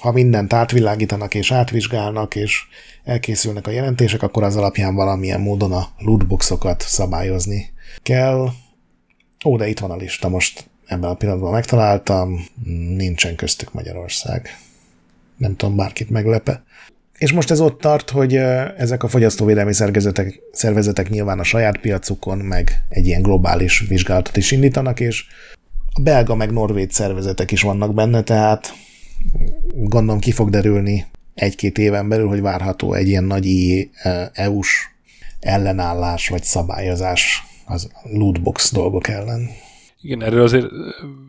ha 0.00 0.12
mindent 0.12 0.52
átvilágítanak 0.52 1.34
és 1.34 1.52
átvizsgálnak, 1.52 2.36
és 2.36 2.62
elkészülnek 3.04 3.66
a 3.66 3.70
jelentések, 3.70 4.22
akkor 4.22 4.42
az 4.42 4.56
alapján 4.56 4.94
valamilyen 4.94 5.40
módon 5.40 5.72
a 5.72 5.88
lootboxokat 5.98 6.80
szabályozni 6.80 7.72
kell. 8.02 8.48
Ó, 9.44 9.56
de 9.56 9.68
itt 9.68 9.78
van 9.78 9.90
a 9.90 9.96
lista, 9.96 10.28
most 10.28 10.70
ebben 10.86 11.10
a 11.10 11.14
pillanatban 11.14 11.52
megtaláltam, 11.52 12.46
nincsen 12.96 13.36
köztük 13.36 13.72
Magyarország. 13.72 14.48
Nem 15.36 15.56
tudom, 15.56 15.76
bárkit 15.76 16.10
meglepe. 16.10 16.62
És 17.22 17.32
most 17.32 17.50
ez 17.50 17.60
ott 17.60 17.80
tart, 17.80 18.10
hogy 18.10 18.36
ezek 18.76 19.02
a 19.02 19.08
fogyasztóvédelmi 19.08 19.74
szervezetek, 19.74 20.40
szervezetek 20.52 21.08
nyilván 21.08 21.38
a 21.38 21.42
saját 21.42 21.78
piacukon 21.78 22.38
meg 22.38 22.84
egy 22.88 23.06
ilyen 23.06 23.22
globális 23.22 23.84
vizsgálatot 23.88 24.36
is 24.36 24.50
indítanak, 24.50 25.00
és 25.00 25.24
a 25.92 26.00
belga 26.00 26.34
meg 26.34 26.50
norvég 26.50 26.90
szervezetek 26.90 27.50
is 27.50 27.62
vannak 27.62 27.94
benne, 27.94 28.22
tehát 28.22 28.74
gondolom 29.74 30.20
ki 30.20 30.32
fog 30.32 30.50
derülni 30.50 31.06
egy-két 31.34 31.78
éven 31.78 32.08
belül, 32.08 32.28
hogy 32.28 32.40
várható 32.40 32.94
egy 32.94 33.08
ilyen 33.08 33.24
nagy 33.24 33.46
EU-s 34.32 34.88
ellenállás 35.40 36.28
vagy 36.28 36.42
szabályozás 36.42 37.42
az 37.66 37.88
lootbox 38.02 38.72
dolgok 38.72 39.08
ellen. 39.08 39.48
Igen, 40.02 40.22
erről 40.22 40.42
azért 40.42 40.66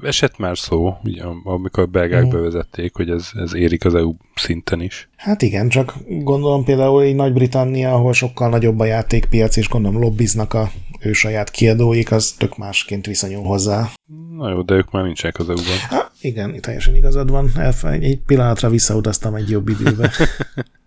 esett 0.02 0.38
már 0.38 0.58
szó, 0.58 0.98
ugye, 1.04 1.24
amikor 1.44 1.84
a 1.84 1.88
belgák 1.88 2.26
mm. 2.26 2.30
bevezették, 2.30 2.96
hogy 2.96 3.10
ez, 3.10 3.30
ez 3.34 3.54
érik 3.54 3.86
az 3.86 3.96
EU 3.96 4.14
szinten 4.36 4.82
is. 4.82 5.10
Hát 5.16 5.42
igen, 5.42 5.70
csak 5.70 5.94
gondolom 6.08 6.64
például 6.64 7.02
egy 7.02 7.16
Nagy-Britannia, 7.16 7.94
ahol 7.94 8.14
sokkal 8.14 8.50
nagyobb 8.50 8.80
a 8.80 8.86
játékpiac, 8.86 9.56
és 9.56 9.70
gondolom 9.70 10.02
lobbiznak 10.02 10.54
a 10.54 10.72
ő 11.00 11.14
saját 11.14 11.52
kiadóik, 11.52 12.12
az 12.12 12.32
tök 12.32 12.58
másként 12.58 13.06
viszonyul 13.06 13.44
hozzá. 13.44 13.90
Na 14.38 14.50
jó, 14.50 14.62
de 14.62 14.74
ők 14.74 14.92
már 14.92 15.04
nincsenek 15.04 15.40
az 15.40 15.50
EU-ban. 15.50 15.78
Ha, 15.90 16.12
igen, 16.22 16.62
teljesen 16.62 16.96
igazad 16.96 17.30
van. 17.30 17.52
Egy 17.84 18.20
pillanatra 18.26 18.70
visszautaztam 18.70 19.36
egy 19.36 19.50
jobb 19.50 19.68
időbe. 19.68 20.12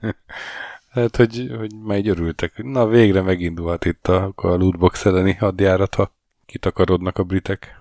hát, 0.94 1.16
hogy, 1.16 1.54
hogy 1.58 1.70
már 1.86 1.98
így 1.98 2.08
örültek. 2.08 2.62
Na, 2.62 2.86
végre 2.86 3.22
megindulhat 3.22 3.84
itt 3.84 4.06
a, 4.06 4.32
a 4.34 4.48
lootbox 4.48 5.04
elleni 5.04 5.32
hadjárat, 5.32 5.94
ha 5.94 6.15
kitakarodnak 6.56 7.18
a 7.18 7.22
britek. 7.22 7.80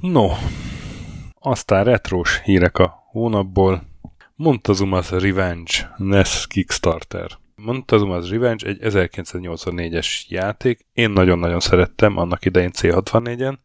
No, 0.00 0.28
aztán 1.38 1.84
retrós 1.84 2.40
hírek 2.44 2.78
a 2.78 3.02
hónapból. 3.10 3.82
Montezuma's 4.36 5.08
Revenge 5.10 5.94
NES 5.96 6.46
Kickstarter. 6.46 7.30
Montezuma's 7.56 8.26
Revenge 8.30 8.66
egy 8.66 8.78
1984-es 8.80 10.26
játék. 10.28 10.86
Én 10.92 11.10
nagyon-nagyon 11.10 11.60
szerettem, 11.60 12.16
annak 12.16 12.44
idején 12.44 12.70
C64-en, 12.72 13.58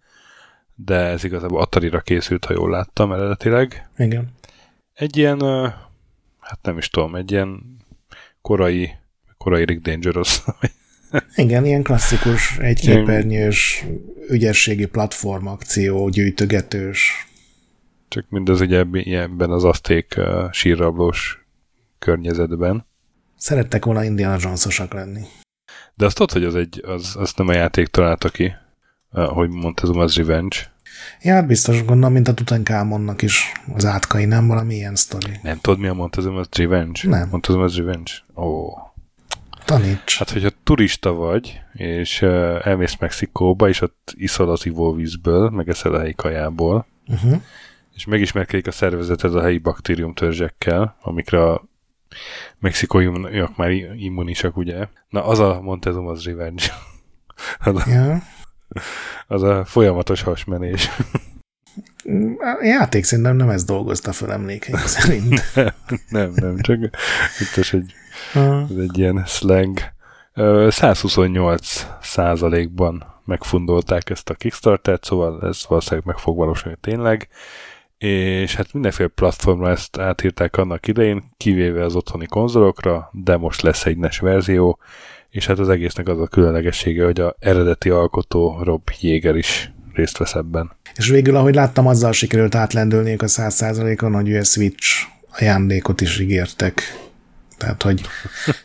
de 0.75 0.95
ez 0.95 1.23
igazából 1.23 1.61
Atari-ra 1.61 1.99
készült, 1.99 2.45
ha 2.45 2.53
jól 2.53 2.69
láttam 2.69 3.11
eredetileg. 3.11 3.89
Igen. 3.97 4.33
Egy 4.93 5.17
ilyen, 5.17 5.39
hát 6.39 6.59
nem 6.61 6.77
is 6.77 6.89
tudom, 6.89 7.15
egy 7.15 7.31
ilyen 7.31 7.77
korai, 8.41 8.91
korai 9.37 9.65
Rick 9.65 9.81
Dangerous, 9.81 10.43
Igen, 11.35 11.65
ilyen 11.65 11.83
klasszikus, 11.83 12.57
egyképernyős, 12.57 13.85
ügyességi 14.29 14.85
platformakció, 14.85 16.09
gyűjtögetős. 16.09 17.27
Csak 18.07 18.25
mindez 18.29 18.61
ugye 18.61 18.85
ebben 19.05 19.51
az 19.51 19.63
azték 19.63 20.15
uh, 20.17 20.51
sírrablós 20.51 21.45
környezetben. 21.99 22.85
Szerettek 23.37 23.85
volna 23.85 24.03
Indiana 24.03 24.37
Jones-osak 24.39 24.93
lenni. 24.93 25.21
De 25.93 26.05
azt 26.05 26.15
tudod, 26.15 26.31
hogy 26.31 26.43
az, 26.43 26.55
egy, 26.55 26.83
az, 26.85 27.15
az 27.19 27.33
nem 27.35 27.47
a 27.47 27.53
játék 27.53 27.87
találta 27.87 28.29
ki, 28.29 28.53
uh, 29.11 29.25
hogy 29.25 29.49
mondtam, 29.49 29.99
az 29.99 30.15
Revenge. 30.15 30.57
Ja, 31.21 31.33
hát 31.33 31.47
biztos 31.47 31.85
gondolom, 31.85 32.13
mint 32.13 32.27
a 32.27 32.33
Tutankamonnak 32.33 33.21
is 33.21 33.51
az 33.73 33.85
átkai, 33.85 34.25
nem 34.25 34.47
valami 34.47 34.75
ilyen 34.75 34.95
sztori. 34.95 35.31
Nem 35.43 35.57
tudod, 35.57 35.79
mi 35.79 35.87
a 35.87 35.93
Montezum 35.93 36.35
az 36.35 36.47
Revenge? 36.51 36.99
Nem. 37.03 37.27
Montezum 37.31 37.61
az 37.61 37.75
Revenge? 37.75 38.11
Ó. 38.35 38.43
Oh. 38.43 38.86
Taníts. 39.67 40.17
Hát, 40.17 40.29
hogyha 40.29 40.49
turista 40.63 41.13
vagy, 41.13 41.61
és 41.73 42.21
uh, 42.21 42.67
elmész 42.67 42.97
Mexikóba, 42.99 43.67
és 43.67 43.81
ott 43.81 44.13
iszol 44.15 44.49
az 44.49 44.65
ivóvízből, 44.65 45.49
meg 45.49 45.69
eszel 45.69 45.93
a 45.93 45.99
helyi 45.99 46.13
kajából, 46.13 46.87
uh-huh. 47.07 47.41
és 47.95 48.05
megismerkedik 48.05 48.67
a 48.67 48.71
szervezeted 48.71 49.35
a 49.35 49.41
helyi 49.41 49.57
baktériumtörzsekkel, 49.57 50.97
amikre 51.01 51.43
a 51.43 51.63
mexikóiak 52.59 53.57
már 53.57 53.71
immunisak, 53.95 54.57
ugye? 54.57 54.87
Na, 55.09 55.25
az 55.25 55.39
a 55.39 55.61
Montezum 55.61 56.07
az 56.07 56.23
revenge. 56.23 56.65
az, 57.59 57.75
a, 57.75 57.89
ja. 57.89 58.21
az 59.27 59.43
a 59.43 59.65
folyamatos 59.65 60.21
hasmenés. 60.21 60.89
A 62.39 62.65
játék 62.65 63.03
szerintem 63.03 63.35
nem 63.35 63.49
ez 63.49 63.63
dolgozta 63.63 64.11
fel 64.11 64.31
emlékeim 64.31 64.77
szerint. 64.97 65.43
nem, 65.55 65.73
nem, 66.09 66.31
nem, 66.35 66.57
csak 66.57 66.77
itt 67.39 67.65
egy 67.71 67.93
ez 68.69 68.77
egy 68.77 68.97
ilyen 68.97 69.23
slang. 69.25 69.79
128 70.69 71.85
százalékban 72.01 73.21
megfundolták 73.25 74.09
ezt 74.09 74.29
a 74.29 74.33
Kickstarter-t, 74.33 75.03
szóval 75.03 75.47
ez 75.47 75.65
valószínűleg 75.67 76.05
meg 76.05 76.17
fog 76.17 76.37
valósulni 76.37 76.77
tényleg, 76.81 77.27
és 77.97 78.55
hát 78.55 78.73
mindenféle 78.73 79.09
platformra 79.15 79.69
ezt 79.69 79.97
átírták 79.97 80.57
annak 80.57 80.87
idején, 80.87 81.23
kivéve 81.37 81.83
az 81.83 81.95
otthoni 81.95 82.25
konzolokra, 82.25 83.09
de 83.11 83.37
most 83.37 83.61
lesz 83.61 83.85
egy 83.85 83.97
NES 83.97 84.19
verzió, 84.19 84.79
és 85.29 85.47
hát 85.47 85.59
az 85.59 85.69
egésznek 85.69 86.07
az 86.07 86.19
a 86.19 86.27
különlegessége, 86.27 87.03
hogy 87.03 87.19
a 87.19 87.35
eredeti 87.39 87.89
alkotó 87.89 88.59
Rob 88.63 88.89
Jäger 88.99 89.35
is 89.35 89.71
részt 89.97 90.17
vesz 90.17 90.35
ebben. 90.35 90.71
És 90.95 91.07
végül, 91.07 91.35
ahogy 91.35 91.55
láttam, 91.55 91.87
azzal 91.87 92.11
sikerült 92.11 92.55
átlendülniük 92.55 93.21
a 93.21 93.27
100%-on, 93.27 94.13
hogy 94.13 94.35
a 94.35 94.43
Switch 94.43 95.07
ajándékot 95.39 96.01
is 96.01 96.19
ígértek 96.19 96.81
tehát, 97.57 97.83
hogy 97.83 98.01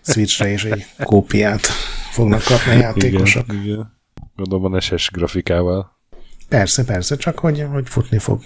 Switchre 0.03 0.49
is 0.49 0.65
egy 0.65 0.87
kópiát 1.05 1.67
fognak 2.11 2.43
kapni 2.43 2.71
a 2.71 2.75
játékosok. 2.75 3.53
Igen, 3.53 3.65
igen. 3.65 4.01
Gondolom 4.37 4.71
van 4.71 4.81
SS 4.81 5.11
grafikával. 5.11 5.99
Persze, 6.49 6.85
persze, 6.85 7.17
csak 7.17 7.39
hogy, 7.39 7.67
hogy 7.73 7.89
futni 7.89 8.19
fog. 8.19 8.43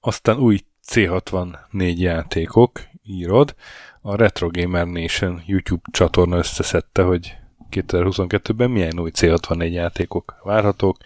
Aztán 0.00 0.38
új 0.38 0.58
C64 0.88 1.96
játékok, 1.96 2.80
írod. 3.02 3.54
A 4.00 4.16
Retro 4.16 4.48
Gamer 4.50 4.86
Nation 4.86 5.42
YouTube 5.46 5.82
csatorna 5.90 6.36
összeszedte, 6.36 7.02
hogy 7.02 7.36
2022-ben 7.70 8.70
milyen 8.70 8.98
új 8.98 9.10
C64 9.14 9.72
játékok 9.72 10.34
várhatók, 10.42 10.96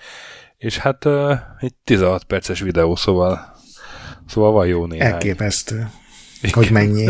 és 0.60 0.78
hát 0.78 1.04
uh, 1.04 1.38
egy 1.60 1.74
16 1.84 2.24
perces 2.24 2.60
videó, 2.60 2.96
szóval, 2.96 3.56
szóval 4.26 4.52
van 4.52 4.66
jó 4.66 4.86
néhány. 4.86 5.12
Elképesztő, 5.12 5.90
Igen. 6.42 6.54
hogy 6.54 6.70
mennyi. 6.70 7.08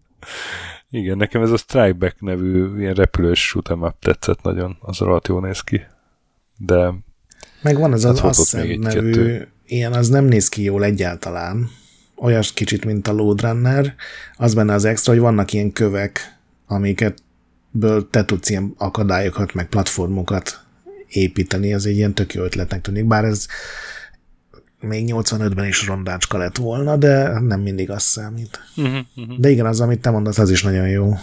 Igen, 0.90 1.16
nekem 1.16 1.42
ez 1.42 1.50
a 1.50 1.56
Strikeback 1.56 2.20
nevű 2.20 2.78
ilyen 2.78 2.94
repülős 2.94 3.52
shoot'em 3.54 3.92
tetszett 4.00 4.42
nagyon, 4.42 4.76
az 4.80 5.00
alatt 5.00 5.26
jó 5.26 5.40
néz 5.40 5.60
ki. 5.60 5.80
De 6.56 6.94
meg 7.62 7.78
van 7.78 7.92
ez 7.92 8.04
az 8.04 8.20
hát 8.20 8.30
Ascent 8.30 8.78
nevű, 8.78 9.10
kettő. 9.10 9.48
ilyen 9.66 9.92
az 9.92 10.08
nem 10.08 10.24
néz 10.24 10.48
ki 10.48 10.62
jól 10.62 10.84
egyáltalán. 10.84 11.70
Olyas 12.16 12.52
kicsit, 12.52 12.84
mint 12.84 13.08
a 13.08 13.12
Load 13.12 13.40
Runner. 13.40 13.94
Az 14.36 14.54
benne 14.54 14.74
az 14.74 14.84
extra, 14.84 15.12
hogy 15.12 15.20
vannak 15.20 15.52
ilyen 15.52 15.72
kövek, 15.72 16.38
amiket 16.66 17.22
ből 17.70 18.10
te 18.10 18.24
tudsz 18.24 18.50
ilyen 18.50 18.74
akadályokat, 18.78 19.54
meg 19.54 19.68
platformokat 19.68 20.65
építeni, 21.16 21.72
ez 21.72 21.84
egy 21.84 21.96
ilyen 21.96 22.14
tök 22.14 22.34
jó 22.34 22.42
ötletnek 22.42 22.80
tűnik, 22.80 23.06
bár 23.06 23.24
ez 23.24 23.46
még 24.80 25.12
85-ben 25.12 25.66
is 25.66 25.86
rondácska 25.86 26.38
lett 26.38 26.56
volna, 26.56 26.96
de 26.96 27.40
nem 27.40 27.60
mindig 27.60 27.90
az 27.90 28.02
számít. 28.02 28.60
Uh-huh, 28.76 28.98
uh-huh. 29.16 29.38
De 29.38 29.48
igen, 29.48 29.66
az, 29.66 29.80
amit 29.80 30.00
te 30.00 30.10
mondasz, 30.10 30.38
az 30.38 30.50
is 30.50 30.62
nagyon 30.62 30.88
jó. 30.88 31.14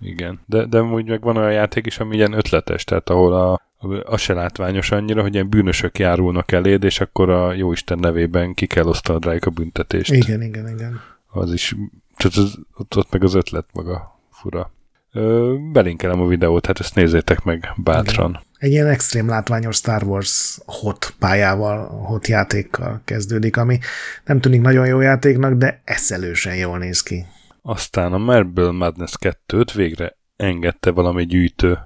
Igen, 0.00 0.40
de, 0.46 0.66
de 0.66 0.82
úgy 0.82 1.08
meg 1.08 1.20
van 1.20 1.36
olyan 1.36 1.52
játék 1.52 1.86
is, 1.86 1.98
ami 1.98 2.16
ilyen 2.16 2.32
ötletes, 2.32 2.84
tehát 2.84 3.10
ahol 3.10 3.32
a, 3.32 3.60
az 4.04 4.20
se 4.20 4.32
látványos 4.32 4.90
annyira, 4.90 5.22
hogy 5.22 5.34
ilyen 5.34 5.48
bűnösök 5.48 5.98
járulnak 5.98 6.52
eléd, 6.52 6.84
és 6.84 7.00
akkor 7.00 7.30
a 7.30 7.52
jóisten 7.52 7.98
nevében 7.98 8.54
ki 8.54 8.66
kell 8.66 8.86
osztanod 8.86 9.24
rájuk 9.24 9.44
a 9.44 9.50
büntetést. 9.50 10.12
Igen, 10.12 10.42
igen, 10.42 10.68
igen. 10.68 11.00
Az 11.26 11.52
is, 11.52 11.76
csak 12.16 12.32
az, 12.34 12.58
ott, 12.74 12.96
ott 12.96 13.10
meg 13.10 13.24
az 13.24 13.34
ötlet 13.34 13.66
maga 13.72 14.20
fura. 14.30 14.72
Ö, 15.12 15.54
belinkelem 15.72 16.20
a 16.20 16.26
videót, 16.26 16.66
hát 16.66 16.80
ezt 16.80 16.94
nézzétek 16.94 17.44
meg 17.44 17.72
bátran. 17.76 18.30
Igen. 18.30 18.42
Egy 18.62 18.70
ilyen 18.70 18.86
extrém 18.86 19.28
látványos 19.28 19.76
Star 19.76 20.02
Wars 20.02 20.58
hot 20.66 21.14
pályával, 21.18 21.88
hot 21.88 22.26
játékkal 22.26 23.00
kezdődik, 23.04 23.56
ami 23.56 23.78
nem 24.24 24.40
tűnik 24.40 24.60
nagyon 24.60 24.86
jó 24.86 25.00
játéknak, 25.00 25.54
de 25.54 25.80
eszelősen 25.84 26.56
jól 26.56 26.78
néz 26.78 27.02
ki. 27.02 27.26
Aztán 27.62 28.12
a 28.12 28.18
Marble 28.18 28.70
Madness 28.70 29.12
2-t 29.20 29.70
végre 29.74 30.16
engedte 30.36 30.90
valami 30.90 31.24
gyűjtő 31.26 31.78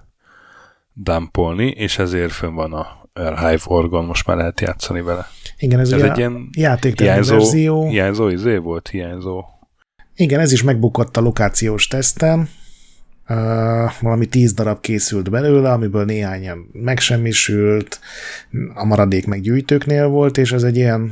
dumpolni, 0.93 1.67
és 1.67 1.99
ezért 1.99 2.33
fönn 2.33 2.55
van 2.55 2.73
a 2.73 2.87
Archive 3.13 3.63
Orgon, 3.65 4.05
most 4.05 4.27
már 4.27 4.37
lehet 4.37 4.61
játszani 4.61 5.01
vele. 5.01 5.27
Igen, 5.59 5.81
ez, 5.81 5.93
ez 5.93 6.03
egy 6.03 6.19
ilyen 6.19 6.49
hiányzó, 6.97 7.37
verzió. 7.37 7.89
Hiányzó 7.89 8.29
izé 8.29 8.57
volt, 8.57 8.89
hiányzó. 8.89 9.45
Igen, 10.15 10.41
ez 10.41 10.53
is 10.53 10.63
megbukott 10.63 11.17
a 11.17 11.21
lokációs 11.21 11.87
tesztem. 11.87 12.49
Valami 14.01 14.27
tíz 14.27 14.53
darab 14.53 14.81
készült 14.81 15.31
belőle, 15.31 15.73
amiből 15.73 16.05
néhány 16.05 16.51
megsemmisült, 16.73 18.01
a 18.75 18.85
maradék 18.85 19.27
meg 19.27 19.41
gyűjtőknél 19.41 20.07
volt, 20.07 20.39
és 20.39 20.53
ez 20.53 20.63
egy 20.63 20.77
ilyen, 20.77 21.03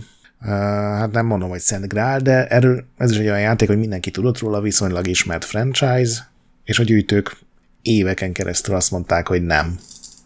uh, 0.41 0.49
hát 0.49 1.13
nem 1.13 1.27
mondom, 1.27 1.49
hogy 1.49 1.61
Szent 1.61 1.89
Grál, 1.89 2.21
de 2.21 2.47
erről, 2.47 2.85
ez 2.97 3.11
is 3.11 3.17
egy 3.17 3.27
olyan 3.27 3.41
játék, 3.41 3.69
hogy 3.69 3.79
mindenki 3.79 4.11
tudott 4.11 4.39
róla, 4.39 4.61
viszonylag 4.61 5.07
ismert 5.07 5.45
franchise, 5.45 6.29
és 6.65 6.79
a 6.79 6.83
gyűjtők 6.83 7.37
éveken 7.83 8.33
keresztül 8.33 8.75
azt 8.75 8.91
mondták, 8.91 9.29
hogy 9.29 9.43
nem, 9.43 9.79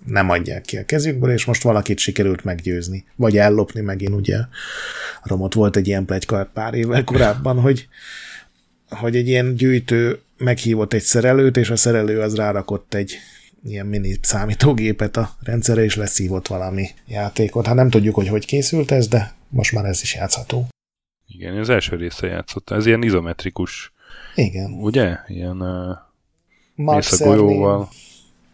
nem 0.07 0.31
adják 0.31 0.63
ki 0.63 0.77
a 0.77 0.85
kezükből, 0.85 1.31
és 1.31 1.45
most 1.45 1.63
valakit 1.63 1.99
sikerült 1.99 2.45
meggyőzni, 2.45 3.05
vagy 3.17 3.39
ellopni 3.39 3.81
megint, 3.81 4.15
ugye. 4.15 4.39
Romot 5.23 5.55
volt 5.55 5.77
egy 5.77 5.87
ilyen 5.87 6.05
plegyka 6.05 6.51
pár 6.53 6.75
évvel 6.75 7.05
korábban, 7.05 7.61
hogy, 7.61 7.89
hogy 8.89 9.17
egy 9.17 9.29
ilyen 9.29 9.55
gyűjtő 9.55 10.21
meghívott 10.39 10.93
egy 10.93 11.03
szerelőt, 11.03 11.57
és 11.57 11.71
a 11.71 11.77
szerelő 11.77 12.21
az 12.21 12.37
rárakott 12.37 12.95
egy 12.95 13.17
ilyen 13.65 13.87
mini 13.87 14.19
számítógépet 14.23 15.17
a 15.17 15.31
rendszerre, 15.41 15.85
és 15.85 15.97
leszívott 15.97 16.47
valami 16.47 16.89
játékot. 17.07 17.67
Hát 17.67 17.75
nem 17.75 17.91
tudjuk, 17.91 18.15
hogy 18.15 18.29
hogy 18.29 18.47
készült 18.47 18.91
ez, 18.91 19.09
de 19.09 19.35
most 19.49 19.73
már 19.73 19.85
ez 19.85 20.03
is 20.03 20.15
játszható. 20.15 20.67
Igen, 21.27 21.57
az 21.57 21.69
első 21.69 21.97
része 21.97 22.27
játszott. 22.27 22.71
Ez 22.71 22.87
ilyen 22.87 23.03
izometrikus. 23.03 23.93
Igen. 24.35 24.73
Ugye? 24.73 25.17
Ilyen 25.27 25.61
uh, 25.61 25.97
Mark 26.75 27.07
a 27.11 27.25
golyóval. 27.25 27.89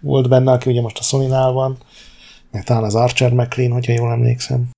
Volt 0.01 0.29
benne, 0.29 0.53
aki 0.53 0.71
ugye 0.71 0.81
most 0.81 0.99
a 0.99 1.03
sony 1.03 1.29
van, 1.29 1.79
meg 2.51 2.65
talán 2.65 2.85
az 2.85 2.95
Archer 2.95 3.33
McLean, 3.33 3.71
hogyha 3.71 3.93
jól 3.93 4.11
emlékszem. 4.11 4.71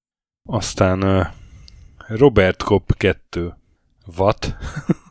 Aztán 0.49 1.03
uh, 1.03 1.27
Robert 2.07 2.63
Kopp 2.63 2.91
2. 2.97 3.55
What? 4.17 4.57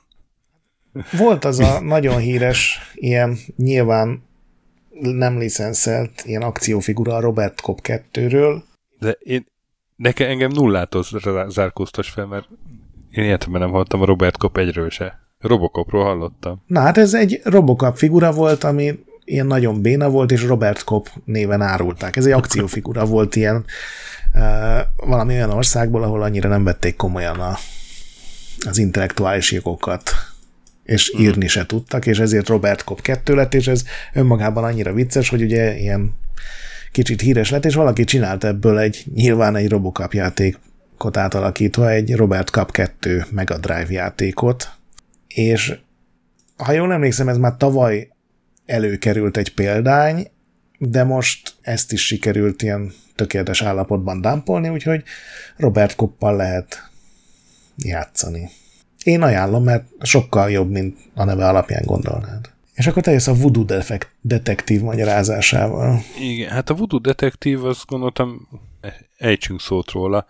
Volt 1.11 1.45
az 1.45 1.59
a 1.59 1.79
nagyon 1.79 2.17
híres, 2.17 2.79
ilyen 2.93 3.37
nyilván 3.55 4.23
nem 5.01 5.37
licenszelt 5.37 6.23
ilyen 6.25 6.41
akciófigura 6.41 7.15
a 7.15 7.19
Robert 7.19 7.61
Cop 7.61 7.79
2-ről. 7.83 8.61
De 8.99 9.11
én, 9.11 9.45
nekem 9.95 10.29
engem 10.29 10.51
nullától 10.51 11.03
zárkóztas 11.47 12.09
fel, 12.09 12.25
mert 12.25 12.47
én 13.11 13.23
életemben 13.23 13.61
nem 13.61 13.69
hallottam 13.69 14.01
a 14.01 14.05
Robert 14.05 14.37
Cop 14.37 14.57
egyről 14.57 14.89
se. 14.89 15.19
Robocopról 15.39 16.03
hallottam. 16.03 16.63
Na 16.67 16.79
hát 16.79 16.97
ez 16.97 17.13
egy 17.13 17.41
Robocop 17.43 17.97
figura 17.97 18.31
volt, 18.31 18.63
ami 18.63 18.99
ilyen 19.23 19.47
nagyon 19.47 19.81
béna 19.81 20.09
volt, 20.09 20.31
és 20.31 20.43
Robert 20.43 20.83
Cop 20.83 21.09
néven 21.25 21.61
árulták. 21.61 22.15
Ez 22.15 22.25
egy 22.25 22.31
akciófigura 22.31 23.05
volt 23.05 23.35
ilyen 23.35 23.65
uh, 24.33 25.07
valami 25.07 25.33
olyan 25.33 25.49
országból, 25.49 26.03
ahol 26.03 26.21
annyira 26.21 26.49
nem 26.49 26.63
vették 26.63 26.95
komolyan 26.95 27.39
a, 27.39 27.57
az 28.67 28.77
intellektuális 28.77 29.51
jogokat 29.51 30.11
és 30.85 31.11
mhm. 31.13 31.23
írni 31.23 31.47
se 31.47 31.65
tudtak, 31.65 32.05
és 32.05 32.19
ezért 32.19 32.47
Robert 32.47 32.83
Kopp 32.83 32.99
2 32.99 33.35
lett, 33.35 33.53
és 33.53 33.67
ez 33.67 33.83
önmagában 34.13 34.63
annyira 34.63 34.93
vicces, 34.93 35.29
hogy 35.29 35.41
ugye 35.41 35.77
ilyen 35.77 36.13
kicsit 36.91 37.21
híres 37.21 37.49
lett, 37.49 37.65
és 37.65 37.75
valaki 37.75 38.03
csinált 38.03 38.43
ebből 38.43 38.79
egy, 38.79 39.03
nyilván 39.13 39.55
egy 39.55 39.69
Robocop 39.69 40.13
játékot 40.13 41.17
átalakítva, 41.17 41.89
egy 41.89 42.15
Robert 42.15 42.49
Cup 42.49 42.71
2 42.71 43.25
Mega 43.31 43.57
Drive 43.57 43.87
játékot, 43.89 44.69
és 45.27 45.77
ha 46.57 46.71
jól 46.71 46.93
emlékszem, 46.93 47.29
ez 47.29 47.37
már 47.37 47.55
tavaly 47.57 48.09
előkerült 48.65 49.37
egy 49.37 49.53
példány, 49.53 50.27
de 50.77 51.03
most 51.03 51.53
ezt 51.61 51.91
is 51.91 52.05
sikerült 52.05 52.61
ilyen 52.61 52.93
tökéletes 53.15 53.61
állapotban 53.61 54.21
dámpolni, 54.21 54.69
úgyhogy 54.69 55.03
Robert 55.57 55.95
Koppal 55.95 56.35
lehet 56.35 56.89
játszani. 57.77 58.49
Én 59.05 59.21
ajánlom, 59.21 59.63
mert 59.63 59.87
sokkal 60.01 60.51
jobb, 60.51 60.69
mint 60.69 60.97
a 61.13 61.23
neve 61.23 61.47
alapján 61.47 61.83
gondolnád. 61.85 62.49
És 62.73 62.87
akkor 62.87 63.03
te 63.03 63.11
jössz 63.11 63.27
a 63.27 63.33
Voodoo 63.33 63.63
defekt, 63.63 64.09
detektív 64.21 64.81
magyarázásával. 64.81 65.99
Igen, 66.19 66.49
hát 66.49 66.69
a 66.69 66.73
Voodoo 66.73 66.99
detektív, 66.99 67.65
azt 67.65 67.85
gondoltam, 67.85 68.47
ejtsünk 69.17 69.61
szót 69.61 69.91
róla, 69.91 70.25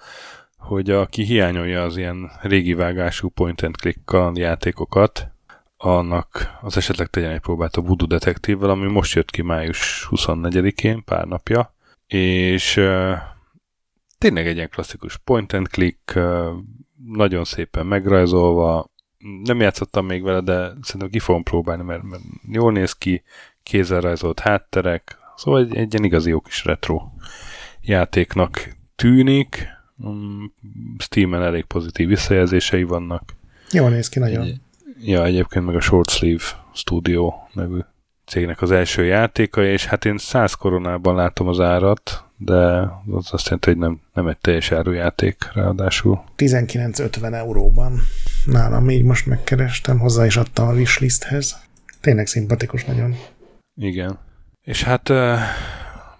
hogy 0.57 0.89
aki 0.89 1.23
hiányolja 1.23 1.84
az 1.84 1.97
ilyen 1.97 2.31
régi 2.41 2.73
vágású 2.73 3.30
point 3.30 3.61
and 3.61 3.76
click 3.76 4.18
játékokat, 4.34 5.31
annak 5.77 6.57
az 6.61 6.77
esetleg 6.77 7.07
tegyen 7.07 7.31
egy 7.31 7.39
próbát 7.39 7.76
a 7.76 7.81
Voodoo 7.81 8.07
detektívvel, 8.07 8.69
ami 8.69 8.88
most 8.88 9.15
jött 9.15 9.31
ki 9.31 9.41
május 9.41 10.07
24-én, 10.11 11.03
pár 11.03 11.26
napja, 11.26 11.73
és 12.07 12.73
tényleg 14.18 14.47
egy 14.47 14.56
ilyen 14.56 14.69
klasszikus 14.69 15.18
point 15.18 15.53
and 15.53 15.68
click, 15.68 16.19
nagyon 17.08 17.44
szépen 17.44 17.86
megrajzolva, 17.86 18.92
nem 19.44 19.60
játszottam 19.60 20.06
még 20.06 20.24
vele, 20.24 20.42
de 20.42 20.72
szerintem 20.82 21.10
ki 21.10 21.20
fogom 21.20 21.44
próbálni, 21.44 21.84
mert, 21.84 22.04
mert 22.04 22.24
jól 22.52 22.72
néz 22.72 22.94
ki, 22.94 23.24
kézzel 23.64 24.02
rajzolt 24.02 24.40
hátterek, 24.40 25.18
szóval 25.36 25.60
egy, 25.60 25.76
egy 25.76 25.94
ilyen 25.94 26.06
igazi 26.06 26.30
jó 26.30 26.40
kis 26.40 26.66
retro 26.66 27.02
játéknak 27.82 28.76
tűnik. 28.96 29.68
Mm, 30.08 30.44
Steam-en 30.98 31.42
elég 31.42 31.64
pozitív 31.64 32.08
visszajelzései 32.08 32.84
vannak. 32.84 33.36
Jól 33.72 33.90
néz 33.90 34.10
ki 34.10 34.20
nagyon. 34.20 34.44
Egy, 34.44 34.60
ja, 35.02 35.26
egyébként 35.26 35.66
meg 35.66 35.76
a 35.76 35.82
Short 35.82 36.10
Sleeve 36.10 36.44
Studio 36.74 37.34
nevű 37.54 37.80
cégnek 38.26 38.62
az 38.62 38.72
első 38.72 39.04
játéka, 39.04 39.64
és 39.64 39.86
hát 39.86 40.06
én 40.06 40.18
100 40.18 40.54
koronában 40.54 41.16
látom 41.16 41.48
az 41.48 41.60
árat, 41.60 42.24
de 42.46 42.90
az 43.12 43.28
azt 43.32 43.46
jelenti, 43.46 43.70
hogy 43.70 43.78
nem, 43.78 44.00
nem 44.14 44.28
egy 44.28 44.38
teljes 44.38 44.72
árujáték 44.72 45.52
ráadásul. 45.54 46.24
19,50 46.38 47.34
euróban. 47.34 48.00
Nálam 48.46 48.90
így 48.90 49.04
most 49.04 49.26
megkerestem, 49.26 50.00
hozzá 50.00 50.26
is 50.26 50.38
adtam 50.38 50.68
a 50.68 50.74
wishlisthez. 50.74 51.58
Tényleg 52.02 52.28
szimpatikus 52.28 52.86
nagyon. 52.86 53.16
Igen. 53.76 54.20
És 54.64 54.84
hát 54.84 55.10
uh, 55.10 55.38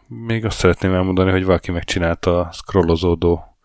még 0.08 0.46
azt 0.46 0.58
szeretném 0.58 0.94
elmondani, 0.94 1.32
hogy 1.32 1.46
valaki 1.46 1.72
megcsinálta 1.72 2.40
a 2.40 2.52
scrollozódó 2.52 3.56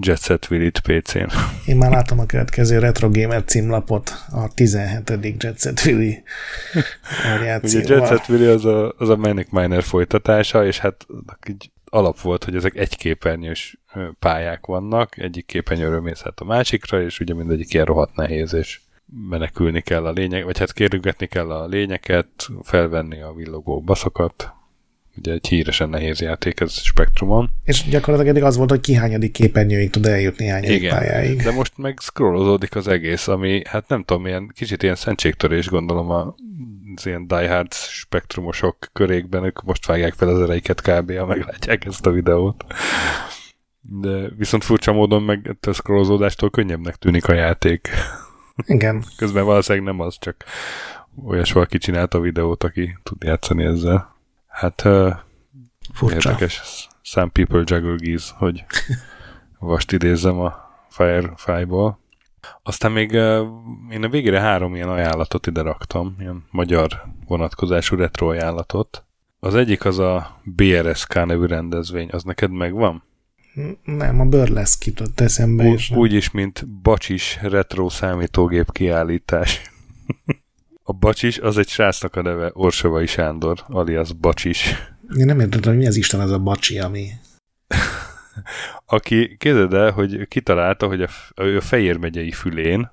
Jet 0.00 0.22
Set 0.22 0.50
Willy-t 0.50 0.80
PC-n. 0.80 1.30
Én 1.70 1.76
már 1.76 1.90
látom 1.90 2.18
a 2.18 2.26
következő 2.26 2.78
Retro 2.78 3.10
Gamer 3.10 3.44
címlapot, 3.44 4.12
a 4.30 4.54
17. 4.54 5.42
Jet 5.42 5.58
Set 5.58 5.84
variációval. 7.30 7.84
Ugye 7.84 7.94
Jet 7.94 8.06
Set 8.06 8.28
Willy 8.28 8.46
az 8.46 8.64
a, 8.64 8.94
az 8.98 9.08
a 9.08 9.16
Manic 9.16 9.50
Miner 9.50 9.82
folytatása, 9.82 10.66
és 10.66 10.78
hát 10.78 11.06
így 11.48 11.70
alap 11.94 12.20
volt, 12.20 12.44
hogy 12.44 12.56
ezek 12.56 12.76
egyképernyős 12.76 13.78
pályák 14.18 14.66
vannak, 14.66 15.18
egyik 15.18 15.46
képernyőről 15.46 16.00
mész 16.00 16.22
hát 16.22 16.40
a 16.40 16.44
másikra, 16.44 17.02
és 17.02 17.20
ugye 17.20 17.34
mindegyik 17.34 17.72
ilyen 17.72 17.84
rohadt 17.84 18.16
nehéz, 18.16 18.52
és 18.52 18.80
menekülni 19.28 19.80
kell 19.80 20.06
a 20.06 20.12
lényeg, 20.12 20.44
vagy 20.44 20.58
hát 20.58 20.72
kérülgetni 20.72 21.26
kell 21.26 21.50
a 21.50 21.66
lényeket, 21.66 22.48
felvenni 22.62 23.20
a 23.20 23.32
villogó 23.32 23.80
baszokat. 23.80 24.52
Ugye 25.16 25.32
egy 25.32 25.46
híresen 25.46 25.88
nehéz 25.88 26.20
játék 26.20 26.60
ez 26.60 26.72
Spektrumon. 26.72 27.50
És 27.64 27.88
gyakorlatilag 27.88 28.34
eddig 28.34 28.42
az 28.42 28.56
volt, 28.56 28.70
hogy 28.70 28.80
kihányadik 28.80 29.32
képernyőig 29.32 29.90
tud 29.90 30.06
eljutni 30.06 30.46
hányadik 30.46 30.76
Igen, 30.76 30.96
pályáig. 30.96 31.42
de 31.42 31.52
most 31.52 31.72
meg 31.76 31.98
scrollozódik 32.00 32.76
az 32.76 32.88
egész, 32.88 33.28
ami 33.28 33.62
hát 33.66 33.88
nem 33.88 34.02
tudom, 34.04 34.26
ilyen, 34.26 34.50
kicsit 34.54 34.82
ilyen 34.82 34.94
szentségtörés 34.94 35.68
gondolom 35.68 36.10
a 36.10 36.34
az 36.96 37.06
ilyen 37.06 37.26
diehard 37.26 37.72
spektrumosok 37.72 38.76
körékben, 38.92 39.44
ők 39.44 39.62
most 39.62 39.86
vágják 39.86 40.12
fel 40.12 40.28
az 40.28 40.40
ereiket 40.40 40.80
kb. 40.80 41.16
ha 41.16 41.26
meglátják 41.26 41.84
ezt 41.84 42.06
a 42.06 42.10
videót. 42.10 42.64
De 43.80 44.28
viszont 44.36 44.64
furcsa 44.64 44.92
módon 44.92 45.22
meg 45.22 45.56
a 45.60 45.72
scrollozódástól 45.72 46.50
könnyebbnek 46.50 46.96
tűnik 46.96 47.28
a 47.28 47.34
játék. 47.34 47.88
Igen. 48.66 49.04
Közben 49.16 49.44
valószínűleg 49.44 49.86
nem 49.86 50.00
az, 50.00 50.16
csak 50.18 50.44
olyas 51.26 51.52
valaki 51.52 51.78
csinált 51.78 52.14
a 52.14 52.20
videót, 52.20 52.64
aki 52.64 52.98
tud 53.02 53.22
játszani 53.22 53.64
ezzel. 53.64 54.13
Hát 54.54 54.84
uh, 54.84 55.14
Furcsa. 55.92 56.30
érdekes. 56.30 56.88
Some 57.02 57.30
people 57.32 57.62
juggle 57.64 57.96
geese, 57.96 58.34
hogy 58.36 58.64
vast 59.58 59.92
idézzem 59.92 60.38
a 60.38 60.54
Firefly-ból. 60.88 61.98
Aztán 62.62 62.92
még 62.92 63.10
uh, 63.10 63.46
én 63.90 64.04
a 64.04 64.08
végére 64.08 64.40
három 64.40 64.74
ilyen 64.74 64.88
ajánlatot 64.88 65.46
ide 65.46 65.62
raktam, 65.62 66.16
ilyen 66.18 66.44
magyar 66.50 67.02
vonatkozású 67.26 67.96
retro 67.96 68.28
ajánlatot. 68.28 69.04
Az 69.40 69.54
egyik 69.54 69.84
az 69.84 69.98
a 69.98 70.40
BRSK 70.44 71.14
nevű 71.14 71.46
rendezvény, 71.46 72.08
az 72.12 72.22
neked 72.22 72.50
megvan? 72.50 73.02
Nem, 73.84 74.20
a 74.20 74.24
Burlesque 74.24 74.86
jutott 74.90 75.20
eszembe 75.20 75.64
is. 75.64 75.90
Úgy 75.90 76.12
is, 76.12 76.30
mint 76.30 76.68
Bacsis 76.68 77.38
retro 77.42 77.88
számítógép 77.88 78.72
kiállítás. 78.72 79.60
a 80.86 80.92
Bacsis 80.92 81.38
az 81.38 81.58
egy 81.58 81.68
srácnak 81.68 82.16
a 82.16 82.22
neve, 82.22 82.50
Orsovai 82.52 83.06
Sándor, 83.06 83.64
alias 83.66 84.12
Bacsis. 84.12 84.74
Én 85.16 85.24
nem 85.24 85.40
értettem, 85.40 85.70
hogy 85.70 85.80
mi 85.80 85.86
az 85.86 85.96
Isten 85.96 86.20
az 86.20 86.30
a 86.30 86.38
Bacsi, 86.38 86.78
ami... 86.78 87.08
Aki, 88.86 89.36
képzeld 89.36 89.74
el, 89.74 89.90
hogy 89.90 90.28
kitalálta, 90.28 90.86
hogy 90.86 91.02
a, 91.02 91.08
a 91.40 91.60
Fejér 91.60 91.96
megyei 91.96 92.30
fülén, 92.30 92.90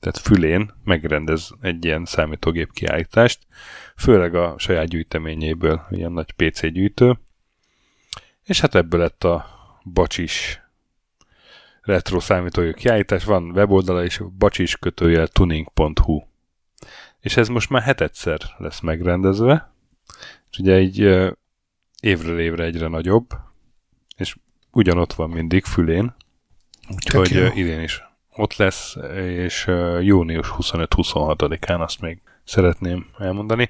tehát 0.00 0.18
fülén 0.18 0.70
megrendez 0.84 1.50
egy 1.60 1.84
ilyen 1.84 2.04
számítógép 2.04 2.72
kiállítást, 2.72 3.38
főleg 3.96 4.34
a 4.34 4.54
saját 4.58 4.88
gyűjteményéből, 4.88 5.86
ilyen 5.90 6.12
nagy 6.12 6.32
PC 6.32 6.66
gyűjtő, 6.72 7.18
és 8.44 8.60
hát 8.60 8.74
ebből 8.74 9.00
lett 9.00 9.24
a 9.24 9.46
bacsis 9.92 10.60
retro 11.80 12.20
számítógép 12.20 12.74
kiállítás, 12.74 13.24
van 13.24 13.50
weboldala 13.50 14.04
is, 14.04 14.20
bacsis 14.38 14.76
kötőjel 14.76 15.26
tuning.hu. 15.26 16.27
És 17.20 17.36
ez 17.36 17.48
most 17.48 17.70
már 17.70 17.82
hetedszer 17.82 18.38
lesz 18.58 18.80
megrendezve, 18.80 19.72
és 20.50 20.58
ugye 20.58 20.74
egy 20.74 20.98
évről 22.00 22.40
évre 22.40 22.64
egyre 22.64 22.88
nagyobb, 22.88 23.26
és 24.16 24.36
ugyanott 24.70 25.12
van 25.12 25.30
mindig 25.30 25.64
fülén, 25.64 26.14
úgyhogy 26.94 27.50
idén 27.54 27.80
is 27.80 28.02
ott 28.38 28.56
lesz, 28.56 28.96
és 29.16 29.66
június 30.00 30.52
25-26-án 30.58 31.80
azt 31.80 32.00
még 32.00 32.20
szeretném 32.44 33.06
elmondani. 33.18 33.68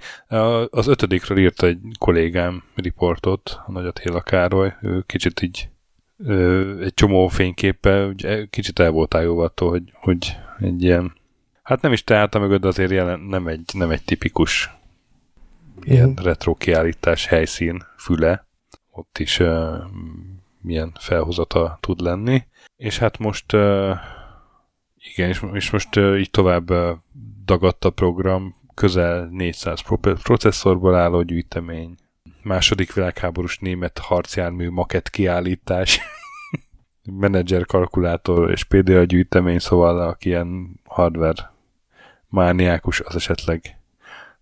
Az 0.70 0.86
ötödikről 0.86 1.38
írt 1.38 1.62
egy 1.62 1.78
kollégám 1.98 2.62
riportot, 2.74 3.60
a 3.66 3.72
Nagy 3.72 3.86
Attila 3.86 4.20
Károly, 4.20 4.74
ő 4.82 5.02
kicsit 5.06 5.42
így 5.42 5.68
egy 6.80 6.94
csomó 6.94 7.28
fényképpel, 7.28 8.14
kicsit 8.50 8.78
el 8.78 8.90
voltál 8.90 9.22
jó 9.22 9.38
attól, 9.38 9.70
hogy, 9.70 9.92
hogy 9.92 10.36
egy 10.60 10.82
ilyen, 10.82 11.16
hát 11.68 11.80
nem 11.80 11.92
is 11.92 12.04
teálta 12.04 12.38
mögött, 12.38 12.60
de 12.60 12.68
azért 12.68 12.90
jelen, 12.90 13.20
nem, 13.20 13.46
egy, 13.46 13.60
nem 13.72 13.90
egy 13.90 14.02
tipikus 14.04 14.70
ilyen 15.82 16.08
uh-huh. 16.08 16.24
retro 16.24 16.54
kiállítás 16.54 17.26
helyszín 17.26 17.84
füle, 17.96 18.46
ott 18.90 19.18
is 19.18 19.38
uh, 19.38 19.76
milyen 20.60 20.92
felhozata 21.00 21.78
tud 21.80 22.00
lenni. 22.00 22.44
És 22.76 22.98
hát 22.98 23.18
most 23.18 23.52
uh, 23.52 23.96
igen, 25.14 25.28
és, 25.28 25.42
és 25.52 25.70
most 25.70 25.96
uh, 25.96 26.18
így 26.18 26.30
tovább 26.30 26.70
uh, 26.70 26.90
dagadt 27.44 27.84
a 27.84 27.90
program, 27.90 28.54
közel 28.74 29.28
400 29.30 29.80
processzorból 30.22 30.94
álló 30.94 31.22
gyűjtemény, 31.22 31.94
második 32.42 32.92
világháborús 32.92 33.58
német 33.58 33.98
harcjármű 33.98 34.70
makett 34.70 35.10
kiállítás, 35.10 36.00
menedzser 37.20 37.66
kalkulátor 37.66 38.50
és 38.50 38.64
PDA 38.64 39.04
gyűjtemény, 39.04 39.58
szóval 39.58 40.00
aki 40.00 40.28
ilyen 40.28 40.80
hardware 40.84 41.56
mániákus, 42.28 43.00
az 43.00 43.14
esetleg 43.14 43.78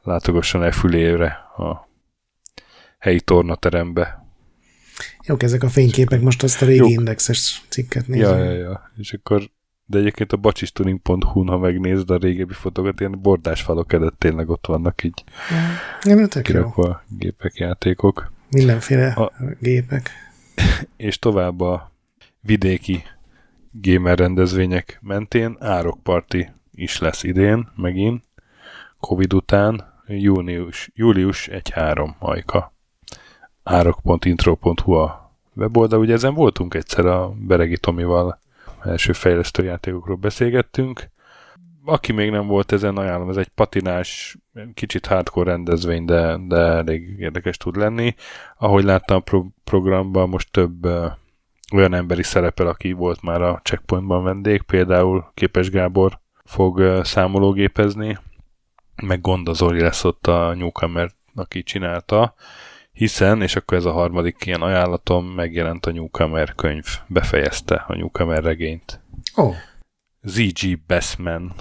látogasson 0.03 0.63
el 0.63 0.73
fülére 0.73 1.27
a 1.57 1.89
helyi 2.99 3.21
tornaterembe. 3.21 4.25
Jók 5.27 5.43
ezek 5.43 5.63
a 5.63 5.69
fényképek, 5.69 6.21
most 6.21 6.43
azt 6.43 6.63
a 6.63 6.67
régi 6.67 6.79
Jók. 6.79 6.91
indexes 6.91 7.63
cikket 7.69 8.07
nézem. 8.07 8.39
Ja, 8.39 8.45
ja, 8.45 8.53
ja. 8.53 8.91
És 8.97 9.13
akkor 9.13 9.51
de 9.87 9.99
egyébként 9.99 10.33
a 10.33 10.37
bacsistuning.hu-n, 10.37 11.49
ha 11.49 11.59
megnézed 11.59 12.11
a 12.11 12.17
régebbi 12.17 12.53
fotókat, 12.53 13.01
ilyen 13.01 13.21
bordás 13.21 13.63
falok 13.63 13.93
előtt 13.93 14.19
tényleg 14.19 14.49
ott 14.49 14.67
vannak 14.67 15.05
így 15.05 15.25
ja, 16.05 16.31
jó. 16.45 16.73
gépek, 17.09 17.57
játékok. 17.57 18.33
Mindenféle 18.51 19.09
a, 19.13 19.33
gépek. 19.61 20.11
És 20.97 21.19
tovább 21.19 21.61
a 21.61 21.93
vidéki 22.41 23.03
gamer 23.71 24.19
rendezvények 24.19 24.99
mentén 25.03 25.57
árokparti 25.61 26.51
is 26.77 26.99
lesz 26.99 27.23
idén, 27.23 27.69
megint, 27.77 28.25
Covid 29.01 29.33
után, 29.35 29.95
június, 30.07 30.91
július 30.95 31.49
1-3 31.53 32.09
majka. 32.19 32.73
árok.intro.hu 33.63 34.93
a 34.93 35.33
weboldal, 35.55 36.01
ugye 36.01 36.13
ezen 36.13 36.35
voltunk 36.35 36.75
egyszer 36.75 37.07
a 37.07 37.33
Beregi 37.39 37.79
Tomival 37.79 38.41
első 38.85 39.13
fejlesztő 39.13 39.65
játékokról 39.65 40.17
beszélgettünk. 40.17 41.11
Aki 41.85 42.13
még 42.13 42.31
nem 42.31 42.47
volt 42.47 42.73
ezen, 42.73 42.97
ajánlom, 42.97 43.31
ez 43.31 43.37
egy 43.37 43.49
patinás, 43.49 44.37
kicsit 44.75 45.07
hardcore 45.07 45.51
rendezvény, 45.51 46.05
de, 46.05 46.37
de 46.47 46.57
elég 46.57 47.19
érdekes 47.19 47.57
tud 47.57 47.77
lenni. 47.77 48.15
Ahogy 48.59 48.85
láttam 48.85 49.17
a 49.17 49.21
pro- 49.21 49.53
programban, 49.65 50.29
most 50.29 50.51
több 50.51 50.87
olyan 51.73 51.95
emberi 51.95 52.23
szerepel, 52.23 52.67
aki 52.67 52.93
volt 52.93 53.23
már 53.23 53.43
a 53.43 53.61
checkpointban 53.63 54.23
vendég, 54.23 54.63
például 54.63 55.31
Képes 55.35 55.71
Gábor 55.71 56.21
fog 56.47 56.79
uh, 56.79 57.05
számológépezni, 57.05 58.19
meg 59.03 59.21
Gonda 59.21 59.53
Zoli 59.53 59.81
lesz 59.81 60.05
ott 60.05 60.27
a 60.27 60.55
newcomer, 60.55 61.11
aki 61.35 61.63
csinálta, 61.63 62.35
hiszen, 62.93 63.43
és 63.43 63.57
akkor 63.57 63.77
ez 63.77 63.85
a 63.85 63.93
harmadik 63.93 64.47
ilyen 64.47 64.63
ajánlatom, 64.63 65.27
megjelent 65.27 65.87
a 65.87 65.93
Newcomer 65.93 66.55
könyv, 66.55 66.85
befejezte 67.07 67.85
a 67.87 67.95
Newcomer 67.95 68.43
regényt. 68.43 69.01
Oh. 69.35 69.55
Z.G. 70.23 70.79
Bassman 70.87 71.53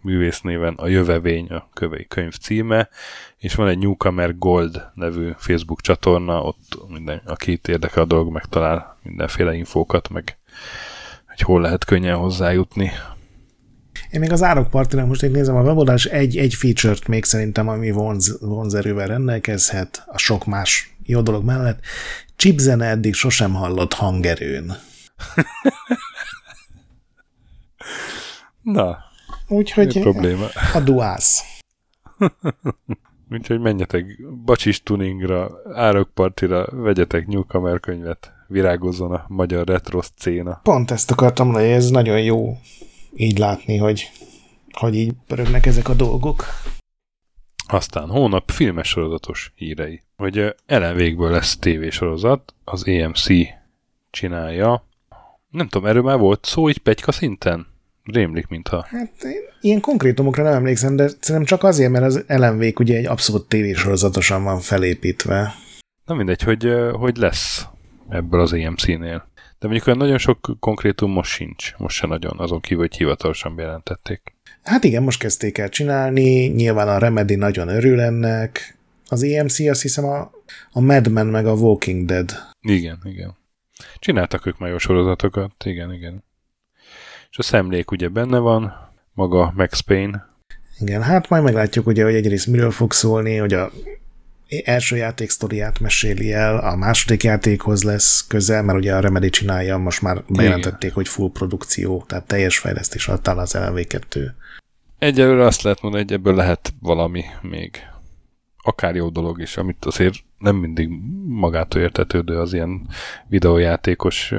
művész 0.00 0.40
néven 0.40 0.74
a 0.74 0.86
Jövevény 0.86 1.46
a 1.46 1.68
könyv 2.08 2.32
címe, 2.32 2.88
és 3.36 3.54
van 3.54 3.68
egy 3.68 3.78
Newcomer 3.78 4.38
Gold 4.38 4.90
nevű 4.94 5.32
Facebook 5.36 5.80
csatorna, 5.80 6.42
ott 6.42 6.88
minden, 6.88 7.22
aki 7.26 7.52
itt 7.52 7.68
érdekel 7.68 8.02
a 8.02 8.06
dolog, 8.06 8.32
megtalál 8.32 8.98
mindenféle 9.02 9.54
infókat, 9.54 10.08
meg 10.08 10.38
hogy 11.26 11.40
hol 11.40 11.60
lehet 11.60 11.84
könnyen 11.84 12.16
hozzájutni 12.16 12.92
én 14.12 14.20
még 14.20 14.32
az 14.32 14.42
árokpartinak 14.42 15.06
most 15.06 15.22
itt 15.22 15.32
nézem 15.32 15.56
a 15.56 15.62
weboldalás, 15.62 16.04
egy, 16.04 16.36
egy 16.36 16.54
feature-t 16.54 17.06
még 17.06 17.24
szerintem, 17.24 17.68
ami 17.68 17.90
vonz, 17.90 18.38
vonzerővel 18.40 19.06
rendelkezhet, 19.06 20.02
a 20.06 20.18
sok 20.18 20.44
más 20.46 20.94
jó 21.02 21.20
dolog 21.20 21.44
mellett. 21.44 21.80
Chipzene 22.36 22.86
eddig 22.86 23.14
sosem 23.14 23.52
hallott 23.54 23.92
hangerőn. 23.92 24.76
Na, 28.62 28.98
Úgyhogy 29.48 30.00
probléma. 30.00 30.46
a 30.74 30.80
duász. 30.80 31.42
Úgyhogy 33.30 33.60
menjetek 33.60 34.04
bacsis 34.44 34.82
tuningra, 34.82 35.50
árokpartira, 35.74 36.66
vegyetek 36.70 37.26
Newcomer 37.26 37.80
könyvet, 37.80 38.32
virágozzon 38.48 39.12
a 39.12 39.24
magyar 39.28 39.66
retro 39.66 40.02
szcéna. 40.02 40.60
Pont 40.62 40.90
ezt 40.90 41.10
akartam 41.10 41.46
mondani, 41.46 41.72
ez 41.72 41.90
nagyon 41.90 42.20
jó 42.20 42.56
így 43.14 43.38
látni, 43.38 43.76
hogy, 43.76 44.10
hogy 44.72 44.94
így 44.94 45.12
pörögnek 45.26 45.66
ezek 45.66 45.88
a 45.88 45.94
dolgok. 45.94 46.44
Aztán 47.66 48.08
hónap 48.08 48.50
filmes 48.50 48.88
sorozatos 48.88 49.52
hírei. 49.54 50.02
Hogy 50.16 50.54
Ellen 50.66 50.94
végből 50.94 51.30
lesz 51.30 51.56
tévésorozat, 51.56 52.54
az 52.64 52.84
AMC 52.86 53.26
csinálja. 54.10 54.86
Nem 55.48 55.68
tudom, 55.68 55.88
erről 55.88 56.02
már 56.02 56.18
volt 56.18 56.44
szó 56.44 56.68
így 56.68 56.78
pegyka 56.78 57.12
szinten? 57.12 57.66
Rémlik, 58.04 58.46
mintha. 58.46 58.86
Hát 58.88 59.22
én 59.22 59.40
ilyen 59.60 59.80
konkrétumokra 59.80 60.42
nem 60.42 60.52
emlékszem, 60.52 60.96
de 60.96 61.08
szerintem 61.08 61.44
csak 61.44 61.62
azért, 61.62 61.90
mert 61.90 62.04
az 62.04 62.24
Ellen 62.26 62.72
ugye 62.78 62.96
egy 62.96 63.06
abszolút 63.06 63.48
tévésorozatosan 63.48 64.44
van 64.44 64.60
felépítve. 64.60 65.54
Na 66.04 66.14
mindegy, 66.14 66.42
hogy, 66.42 66.72
hogy 66.92 67.16
lesz 67.16 67.66
ebből 68.08 68.40
az 68.40 68.52
AMC-nél. 68.52 69.30
De 69.62 69.68
mondjuk 69.68 69.86
olyan 69.86 69.98
nagyon 69.98 70.18
sok 70.18 70.56
konkrétum 70.60 71.10
most 71.10 71.30
sincs. 71.30 71.74
Most 71.76 71.96
se 71.96 72.06
nagyon, 72.06 72.38
azon 72.38 72.60
kívül, 72.60 72.78
hogy 72.78 72.96
hivatalosan 72.96 73.56
bejelentették. 73.56 74.34
Hát 74.62 74.84
igen, 74.84 75.02
most 75.02 75.18
kezdték 75.18 75.58
el 75.58 75.68
csinálni, 75.68 76.46
nyilván 76.46 76.88
a 76.88 76.98
Remedy 76.98 77.34
nagyon 77.34 77.68
örül 77.68 78.00
ennek. 78.00 78.76
Az 79.08 79.22
EMC 79.22 79.58
azt 79.60 79.82
hiszem 79.82 80.04
a, 80.04 80.30
a 80.72 80.80
Mad 80.80 81.08
Men 81.08 81.26
meg 81.26 81.46
a 81.46 81.52
Walking 81.52 82.06
Dead. 82.06 82.30
Igen, 82.60 82.98
igen. 83.04 83.36
Csináltak 83.98 84.46
ők 84.46 84.58
már 84.58 84.70
jó 84.70 84.78
sorozatokat, 84.78 85.64
igen, 85.64 85.92
igen. 85.92 86.24
És 87.30 87.38
a 87.38 87.42
szemlék 87.42 87.90
ugye 87.90 88.08
benne 88.08 88.38
van, 88.38 88.72
maga 89.12 89.52
Max 89.56 89.80
Payne. 89.80 90.28
Igen, 90.78 91.02
hát 91.02 91.28
majd 91.28 91.42
meglátjuk 91.42 91.86
ugye, 91.86 92.04
hogy 92.04 92.14
egyrészt 92.14 92.46
miről 92.46 92.70
fog 92.70 92.92
szólni, 92.92 93.36
hogy 93.36 93.52
a 93.52 93.70
első 94.64 94.96
játék 94.96 95.30
sztoriát 95.30 95.80
meséli 95.80 96.32
el, 96.32 96.56
a 96.58 96.76
második 96.76 97.22
játékhoz 97.22 97.82
lesz 97.82 98.26
közel, 98.26 98.62
mert 98.62 98.78
ugye 98.78 98.94
a 98.94 99.00
Remedy 99.00 99.30
csinálja, 99.30 99.76
most 99.76 100.02
már 100.02 100.22
bejelentették, 100.28 100.80
Igen. 100.82 100.94
hogy 100.94 101.08
full 101.08 101.30
produkció, 101.32 102.04
tehát 102.06 102.26
teljes 102.26 102.58
fejlesztés 102.58 103.08
alatt 103.08 103.28
áll 103.28 103.38
az 103.38 103.54
LMV2. 103.58 104.30
Egyelőre 104.98 105.44
azt 105.44 105.62
lehet 105.62 105.82
mondani, 105.82 106.02
hogy 106.02 106.12
ebből 106.12 106.34
lehet 106.34 106.74
valami 106.80 107.24
még. 107.40 107.76
Akár 108.64 108.94
jó 108.94 109.08
dolog 109.08 109.40
is, 109.40 109.56
amit 109.56 109.84
azért 109.84 110.14
nem 110.38 110.56
mindig 110.56 110.88
magától 111.26 111.82
értetődő 111.82 112.38
az 112.38 112.52
ilyen 112.52 112.86
videójátékos 113.28 114.32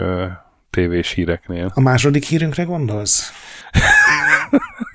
tévés 0.70 1.12
híreknél. 1.12 1.72
A 1.74 1.82
második 1.82 2.24
hírünkre 2.26 2.64
gondolsz? 2.64 3.32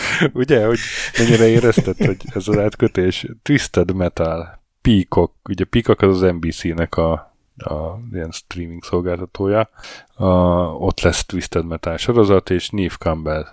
ugye, 0.32 0.66
hogy 0.66 0.78
mennyire 1.18 1.48
érezted, 1.48 1.96
hogy 1.96 2.16
ez 2.34 2.48
az 2.48 2.58
átkötés 2.58 3.26
Twisted 3.42 3.94
Metal, 3.94 4.60
Peacock, 4.80 5.32
ugye 5.48 5.64
Peacock 5.64 6.02
az 6.02 6.22
az 6.22 6.32
NBC-nek 6.32 6.96
a, 6.96 7.12
a 7.56 7.98
ilyen 8.12 8.30
streaming 8.30 8.84
szolgáltatója, 8.84 9.70
a, 10.14 10.26
ott 10.72 11.00
lesz 11.00 11.24
Twisted 11.24 11.66
Metal 11.66 11.96
sorozat, 11.96 12.50
és 12.50 12.68
Neve 12.70 12.94
Campbell 12.98 13.46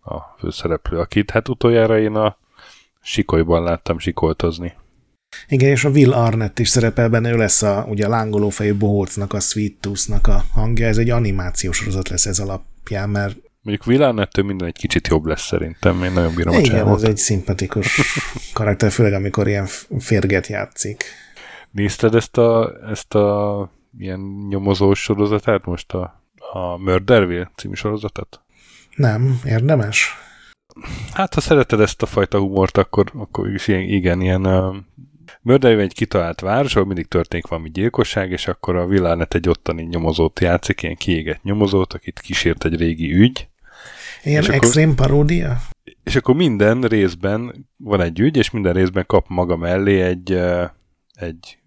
a 0.00 0.20
főszereplő, 0.38 0.98
akit 0.98 1.30
hát 1.30 1.48
utoljára 1.48 1.98
én 1.98 2.14
a 2.14 2.36
Sikolyban 3.02 3.62
láttam 3.62 3.98
sikoltozni. 3.98 4.74
Igen, 5.48 5.70
és 5.70 5.84
a 5.84 5.88
Will 5.88 6.12
Arnett 6.12 6.58
is 6.58 6.68
szerepel 6.68 7.08
benne, 7.08 7.30
ő 7.30 7.36
lesz 7.36 7.62
a, 7.62 7.86
ugye 7.88 8.06
a 8.06 8.08
lángolófejű 8.08 8.74
bohócnak, 8.74 9.32
a 9.32 9.40
Sweet 9.40 9.74
Tooth-nak 9.80 10.26
a 10.26 10.44
hangja, 10.52 10.86
ez 10.86 10.98
egy 10.98 11.10
animációs 11.10 11.76
sorozat 11.76 12.08
lesz 12.08 12.26
ez 12.26 12.38
alapján, 12.38 13.08
mert 13.08 13.36
Mondjuk 13.66 13.86
Villánettől 13.86 14.44
minden 14.44 14.68
egy 14.68 14.76
kicsit 14.76 15.08
jobb 15.08 15.24
lesz 15.24 15.46
szerintem, 15.46 16.02
én 16.02 16.12
nagyon 16.12 16.34
bírom 16.34 16.54
Igen, 16.54 16.64
a 16.64 16.74
Igen, 16.74 16.86
az 16.86 17.04
egy 17.04 17.16
szimpatikus 17.16 18.00
karakter, 18.52 18.90
főleg 18.90 19.12
amikor 19.12 19.48
ilyen 19.48 19.66
férget 19.98 20.46
játszik. 20.46 21.04
Nézted 21.70 22.14
ezt 22.14 22.36
a, 22.36 22.72
ezt 22.90 23.14
a 23.14 23.70
ilyen 23.98 24.20
nyomozós 24.48 25.02
sorozatát 25.02 25.64
most 25.64 25.92
a, 25.92 26.22
a 26.52 26.76
Murderville 26.76 27.50
című 27.56 27.74
sorozatot? 27.74 28.40
Nem, 28.96 29.40
érdemes. 29.44 30.14
Hát, 31.12 31.34
ha 31.34 31.40
szereted 31.40 31.80
ezt 31.80 32.02
a 32.02 32.06
fajta 32.06 32.38
humort, 32.38 32.76
akkor, 32.76 33.12
akkor 33.14 33.52
is 33.52 33.68
ilyen, 33.68 33.82
igen, 33.82 34.20
ilyen 34.20 34.46
uh, 34.46 34.76
Murderville 35.42 35.82
egy 35.82 35.94
kitalált 35.94 36.40
város, 36.40 36.74
ahol 36.74 36.86
mindig 36.86 37.06
történik 37.06 37.46
valami 37.46 37.70
gyilkosság, 37.70 38.30
és 38.30 38.46
akkor 38.48 38.76
a 38.76 38.86
Villánet 38.86 39.34
egy 39.34 39.48
ottani 39.48 39.82
nyomozót 39.82 40.40
játszik, 40.40 40.82
ilyen 40.82 40.96
kiégett 40.96 41.42
nyomozót, 41.42 41.92
akit 41.92 42.20
kísért 42.20 42.64
egy 42.64 42.76
régi 42.76 43.12
ügy, 43.12 43.48
Ilyen 44.26 44.42
és 44.42 44.48
extrém 44.48 44.90
akkor, 44.90 45.06
paródia? 45.06 45.60
És 46.02 46.16
akkor 46.16 46.34
minden 46.34 46.82
részben 46.82 47.68
van 47.76 48.00
egy 48.00 48.20
ügy, 48.20 48.36
és 48.36 48.50
minden 48.50 48.72
részben 48.72 49.04
kap 49.06 49.24
maga 49.28 49.56
mellé 49.56 50.00
egy, 50.00 50.32
egy 51.14 51.58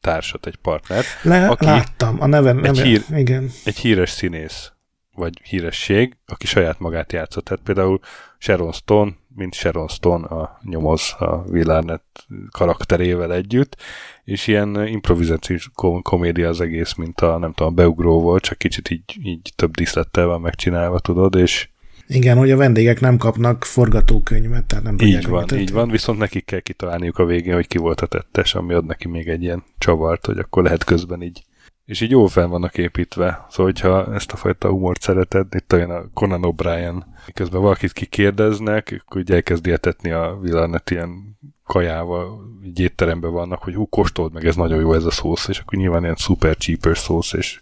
társat, 0.00 0.46
egy 0.46 0.56
partnert. 0.56 1.06
Le, 1.22 1.48
aki 1.48 1.64
láttam, 1.64 2.20
a 2.20 2.26
neve, 2.26 2.52
neve 2.52 2.68
egy, 2.68 2.80
hír, 2.80 3.04
igen. 3.10 3.50
egy 3.64 3.76
híres 3.76 4.10
színész, 4.10 4.72
vagy 5.14 5.40
híresség, 5.42 6.16
aki 6.26 6.46
saját 6.46 6.78
magát 6.78 7.12
játszott. 7.12 7.44
Tehát 7.44 7.62
például 7.62 8.00
Sharon 8.38 8.72
Stone, 8.72 9.12
mint 9.38 9.54
Sharon 9.54 9.88
Stone 9.88 10.26
a 10.26 10.58
nyomoz 10.62 11.14
a 11.18 11.44
Villarnet 11.50 12.02
karakterével 12.50 13.32
együtt, 13.32 13.76
és 14.24 14.46
ilyen 14.46 14.86
improvizációs 14.86 15.70
komédia 16.02 16.48
az 16.48 16.60
egész, 16.60 16.94
mint 16.94 17.20
a, 17.20 17.38
nem 17.38 17.52
tudom, 17.52 17.72
a 17.72 17.74
beugró 17.74 18.20
volt, 18.20 18.42
csak 18.42 18.58
kicsit 18.58 18.90
így, 18.90 19.16
így 19.22 19.52
több 19.56 19.74
díszlettel 19.74 20.26
van 20.26 20.40
megcsinálva, 20.40 20.98
tudod, 20.98 21.34
és 21.34 21.68
igen, 22.10 22.36
hogy 22.36 22.50
a 22.50 22.56
vendégek 22.56 23.00
nem 23.00 23.16
kapnak 23.16 23.64
forgatókönyvet, 23.64 24.64
tehát 24.64 24.84
nem 24.84 24.96
tudják, 24.96 25.22
Így 25.22 25.28
van, 25.28 25.58
így 25.58 25.72
van, 25.72 25.90
viszont 25.90 26.18
nekik 26.18 26.44
kell 26.44 26.60
kitalálniuk 26.60 27.18
a 27.18 27.24
végén, 27.24 27.54
hogy 27.54 27.66
ki 27.66 27.78
volt 27.78 28.00
a 28.00 28.06
tettes, 28.06 28.54
ami 28.54 28.74
ad 28.74 28.86
neki 28.86 29.08
még 29.08 29.28
egy 29.28 29.42
ilyen 29.42 29.64
csavart, 29.78 30.26
hogy 30.26 30.38
akkor 30.38 30.62
lehet 30.62 30.84
közben 30.84 31.22
így 31.22 31.42
és 31.88 32.00
így 32.00 32.10
jól 32.10 32.28
fel 32.28 32.46
vannak 32.46 32.78
építve. 32.78 33.46
Szóval, 33.50 33.72
hogyha 33.72 34.14
ezt 34.14 34.32
a 34.32 34.36
fajta 34.36 34.68
humort 34.68 35.00
szereted, 35.00 35.46
itt 35.54 35.72
olyan 35.72 35.90
a 35.90 36.08
Conan 36.14 36.40
O'Brien, 36.44 36.94
miközben 37.26 37.60
valakit 37.60 37.92
kikérdeznek, 37.92 39.02
akkor 39.06 39.20
így 39.20 39.30
elkezdi 39.30 39.70
etetni 39.70 40.10
a 40.10 40.38
Villarnet 40.42 40.90
ilyen 40.90 41.36
kajával, 41.64 42.40
így 42.64 42.80
étteremben 42.80 43.32
vannak, 43.32 43.62
hogy 43.62 43.74
hú, 43.74 43.88
kóstold 43.88 44.32
meg, 44.32 44.44
ez 44.44 44.56
nagyon 44.56 44.80
jó 44.80 44.94
ez 44.94 45.04
a 45.04 45.10
szósz, 45.10 45.48
és 45.48 45.58
akkor 45.58 45.78
nyilván 45.78 46.02
ilyen 46.02 46.16
super 46.16 46.56
cheaper 46.56 46.98
szósz, 46.98 47.32
és 47.32 47.60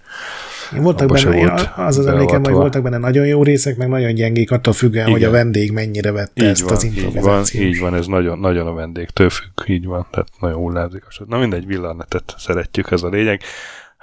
voltak 0.76 1.12
benne, 1.12 1.36
volt 1.36 1.70
az 1.76 1.98
az 1.98 2.06
emlékem, 2.06 2.44
hogy 2.44 2.52
voltak 2.52 2.82
benne 2.82 2.98
nagyon 2.98 3.26
jó 3.26 3.42
részek, 3.42 3.76
meg 3.76 3.88
nagyon 3.88 4.14
gyengék, 4.14 4.50
attól 4.50 4.72
függően, 4.72 5.06
Igen. 5.06 5.18
hogy 5.18 5.28
a 5.28 5.30
vendég 5.30 5.72
mennyire 5.72 6.12
vette 6.12 6.42
így 6.42 6.48
ezt 6.48 6.62
van, 6.62 6.72
az 6.72 6.84
improvizációt. 6.84 7.64
Így 7.64 7.68
van, 7.68 7.74
így 7.74 7.80
van, 7.80 7.94
ez 7.94 8.06
nagyon, 8.06 8.38
nagyon 8.38 8.66
a 8.66 8.72
vendégtől 8.72 9.30
függ, 9.30 9.68
így 9.68 9.86
van, 9.86 10.06
tehát 10.10 10.28
nagyon 10.40 10.56
hullázik. 10.56 11.04
Na 11.26 11.38
mindegy, 11.38 11.66
villarnetet 11.66 12.34
szeretjük, 12.38 12.90
ez 12.90 13.02
a 13.02 13.08
lényeg. 13.08 13.40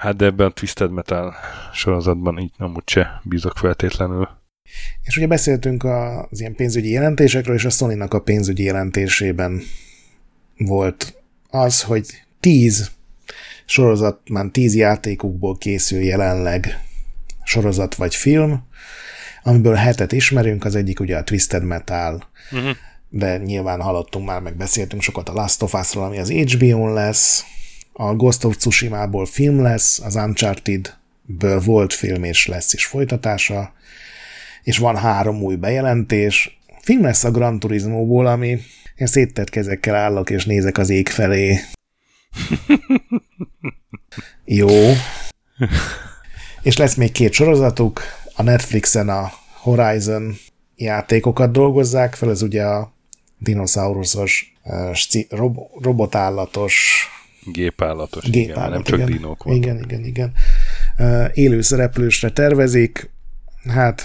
Hát 0.03 0.15
de 0.15 0.25
ebben 0.25 0.47
a 0.47 0.49
Twisted 0.49 0.91
Metal 0.91 1.33
sorozatban 1.73 2.39
így 2.39 2.51
nem 2.57 2.73
úgyse 2.75 3.21
bízok 3.23 3.57
feltétlenül. 3.57 4.29
És 5.03 5.17
ugye 5.17 5.27
beszéltünk 5.27 5.83
az 5.83 6.39
ilyen 6.39 6.55
pénzügyi 6.55 6.89
jelentésekről, 6.89 7.55
és 7.55 7.65
a 7.65 7.69
sony 7.69 8.01
a 8.01 8.19
pénzügyi 8.19 8.63
jelentésében 8.63 9.61
volt 10.57 11.21
az, 11.49 11.81
hogy 11.81 12.05
tíz 12.39 12.91
sorozat, 13.65 14.29
már 14.29 14.45
tíz 14.51 14.75
játékukból 14.75 15.57
készül 15.57 16.01
jelenleg 16.01 16.79
sorozat 17.43 17.95
vagy 17.95 18.15
film, 18.15 18.63
amiből 19.43 19.75
hetet 19.75 20.11
ismerünk, 20.11 20.65
az 20.65 20.75
egyik 20.75 20.99
ugye 20.99 21.17
a 21.17 21.23
Twisted 21.23 21.63
Metal, 21.63 22.29
uh-huh. 22.51 22.75
de 23.09 23.37
nyilván 23.37 23.81
hallottunk 23.81 24.25
már, 24.25 24.41
meg 24.41 24.55
beszéltünk 24.55 25.01
sokat 25.01 25.29
a 25.29 25.33
Last 25.33 25.61
of 25.61 25.73
Us-ról, 25.73 26.03
ami 26.03 26.19
az 26.19 26.29
HBO-n 26.29 26.93
lesz, 26.93 27.45
a 27.93 28.15
Ghost 28.15 28.43
of 28.43 28.57
Tsushima-ból 28.57 29.25
film 29.25 29.61
lesz, 29.61 29.99
az 29.99 30.15
Uncharted-ből 30.15 31.59
volt 31.59 31.93
film 31.93 32.23
és 32.23 32.47
lesz 32.47 32.73
is 32.73 32.85
folytatása, 32.85 33.73
és 34.63 34.77
van 34.77 34.97
három 34.97 35.41
új 35.41 35.55
bejelentés. 35.55 36.59
Film 36.81 37.01
lesz 37.01 37.23
a 37.23 37.31
Gran 37.31 37.59
Turismo-ból, 37.59 38.27
ami 38.27 38.59
én 38.95 39.07
széttett 39.07 39.49
kezekkel 39.49 39.95
állok 39.95 40.29
és 40.29 40.45
nézek 40.45 40.77
az 40.77 40.89
ég 40.89 41.09
felé. 41.09 41.55
Jó. 44.45 44.69
És 46.61 46.77
lesz 46.77 46.95
még 46.95 47.11
két 47.11 47.33
sorozatuk. 47.33 48.01
A 48.35 48.41
Netflixen 48.41 49.09
a 49.09 49.31
Horizon 49.61 50.35
játékokat 50.75 51.51
dolgozzák 51.51 52.15
fel, 52.15 52.29
ez 52.29 52.41
ugye 52.41 52.63
a 52.63 52.93
dinoszauruszos, 53.37 54.53
robotállatos 55.81 57.07
Gépállatos, 57.45 58.29
Gépállat, 58.29 58.57
igen, 58.57 58.71
nem 58.71 58.83
csak 58.83 58.97
igen, 58.97 59.11
dinók 59.11 59.43
vannak. 59.43 59.59
Igen, 59.59 59.83
igen, 59.83 60.03
igen. 60.03 60.31
Élő 61.33 61.61
szereplősre 61.61 62.29
tervezik, 62.29 63.09
hát 63.69 64.03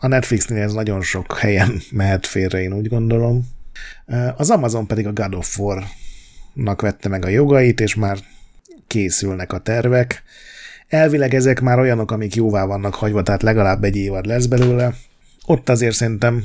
a 0.00 0.06
Netflixnél 0.06 0.62
ez 0.62 0.72
nagyon 0.72 1.02
sok 1.02 1.38
helyen 1.38 1.80
mehet 1.90 2.26
félre, 2.26 2.60
én 2.60 2.72
úgy 2.72 2.88
gondolom. 2.88 3.48
Az 4.36 4.50
Amazon 4.50 4.86
pedig 4.86 5.06
a 5.06 5.12
God 5.12 5.34
of 5.34 5.58
War-nak 5.58 6.80
vette 6.80 7.08
meg 7.08 7.24
a 7.24 7.28
jogait, 7.28 7.80
és 7.80 7.94
már 7.94 8.18
készülnek 8.86 9.52
a 9.52 9.58
tervek. 9.58 10.22
Elvileg 10.88 11.34
ezek 11.34 11.60
már 11.60 11.78
olyanok, 11.78 12.10
amik 12.10 12.34
jóvá 12.34 12.64
vannak 12.64 12.94
hagyva, 12.94 13.22
tehát 13.22 13.42
legalább 13.42 13.84
egy 13.84 13.96
évad 13.96 14.26
lesz 14.26 14.46
belőle. 14.46 14.94
Ott 15.46 15.68
azért 15.68 15.94
szerintem 15.94 16.44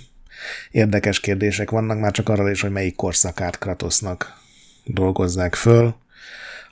érdekes 0.72 1.20
kérdések 1.20 1.70
vannak, 1.70 2.00
már 2.00 2.12
csak 2.12 2.30
arról 2.30 2.50
is, 2.50 2.62
hogy 2.62 2.72
melyik 2.72 2.96
korszakát 2.96 3.58
Kratosznak 3.58 4.42
dolgozzák 4.86 5.56
föl 5.56 5.96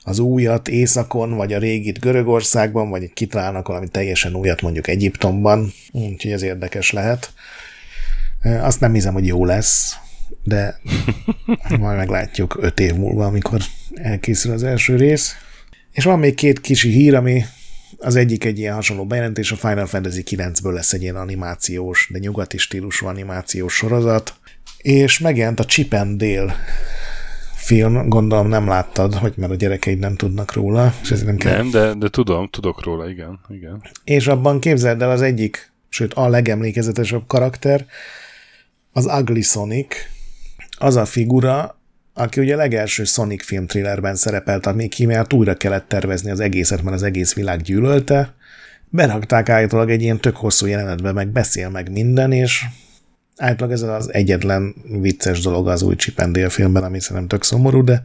az 0.04 0.18
újat 0.18 0.68
északon, 0.68 1.34
vagy 1.36 1.52
a 1.52 1.58
régit 1.58 2.00
Görögországban, 2.00 2.90
vagy 2.90 3.12
kitalálnak 3.12 3.66
valami 3.66 3.88
teljesen 3.88 4.34
újat 4.34 4.62
mondjuk 4.62 4.88
Egyiptomban, 4.88 5.72
úgyhogy 5.92 6.32
ez 6.32 6.42
érdekes 6.42 6.90
lehet. 6.90 7.32
Azt 8.42 8.80
nem 8.80 8.92
hiszem, 8.92 9.12
hogy 9.12 9.26
jó 9.26 9.44
lesz, 9.44 9.96
de 10.44 10.80
majd 11.80 11.96
meglátjuk 11.96 12.56
öt 12.60 12.80
év 12.80 12.94
múlva, 12.94 13.26
amikor 13.26 13.60
elkészül 13.94 14.52
az 14.52 14.62
első 14.62 14.96
rész. 14.96 15.34
És 15.92 16.04
van 16.04 16.18
még 16.18 16.34
két 16.34 16.60
kisi 16.60 16.90
hír, 16.90 17.14
ami 17.14 17.44
az 17.98 18.16
egyik 18.16 18.44
egy 18.44 18.58
ilyen 18.58 18.74
hasonló 18.74 19.06
bejelentés, 19.06 19.52
a 19.52 19.56
Final 19.56 19.86
Fantasy 19.86 20.22
9-ből 20.26 20.72
lesz 20.72 20.92
egy 20.92 21.02
ilyen 21.02 21.16
animációs, 21.16 22.08
de 22.12 22.18
nyugati 22.18 22.58
stílusú 22.58 23.06
animációs 23.06 23.74
sorozat, 23.74 24.34
és 24.78 25.18
megjelent 25.18 25.60
a 25.60 25.64
Chip 25.64 25.92
and 25.92 26.22
Dale 26.22 26.56
film, 27.62 28.08
gondolom 28.08 28.48
nem 28.48 28.68
láttad, 28.68 29.14
hogy 29.14 29.32
mert 29.36 29.52
a 29.52 29.54
gyerekeid 29.54 29.98
nem 29.98 30.16
tudnak 30.16 30.52
róla, 30.52 30.94
és 31.02 31.10
ezért 31.10 31.26
nem 31.26 31.36
kell. 31.36 31.56
Nem, 31.56 31.70
de, 31.70 31.94
de 31.94 32.08
tudom, 32.08 32.48
tudok 32.48 32.84
róla, 32.84 33.08
igen, 33.08 33.40
igen. 33.48 33.82
És 34.04 34.26
abban 34.26 34.60
képzeld 34.60 35.02
el 35.02 35.10
az 35.10 35.22
egyik, 35.22 35.72
sőt 35.88 36.14
a 36.14 36.28
legemlékezetesebb 36.28 37.22
karakter, 37.26 37.86
az 38.92 39.06
Ugly 39.06 39.40
Sonic, 39.40 39.96
az 40.78 40.96
a 40.96 41.04
figura, 41.04 41.78
aki 42.14 42.40
ugye 42.40 42.54
a 42.54 42.56
legelső 42.56 43.04
Sonic 43.04 43.44
film 43.44 43.66
thrillerben 43.66 44.14
szerepelt, 44.14 44.66
ami 44.66 44.88
mert 45.06 45.32
újra 45.32 45.54
kellett 45.54 45.88
tervezni 45.88 46.30
az 46.30 46.40
egészet, 46.40 46.82
mert 46.82 46.96
az 46.96 47.02
egész 47.02 47.34
világ 47.34 47.60
gyűlölte. 47.60 48.34
Berakták 48.88 49.48
állítólag 49.48 49.90
egy 49.90 50.02
ilyen 50.02 50.20
tök 50.20 50.36
hosszú 50.36 50.66
jelenetbe, 50.66 51.12
meg 51.12 51.28
beszél 51.28 51.68
meg 51.68 51.90
minden, 51.90 52.32
és 52.32 52.64
állítólag 53.36 53.72
ez 53.72 53.82
az 53.82 54.12
egyetlen 54.12 54.74
vicces 55.00 55.40
dolog 55.40 55.68
az 55.68 55.82
új 55.82 55.96
Chip 55.96 56.22
filmben, 56.48 56.84
ami 56.84 57.00
szerintem 57.00 57.28
tök 57.28 57.44
szomorú, 57.44 57.84
de 57.84 58.02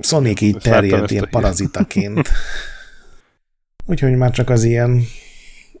Sonic 0.00 0.40
így 0.40 0.56
terjed 0.56 1.10
ilyen 1.10 1.28
parazitaként. 1.30 2.28
Úgyhogy 3.86 4.16
már 4.16 4.30
csak 4.30 4.50
az 4.50 4.64
ilyen 4.64 5.02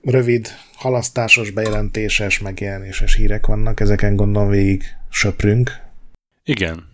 rövid, 0.02 0.48
halasztásos, 0.74 1.50
bejelentéses, 1.50 2.38
megjelenéses 2.38 3.14
hírek 3.14 3.46
vannak, 3.46 3.80
ezeken 3.80 4.16
gondolom 4.16 4.48
végig 4.48 4.84
söprünk. 5.10 5.70
Igen. 6.44 6.88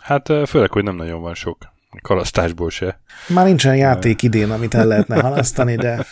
Hát 0.00 0.26
főleg, 0.46 0.70
hogy 0.70 0.84
nem 0.84 0.96
nagyon 0.96 1.20
van 1.20 1.34
sok 1.34 1.72
halasztásból 2.02 2.70
se. 2.70 3.00
Már 3.28 3.46
nincsen 3.46 3.76
játék 3.76 4.22
idén, 4.22 4.50
amit 4.50 4.74
el 4.74 4.86
lehetne 4.86 5.20
halasztani, 5.28 5.76
de 5.76 6.06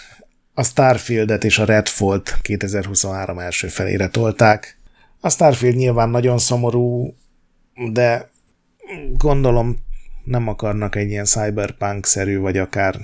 a 0.55 0.63
Starfieldet 0.65 1.45
és 1.45 1.59
a 1.59 1.65
Redfall 1.65 2.23
2023 2.43 3.39
első 3.39 3.69
felére 3.69 4.09
tolták. 4.09 4.80
A 5.21 5.29
Starfield 5.29 5.77
nyilván 5.77 6.09
nagyon 6.09 6.39
szomorú, 6.39 7.15
de 7.93 8.31
gondolom 9.13 9.77
nem 10.25 10.49
akarnak 10.49 10.97
egy 10.97 11.11
ilyen 11.11 11.25
cyberpunk-szerű, 11.25 12.39
vagy 12.39 12.59
akár 12.59 13.01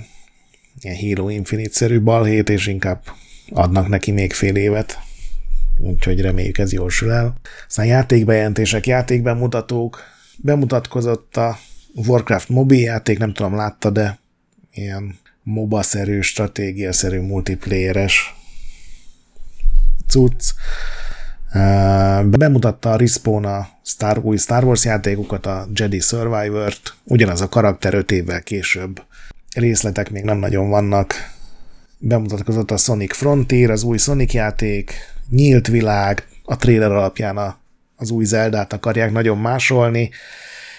ilyen 0.79 0.95
Halo 0.95 1.29
Infinite-szerű 1.29 2.01
balhét, 2.01 2.49
és 2.49 2.67
inkább 2.67 3.03
adnak 3.49 3.87
neki 3.87 4.11
még 4.11 4.33
fél 4.33 4.55
évet. 4.55 4.99
Úgyhogy 5.77 6.21
reméljük 6.21 6.57
ez 6.57 6.73
jól 6.73 6.89
sül 6.89 7.11
el. 7.11 7.35
Aztán 7.67 7.85
játékbejelentések, 7.85 8.87
játékbemutatók. 8.87 10.03
Bemutatkozott 10.37 11.37
a 11.37 11.57
Warcraft 11.95 12.49
mobil 12.49 12.79
játék, 12.79 13.17
nem 13.17 13.33
tudom, 13.33 13.55
látta, 13.55 13.89
de 13.89 14.19
ilyen 14.71 15.19
MOBA-szerű, 15.43 16.21
stratégia-szerű, 16.21 17.19
multiplayeres 17.19 18.35
cucc. 20.07 20.51
Bemutatta 22.23 22.91
a 22.91 22.95
Respawn 22.95 23.45
a 23.45 23.67
Star, 23.83 24.17
új 24.17 24.37
Star 24.37 24.63
Wars 24.63 24.85
játékokat, 24.85 25.45
a 25.45 25.67
Jedi 25.73 25.99
Survivor-t, 25.99 26.95
ugyanaz 27.03 27.41
a 27.41 27.49
karakter 27.49 27.93
öt 27.93 28.11
évvel 28.11 28.41
később. 28.41 29.03
Részletek 29.55 30.11
még 30.11 30.23
nem 30.23 30.37
nagyon 30.37 30.69
vannak. 30.69 31.13
Bemutatkozott 31.97 32.71
a 32.71 32.77
Sonic 32.77 33.15
Frontier, 33.15 33.69
az 33.69 33.83
új 33.83 33.97
Sonic 33.97 34.33
játék, 34.33 34.93
nyílt 35.29 35.67
világ, 35.67 36.27
a 36.43 36.55
trailer 36.55 36.91
alapján 36.91 37.37
a, 37.37 37.57
az 37.95 38.09
új 38.09 38.25
Zeldát 38.25 38.73
akarják 38.73 39.11
nagyon 39.11 39.37
másolni, 39.37 40.09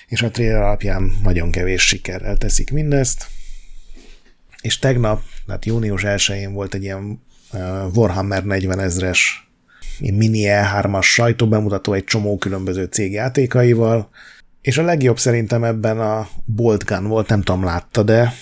és 0.06 0.22
a 0.22 0.30
trailer 0.30 0.62
alapján 0.62 1.12
nagyon 1.22 1.50
kevés 1.50 1.86
sikerrel 1.86 2.36
teszik 2.36 2.70
mindezt. 2.70 3.26
És 4.60 4.78
tegnap, 4.78 5.22
tehát 5.46 5.64
június 5.64 6.02
1-én 6.04 6.52
volt 6.52 6.74
egy 6.74 6.82
ilyen 6.82 7.22
Warhammer 7.94 8.44
40 8.44 8.80
ezres 8.80 9.47
mini 10.00 10.42
E3-as 10.46 11.02
sajtóbemutató 11.02 11.92
egy 11.92 12.04
csomó 12.04 12.38
különböző 12.38 12.84
cég 12.84 13.12
játékaival, 13.12 14.08
és 14.60 14.78
a 14.78 14.82
legjobb 14.82 15.18
szerintem 15.18 15.64
ebben 15.64 16.00
a 16.00 16.28
Bolt 16.44 16.84
Gun 16.84 17.06
volt, 17.06 17.28
nem 17.28 17.42
tudom 17.42 17.64
látta, 17.64 18.02
de 18.02 18.32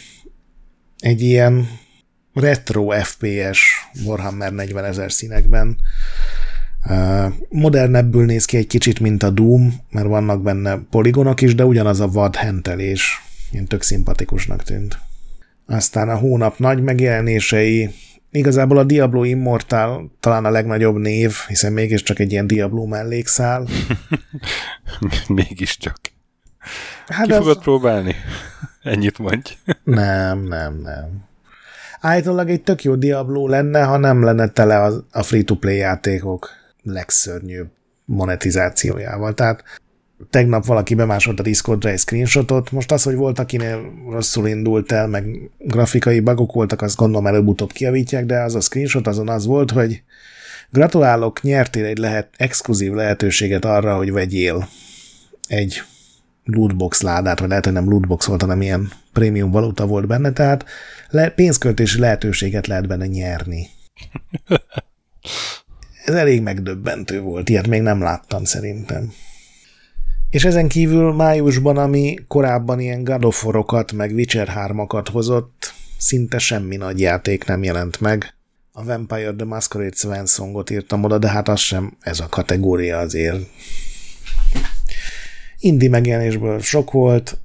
egy 0.99 1.23
ilyen 1.23 1.69
retro 2.35 2.91
FPS 2.91 3.61
Warhammer 4.05 4.53
40 4.53 4.85
ezer 4.85 5.13
színekben. 5.13 5.77
Modernebbül 7.49 8.25
néz 8.25 8.45
ki 8.45 8.57
egy 8.57 8.67
kicsit, 8.67 9.01
mint 9.01 9.23
a 9.23 9.31
Doom, 9.31 9.75
mert 9.91 10.07
vannak 10.07 10.43
benne 10.43 10.79
poligonok 10.91 11.41
is, 11.41 11.55
de 11.55 11.65
ugyanaz 11.65 12.01
a 12.01 12.09
vad 12.09 12.37
hentelés. 12.37 13.23
Ilyen 13.51 13.67
tök 13.67 13.83
szimpatikusnak 13.83 14.63
tűnt. 14.63 14.99
Aztán 15.67 16.09
a 16.09 16.17
hónap 16.17 16.59
nagy 16.59 16.83
megjelenései, 16.83 17.91
Igazából 18.37 18.79
a 18.79 18.85
Diablo 18.85 19.25
Immortal 19.25 20.11
talán 20.21 20.45
a 20.45 20.51
legnagyobb 20.51 20.97
név, 20.97 21.33
hiszen 21.49 21.73
mégiscsak 21.73 22.19
egy 22.19 22.33
ilyen 22.33 22.47
Diablo 22.47 22.87
mellékszál. 22.87 23.67
mégiscsak. 25.29 25.97
Hát 27.07 27.27
Ki 27.27 27.33
az... 27.33 27.39
fogod 27.39 27.59
próbálni? 27.59 28.15
Ennyit 28.83 29.19
mondj. 29.19 29.57
nem, 29.85 30.43
nem, 30.43 30.81
nem. 30.83 31.25
Állítólag 32.01 32.51
egy 32.51 32.63
tök 32.63 32.83
jó 32.83 32.95
Diablo 32.95 33.49
lenne, 33.49 33.83
ha 33.83 33.97
nem 33.97 34.25
lenne 34.25 34.49
tele 34.49 34.83
a, 35.11 35.23
free-to-play 35.23 35.77
játékok 35.77 36.51
legszörnyűbb 36.83 37.69
monetizációjával. 38.05 39.35
Tehát 39.35 39.65
tegnap 40.31 40.67
valaki 40.67 40.95
bemásolt 40.95 41.41
a 41.41 41.43
Discordra 41.43 41.91
egy 41.91 41.99
screenshotot, 41.99 42.71
most 42.73 42.93
az, 42.93 43.03
hogy 43.03 43.15
volt, 43.15 43.39
akinél 43.39 43.93
rosszul 44.11 44.49
indult 44.49 44.93
el, 44.93 45.07
meg 45.07 45.51
grafikai 45.59 46.21
bugok 46.21 46.53
voltak, 46.53 46.83
azt 46.83 46.97
gondolom 46.97 47.27
előbb-utóbb 47.27 47.73
kiavítják, 47.73 48.27
de 48.27 48.41
az 48.41 48.55
a 48.55 48.61
screenshot 48.61 49.07
azon 49.07 49.29
az 49.29 49.47
volt, 49.47 49.71
hogy 49.71 50.03
gratulálok, 50.71 51.43
nyertél 51.43 51.85
egy 51.85 51.99
lehet, 51.99 52.29
exkluzív 52.37 52.93
lehetőséget 52.93 53.65
arra, 53.65 53.97
hogy 53.97 54.13
vegyél 54.13 54.69
egy 55.49 55.83
lootbox 56.45 57.03
ládát, 57.03 57.39
vagy 57.39 57.49
lehet, 57.49 57.65
hogy 57.65 57.75
nem 57.75 57.89
lootbox 57.89 58.27
volt, 58.27 58.41
hanem 58.41 58.63
ilyen 58.63 58.93
prémium 59.13 59.51
valuta 59.51 59.87
volt 59.87 60.07
benne, 60.07 60.33
tehát 60.33 60.65
le, 61.09 61.31
pénzköltési 61.31 61.99
lehetőséget 61.99 62.67
lehet 62.67 62.87
benne 62.87 63.07
nyerni. 63.07 63.69
Ez 66.05 66.15
elég 66.15 66.43
megdöbbentő 66.43 67.21
volt, 67.21 67.49
ilyet 67.49 67.67
még 67.67 67.81
nem 67.83 68.01
láttam 68.01 68.45
szerintem. 68.45 69.13
És 70.37 70.45
ezen 70.45 70.69
kívül 70.69 71.13
májusban, 71.13 71.77
ami 71.77 72.19
korábban 72.29 72.81
ilyen 72.81 73.05
God 73.05 73.25
of 73.25 73.45
War-okat, 73.45 73.93
meg 73.93 74.11
Witcher 74.11 74.53
3-akat 74.57 75.07
hozott, 75.13 75.75
szinte 75.99 76.39
semmi 76.39 76.77
nagy 76.77 77.01
játék 77.01 77.45
nem 77.45 77.63
jelent 77.63 78.01
meg. 78.01 78.35
A 78.73 78.85
Vampire 78.85 79.33
the 79.33 79.45
Masquerade 79.45 79.95
Swansongot 79.95 80.71
írtam 80.71 81.05
oda, 81.05 81.19
de 81.19 81.29
hát 81.29 81.49
az 81.49 81.61
sem 81.61 81.97
ez 82.01 82.21
a 82.21 82.29
kategória 82.29 82.99
azért. 82.99 83.39
Indi 85.59 85.89
megjelenésből 85.89 86.61
sok 86.61 86.91
volt, 86.91 87.39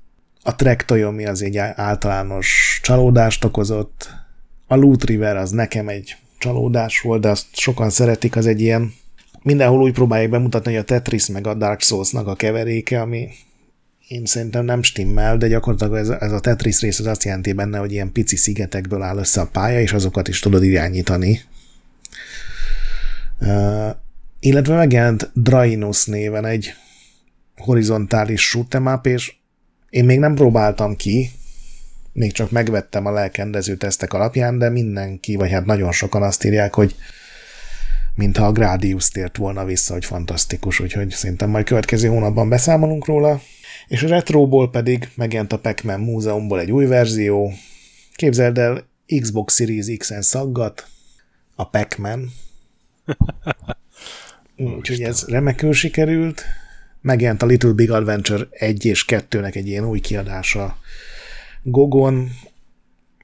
a 0.44 0.56
Trek 0.56 0.86
Toyomi 0.86 1.26
az 1.26 1.42
egy 1.42 1.58
általános 1.58 2.80
csalódást 2.84 3.44
okozott, 3.44 4.10
a 4.68 4.76
Loot 4.76 5.04
River 5.04 5.38
az 5.38 5.52
nekem 5.52 5.88
egy 5.88 6.16
csalódás 6.38 7.02
volt, 7.02 7.22
de 7.22 7.30
azt 7.30 7.46
sokan 7.52 7.90
szeretik, 7.90 8.36
az 8.36 8.46
egy 8.46 8.62
ilyen 8.62 8.94
mindenhol 9.44 9.82
úgy 9.82 9.94
próbálják 9.94 10.30
bemutatni, 10.30 10.72
hogy 10.72 10.82
a 10.82 10.86
Tetris 10.86 11.28
meg 11.28 11.48
a 11.48 11.54
Dark 11.54 11.82
Souls-nak 11.82 12.28
a 12.28 12.36
keveréke, 12.36 13.02
ami 13.02 13.30
én 14.08 14.26
szerintem 14.26 14.66
nem 14.66 14.84
stimmel, 14.84 15.38
de 15.38 15.48
gyakorlatilag 15.48 15.96
ez, 15.96 16.10
ez 16.10 16.32
a 16.32 16.40
Tetris 16.40 16.80
rész 16.80 17.00
az 17.00 17.06
azt 17.06 17.24
jelenti 17.24 17.54
benne, 17.54 17.78
hogy 17.78 17.92
ilyen 17.92 18.12
pici 18.12 18.36
szigetekből 18.36 19.02
áll 19.02 19.18
össze 19.18 19.42
a 19.42 19.48
pálya, 19.48 19.82
és 19.82 19.94
azokat 19.94 20.28
is 20.28 20.40
tudod 20.40 20.64
irányítani. 20.64 21.42
Uh, 23.40 23.90
illetve 24.40 24.76
megjelent 24.76 25.32
Drainus 25.34 26.06
néven 26.06 26.46
egy 26.46 26.74
horizontális 27.58 28.54
shoot'em 28.54 29.06
és 29.06 29.34
én 29.90 30.06
még 30.06 30.20
nem 30.20 30.36
próbáltam 30.36 30.96
ki, 30.96 31.32
még 32.14 32.32
csak 32.32 32.52
megvettem 32.52 33.06
a 33.06 33.12
lelkendező 33.12 33.76
tesztek 33.76 34.14
alapján, 34.14 34.58
de 34.58 34.70
mindenki, 34.70 35.36
vagy 35.36 35.52
hát 35.52 35.66
nagyon 35.66 35.92
sokan 35.92 36.24
azt 36.24 36.44
írják, 36.44 36.74
hogy 36.74 36.96
mintha 38.16 38.46
a 38.46 38.52
Gradius 38.52 39.10
tért 39.10 39.38
volna 39.38 39.66
vissza, 39.66 39.94
hogy 39.94 40.06
fantasztikus, 40.06 40.80
úgyhogy 40.80 41.10
szerintem 41.10 41.50
majd 41.50 41.66
következő 41.66 42.08
hónapban 42.08 42.50
beszámolunk 42.50 43.06
róla. 43.06 43.42
És 43.88 44.04
a 44.04 44.08
Retroból 44.08 44.70
pedig 44.70 45.10
megjelent 45.16 45.54
a 45.54 45.60
Pac-Man 45.60 46.00
múzeumból 46.00 46.60
egy 46.60 46.72
új 46.72 46.86
verzió. 46.86 47.54
Képzeld 48.16 48.58
el, 48.58 48.88
Xbox 49.20 49.56
Series 49.56 49.98
X-en 49.98 50.22
szaggat, 50.22 50.88
a 51.56 51.70
Pac-Man. 51.70 52.32
Úgyhogy 54.78 55.02
ez 55.02 55.26
remekül 55.28 55.74
sikerült. 55.74 56.44
Megjelent 57.02 57.42
a 57.42 57.46
Little 57.46 57.72
Big 57.72 57.92
Adventure 57.92 58.48
1 58.52 58.86
és 58.86 59.06
2-nek 59.08 59.56
egy 59.56 59.68
ilyen 59.68 59.86
új 59.86 60.00
kiadása 60.00 60.78
Gogon, 61.64 62.32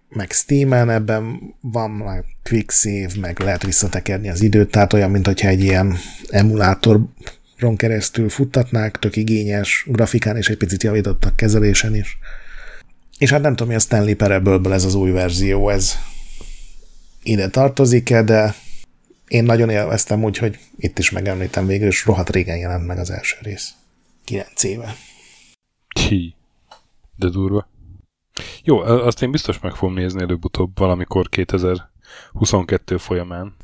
meg 0.09 0.31
Steam-en, 0.31 0.89
ebben 0.89 1.39
van 1.61 1.91
már 1.91 2.23
quick 2.43 2.71
save, 2.71 3.11
meg 3.19 3.39
lehet 3.39 3.63
visszatekerni 3.63 4.29
az 4.29 4.41
időt, 4.41 4.71
tehát 4.71 4.93
olyan, 4.93 5.11
mint 5.11 5.25
hogyha 5.25 5.47
egy 5.47 5.61
ilyen 5.63 5.97
emulátoron 6.29 7.75
keresztül 7.75 8.29
futtatnák, 8.29 8.99
tök 8.99 9.15
igényes, 9.15 9.85
grafikán 9.87 10.37
és 10.37 10.49
egy 10.49 10.57
picit 10.57 10.83
javítottak 10.83 11.35
kezelésen 11.35 11.95
is. 11.95 12.17
És 13.17 13.31
hát 13.31 13.41
nem 13.41 13.51
tudom, 13.51 13.67
mi 13.67 13.75
a 13.75 13.79
Stanley 13.79 14.15
parable 14.15 14.73
ez 14.73 14.83
az 14.83 14.95
új 14.95 15.11
verzió, 15.11 15.69
ez 15.69 15.95
ide 17.23 17.49
tartozik-e, 17.49 18.23
de 18.23 18.55
én 19.27 19.43
nagyon 19.43 19.69
élveztem, 19.69 20.23
úgyhogy 20.23 20.59
itt 20.77 20.99
is 20.99 21.09
megemlítem 21.09 21.67
végül, 21.67 21.87
és 21.87 22.05
rohadt 22.05 22.29
régen 22.29 22.57
jelent 22.57 22.85
meg 22.85 22.97
az 22.97 23.09
első 23.09 23.35
rész. 23.41 23.73
9 24.23 24.63
éve. 24.63 24.95
Ki. 25.87 26.35
De 27.15 27.29
durva. 27.29 27.67
Jó, 28.63 28.79
azt 28.79 29.21
én 29.21 29.31
biztos 29.31 29.59
meg 29.59 29.75
fogom 29.75 29.93
nézni 29.93 30.21
előbb-utóbb 30.21 30.77
valamikor 30.79 31.29
2022 31.29 32.97
folyamán. 32.97 33.55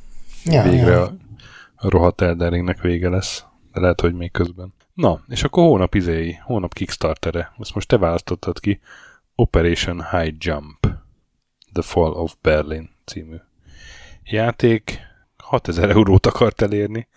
Ja, 0.45 0.63
Végre 0.63 0.91
ja. 0.91 1.03
a, 1.03 1.89
rohadt 1.89 2.21
Elden 2.21 2.75
vége 2.81 3.09
lesz. 3.09 3.43
De 3.73 3.79
lehet, 3.79 4.01
hogy 4.01 4.13
még 4.13 4.31
közben. 4.31 4.73
Na, 4.93 5.21
és 5.27 5.43
akkor 5.43 5.63
hónap 5.63 5.95
izéi, 5.95 6.39
hónap 6.43 6.73
Kickstartere. 6.73 7.53
Ezt 7.59 7.73
most 7.73 7.87
te 7.87 7.97
választottad 7.97 8.59
ki. 8.59 8.79
Operation 9.35 10.03
High 10.09 10.35
Jump. 10.37 10.87
The 11.73 11.81
Fall 11.81 12.11
of 12.11 12.35
Berlin 12.41 12.89
című 13.05 13.35
játék. 14.23 14.99
6000 15.37 15.89
eurót 15.89 16.25
akart 16.25 16.61
elérni, 16.61 17.07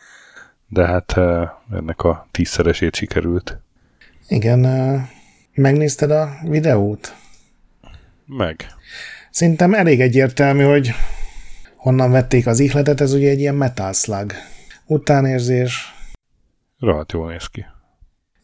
de 0.69 0.87
hát 0.87 1.17
ennek 1.73 2.03
a 2.03 2.27
tízszeresét 2.31 2.95
sikerült. 2.95 3.61
Igen, 4.29 4.61
megnézted 5.55 6.11
a 6.11 6.31
videót? 6.43 7.15
Meg. 8.27 8.67
Szerintem 9.31 9.75
elég 9.75 10.01
egyértelmű, 10.01 10.63
hogy 10.63 10.91
honnan 11.77 12.11
vették 12.11 12.47
az 12.47 12.61
ihletet, 12.61 13.01
ez 13.01 13.13
ugye 13.13 13.31
egy 13.31 13.41
ilyen 13.41 13.55
metal 13.55 13.93
slug. 13.93 14.33
Utánérzés. 14.87 15.95
Rohadt 16.79 17.13
jól 17.13 17.31
néz 17.31 17.47
ki. 17.47 17.65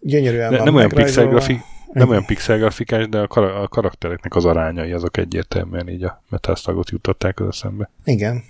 Gyönyörűen 0.01 0.51
de 0.51 0.57
van 0.57 0.65
nem 0.65 0.75
olyan, 0.75 0.89
pixel 0.89 1.27
grafik, 1.27 1.61
nem 1.93 2.09
olyan 2.09 2.25
pixel 2.25 2.59
grafikás, 2.59 3.09
de 3.09 3.19
a, 3.19 3.27
kar- 3.27 3.55
a 3.65 3.69
karaktereknek 3.69 4.35
az 4.35 4.45
arányai 4.45 4.93
azok 4.93 5.17
egyértelműen 5.17 5.89
így 5.89 6.05
a 6.05 6.23
metal 6.29 6.55
slugot 6.55 6.91
jutották 6.91 7.41
az 7.41 7.47
eszembe. 7.49 7.91
Igen. 8.05 8.45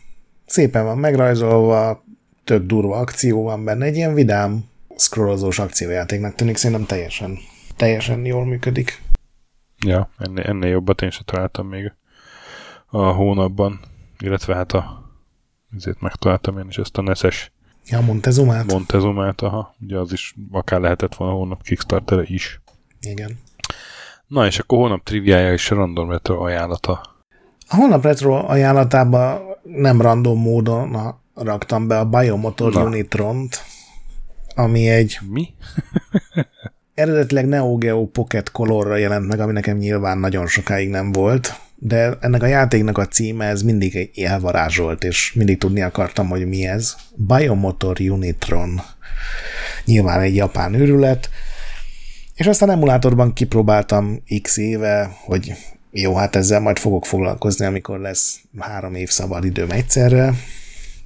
Szépen 0.46 0.84
van 0.84 0.98
megrajzolva, 0.98 2.04
tök 2.44 2.66
durva 2.66 2.96
akció 2.96 3.42
van 3.42 3.64
benne, 3.64 3.84
egy 3.84 3.96
ilyen 3.96 4.14
vidám 4.14 4.64
scrollozós 4.96 5.58
akciójátéknak 5.58 6.34
tűnik, 6.34 6.56
szerintem 6.56 6.86
teljesen, 6.86 7.38
teljesen 7.76 8.24
jól 8.24 8.44
működik. 8.44 9.00
Ja, 9.86 10.08
ennél, 10.18 10.44
ennél 10.44 10.70
jobbat 10.70 11.02
én 11.02 11.10
sem 11.10 11.22
találtam 11.24 11.66
még 11.66 11.92
a 12.86 13.02
hónapban, 13.02 13.80
illetve 14.18 14.54
hát 14.54 14.72
a 14.72 15.10
ezért 15.76 16.00
megtaláltam 16.00 16.58
én 16.58 16.66
is 16.68 16.78
ezt 16.78 16.98
a 16.98 17.02
Neses 17.02 17.52
Ja, 17.86 18.00
Montezumát. 18.00 18.72
Montezumát, 18.72 19.40
aha. 19.40 19.74
Ugye 19.80 19.98
az 19.98 20.12
is 20.12 20.34
akár 20.50 20.80
lehetett 20.80 21.14
volna 21.14 21.34
a 21.34 21.36
hónap 21.36 21.62
Kickstarter 21.62 22.30
is. 22.30 22.60
Igen. 23.00 23.38
Na, 24.26 24.46
és 24.46 24.58
akkor 24.58 24.78
hónap 24.78 25.02
triviája 25.02 25.52
és 25.52 25.70
a 25.70 25.74
random 25.74 26.10
retro 26.10 26.44
ajánlata. 26.44 27.00
A 27.68 27.76
hónap 27.76 28.02
retro 28.02 28.34
ajánlatába 28.34 29.42
nem 29.62 30.00
random 30.00 30.40
módon 30.40 31.14
raktam 31.34 31.86
be 31.86 31.98
a 31.98 32.04
Biomotor 32.04 32.72
Na. 32.72 32.84
Unitront, 32.84 33.62
ami 34.54 34.88
egy... 34.88 35.18
Mi? 35.28 35.54
eredetileg 36.94 37.46
Neo 37.46 37.76
Geo 37.76 38.06
Pocket 38.06 38.50
Colorra 38.50 38.96
jelent 38.96 39.26
meg, 39.26 39.40
ami 39.40 39.52
nekem 39.52 39.76
nyilván 39.76 40.18
nagyon 40.18 40.46
sokáig 40.46 40.88
nem 40.88 41.12
volt, 41.12 41.60
de 41.74 42.16
ennek 42.20 42.42
a 42.42 42.46
játéknak 42.46 42.98
a 42.98 43.06
címe 43.06 43.46
ez 43.46 43.62
mindig 43.62 44.10
elvarázsolt, 44.24 45.04
és 45.04 45.32
mindig 45.32 45.58
tudni 45.58 45.82
akartam, 45.82 46.28
hogy 46.28 46.46
mi 46.46 46.66
ez. 46.66 46.94
Biomotor 47.14 47.96
Unitron. 48.00 48.80
Nyilván 49.84 50.20
egy 50.20 50.34
japán 50.34 50.74
őrület, 50.74 51.30
és 52.34 52.46
aztán 52.46 52.70
emulátorban 52.70 53.32
kipróbáltam 53.32 54.22
x 54.42 54.56
éve, 54.56 55.16
hogy 55.24 55.52
jó, 55.90 56.14
hát 56.14 56.36
ezzel 56.36 56.60
majd 56.60 56.78
fogok 56.78 57.06
foglalkozni, 57.06 57.64
amikor 57.66 57.98
lesz 57.98 58.40
három 58.58 58.94
év 58.94 59.08
szabad 59.08 59.44
időm 59.44 59.70
egyszerre, 59.70 60.34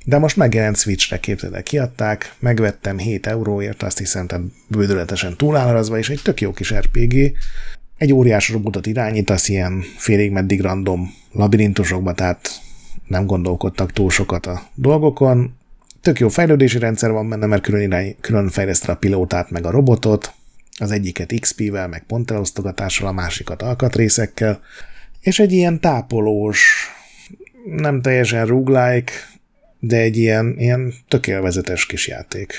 de 0.08 0.18
most 0.18 0.36
megjelent 0.36 0.76
Switchre, 0.76 1.20
képzeld 1.20 1.62
kiadták, 1.62 2.34
megvettem 2.38 2.98
7 2.98 3.26
euróért, 3.26 3.82
azt 3.82 3.98
hiszem, 3.98 4.26
tehát 4.26 4.44
bődöletesen 4.68 5.36
túlárazva, 5.36 5.98
és 5.98 6.08
egy 6.08 6.20
tök 6.22 6.40
jó 6.40 6.52
kis 6.52 6.74
RPG. 6.74 7.32
Egy 7.98 8.12
óriás 8.12 8.48
robotot 8.48 8.86
irányítasz 8.86 9.48
ilyen 9.48 9.84
félig 9.96 10.30
meddig 10.30 10.60
random 10.60 11.14
labirintusokba, 11.32 12.12
tehát 12.12 12.60
nem 13.06 13.26
gondolkodtak 13.26 13.92
túl 13.92 14.10
sokat 14.10 14.46
a 14.46 14.62
dolgokon. 14.74 15.54
Tök 16.00 16.18
jó 16.18 16.28
fejlődési 16.28 16.78
rendszer 16.78 17.10
van 17.10 17.28
benne, 17.28 17.46
mert 17.46 17.62
külön, 17.62 17.80
irány, 17.80 18.16
külön 18.20 18.48
fejleszte 18.48 18.92
a 18.92 18.96
pilótát 18.96 19.50
meg 19.50 19.66
a 19.66 19.70
robotot, 19.70 20.34
az 20.78 20.90
egyiket 20.90 21.34
XP-vel, 21.40 21.88
meg 21.88 22.04
pontelosztogatással, 22.06 23.08
a 23.08 23.12
másikat 23.12 23.62
alkatrészekkel, 23.62 24.60
és 25.20 25.38
egy 25.38 25.52
ilyen 25.52 25.80
tápolós, 25.80 26.88
nem 27.64 28.02
teljesen 28.02 28.46
roguelike, 28.46 29.12
de 29.78 29.96
egy 29.96 30.16
ilyen, 30.16 30.54
ilyen 30.58 30.94
tökélvezetes 31.08 31.86
kis 31.86 32.08
játék. 32.08 32.54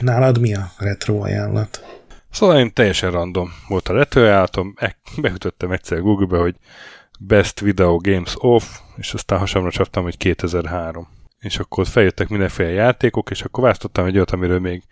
Nálad 0.00 0.40
mi 0.40 0.54
a 0.54 0.72
retro 0.78 1.20
ajánlat? 1.20 1.98
Szóval 2.30 2.58
én 2.58 2.72
teljesen 2.72 3.10
random 3.10 3.50
volt 3.68 3.88
a 3.88 3.92
retro 3.92 4.22
ajánlatom, 4.22 4.74
beütöttem 5.20 5.72
egyszer 5.72 6.00
Google-be, 6.00 6.38
hogy 6.38 6.56
Best 7.20 7.60
Video 7.60 7.96
Games 7.96 8.34
Off, 8.36 8.64
és 8.96 9.14
aztán 9.14 9.38
hasamra 9.38 9.70
csaptam, 9.70 10.02
hogy 10.02 10.16
2003. 10.16 11.08
És 11.38 11.58
akkor 11.58 11.86
feljöttek 11.86 12.28
mindenféle 12.28 12.70
játékok, 12.70 13.30
és 13.30 13.42
akkor 13.42 13.62
választottam 13.62 14.06
egy 14.06 14.14
olyat, 14.14 14.30
amiről 14.30 14.60
még 14.60 14.82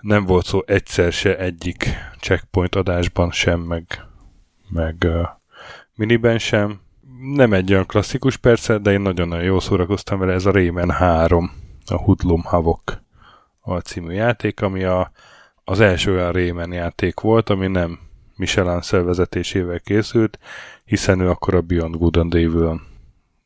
nem 0.00 0.24
volt 0.24 0.46
szó 0.46 0.62
egyszer 0.66 1.12
se 1.12 1.38
egyik 1.38 1.88
checkpoint 2.20 2.74
adásban 2.74 3.30
sem, 3.30 3.60
meg, 3.60 3.86
meg 4.68 4.96
uh, 5.04 5.28
miniben 5.94 6.38
sem, 6.38 6.80
nem 7.20 7.52
egy 7.52 7.72
olyan 7.72 7.86
klasszikus 7.86 8.36
persze, 8.36 8.78
de 8.78 8.92
én 8.92 9.00
nagyon-nagyon 9.00 9.44
jól 9.44 9.60
szórakoztam 9.60 10.18
vele, 10.18 10.32
ez 10.32 10.46
a 10.46 10.52
Rayman 10.52 10.90
3, 10.90 11.52
a 11.86 11.96
Hoodlum 11.96 12.42
Havok 12.42 13.02
című 13.82 14.12
játék, 14.12 14.60
ami 14.60 14.84
a, 14.84 15.10
az 15.64 15.80
első 15.80 16.12
olyan 16.12 16.32
Rayman 16.32 16.72
játék 16.72 17.20
volt, 17.20 17.50
ami 17.50 17.66
nem 17.66 17.98
Michelin 18.36 18.80
szervezetésével 18.80 19.80
készült, 19.80 20.38
hiszen 20.84 21.20
ő 21.20 21.28
akkor 21.28 21.54
a 21.54 21.60
Beyond 21.60 21.96
Good 21.96 22.16
and 22.16 22.34
evil 22.34 22.80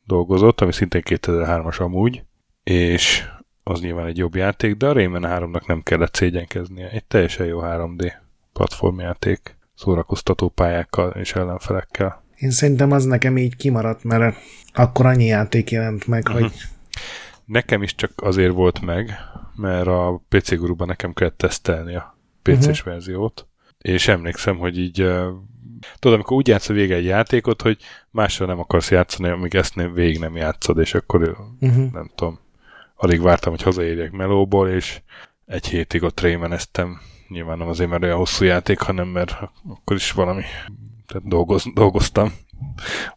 dolgozott, 0.05 0.61
ami 0.61 0.71
szintén 0.71 1.01
2003-as 1.05 1.81
amúgy, 1.81 2.23
és 2.63 3.27
az 3.63 3.79
nyilván 3.81 4.05
egy 4.05 4.17
jobb 4.17 4.35
játék, 4.35 4.75
de 4.75 4.87
a 4.87 4.93
Rayman 4.93 5.23
3-nak 5.25 5.67
nem 5.67 5.81
kellett 5.81 6.15
szégyenkeznie. 6.15 6.89
Egy 6.89 7.05
teljesen 7.05 7.45
jó 7.45 7.59
3D 7.63 8.13
platformjáték, 8.53 9.57
szórakoztató 9.75 10.49
pályákkal 10.49 11.11
és 11.11 11.33
ellenfelekkel. 11.35 12.23
Én 12.39 12.51
szerintem 12.51 12.91
az 12.91 13.05
nekem 13.05 13.37
így 13.37 13.55
kimaradt, 13.55 14.03
mert 14.03 14.37
akkor 14.73 15.05
annyi 15.05 15.25
játék 15.25 15.71
jelent 15.71 16.07
meg, 16.07 16.23
uh-huh. 16.27 16.41
hogy... 16.41 16.51
Nekem 17.45 17.83
is 17.83 17.95
csak 17.95 18.11
azért 18.15 18.53
volt 18.53 18.81
meg, 18.81 19.11
mert 19.55 19.87
a 19.87 20.21
PC 20.29 20.55
Guruban 20.55 20.87
nekem 20.87 21.13
kellett 21.13 21.37
tesztelni 21.37 21.95
a 21.95 22.17
PC-s 22.41 22.57
uh-huh. 22.57 22.75
Mhm. 22.75 22.89
verziót, 22.89 23.47
és 23.77 24.07
emlékszem, 24.07 24.57
hogy 24.57 24.79
így 24.79 24.93
tudod, 25.99 26.13
amikor 26.15 26.37
úgy 26.37 26.47
játszol 26.47 26.75
vége 26.75 26.95
egy 26.95 27.05
játékot, 27.05 27.61
hogy 27.61 27.77
mással 28.11 28.47
nem 28.47 28.59
akarsz 28.59 28.91
játszani, 28.91 29.29
amíg 29.29 29.55
ezt 29.55 29.75
nem, 29.75 29.93
végig 29.93 30.19
nem 30.19 30.35
játszod, 30.35 30.77
és 30.77 30.93
akkor 30.93 31.37
uh-huh. 31.59 31.91
nem 31.91 32.11
tudom, 32.15 32.39
alig 32.95 33.21
vártam, 33.21 33.51
hogy 33.51 33.61
hazaérjek 33.61 34.11
melóból, 34.11 34.69
és 34.69 35.01
egy 35.45 35.67
hétig 35.67 36.03
ott 36.03 36.19
rémeneztem. 36.19 36.99
Nyilván 37.27 37.57
nem 37.57 37.67
azért, 37.67 37.89
mert 37.89 38.03
olyan 38.03 38.17
hosszú 38.17 38.45
játék, 38.45 38.79
hanem 38.79 39.07
mert 39.07 39.37
akkor 39.69 39.95
is 39.95 40.11
valami 40.11 40.43
tehát 41.09 41.27
dolgoz, 41.27 41.63
dolgoztam. 41.73 42.33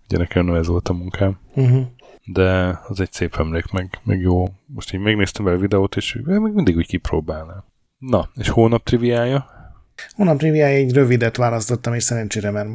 Ugye 0.05 0.19
nekem 0.19 0.55
ez 0.55 0.67
volt 0.67 0.89
a 0.89 0.93
munkám. 0.93 1.39
Uh-huh. 1.55 1.87
De 2.25 2.79
az 2.89 3.01
egy 3.01 3.13
szép 3.13 3.35
emlék, 3.39 3.71
meg, 3.71 4.01
meg 4.03 4.21
jó. 4.21 4.49
Most 4.67 4.95
így 4.95 5.01
megnéztem 5.01 5.47
el 5.47 5.55
a 5.55 5.59
videót, 5.59 5.97
és 5.97 6.19
még 6.25 6.53
mindig 6.53 6.77
úgy 6.77 6.87
kipróbálnám. 6.87 7.65
Na, 7.99 8.31
és 8.35 8.49
hónap 8.49 8.85
triviája? 8.85 9.47
Hónap 10.11 10.39
triviája 10.39 10.77
egy 10.77 10.93
rövidet 10.93 11.37
választottam, 11.37 11.95
és 11.95 12.03
szerencsére, 12.03 12.51
mert 12.51 12.69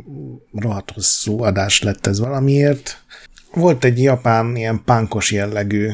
rohadt 0.54 0.92
hosszú 0.92 1.44
adás 1.44 1.82
lett 1.82 2.08
ez 2.08 2.20
valamiért. 2.20 3.04
Volt 3.54 3.84
egy 3.84 4.02
japán, 4.02 4.56
ilyen 4.56 4.82
pánkos 4.86 5.32
jellegű 5.32 5.90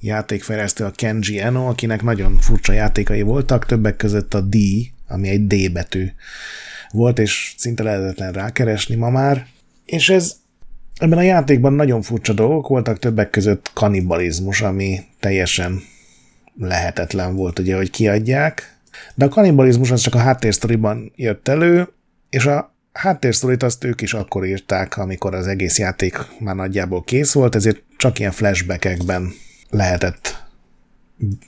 játékfejlesztő, 0.00 0.84
a 0.84 0.90
Kenji 0.90 1.40
Eno, 1.40 1.68
akinek 1.68 2.02
nagyon 2.02 2.36
furcsa 2.36 2.72
játékai 2.72 3.22
voltak, 3.22 3.66
többek 3.66 3.96
között 3.96 4.34
a 4.34 4.40
D, 4.40 4.56
ami 5.08 5.28
egy 5.28 5.46
D 5.46 5.72
betű 5.72 6.12
volt, 6.92 7.18
és 7.18 7.54
szinte 7.56 7.82
lehetetlen 7.82 8.32
rákeresni 8.32 8.94
ma 8.94 9.10
már. 9.10 9.46
És 9.84 10.08
ez 10.08 10.36
ebben 10.96 11.18
a 11.18 11.22
játékban 11.22 11.72
nagyon 11.72 12.02
furcsa 12.02 12.32
dolgok 12.32 12.68
voltak, 12.68 12.98
többek 12.98 13.30
között 13.30 13.70
kanibalizmus, 13.74 14.60
ami 14.60 15.00
teljesen 15.20 15.82
lehetetlen 16.58 17.36
volt, 17.36 17.58
ugye, 17.58 17.76
hogy 17.76 17.90
kiadják. 17.90 18.78
De 19.14 19.24
a 19.24 19.28
kanibalizmus 19.28 19.90
az 19.90 20.00
csak 20.00 20.14
a 20.14 20.18
háttérsztoriban 20.18 21.12
jött 21.16 21.48
elő, 21.48 21.88
és 22.30 22.46
a 22.46 22.74
háttérsztorit 22.92 23.62
azt 23.62 23.84
ők 23.84 24.00
is 24.00 24.14
akkor 24.14 24.46
írták, 24.46 24.96
amikor 24.96 25.34
az 25.34 25.46
egész 25.46 25.78
játék 25.78 26.18
már 26.38 26.54
nagyjából 26.54 27.04
kész 27.04 27.32
volt, 27.32 27.54
ezért 27.54 27.82
csak 27.96 28.18
ilyen 28.18 28.32
flashbackekben 28.32 29.32
lehetett 29.70 30.44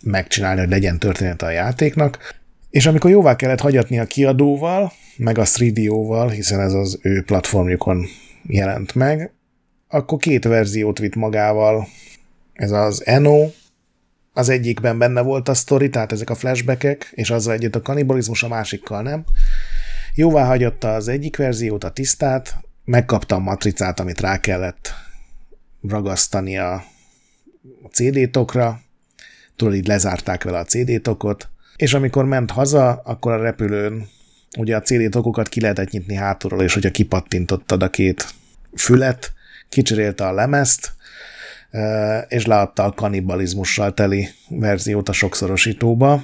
megcsinálni, 0.02 0.60
hogy 0.60 0.68
legyen 0.68 0.98
történet 0.98 1.42
a 1.42 1.50
játéknak. 1.50 2.40
És 2.72 2.86
amikor 2.86 3.10
jóvá 3.10 3.36
kellett 3.36 3.60
hagyatni 3.60 3.98
a 3.98 4.04
kiadóval, 4.04 4.92
meg 5.16 5.38
a 5.38 5.44
3DO-val, 5.44 6.30
hiszen 6.34 6.60
ez 6.60 6.72
az 6.72 6.98
ő 7.02 7.22
platformjukon 7.22 8.06
jelent 8.46 8.94
meg, 8.94 9.32
akkor 9.88 10.18
két 10.18 10.44
verziót 10.44 10.98
vitt 10.98 11.14
magával. 11.14 11.88
Ez 12.52 12.70
az 12.70 13.06
Eno, 13.06 13.50
az 14.32 14.48
egyikben 14.48 14.98
benne 14.98 15.20
volt 15.20 15.48
a 15.48 15.54
sztori, 15.54 15.88
tehát 15.88 16.12
ezek 16.12 16.30
a 16.30 16.34
flashbackek, 16.34 17.12
és 17.14 17.30
azzal 17.30 17.52
együtt 17.52 17.74
a 17.74 17.82
kanibalizmus, 17.82 18.42
a 18.42 18.48
másikkal 18.48 19.02
nem. 19.02 19.24
Jóvá 20.14 20.44
hagyotta 20.44 20.94
az 20.94 21.08
egyik 21.08 21.36
verziót, 21.36 21.84
a 21.84 21.90
tisztát, 21.90 22.56
megkapta 22.84 23.34
a 23.34 23.38
matricát, 23.38 24.00
amit 24.00 24.20
rá 24.20 24.40
kellett 24.40 24.94
ragasztani 25.88 26.58
a 26.58 26.84
CD-tokra, 27.90 28.80
tudod, 29.56 29.74
így 29.74 29.86
lezárták 29.86 30.44
vele 30.44 30.58
a 30.58 30.64
CD-tokot, 30.64 31.51
és 31.82 31.94
amikor 31.94 32.24
ment 32.24 32.50
haza, 32.50 32.90
akkor 32.90 33.32
a 33.32 33.42
repülőn 33.42 34.08
ugye 34.58 34.76
a 34.76 34.80
CD-tokokat 34.80 35.48
ki 35.48 35.60
lehetett 35.60 35.90
nyitni 35.90 36.14
hátulról, 36.14 36.62
és 36.62 36.74
hogyha 36.74 36.90
kipattintottad 36.90 37.82
a 37.82 37.90
két 37.90 38.26
fület, 38.76 39.32
kicserélte 39.68 40.26
a 40.26 40.32
lemezt, 40.32 40.92
és 42.28 42.46
leadta 42.46 42.84
a 42.84 42.92
kanibalizmussal 42.92 43.94
teli 43.94 44.28
verziót 44.48 45.08
a 45.08 45.12
sokszorosítóba. 45.12 46.22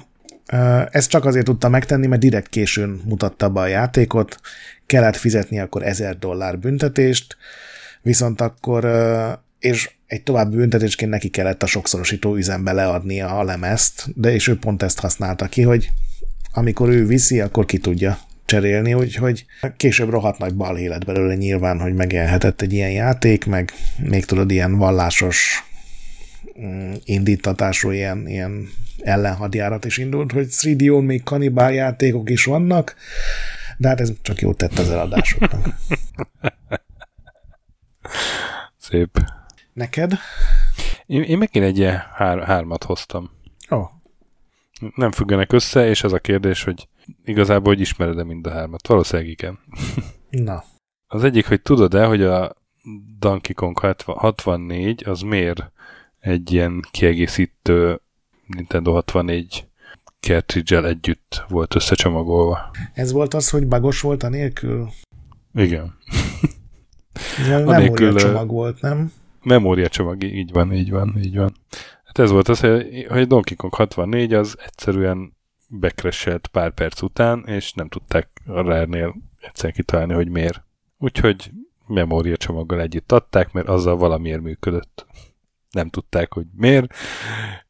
Ezt 0.90 1.10
csak 1.10 1.24
azért 1.24 1.44
tudta 1.44 1.68
megtenni, 1.68 2.06
mert 2.06 2.20
direkt 2.20 2.48
későn 2.48 3.00
mutatta 3.04 3.48
be 3.48 3.60
a 3.60 3.66
játékot, 3.66 4.40
kellett 4.86 5.16
fizetni 5.16 5.60
akkor 5.60 5.82
1000 5.82 6.18
dollár 6.18 6.58
büntetést, 6.58 7.36
viszont 8.02 8.40
akkor, 8.40 8.88
és 9.58 9.90
egy 10.08 10.22
további 10.22 10.56
büntetésként 10.56 11.10
neki 11.10 11.28
kellett 11.28 11.62
a 11.62 11.66
sokszorosító 11.66 12.36
üzembe 12.36 12.72
leadnia 12.72 13.38
a 13.38 13.44
lemezt, 13.44 14.04
de 14.14 14.32
és 14.32 14.48
ő 14.48 14.58
pont 14.58 14.82
ezt 14.82 15.00
használta 15.00 15.46
ki, 15.46 15.62
hogy 15.62 15.90
amikor 16.52 16.88
ő 16.88 17.06
viszi, 17.06 17.40
akkor 17.40 17.64
ki 17.64 17.78
tudja 17.78 18.18
cserélni, 18.44 18.94
úgyhogy 18.94 19.44
később 19.76 20.08
rohadt 20.08 20.38
nagy 20.38 20.54
balhé 20.54 20.86
lett 20.86 21.04
belőle 21.04 21.34
nyilván, 21.34 21.80
hogy 21.80 21.94
megélhetett 21.94 22.60
egy 22.60 22.72
ilyen 22.72 22.90
játék, 22.90 23.46
meg 23.46 23.72
még 23.98 24.24
tudod, 24.24 24.50
ilyen 24.50 24.76
vallásos 24.76 25.64
mm, 26.60 26.92
indítatású 27.04 27.90
ilyen, 27.90 28.28
ilyen 28.28 28.68
ellenhadjárat 28.98 29.84
is 29.84 29.96
indult, 29.96 30.32
hogy 30.32 30.48
3 30.80 31.04
még 31.04 31.22
kanibál 31.22 31.72
játékok 31.72 32.30
is 32.30 32.44
vannak, 32.44 32.94
de 33.76 33.88
hát 33.88 34.00
ez 34.00 34.12
csak 34.22 34.40
jót 34.40 34.56
tett 34.56 34.78
az 34.78 34.90
eladásoknak. 34.90 35.68
Szép. 38.90 39.18
Neked? 39.78 40.12
Én, 41.06 41.22
én 41.22 41.38
megint 41.38 41.64
egy 41.64 41.78
ilyen 41.78 42.02
hár, 42.14 42.44
hármat 42.44 42.84
hoztam. 42.84 43.30
Ó. 43.70 43.76
Oh. 43.76 43.88
Nem 44.94 45.10
függenek 45.10 45.52
össze, 45.52 45.88
és 45.88 46.04
ez 46.04 46.12
a 46.12 46.18
kérdés, 46.18 46.62
hogy 46.62 46.88
igazából, 47.24 47.72
hogy 47.72 47.80
ismered-e 47.80 48.24
mind 48.24 48.46
a 48.46 48.50
hármat? 48.50 48.86
Valószínűleg 48.86 49.30
igen. 49.30 49.58
Na. 50.46 50.64
Az 51.06 51.24
egyik, 51.24 51.46
hogy 51.46 51.62
tudod-e, 51.62 52.04
hogy 52.04 52.22
a 52.22 52.54
Donkey 53.18 53.54
Kong 53.54 53.78
64 54.04 55.04
az 55.06 55.20
miért 55.20 55.72
egy 56.20 56.52
ilyen 56.52 56.84
kiegészítő 56.90 58.00
Nintendo 58.46 58.92
64 58.92 59.68
cartridge 60.20 60.84
együtt 60.84 61.44
volt 61.48 61.74
összecsomagolva. 61.74 62.70
Ez 62.94 63.12
volt 63.12 63.34
az, 63.34 63.50
hogy 63.50 63.66
bagos 63.66 64.00
volt 64.00 64.22
a 64.22 64.28
nélkül? 64.28 64.88
Igen. 65.54 65.98
Ez 67.38 67.64
memória 67.64 68.14
csomag 68.14 68.50
volt, 68.50 68.80
nem? 68.80 69.12
Memória 69.42 69.88
csomag, 69.88 70.22
így 70.22 70.52
van, 70.52 70.72
így 70.72 70.90
van, 70.90 71.14
így 71.18 71.36
van. 71.36 71.54
Hát 72.04 72.18
ez 72.18 72.30
volt 72.30 72.48
az, 72.48 72.60
hogy 73.08 73.26
Donkey 73.26 73.56
Kong 73.56 73.74
64 73.74 74.32
az 74.32 74.56
egyszerűen 74.64 75.36
bekreselt 75.68 76.46
pár 76.46 76.70
perc 76.70 77.02
után, 77.02 77.44
és 77.46 77.72
nem 77.72 77.88
tudták 77.88 78.28
a 78.46 78.60
Rare-nél 78.60 79.14
egyszerűen 79.40 79.74
kitalálni, 79.74 80.12
hogy 80.12 80.28
miért. 80.28 80.62
Úgyhogy 80.98 81.50
memória 81.86 82.36
csomaggal 82.36 82.80
együtt 82.80 83.12
adták, 83.12 83.52
mert 83.52 83.68
azzal 83.68 83.96
valamiért 83.96 84.40
működött. 84.40 85.06
Nem 85.70 85.88
tudták, 85.88 86.32
hogy 86.32 86.46
miért. 86.56 86.94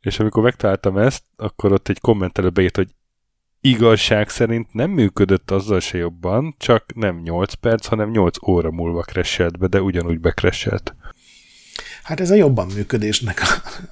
És 0.01 0.19
amikor 0.19 0.43
megtaláltam 0.43 0.99
ezt, 0.99 1.25
akkor 1.37 1.73
ott 1.73 1.89
egy 1.89 2.01
kommentelő 2.01 2.51
beírt, 2.51 2.77
hogy 2.77 2.89
igazság 3.61 4.29
szerint 4.29 4.73
nem 4.73 4.91
működött 4.91 5.51
azzal 5.51 5.81
se 5.81 5.99
jobban, 5.99 6.55
csak 6.59 6.95
nem 6.95 7.21
8 7.21 7.55
perc, 7.55 7.87
hanem 7.87 8.11
8 8.11 8.49
óra 8.49 8.71
múlva 8.71 9.03
cresselt 9.03 9.59
be, 9.59 9.67
de 9.67 9.83
ugyanúgy 9.83 10.21
bekresselt. 10.21 10.95
Hát 12.09 12.21
ez 12.21 12.31
a 12.31 12.35
jobban 12.35 12.67
működésnek 12.75 13.41
a, 13.41 13.47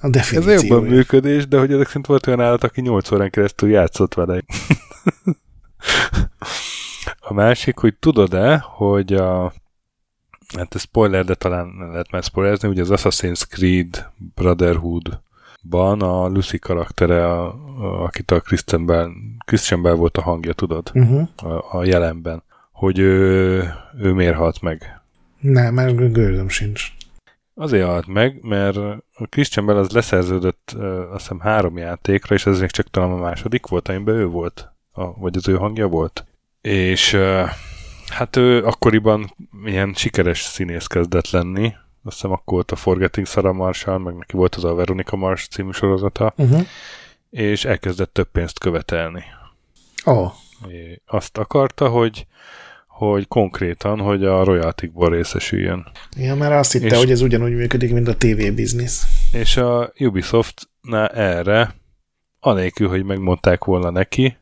a 0.07 0.09
definíciója. 0.09 0.57
Ez 0.57 0.63
a 0.63 0.65
jobban 0.65 0.89
működés, 0.89 1.47
de 1.47 1.59
hogy 1.59 1.71
ezek 1.71 1.87
szerint 1.87 2.05
volt 2.05 2.27
olyan 2.27 2.41
állat, 2.41 2.63
aki 2.63 2.81
8 2.81 3.11
órán 3.11 3.29
keresztül 3.29 3.69
játszott 3.69 4.13
vele. 4.13 4.41
a 7.19 7.33
másik, 7.33 7.77
hogy 7.77 7.95
tudod-e, 7.95 8.57
hogy 8.57 9.13
a 9.13 9.53
hát 10.55 10.75
ez 10.75 10.81
spoiler, 10.81 11.25
de 11.25 11.33
talán 11.33 11.67
nem 11.67 11.91
lehet 11.91 12.11
már 12.11 12.23
spoilerezni, 12.23 12.67
ugye 12.67 12.81
az 12.81 12.91
Assassin's 12.91 13.41
Creed 13.49 14.09
Brotherhood-ban 14.35 16.01
a 16.01 16.27
Lucy 16.27 16.59
karaktere, 16.59 17.27
a, 17.27 17.45
a, 17.79 18.03
akit 18.03 18.31
a 18.31 18.39
Christian 18.39 18.85
Bell, 18.85 19.09
Christian 19.45 19.81
Bell 19.81 19.93
volt 19.93 20.17
a 20.17 20.21
hangja, 20.21 20.53
tudod? 20.53 20.91
Uh-huh. 20.93 21.27
A, 21.35 21.77
a 21.77 21.83
jelenben. 21.83 22.43
Hogy 22.71 22.99
ő, 22.99 23.57
ő 23.97 24.13
miért 24.13 24.35
halt 24.35 24.61
meg? 24.61 25.01
Nem, 25.39 25.73
mert 25.73 26.11
gőzöm 26.13 26.49
sincs. 26.49 26.95
Azért 27.59 27.85
halt 27.85 28.07
meg, 28.07 28.39
mert 28.41 28.75
a 29.13 29.27
Christian 29.29 29.65
Bell 29.65 29.77
az 29.77 29.91
leszerződött 29.91 30.71
azt 31.11 31.21
hiszem 31.21 31.39
három 31.39 31.77
játékra, 31.77 32.35
és 32.35 32.45
ez 32.45 32.59
még 32.59 32.69
csak 32.69 32.89
talán 32.89 33.11
a 33.11 33.15
második 33.15 33.67
volt, 33.67 33.87
amiben 33.87 34.15
ő 34.15 34.25
volt, 34.25 34.71
a, 34.91 35.19
vagy 35.19 35.37
az 35.37 35.47
ő 35.47 35.55
hangja 35.55 35.87
volt. 35.87 36.25
És 36.61 37.17
hát 38.07 38.35
ő 38.35 38.65
akkoriban 38.65 39.33
ilyen 39.65 39.93
sikeres 39.93 40.41
színész 40.41 40.87
kezdett 40.87 41.29
lenni, 41.29 41.73
azt 42.03 42.15
hiszem 42.15 42.31
akkor 42.31 42.53
volt 42.53 42.71
a 42.71 42.75
Forgetting 42.75 43.27
Sarah 43.27 43.55
Marshall, 43.55 43.97
meg 43.97 44.15
neki 44.15 44.35
volt 44.35 44.55
az 44.55 44.63
a 44.63 44.73
Veronica 44.73 45.15
Mars 45.15 45.47
című 45.47 45.71
sorozata, 45.71 46.33
uh-huh. 46.37 46.61
és 47.29 47.65
elkezdett 47.65 48.13
több 48.13 48.31
pénzt 48.31 48.59
követelni. 48.59 49.23
Oh. 50.05 50.31
Azt 51.05 51.37
akarta, 51.37 51.89
hogy 51.89 52.27
hogy 52.97 53.27
konkrétan, 53.27 53.99
hogy 53.99 54.25
a 54.25 54.43
royaltikból 54.43 55.09
részesüljön. 55.09 55.87
Ja, 56.17 56.35
mert 56.35 56.53
azt 56.53 56.71
hitte, 56.71 56.85
és, 56.85 56.97
hogy 56.97 57.11
ez 57.11 57.21
ugyanúgy 57.21 57.55
működik, 57.55 57.93
mint 57.93 58.07
a 58.07 58.15
TV 58.15 58.53
biznisz. 58.55 59.03
És 59.31 59.57
a 59.57 59.91
Ubisoftnál 59.99 61.07
erre, 61.07 61.75
anélkül, 62.39 62.87
hogy 62.87 63.03
megmondták 63.03 63.63
volna 63.63 63.89
neki, 63.89 64.37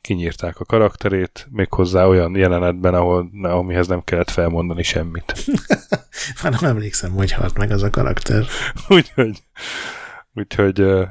kinyírták 0.00 0.60
a 0.60 0.64
karakterét, 0.64 1.46
méghozzá 1.50 2.06
olyan 2.06 2.36
jelenetben, 2.36 2.94
ahol, 2.94 3.30
amihez 3.42 3.86
nem 3.86 4.04
kellett 4.04 4.30
felmondani 4.30 4.82
semmit. 4.82 5.34
Már 6.42 6.52
nem 6.52 6.70
emlékszem, 6.70 7.12
hogy 7.12 7.32
halt 7.32 7.58
meg 7.58 7.70
az 7.70 7.82
a 7.82 7.90
karakter. 7.90 8.44
úgyhogy, 8.88 9.42
úgyhogy 10.34 10.80
uh, 10.80 11.06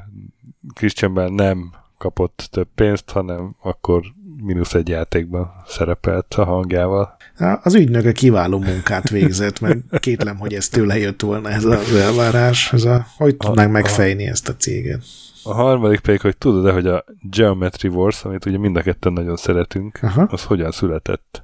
Christian 0.74 1.14
Bell 1.14 1.30
nem 1.30 1.72
kapott 1.98 2.48
több 2.50 2.68
pénzt, 2.74 3.10
hanem 3.10 3.56
akkor 3.62 4.02
mínusz 4.44 4.74
egy 4.74 4.88
játékban 4.88 5.52
szerepelt 5.66 6.34
a 6.34 6.44
hangjával. 6.44 7.16
Az 7.62 7.74
ügynöke 7.74 8.12
kiváló 8.12 8.58
munkát 8.58 9.08
végzett, 9.08 9.60
mert 9.60 9.98
kétlem, 10.00 10.36
hogy 10.36 10.54
ez 10.54 10.68
tőle 10.68 10.98
jött 10.98 11.20
volna 11.20 11.50
ez 11.50 11.64
az 11.64 11.94
elvárás, 11.94 12.72
ez 12.72 12.84
a, 12.84 13.06
hogy 13.16 13.36
tudnánk 13.36 13.72
megfejni 13.72 14.26
ezt 14.26 14.48
a 14.48 14.56
céget. 14.56 15.02
A 15.42 15.54
harmadik 15.54 16.00
pedig, 16.00 16.20
hogy 16.20 16.36
tudod-e, 16.36 16.72
hogy 16.72 16.86
a 16.86 17.04
Geometry 17.30 17.88
Wars, 17.88 18.24
amit 18.24 18.46
ugye 18.46 18.58
mind 18.58 18.76
a 18.76 18.82
ketten 18.82 19.12
nagyon 19.12 19.36
szeretünk, 19.36 19.98
Aha. 20.02 20.22
az 20.22 20.44
hogyan 20.44 20.70
született 20.70 21.42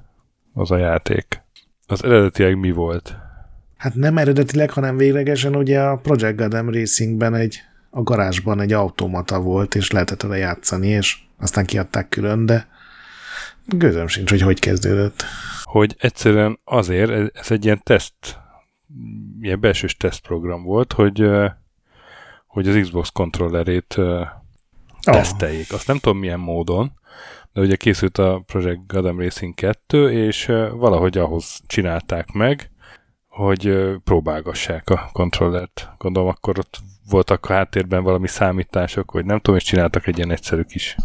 az 0.53 0.71
a 0.71 0.77
játék? 0.77 1.41
Az 1.87 2.03
eredetileg 2.03 2.59
mi 2.59 2.71
volt? 2.71 3.15
Hát 3.77 3.95
nem 3.95 4.17
eredetileg, 4.17 4.69
hanem 4.69 4.97
véglegesen 4.97 5.55
ugye 5.55 5.81
a 5.81 5.97
Project 5.97 6.37
Gotham 6.37 6.69
Racingben 6.69 7.33
egy 7.33 7.61
a 7.89 8.01
garázsban 8.01 8.59
egy 8.59 8.73
automata 8.73 9.39
volt, 9.39 9.75
és 9.75 9.91
lehetett 9.91 10.21
vele 10.21 10.37
játszani, 10.37 10.87
és 10.87 11.17
aztán 11.39 11.65
kiadták 11.65 12.09
külön, 12.09 12.45
de 12.45 12.67
gőzöm 13.77 14.07
sincs, 14.07 14.29
hogy 14.29 14.41
hogy 14.41 14.59
kezdődött. 14.59 15.23
Hogy 15.63 15.95
egyszerűen 15.99 16.59
azért, 16.63 17.37
ez 17.37 17.51
egy 17.51 17.65
ilyen 17.65 17.81
teszt, 17.83 18.39
ilyen 19.41 19.59
belsős 19.59 19.97
tesztprogram 19.97 20.63
volt, 20.63 20.93
hogy, 20.93 21.29
hogy 22.47 22.67
az 22.67 22.77
Xbox 22.81 23.09
kontrollerét 23.09 23.95
oh. 23.97 24.27
teszteljék. 25.01 25.73
Azt 25.73 25.87
nem 25.87 25.97
tudom 25.97 26.17
milyen 26.17 26.39
módon, 26.39 26.91
de 27.53 27.61
ugye 27.61 27.75
készült 27.75 28.17
a 28.17 28.43
Project 28.45 28.87
Gotham 28.87 29.19
Racing 29.19 29.53
2, 29.53 30.11
és 30.11 30.45
valahogy 30.71 31.17
ahhoz 31.17 31.59
csinálták 31.67 32.31
meg, 32.31 32.71
hogy 33.27 33.93
próbálgassák 34.03 34.89
a 34.89 35.09
kontrollert. 35.11 35.89
Gondolom 35.97 36.29
akkor 36.29 36.59
ott 36.59 36.79
voltak 37.09 37.45
a 37.45 37.53
háttérben 37.53 38.03
valami 38.03 38.27
számítások, 38.27 39.11
vagy 39.11 39.25
nem 39.25 39.39
tudom, 39.39 39.55
és 39.55 39.63
csináltak 39.63 40.07
egy 40.07 40.17
ilyen 40.17 40.31
egyszerű 40.31 40.61
kis 40.61 40.95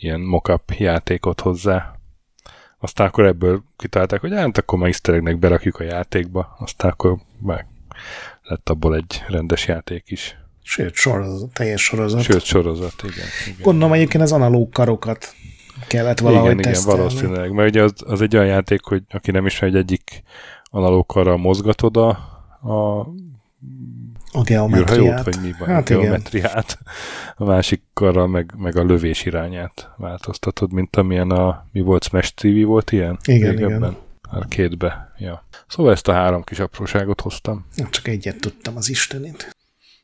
ilyen 0.00 0.20
mockup 0.20 0.72
játékot 0.78 1.40
hozzá. 1.40 1.94
Aztán 2.78 3.06
akkor 3.06 3.26
ebből 3.26 3.62
kitalálták, 3.76 4.20
hogy 4.20 4.32
hát 4.32 4.58
akkor 4.58 4.78
ma 4.78 4.86
easter 4.86 5.36
berakjuk 5.36 5.76
a 5.76 5.82
játékba, 5.82 6.56
aztán 6.58 6.90
akkor 6.90 7.18
meg 7.42 7.66
lett 8.42 8.68
abból 8.68 8.96
egy 8.96 9.22
rendes 9.28 9.66
játék 9.66 10.10
is. 10.10 10.38
Sőt, 10.62 10.94
sorozat, 10.94 11.52
teljes 11.52 11.84
sorozat. 11.84 12.22
Sőt, 12.22 12.42
sorozat, 12.44 12.94
igen. 13.02 13.26
igen. 13.46 13.60
Gondolom 13.62 13.92
egyébként 13.92 14.22
az 14.22 14.32
analóg 14.32 14.70
karokat 14.70 15.34
kellett 15.86 16.18
valahogy 16.18 16.50
igen, 16.50 16.62
tesztelni. 16.62 17.00
Igen, 17.00 17.10
valószínűleg. 17.10 17.52
Mert 17.52 17.68
ugye 17.68 17.82
az, 17.82 17.92
az 18.06 18.20
egy 18.20 18.36
olyan 18.36 18.48
játék, 18.48 18.84
hogy 18.84 19.02
aki 19.10 19.30
nem 19.30 19.46
ismer, 19.46 19.70
hogy 19.70 19.78
egyik 19.78 20.22
analóg 20.64 21.06
karral 21.06 21.36
mozgatod 21.36 21.96
a, 21.96 22.08
a 22.70 23.06
A 24.32 24.42
geometriát. 24.42 25.24
vagy 25.24 25.40
mi 25.42 25.54
van? 25.58 25.68
Hát 25.68 25.88
a 25.88 25.92
igen. 25.92 26.04
geometriát. 26.04 26.78
A 27.36 27.44
másik 27.44 27.82
karral 27.92 28.26
meg, 28.26 28.54
meg 28.56 28.76
a 28.76 28.84
lövés 28.84 29.24
irányát 29.24 29.90
változtatod, 29.96 30.72
mint 30.72 30.96
amilyen 30.96 31.30
a, 31.30 31.66
mi 31.72 31.80
volt, 31.80 32.04
Smash 32.04 32.34
TV 32.34 32.64
volt 32.64 32.92
ilyen? 32.92 33.18
Igen, 33.24 33.50
Régebben? 33.50 33.78
igen. 33.78 33.96
Arcade-be, 34.22 35.12
ja. 35.18 35.44
Szóval 35.66 35.92
ezt 35.92 36.08
a 36.08 36.12
három 36.12 36.42
kis 36.42 36.58
apróságot 36.58 37.20
hoztam. 37.20 37.66
Csak 37.90 38.08
egyet 38.08 38.40
tudtam 38.40 38.76
az 38.76 38.88
Istenit. 38.88 39.56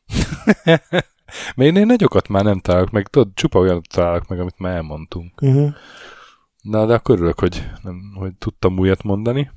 Mert 1.55 1.69
én, 1.69 1.75
én 1.75 1.85
nagyokat 1.85 2.27
már 2.27 2.43
nem 2.43 2.59
találok 2.59 2.91
meg, 2.91 3.07
tudod, 3.07 3.29
csupa 3.33 3.59
olyat 3.59 3.85
találok 3.93 4.27
meg, 4.27 4.39
amit 4.39 4.59
már 4.59 4.75
elmondtunk. 4.75 5.41
Uh-huh. 5.41 5.73
Na, 6.61 6.85
de 6.85 6.93
akkor 6.93 7.15
örülök, 7.15 7.39
hogy, 7.39 7.69
nem, 7.83 8.13
hogy 8.15 8.33
tudtam 8.39 8.79
újat 8.79 9.03
mondani. 9.03 9.51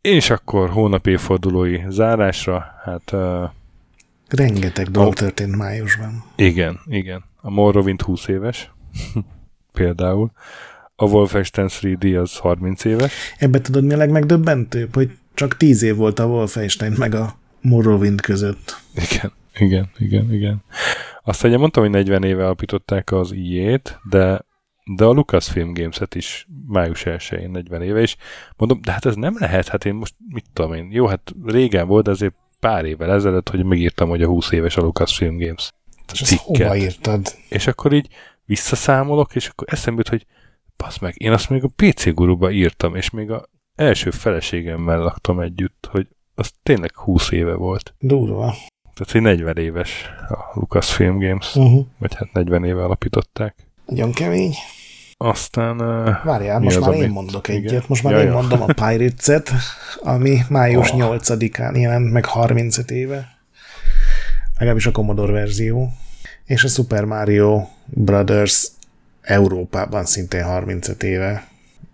És 0.00 0.30
akkor 0.30 0.70
hónap 0.70 1.06
évfordulói 1.06 1.80
zárásra, 1.88 2.66
hát 2.84 3.12
uh, 3.12 3.50
Rengeteg 4.36 4.90
dolog 4.90 5.14
történt 5.14 5.56
májusban. 5.56 6.24
igen, 6.36 6.80
igen. 6.86 7.24
A 7.40 7.50
Morrowind 7.50 8.02
20 8.02 8.26
éves, 8.28 8.70
például. 9.72 10.32
A 10.96 11.04
Wolfenstein 11.04 11.68
3D 11.70 12.20
az 12.22 12.36
30 12.36 12.84
éves. 12.84 13.12
Ebbe 13.38 13.60
tudod, 13.60 13.84
mi 13.84 13.92
a 13.92 13.96
legmegdöbbentőbb? 13.96 14.94
Hogy 14.94 15.10
csak 15.34 15.56
tíz 15.56 15.82
év 15.82 15.96
volt 15.96 16.18
a 16.18 16.26
Wolfenstein 16.26 16.92
meg 16.98 17.14
a 17.14 17.36
Morrowind 17.60 18.20
között. 18.20 18.76
Igen, 18.94 19.32
igen, 19.58 19.90
igen, 19.98 20.32
igen. 20.32 20.62
Aztán 21.24 21.50
ugye 21.50 21.60
mondtam, 21.60 21.82
hogy 21.82 21.92
40 21.92 22.22
éve 22.24 22.44
alapították 22.44 23.12
az 23.12 23.32
IE-t, 23.32 23.98
de, 24.10 24.44
de 24.96 25.04
a 25.04 25.12
Lucasfilm 25.12 25.72
Games-et 25.74 26.14
is 26.14 26.48
május 26.66 27.02
1-én 27.06 27.50
40 27.50 27.82
éve, 27.82 28.00
és 28.00 28.16
mondom, 28.56 28.80
de 28.82 28.92
hát 28.92 29.06
ez 29.06 29.14
nem 29.14 29.36
lehet, 29.38 29.68
hát 29.68 29.84
én 29.84 29.94
most 29.94 30.14
mit 30.28 30.44
tudom 30.52 30.72
én, 30.72 30.88
jó, 30.90 31.06
hát 31.06 31.32
régen 31.44 31.86
volt, 31.86 32.04
de 32.04 32.10
azért 32.10 32.34
pár 32.62 32.84
évvel 32.84 33.12
ezelőtt, 33.12 33.48
hogy 33.48 33.64
megírtam, 33.64 34.08
hogy 34.08 34.22
a 34.22 34.26
20 34.26 34.50
éves 34.50 34.76
a 34.76 34.80
Lucasfilm 34.82 35.38
Games 35.38 35.70
ezt 36.20 36.34
hova 36.34 36.76
írtad? 36.76 37.34
és 37.48 37.66
akkor 37.66 37.92
így 37.92 38.08
visszaszámolok, 38.44 39.34
és 39.34 39.46
akkor 39.48 39.66
eszembe 39.70 40.02
jut, 40.04 40.08
hogy 40.08 40.26
basz 40.76 40.98
meg, 40.98 41.14
én 41.16 41.32
azt 41.32 41.48
még 41.48 41.64
a 41.64 41.70
PC 41.76 42.14
guruba 42.14 42.50
írtam, 42.50 42.94
és 42.96 43.10
még 43.10 43.30
a 43.30 43.48
első 43.74 44.10
feleségemmel 44.10 44.98
laktam 44.98 45.40
együtt, 45.40 45.88
hogy 45.90 46.06
az 46.34 46.50
tényleg 46.62 46.96
20 46.96 47.30
éve 47.30 47.54
volt. 47.54 47.94
Durva. 47.98 48.54
Tehát, 48.94 49.12
hogy 49.12 49.20
40 49.20 49.56
éves 49.56 50.10
a 50.28 50.58
Lucasfilm 50.58 51.18
Games, 51.18 51.54
Uh-huh. 51.54 51.86
vagy 51.98 52.14
hát 52.14 52.32
40 52.32 52.64
éve 52.64 52.84
alapították. 52.84 53.56
Nagyon 53.86 54.12
kemény. 54.12 54.54
Aztán... 55.24 55.76
Várjál, 56.24 56.58
most 56.58 56.76
az, 56.76 56.82
már 56.84 56.94
én 56.94 57.00
amit- 57.02 57.12
mondok 57.12 57.48
igen? 57.48 57.62
egyet. 57.62 57.88
Most 57.88 58.02
már 58.02 58.12
Ja, 58.12 58.20
én 58.20 58.26
ja. 58.26 58.32
mondom 58.32 58.62
a 58.62 58.66
Pirates-et, 58.66 59.50
ami 60.00 60.38
május 60.48 60.90
Oh. 60.90 60.98
8-án 61.18 61.80
jelent 61.80 62.12
meg 62.12 62.24
35 62.24 62.90
éve. 62.90 63.28
Legalábbis 64.58 64.86
a 64.86 64.90
Commodore 64.92 65.32
verzió. 65.32 65.92
És 66.44 66.64
a 66.64 66.68
Super 66.68 67.04
Mario 67.04 67.66
Brothers 67.84 68.68
Európában 69.20 70.04
szintén 70.04 70.44
35 70.44 71.02
éve. 71.02 71.46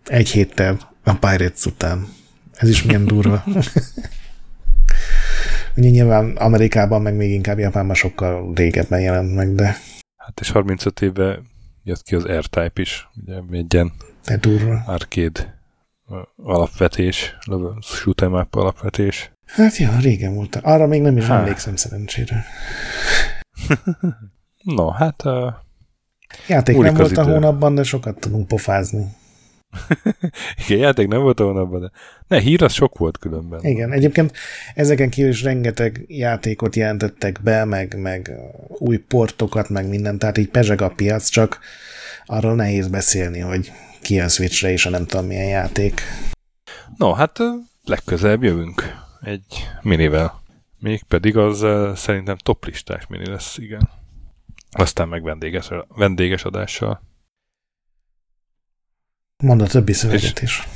Egy 0.07 0.29
héttel 0.31 0.79
a 1.05 1.13
Pirates 1.15 1.65
után. 1.65 2.07
Ez 2.57 2.69
is 2.69 2.83
milyen 2.83 3.05
durva. 3.05 3.45
Ugye 5.77 5.89
nyilván 5.89 6.37
Amerikában, 6.37 7.03
meg 7.03 7.15
még 7.15 7.31
inkább 7.31 7.59
Japánban 7.59 7.95
sokkal 7.95 8.53
régebben 8.55 9.01
jelent 9.01 9.35
meg, 9.35 9.55
de 9.55 9.77
hát 10.17 10.41
és 10.41 10.51
35 10.51 11.01
éve 11.01 11.39
jött 11.83 12.03
ki 12.03 12.15
az 12.15 12.25
R-Type 12.27 12.81
is, 12.81 13.09
ugye 13.25 13.41
egy 13.51 13.75
ilyen 13.75 13.93
arcade 14.87 15.61
alapvetés, 16.37 17.37
level- 17.45 17.83
shoot 17.83 18.23
'em 18.23 18.33
up 18.33 18.55
alapvetés. 18.55 19.33
Hát 19.47 19.77
jó, 19.77 19.89
régen 20.01 20.35
volt. 20.35 20.57
Arra 20.57 20.87
még 20.87 21.03
nem 21.03 21.17
is 21.17 21.27
Há. 21.27 21.39
emlékszem 21.39 21.77
szerencsére. 21.77 22.45
No, 24.65 24.91
hát 24.91 25.25
uh, 25.25 25.53
Játék 26.49 26.77
nem 26.77 26.95
volt 26.95 27.17
a 27.17 27.23
idő. 27.23 27.33
hónapban, 27.33 27.75
de 27.75 27.83
sokat 27.83 28.19
tudunk 28.21 28.47
pofázni. 28.47 29.07
igen, 30.67 30.79
játék 30.79 31.09
nem 31.09 31.21
volt 31.21 31.41
abban, 31.41 31.81
de 31.81 31.91
ne, 32.29 32.41
hír 32.41 32.63
az 32.63 32.73
sok 32.73 32.99
volt 32.99 33.19
különben. 33.19 33.65
Igen, 33.65 33.93
egyébként 33.93 34.37
ezeken 34.75 35.11
kívül 35.11 35.31
is 35.31 35.43
rengeteg 35.43 36.05
játékot 36.07 36.77
jelentettek 36.77 37.43
be, 37.43 37.65
meg, 37.65 37.99
meg 38.01 38.31
új 38.69 38.97
portokat, 38.97 39.69
meg 39.69 39.89
minden, 39.89 40.19
tehát 40.19 40.39
így 40.39 40.49
pezseg 40.49 40.81
a 40.81 40.89
piac, 40.89 41.29
csak 41.29 41.59
arról 42.27 42.55
nehéz 42.55 42.89
beszélni, 42.89 43.39
hogy 43.39 43.73
kijön 44.03 44.29
Switchre 44.29 44.71
is 44.71 44.87
a 44.87 44.91
nem 44.91 45.07
tudom 45.07 45.27
milyen 45.27 45.49
játék. 45.49 46.01
No, 46.97 47.13
hát 47.13 47.39
legközelebb 47.85 48.43
jövünk 48.43 48.83
egy 49.21 49.69
minivel. 49.83 50.41
Mégpedig 50.79 51.37
az 51.37 51.67
szerintem 52.01 52.37
toplistás 52.37 53.07
mini 53.07 53.27
lesz, 53.27 53.59
igen. 53.59 53.89
Aztán 54.71 55.09
meg 55.09 55.23
vendéges, 55.23 55.69
vendéges 55.89 56.45
adással. 56.45 57.03
Mondd 59.43 59.61
a 59.61 59.67
többi 59.67 59.93
szöveget 59.93 60.43
is. 60.43 60.69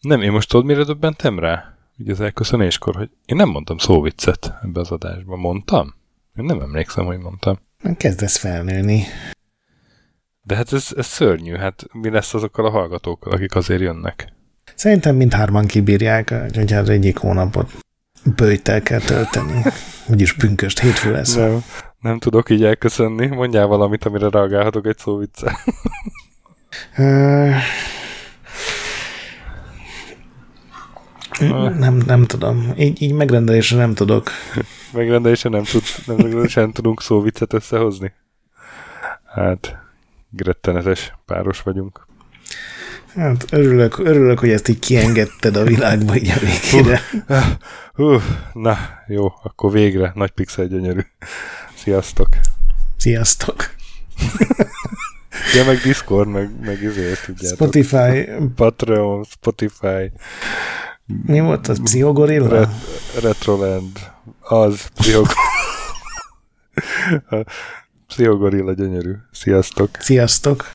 Nem, 0.00 0.22
én 0.22 0.30
most 0.32 0.48
tudod, 0.48 0.66
mire 0.66 0.84
döbbentem 0.84 1.38
rá? 1.38 1.76
Ugye 1.98 2.12
az 2.12 2.20
elköszönéskor, 2.20 2.94
hogy 2.94 3.10
én 3.24 3.36
nem 3.36 3.48
mondtam 3.48 3.78
szóviccet 3.78 4.54
ebbe 4.62 4.80
az 4.80 4.90
adásba. 4.90 5.36
Mondtam? 5.36 5.94
Én 6.36 6.44
nem 6.44 6.60
emlékszem, 6.60 7.04
hogy 7.04 7.18
mondtam. 7.18 7.58
Kezdesz 7.96 8.36
felnőni. 8.36 9.04
De 10.42 10.56
hát 10.56 10.72
ez, 10.72 10.88
ez 10.96 11.06
szörnyű, 11.06 11.54
hát 11.54 11.86
mi 11.92 12.10
lesz 12.10 12.34
azokkal 12.34 12.66
a 12.66 12.70
hallgatókkal, 12.70 13.32
akik 13.32 13.54
azért 13.54 13.80
jönnek? 13.80 14.32
Szerintem 14.74 15.16
mindhárman 15.16 15.66
kibírják, 15.66 16.34
hogy 16.54 16.72
az 16.72 16.88
egyik 16.88 17.16
hónapot 17.16 17.72
bőjtel 18.36 18.82
kell 18.82 19.00
tölteni. 19.00 19.62
Úgyis 20.10 20.34
pünköst 20.34 20.80
hétfő 20.80 21.12
lesz. 21.12 21.34
Nem, 21.34 21.64
nem 22.00 22.18
tudok 22.18 22.50
így 22.50 22.64
elköszönni. 22.64 23.26
Mondjál 23.26 23.66
valamit, 23.66 24.04
amire 24.04 24.28
reagálhatok 24.28 24.86
egy 24.86 24.98
szóviccel. 24.98 25.56
Nem, 31.78 32.02
nem 32.06 32.24
tudom. 32.24 32.72
Így, 32.76 33.02
így 33.02 33.12
megrendelésre 33.12 33.76
nem 33.76 33.94
tudok. 33.94 34.30
Megrendelésen 34.92 35.50
nem, 35.50 35.62
tud, 35.62 35.82
nem, 36.06 36.16
megrendelésen 36.16 36.72
tudunk 36.72 37.02
szóviccet 37.02 37.52
összehozni. 37.52 38.12
Hát, 39.34 39.78
rettenetes 40.36 41.12
páros 41.26 41.62
vagyunk. 41.62 42.06
Hát 43.16 43.44
örülök, 43.52 43.98
örülök, 43.98 44.38
hogy 44.38 44.50
ezt 44.50 44.68
így 44.68 44.78
kiengedted 44.78 45.56
a 45.56 45.64
világba 45.64 46.16
így 46.16 46.28
a 46.28 46.38
végére. 46.38 47.00
Hú, 47.94 48.16
na, 48.52 48.78
jó, 49.06 49.32
akkor 49.42 49.72
végre. 49.72 50.12
Nagy 50.14 50.30
pixel 50.30 50.66
gyönyörű. 50.66 51.00
Sziasztok. 51.74 52.28
Sziasztok! 52.96 53.74
Ja, 55.54 55.64
meg 55.64 55.78
Discord, 55.78 56.28
meg, 56.28 56.50
meg 56.60 56.82
izért, 56.82 57.24
tudjátok. 57.24 57.56
Spotify, 57.56 58.28
Patreon, 58.54 59.24
Spotify, 59.24 60.12
mi 61.26 61.40
volt 61.40 61.68
az? 61.68 61.80
Pszichogorilla? 61.82 62.48
Ret, 62.48 62.70
Retroland, 63.22 63.98
az, 64.40 64.88
Pszichogorilla 68.08 68.72
gyönyörű. 68.72 69.12
Sziasztok. 69.32 69.90
Sziasztok! 69.98 70.70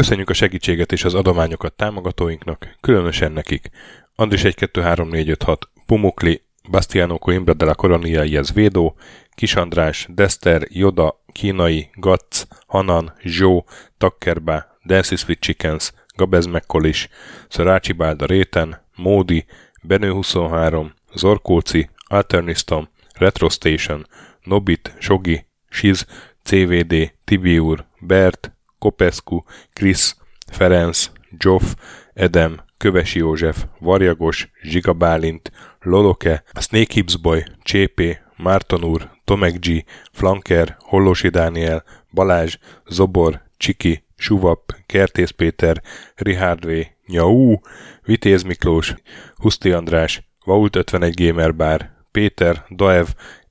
Köszönjük 0.00 0.30
a 0.30 0.34
segítséget 0.34 0.92
és 0.92 1.04
az 1.04 1.14
adományokat 1.14 1.72
támogatóinknak, 1.72 2.76
különösen 2.80 3.32
nekik. 3.32 3.70
Andris 4.14 4.44
1 4.44 4.54
2 4.54 4.80
3 4.80 5.08
4 5.08 5.28
5 5.28 5.42
6, 5.42 5.68
Pumukli, 5.86 6.42
Bastiano 6.70 7.18
Coimbra 7.18 7.54
de 7.54 7.64
la 7.64 7.74
Coronia 7.74 8.24
Iez 8.24 8.52
Védó, 8.52 8.96
Kis 9.34 9.54
András, 9.54 10.06
Dester, 10.10 10.66
Joda, 10.68 11.22
Kínai, 11.32 11.90
Gatz, 11.94 12.46
Hanan, 12.66 13.12
Zsó, 13.22 13.64
Takkerba, 13.98 14.78
Dancy 14.84 15.16
Sweet 15.16 15.40
Chickens, 15.40 15.92
Gabez 16.16 16.46
Mekkolis, 16.46 17.08
Szarácsi 17.48 17.92
Bálda 17.92 18.26
Réten, 18.26 18.86
Módi, 18.96 19.44
Benő 19.82 20.10
23, 20.12 20.94
Zorkóci, 21.14 21.90
Alternistom, 22.06 22.88
Retro 23.14 23.48
Station, 23.48 24.06
Nobit, 24.42 24.94
Sogi, 24.98 25.46
Siz, 25.68 26.06
CVD, 26.42 27.12
Tibiur, 27.24 27.86
Bert, 27.98 28.52
Kopescu, 28.80 29.42
Krisz, 29.72 30.16
Ferenc, 30.52 31.10
Zsoff, 31.38 31.74
Edem, 32.14 32.60
Kövesi 32.76 33.18
József, 33.18 33.64
Varjagos, 33.78 34.50
Zsiga 34.62 34.92
Bálint, 34.92 35.52
Loloke, 35.80 36.42
Snake 36.60 36.92
Hips 36.92 37.16
Boy, 37.16 37.44
Csépé, 37.62 38.18
Márton 38.36 38.84
úr, 38.84 39.10
Tomek 39.24 39.58
G, 39.58 39.84
Flanker, 40.12 40.76
Hollosi 40.78 41.28
Dániel, 41.28 41.84
Balázs, 42.10 42.56
Zobor, 42.86 43.42
Csiki, 43.56 44.04
Suvap, 44.16 44.74
Kertész 44.86 45.30
Péter, 45.30 45.82
Richard 46.14 46.66
V, 46.66 46.70
Nyau, 47.06 47.56
Vitéz 48.02 48.42
Miklós, 48.42 48.94
Huszti 49.36 49.70
András, 49.72 50.28
Vault 50.44 50.76
51 50.76 51.26
Gamer 51.26 51.56
Bar, 51.56 51.90
Péter, 52.10 52.64
Daev, 52.70 53.06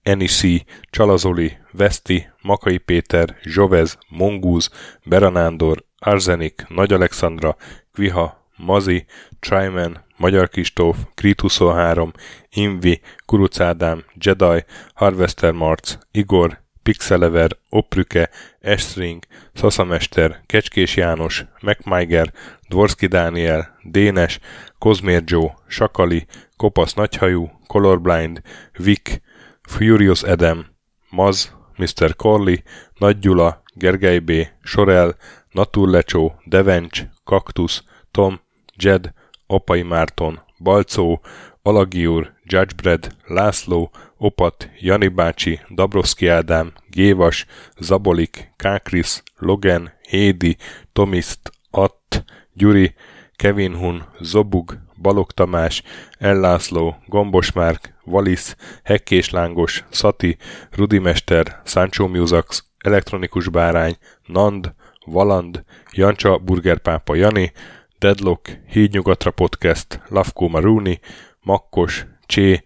Enisi, 0.10 0.65
Csalazoli, 0.90 1.57
Veszti, 1.72 2.30
Makai 2.41 2.77
Péter, 2.77 3.36
Zsovez, 3.44 3.98
Mongúz, 4.07 4.69
Beranándor, 5.06 5.84
Arzenik, 5.99 6.65
Nagy 6.68 6.94
Alexandra, 6.94 7.56
Kviha, 7.94 8.45
Mazi, 8.57 9.06
Tryman, 9.40 10.03
Magyar 10.18 10.49
Kistóf, 10.49 10.98
Krit 11.15 11.41
23, 11.41 12.11
Invi, 12.49 13.02
Kuruc 13.26 13.60
Ádám, 13.60 14.03
Jedi, 14.14 14.65
Harvester 14.94 15.52
Marc, 15.52 15.98
Igor, 16.11 16.61
Pixelever, 16.84 17.57
Oprüke, 17.69 18.30
Estring, 18.60 19.23
Szaszamester, 19.53 20.41
Kecskés 20.45 20.95
János, 20.95 21.45
MacMiger, 21.61 22.34
Dvorski 22.69 23.07
Dániel, 23.07 23.77
Dénes, 23.84 24.40
Kozmér 24.77 25.23
Joe, 25.26 25.57
Sakali, 25.68 26.26
Kopasz 26.57 26.94
Nagyhajú, 26.94 27.52
Colorblind, 27.68 28.41
Vic, 28.77 29.22
Furious 29.70 30.24
Edem, 30.24 30.66
Maz, 31.12 31.54
Mr. 31.78 32.16
Corley, 32.16 32.64
Nagy 32.98 33.20
Gyula, 33.20 33.62
Gergely 33.76 34.20
B., 34.20 34.32
Sorel, 34.64 35.16
Naturlecsó, 35.52 36.36
Devencs, 36.46 37.04
Kaktusz, 37.24 37.84
Tom, 38.12 38.40
Jed, 38.76 39.14
Apai 39.48 39.82
Márton, 39.82 40.40
Balcó, 40.58 41.22
Alagiur, 41.62 42.34
Judgebred, 42.44 43.16
László, 43.26 43.91
Opat, 44.18 44.70
Jani 44.80 45.08
bácsi, 45.08 45.60
Dabrowski 45.70 46.28
Ádám, 46.28 46.74
Gévas, 46.90 47.46
Zabolik, 47.80 48.54
Kákris, 48.56 49.24
Logan, 49.38 49.91
Hédi, 50.10 50.58
Tomiszt, 50.94 51.52
Att, 51.72 52.24
Gyuri, 52.54 52.96
Kevin 53.40 53.76
Hun, 53.76 54.03
Zobug, 54.22 54.78
Balog 55.02 55.32
Tamás, 55.32 55.84
Ellászló, 56.18 56.95
Gombos 57.06 57.52
Márk, 57.52 57.94
Valisz, 58.03 58.56
Hekkés 58.84 59.30
Lángos, 59.30 59.86
Szati, 59.90 60.38
Rudimester, 60.72 61.61
Sancho 61.64 62.07
Musax, 62.07 62.66
Elektronikus 62.78 63.49
Bárány, 63.49 63.98
Nand, 64.26 64.74
Valand, 65.06 65.64
Jancsa 65.91 66.38
Burgerpápa 66.38 67.16
Jani, 67.16 67.52
Deadlock, 67.99 68.57
Hídnyugatra 68.68 69.32
Podcast, 69.32 70.02
Lavkó 70.07 70.48
Maruni, 70.48 70.99
Makkos, 71.41 72.06
Csé, 72.26 72.64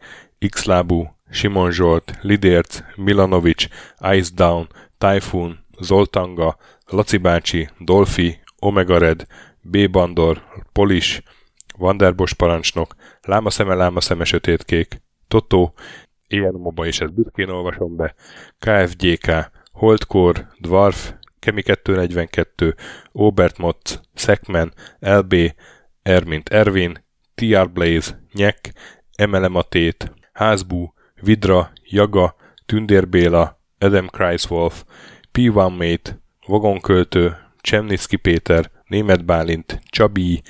Xlábú, 0.50 1.16
Simon 1.30 1.72
Zsolt, 1.72 2.18
Lidérc, 2.22 2.80
Milanovic, 2.96 3.68
Ice 4.14 4.30
Down, 4.36 4.68
Typhoon, 4.98 5.60
Zoltanga, 5.82 6.58
Laci 6.86 7.18
bácsi, 7.18 7.70
Dolfi, 7.80 8.40
Omega 8.60 8.98
Red, 8.98 9.28
B. 9.64 9.90
Bandor, 9.90 10.44
Polis, 10.72 11.24
Vanderbos 11.78 12.34
parancsnok, 12.34 12.96
Lámaszeme, 13.22 13.74
Lámaszeme, 13.74 14.24
Sötétkék, 14.24 15.02
Totó, 15.28 15.74
ilyen 16.28 16.54
moba 16.54 16.86
is 16.86 17.00
ezt 17.00 17.14
büszkén 17.14 17.50
olvasom 17.50 17.96
be, 17.96 18.16
KFGK, 18.60 19.52
Holdkor, 19.72 20.48
Dwarf, 20.60 21.14
Kemi 21.40 21.62
242, 21.62 22.76
Obert 23.12 23.58
Motz, 23.58 24.02
Szekmen, 24.14 24.74
LB, 25.00 25.36
Ermint 26.02 26.50
Ervin, 26.50 27.06
TR 27.36 27.72
Blaze, 27.72 28.20
Nyek, 28.34 28.74
Emelematét, 29.16 30.14
Házbú, 30.34 30.94
Vidra, 31.22 31.72
Jaga, 31.84 32.36
Tündérbéla, 32.66 33.60
Adam 33.80 34.08
Kreiswolf, 34.08 34.84
P1 35.32 35.78
Mate, 35.78 36.22
Vagonköltő, 36.46 37.38
Csemnicki 37.62 38.16
Péter, 38.16 38.72
Német 38.94 39.26
Bálint, 39.26 39.82
Csabi, 39.86 40.42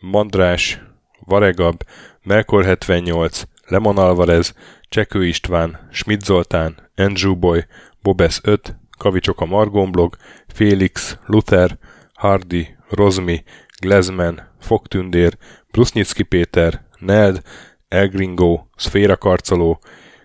Mandrás, 0.00 0.82
Varegab, 1.18 1.82
Melkor 2.22 2.64
78, 2.64 3.42
Lemon 3.66 3.98
Alvarez, 3.98 4.54
Csekő 4.88 5.26
István, 5.26 5.88
Schmidt 5.92 6.24
Zoltán, 6.24 6.90
Andrew 6.96 7.34
Boy, 7.34 7.64
Bobesz 8.02 8.40
5, 8.42 8.76
Kavicsok 8.98 9.40
a 9.40 9.44
Margonblog, 9.44 10.16
Félix, 10.48 11.18
Luther, 11.26 11.78
Hardy, 12.14 12.76
Rozmi, 12.88 13.42
Glezman, 13.80 14.50
Fogtündér, 14.60 15.36
Brusnicki 15.70 16.22
Péter, 16.22 16.84
Ned, 16.98 17.42
Elgringo, 17.88 18.64
Szféra 18.76 19.16
Karcoló, 19.16 19.80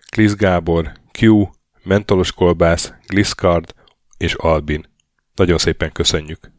Klisz 0.09 0.35
Gábor, 0.35 0.91
Q, 1.19 1.49
Mentolos 1.83 2.31
Kolbász, 2.31 2.93
Gliscard 3.07 3.73
és 4.17 4.33
Albin. 4.33 4.85
Nagyon 5.35 5.57
szépen 5.57 5.91
köszönjük! 5.91 6.55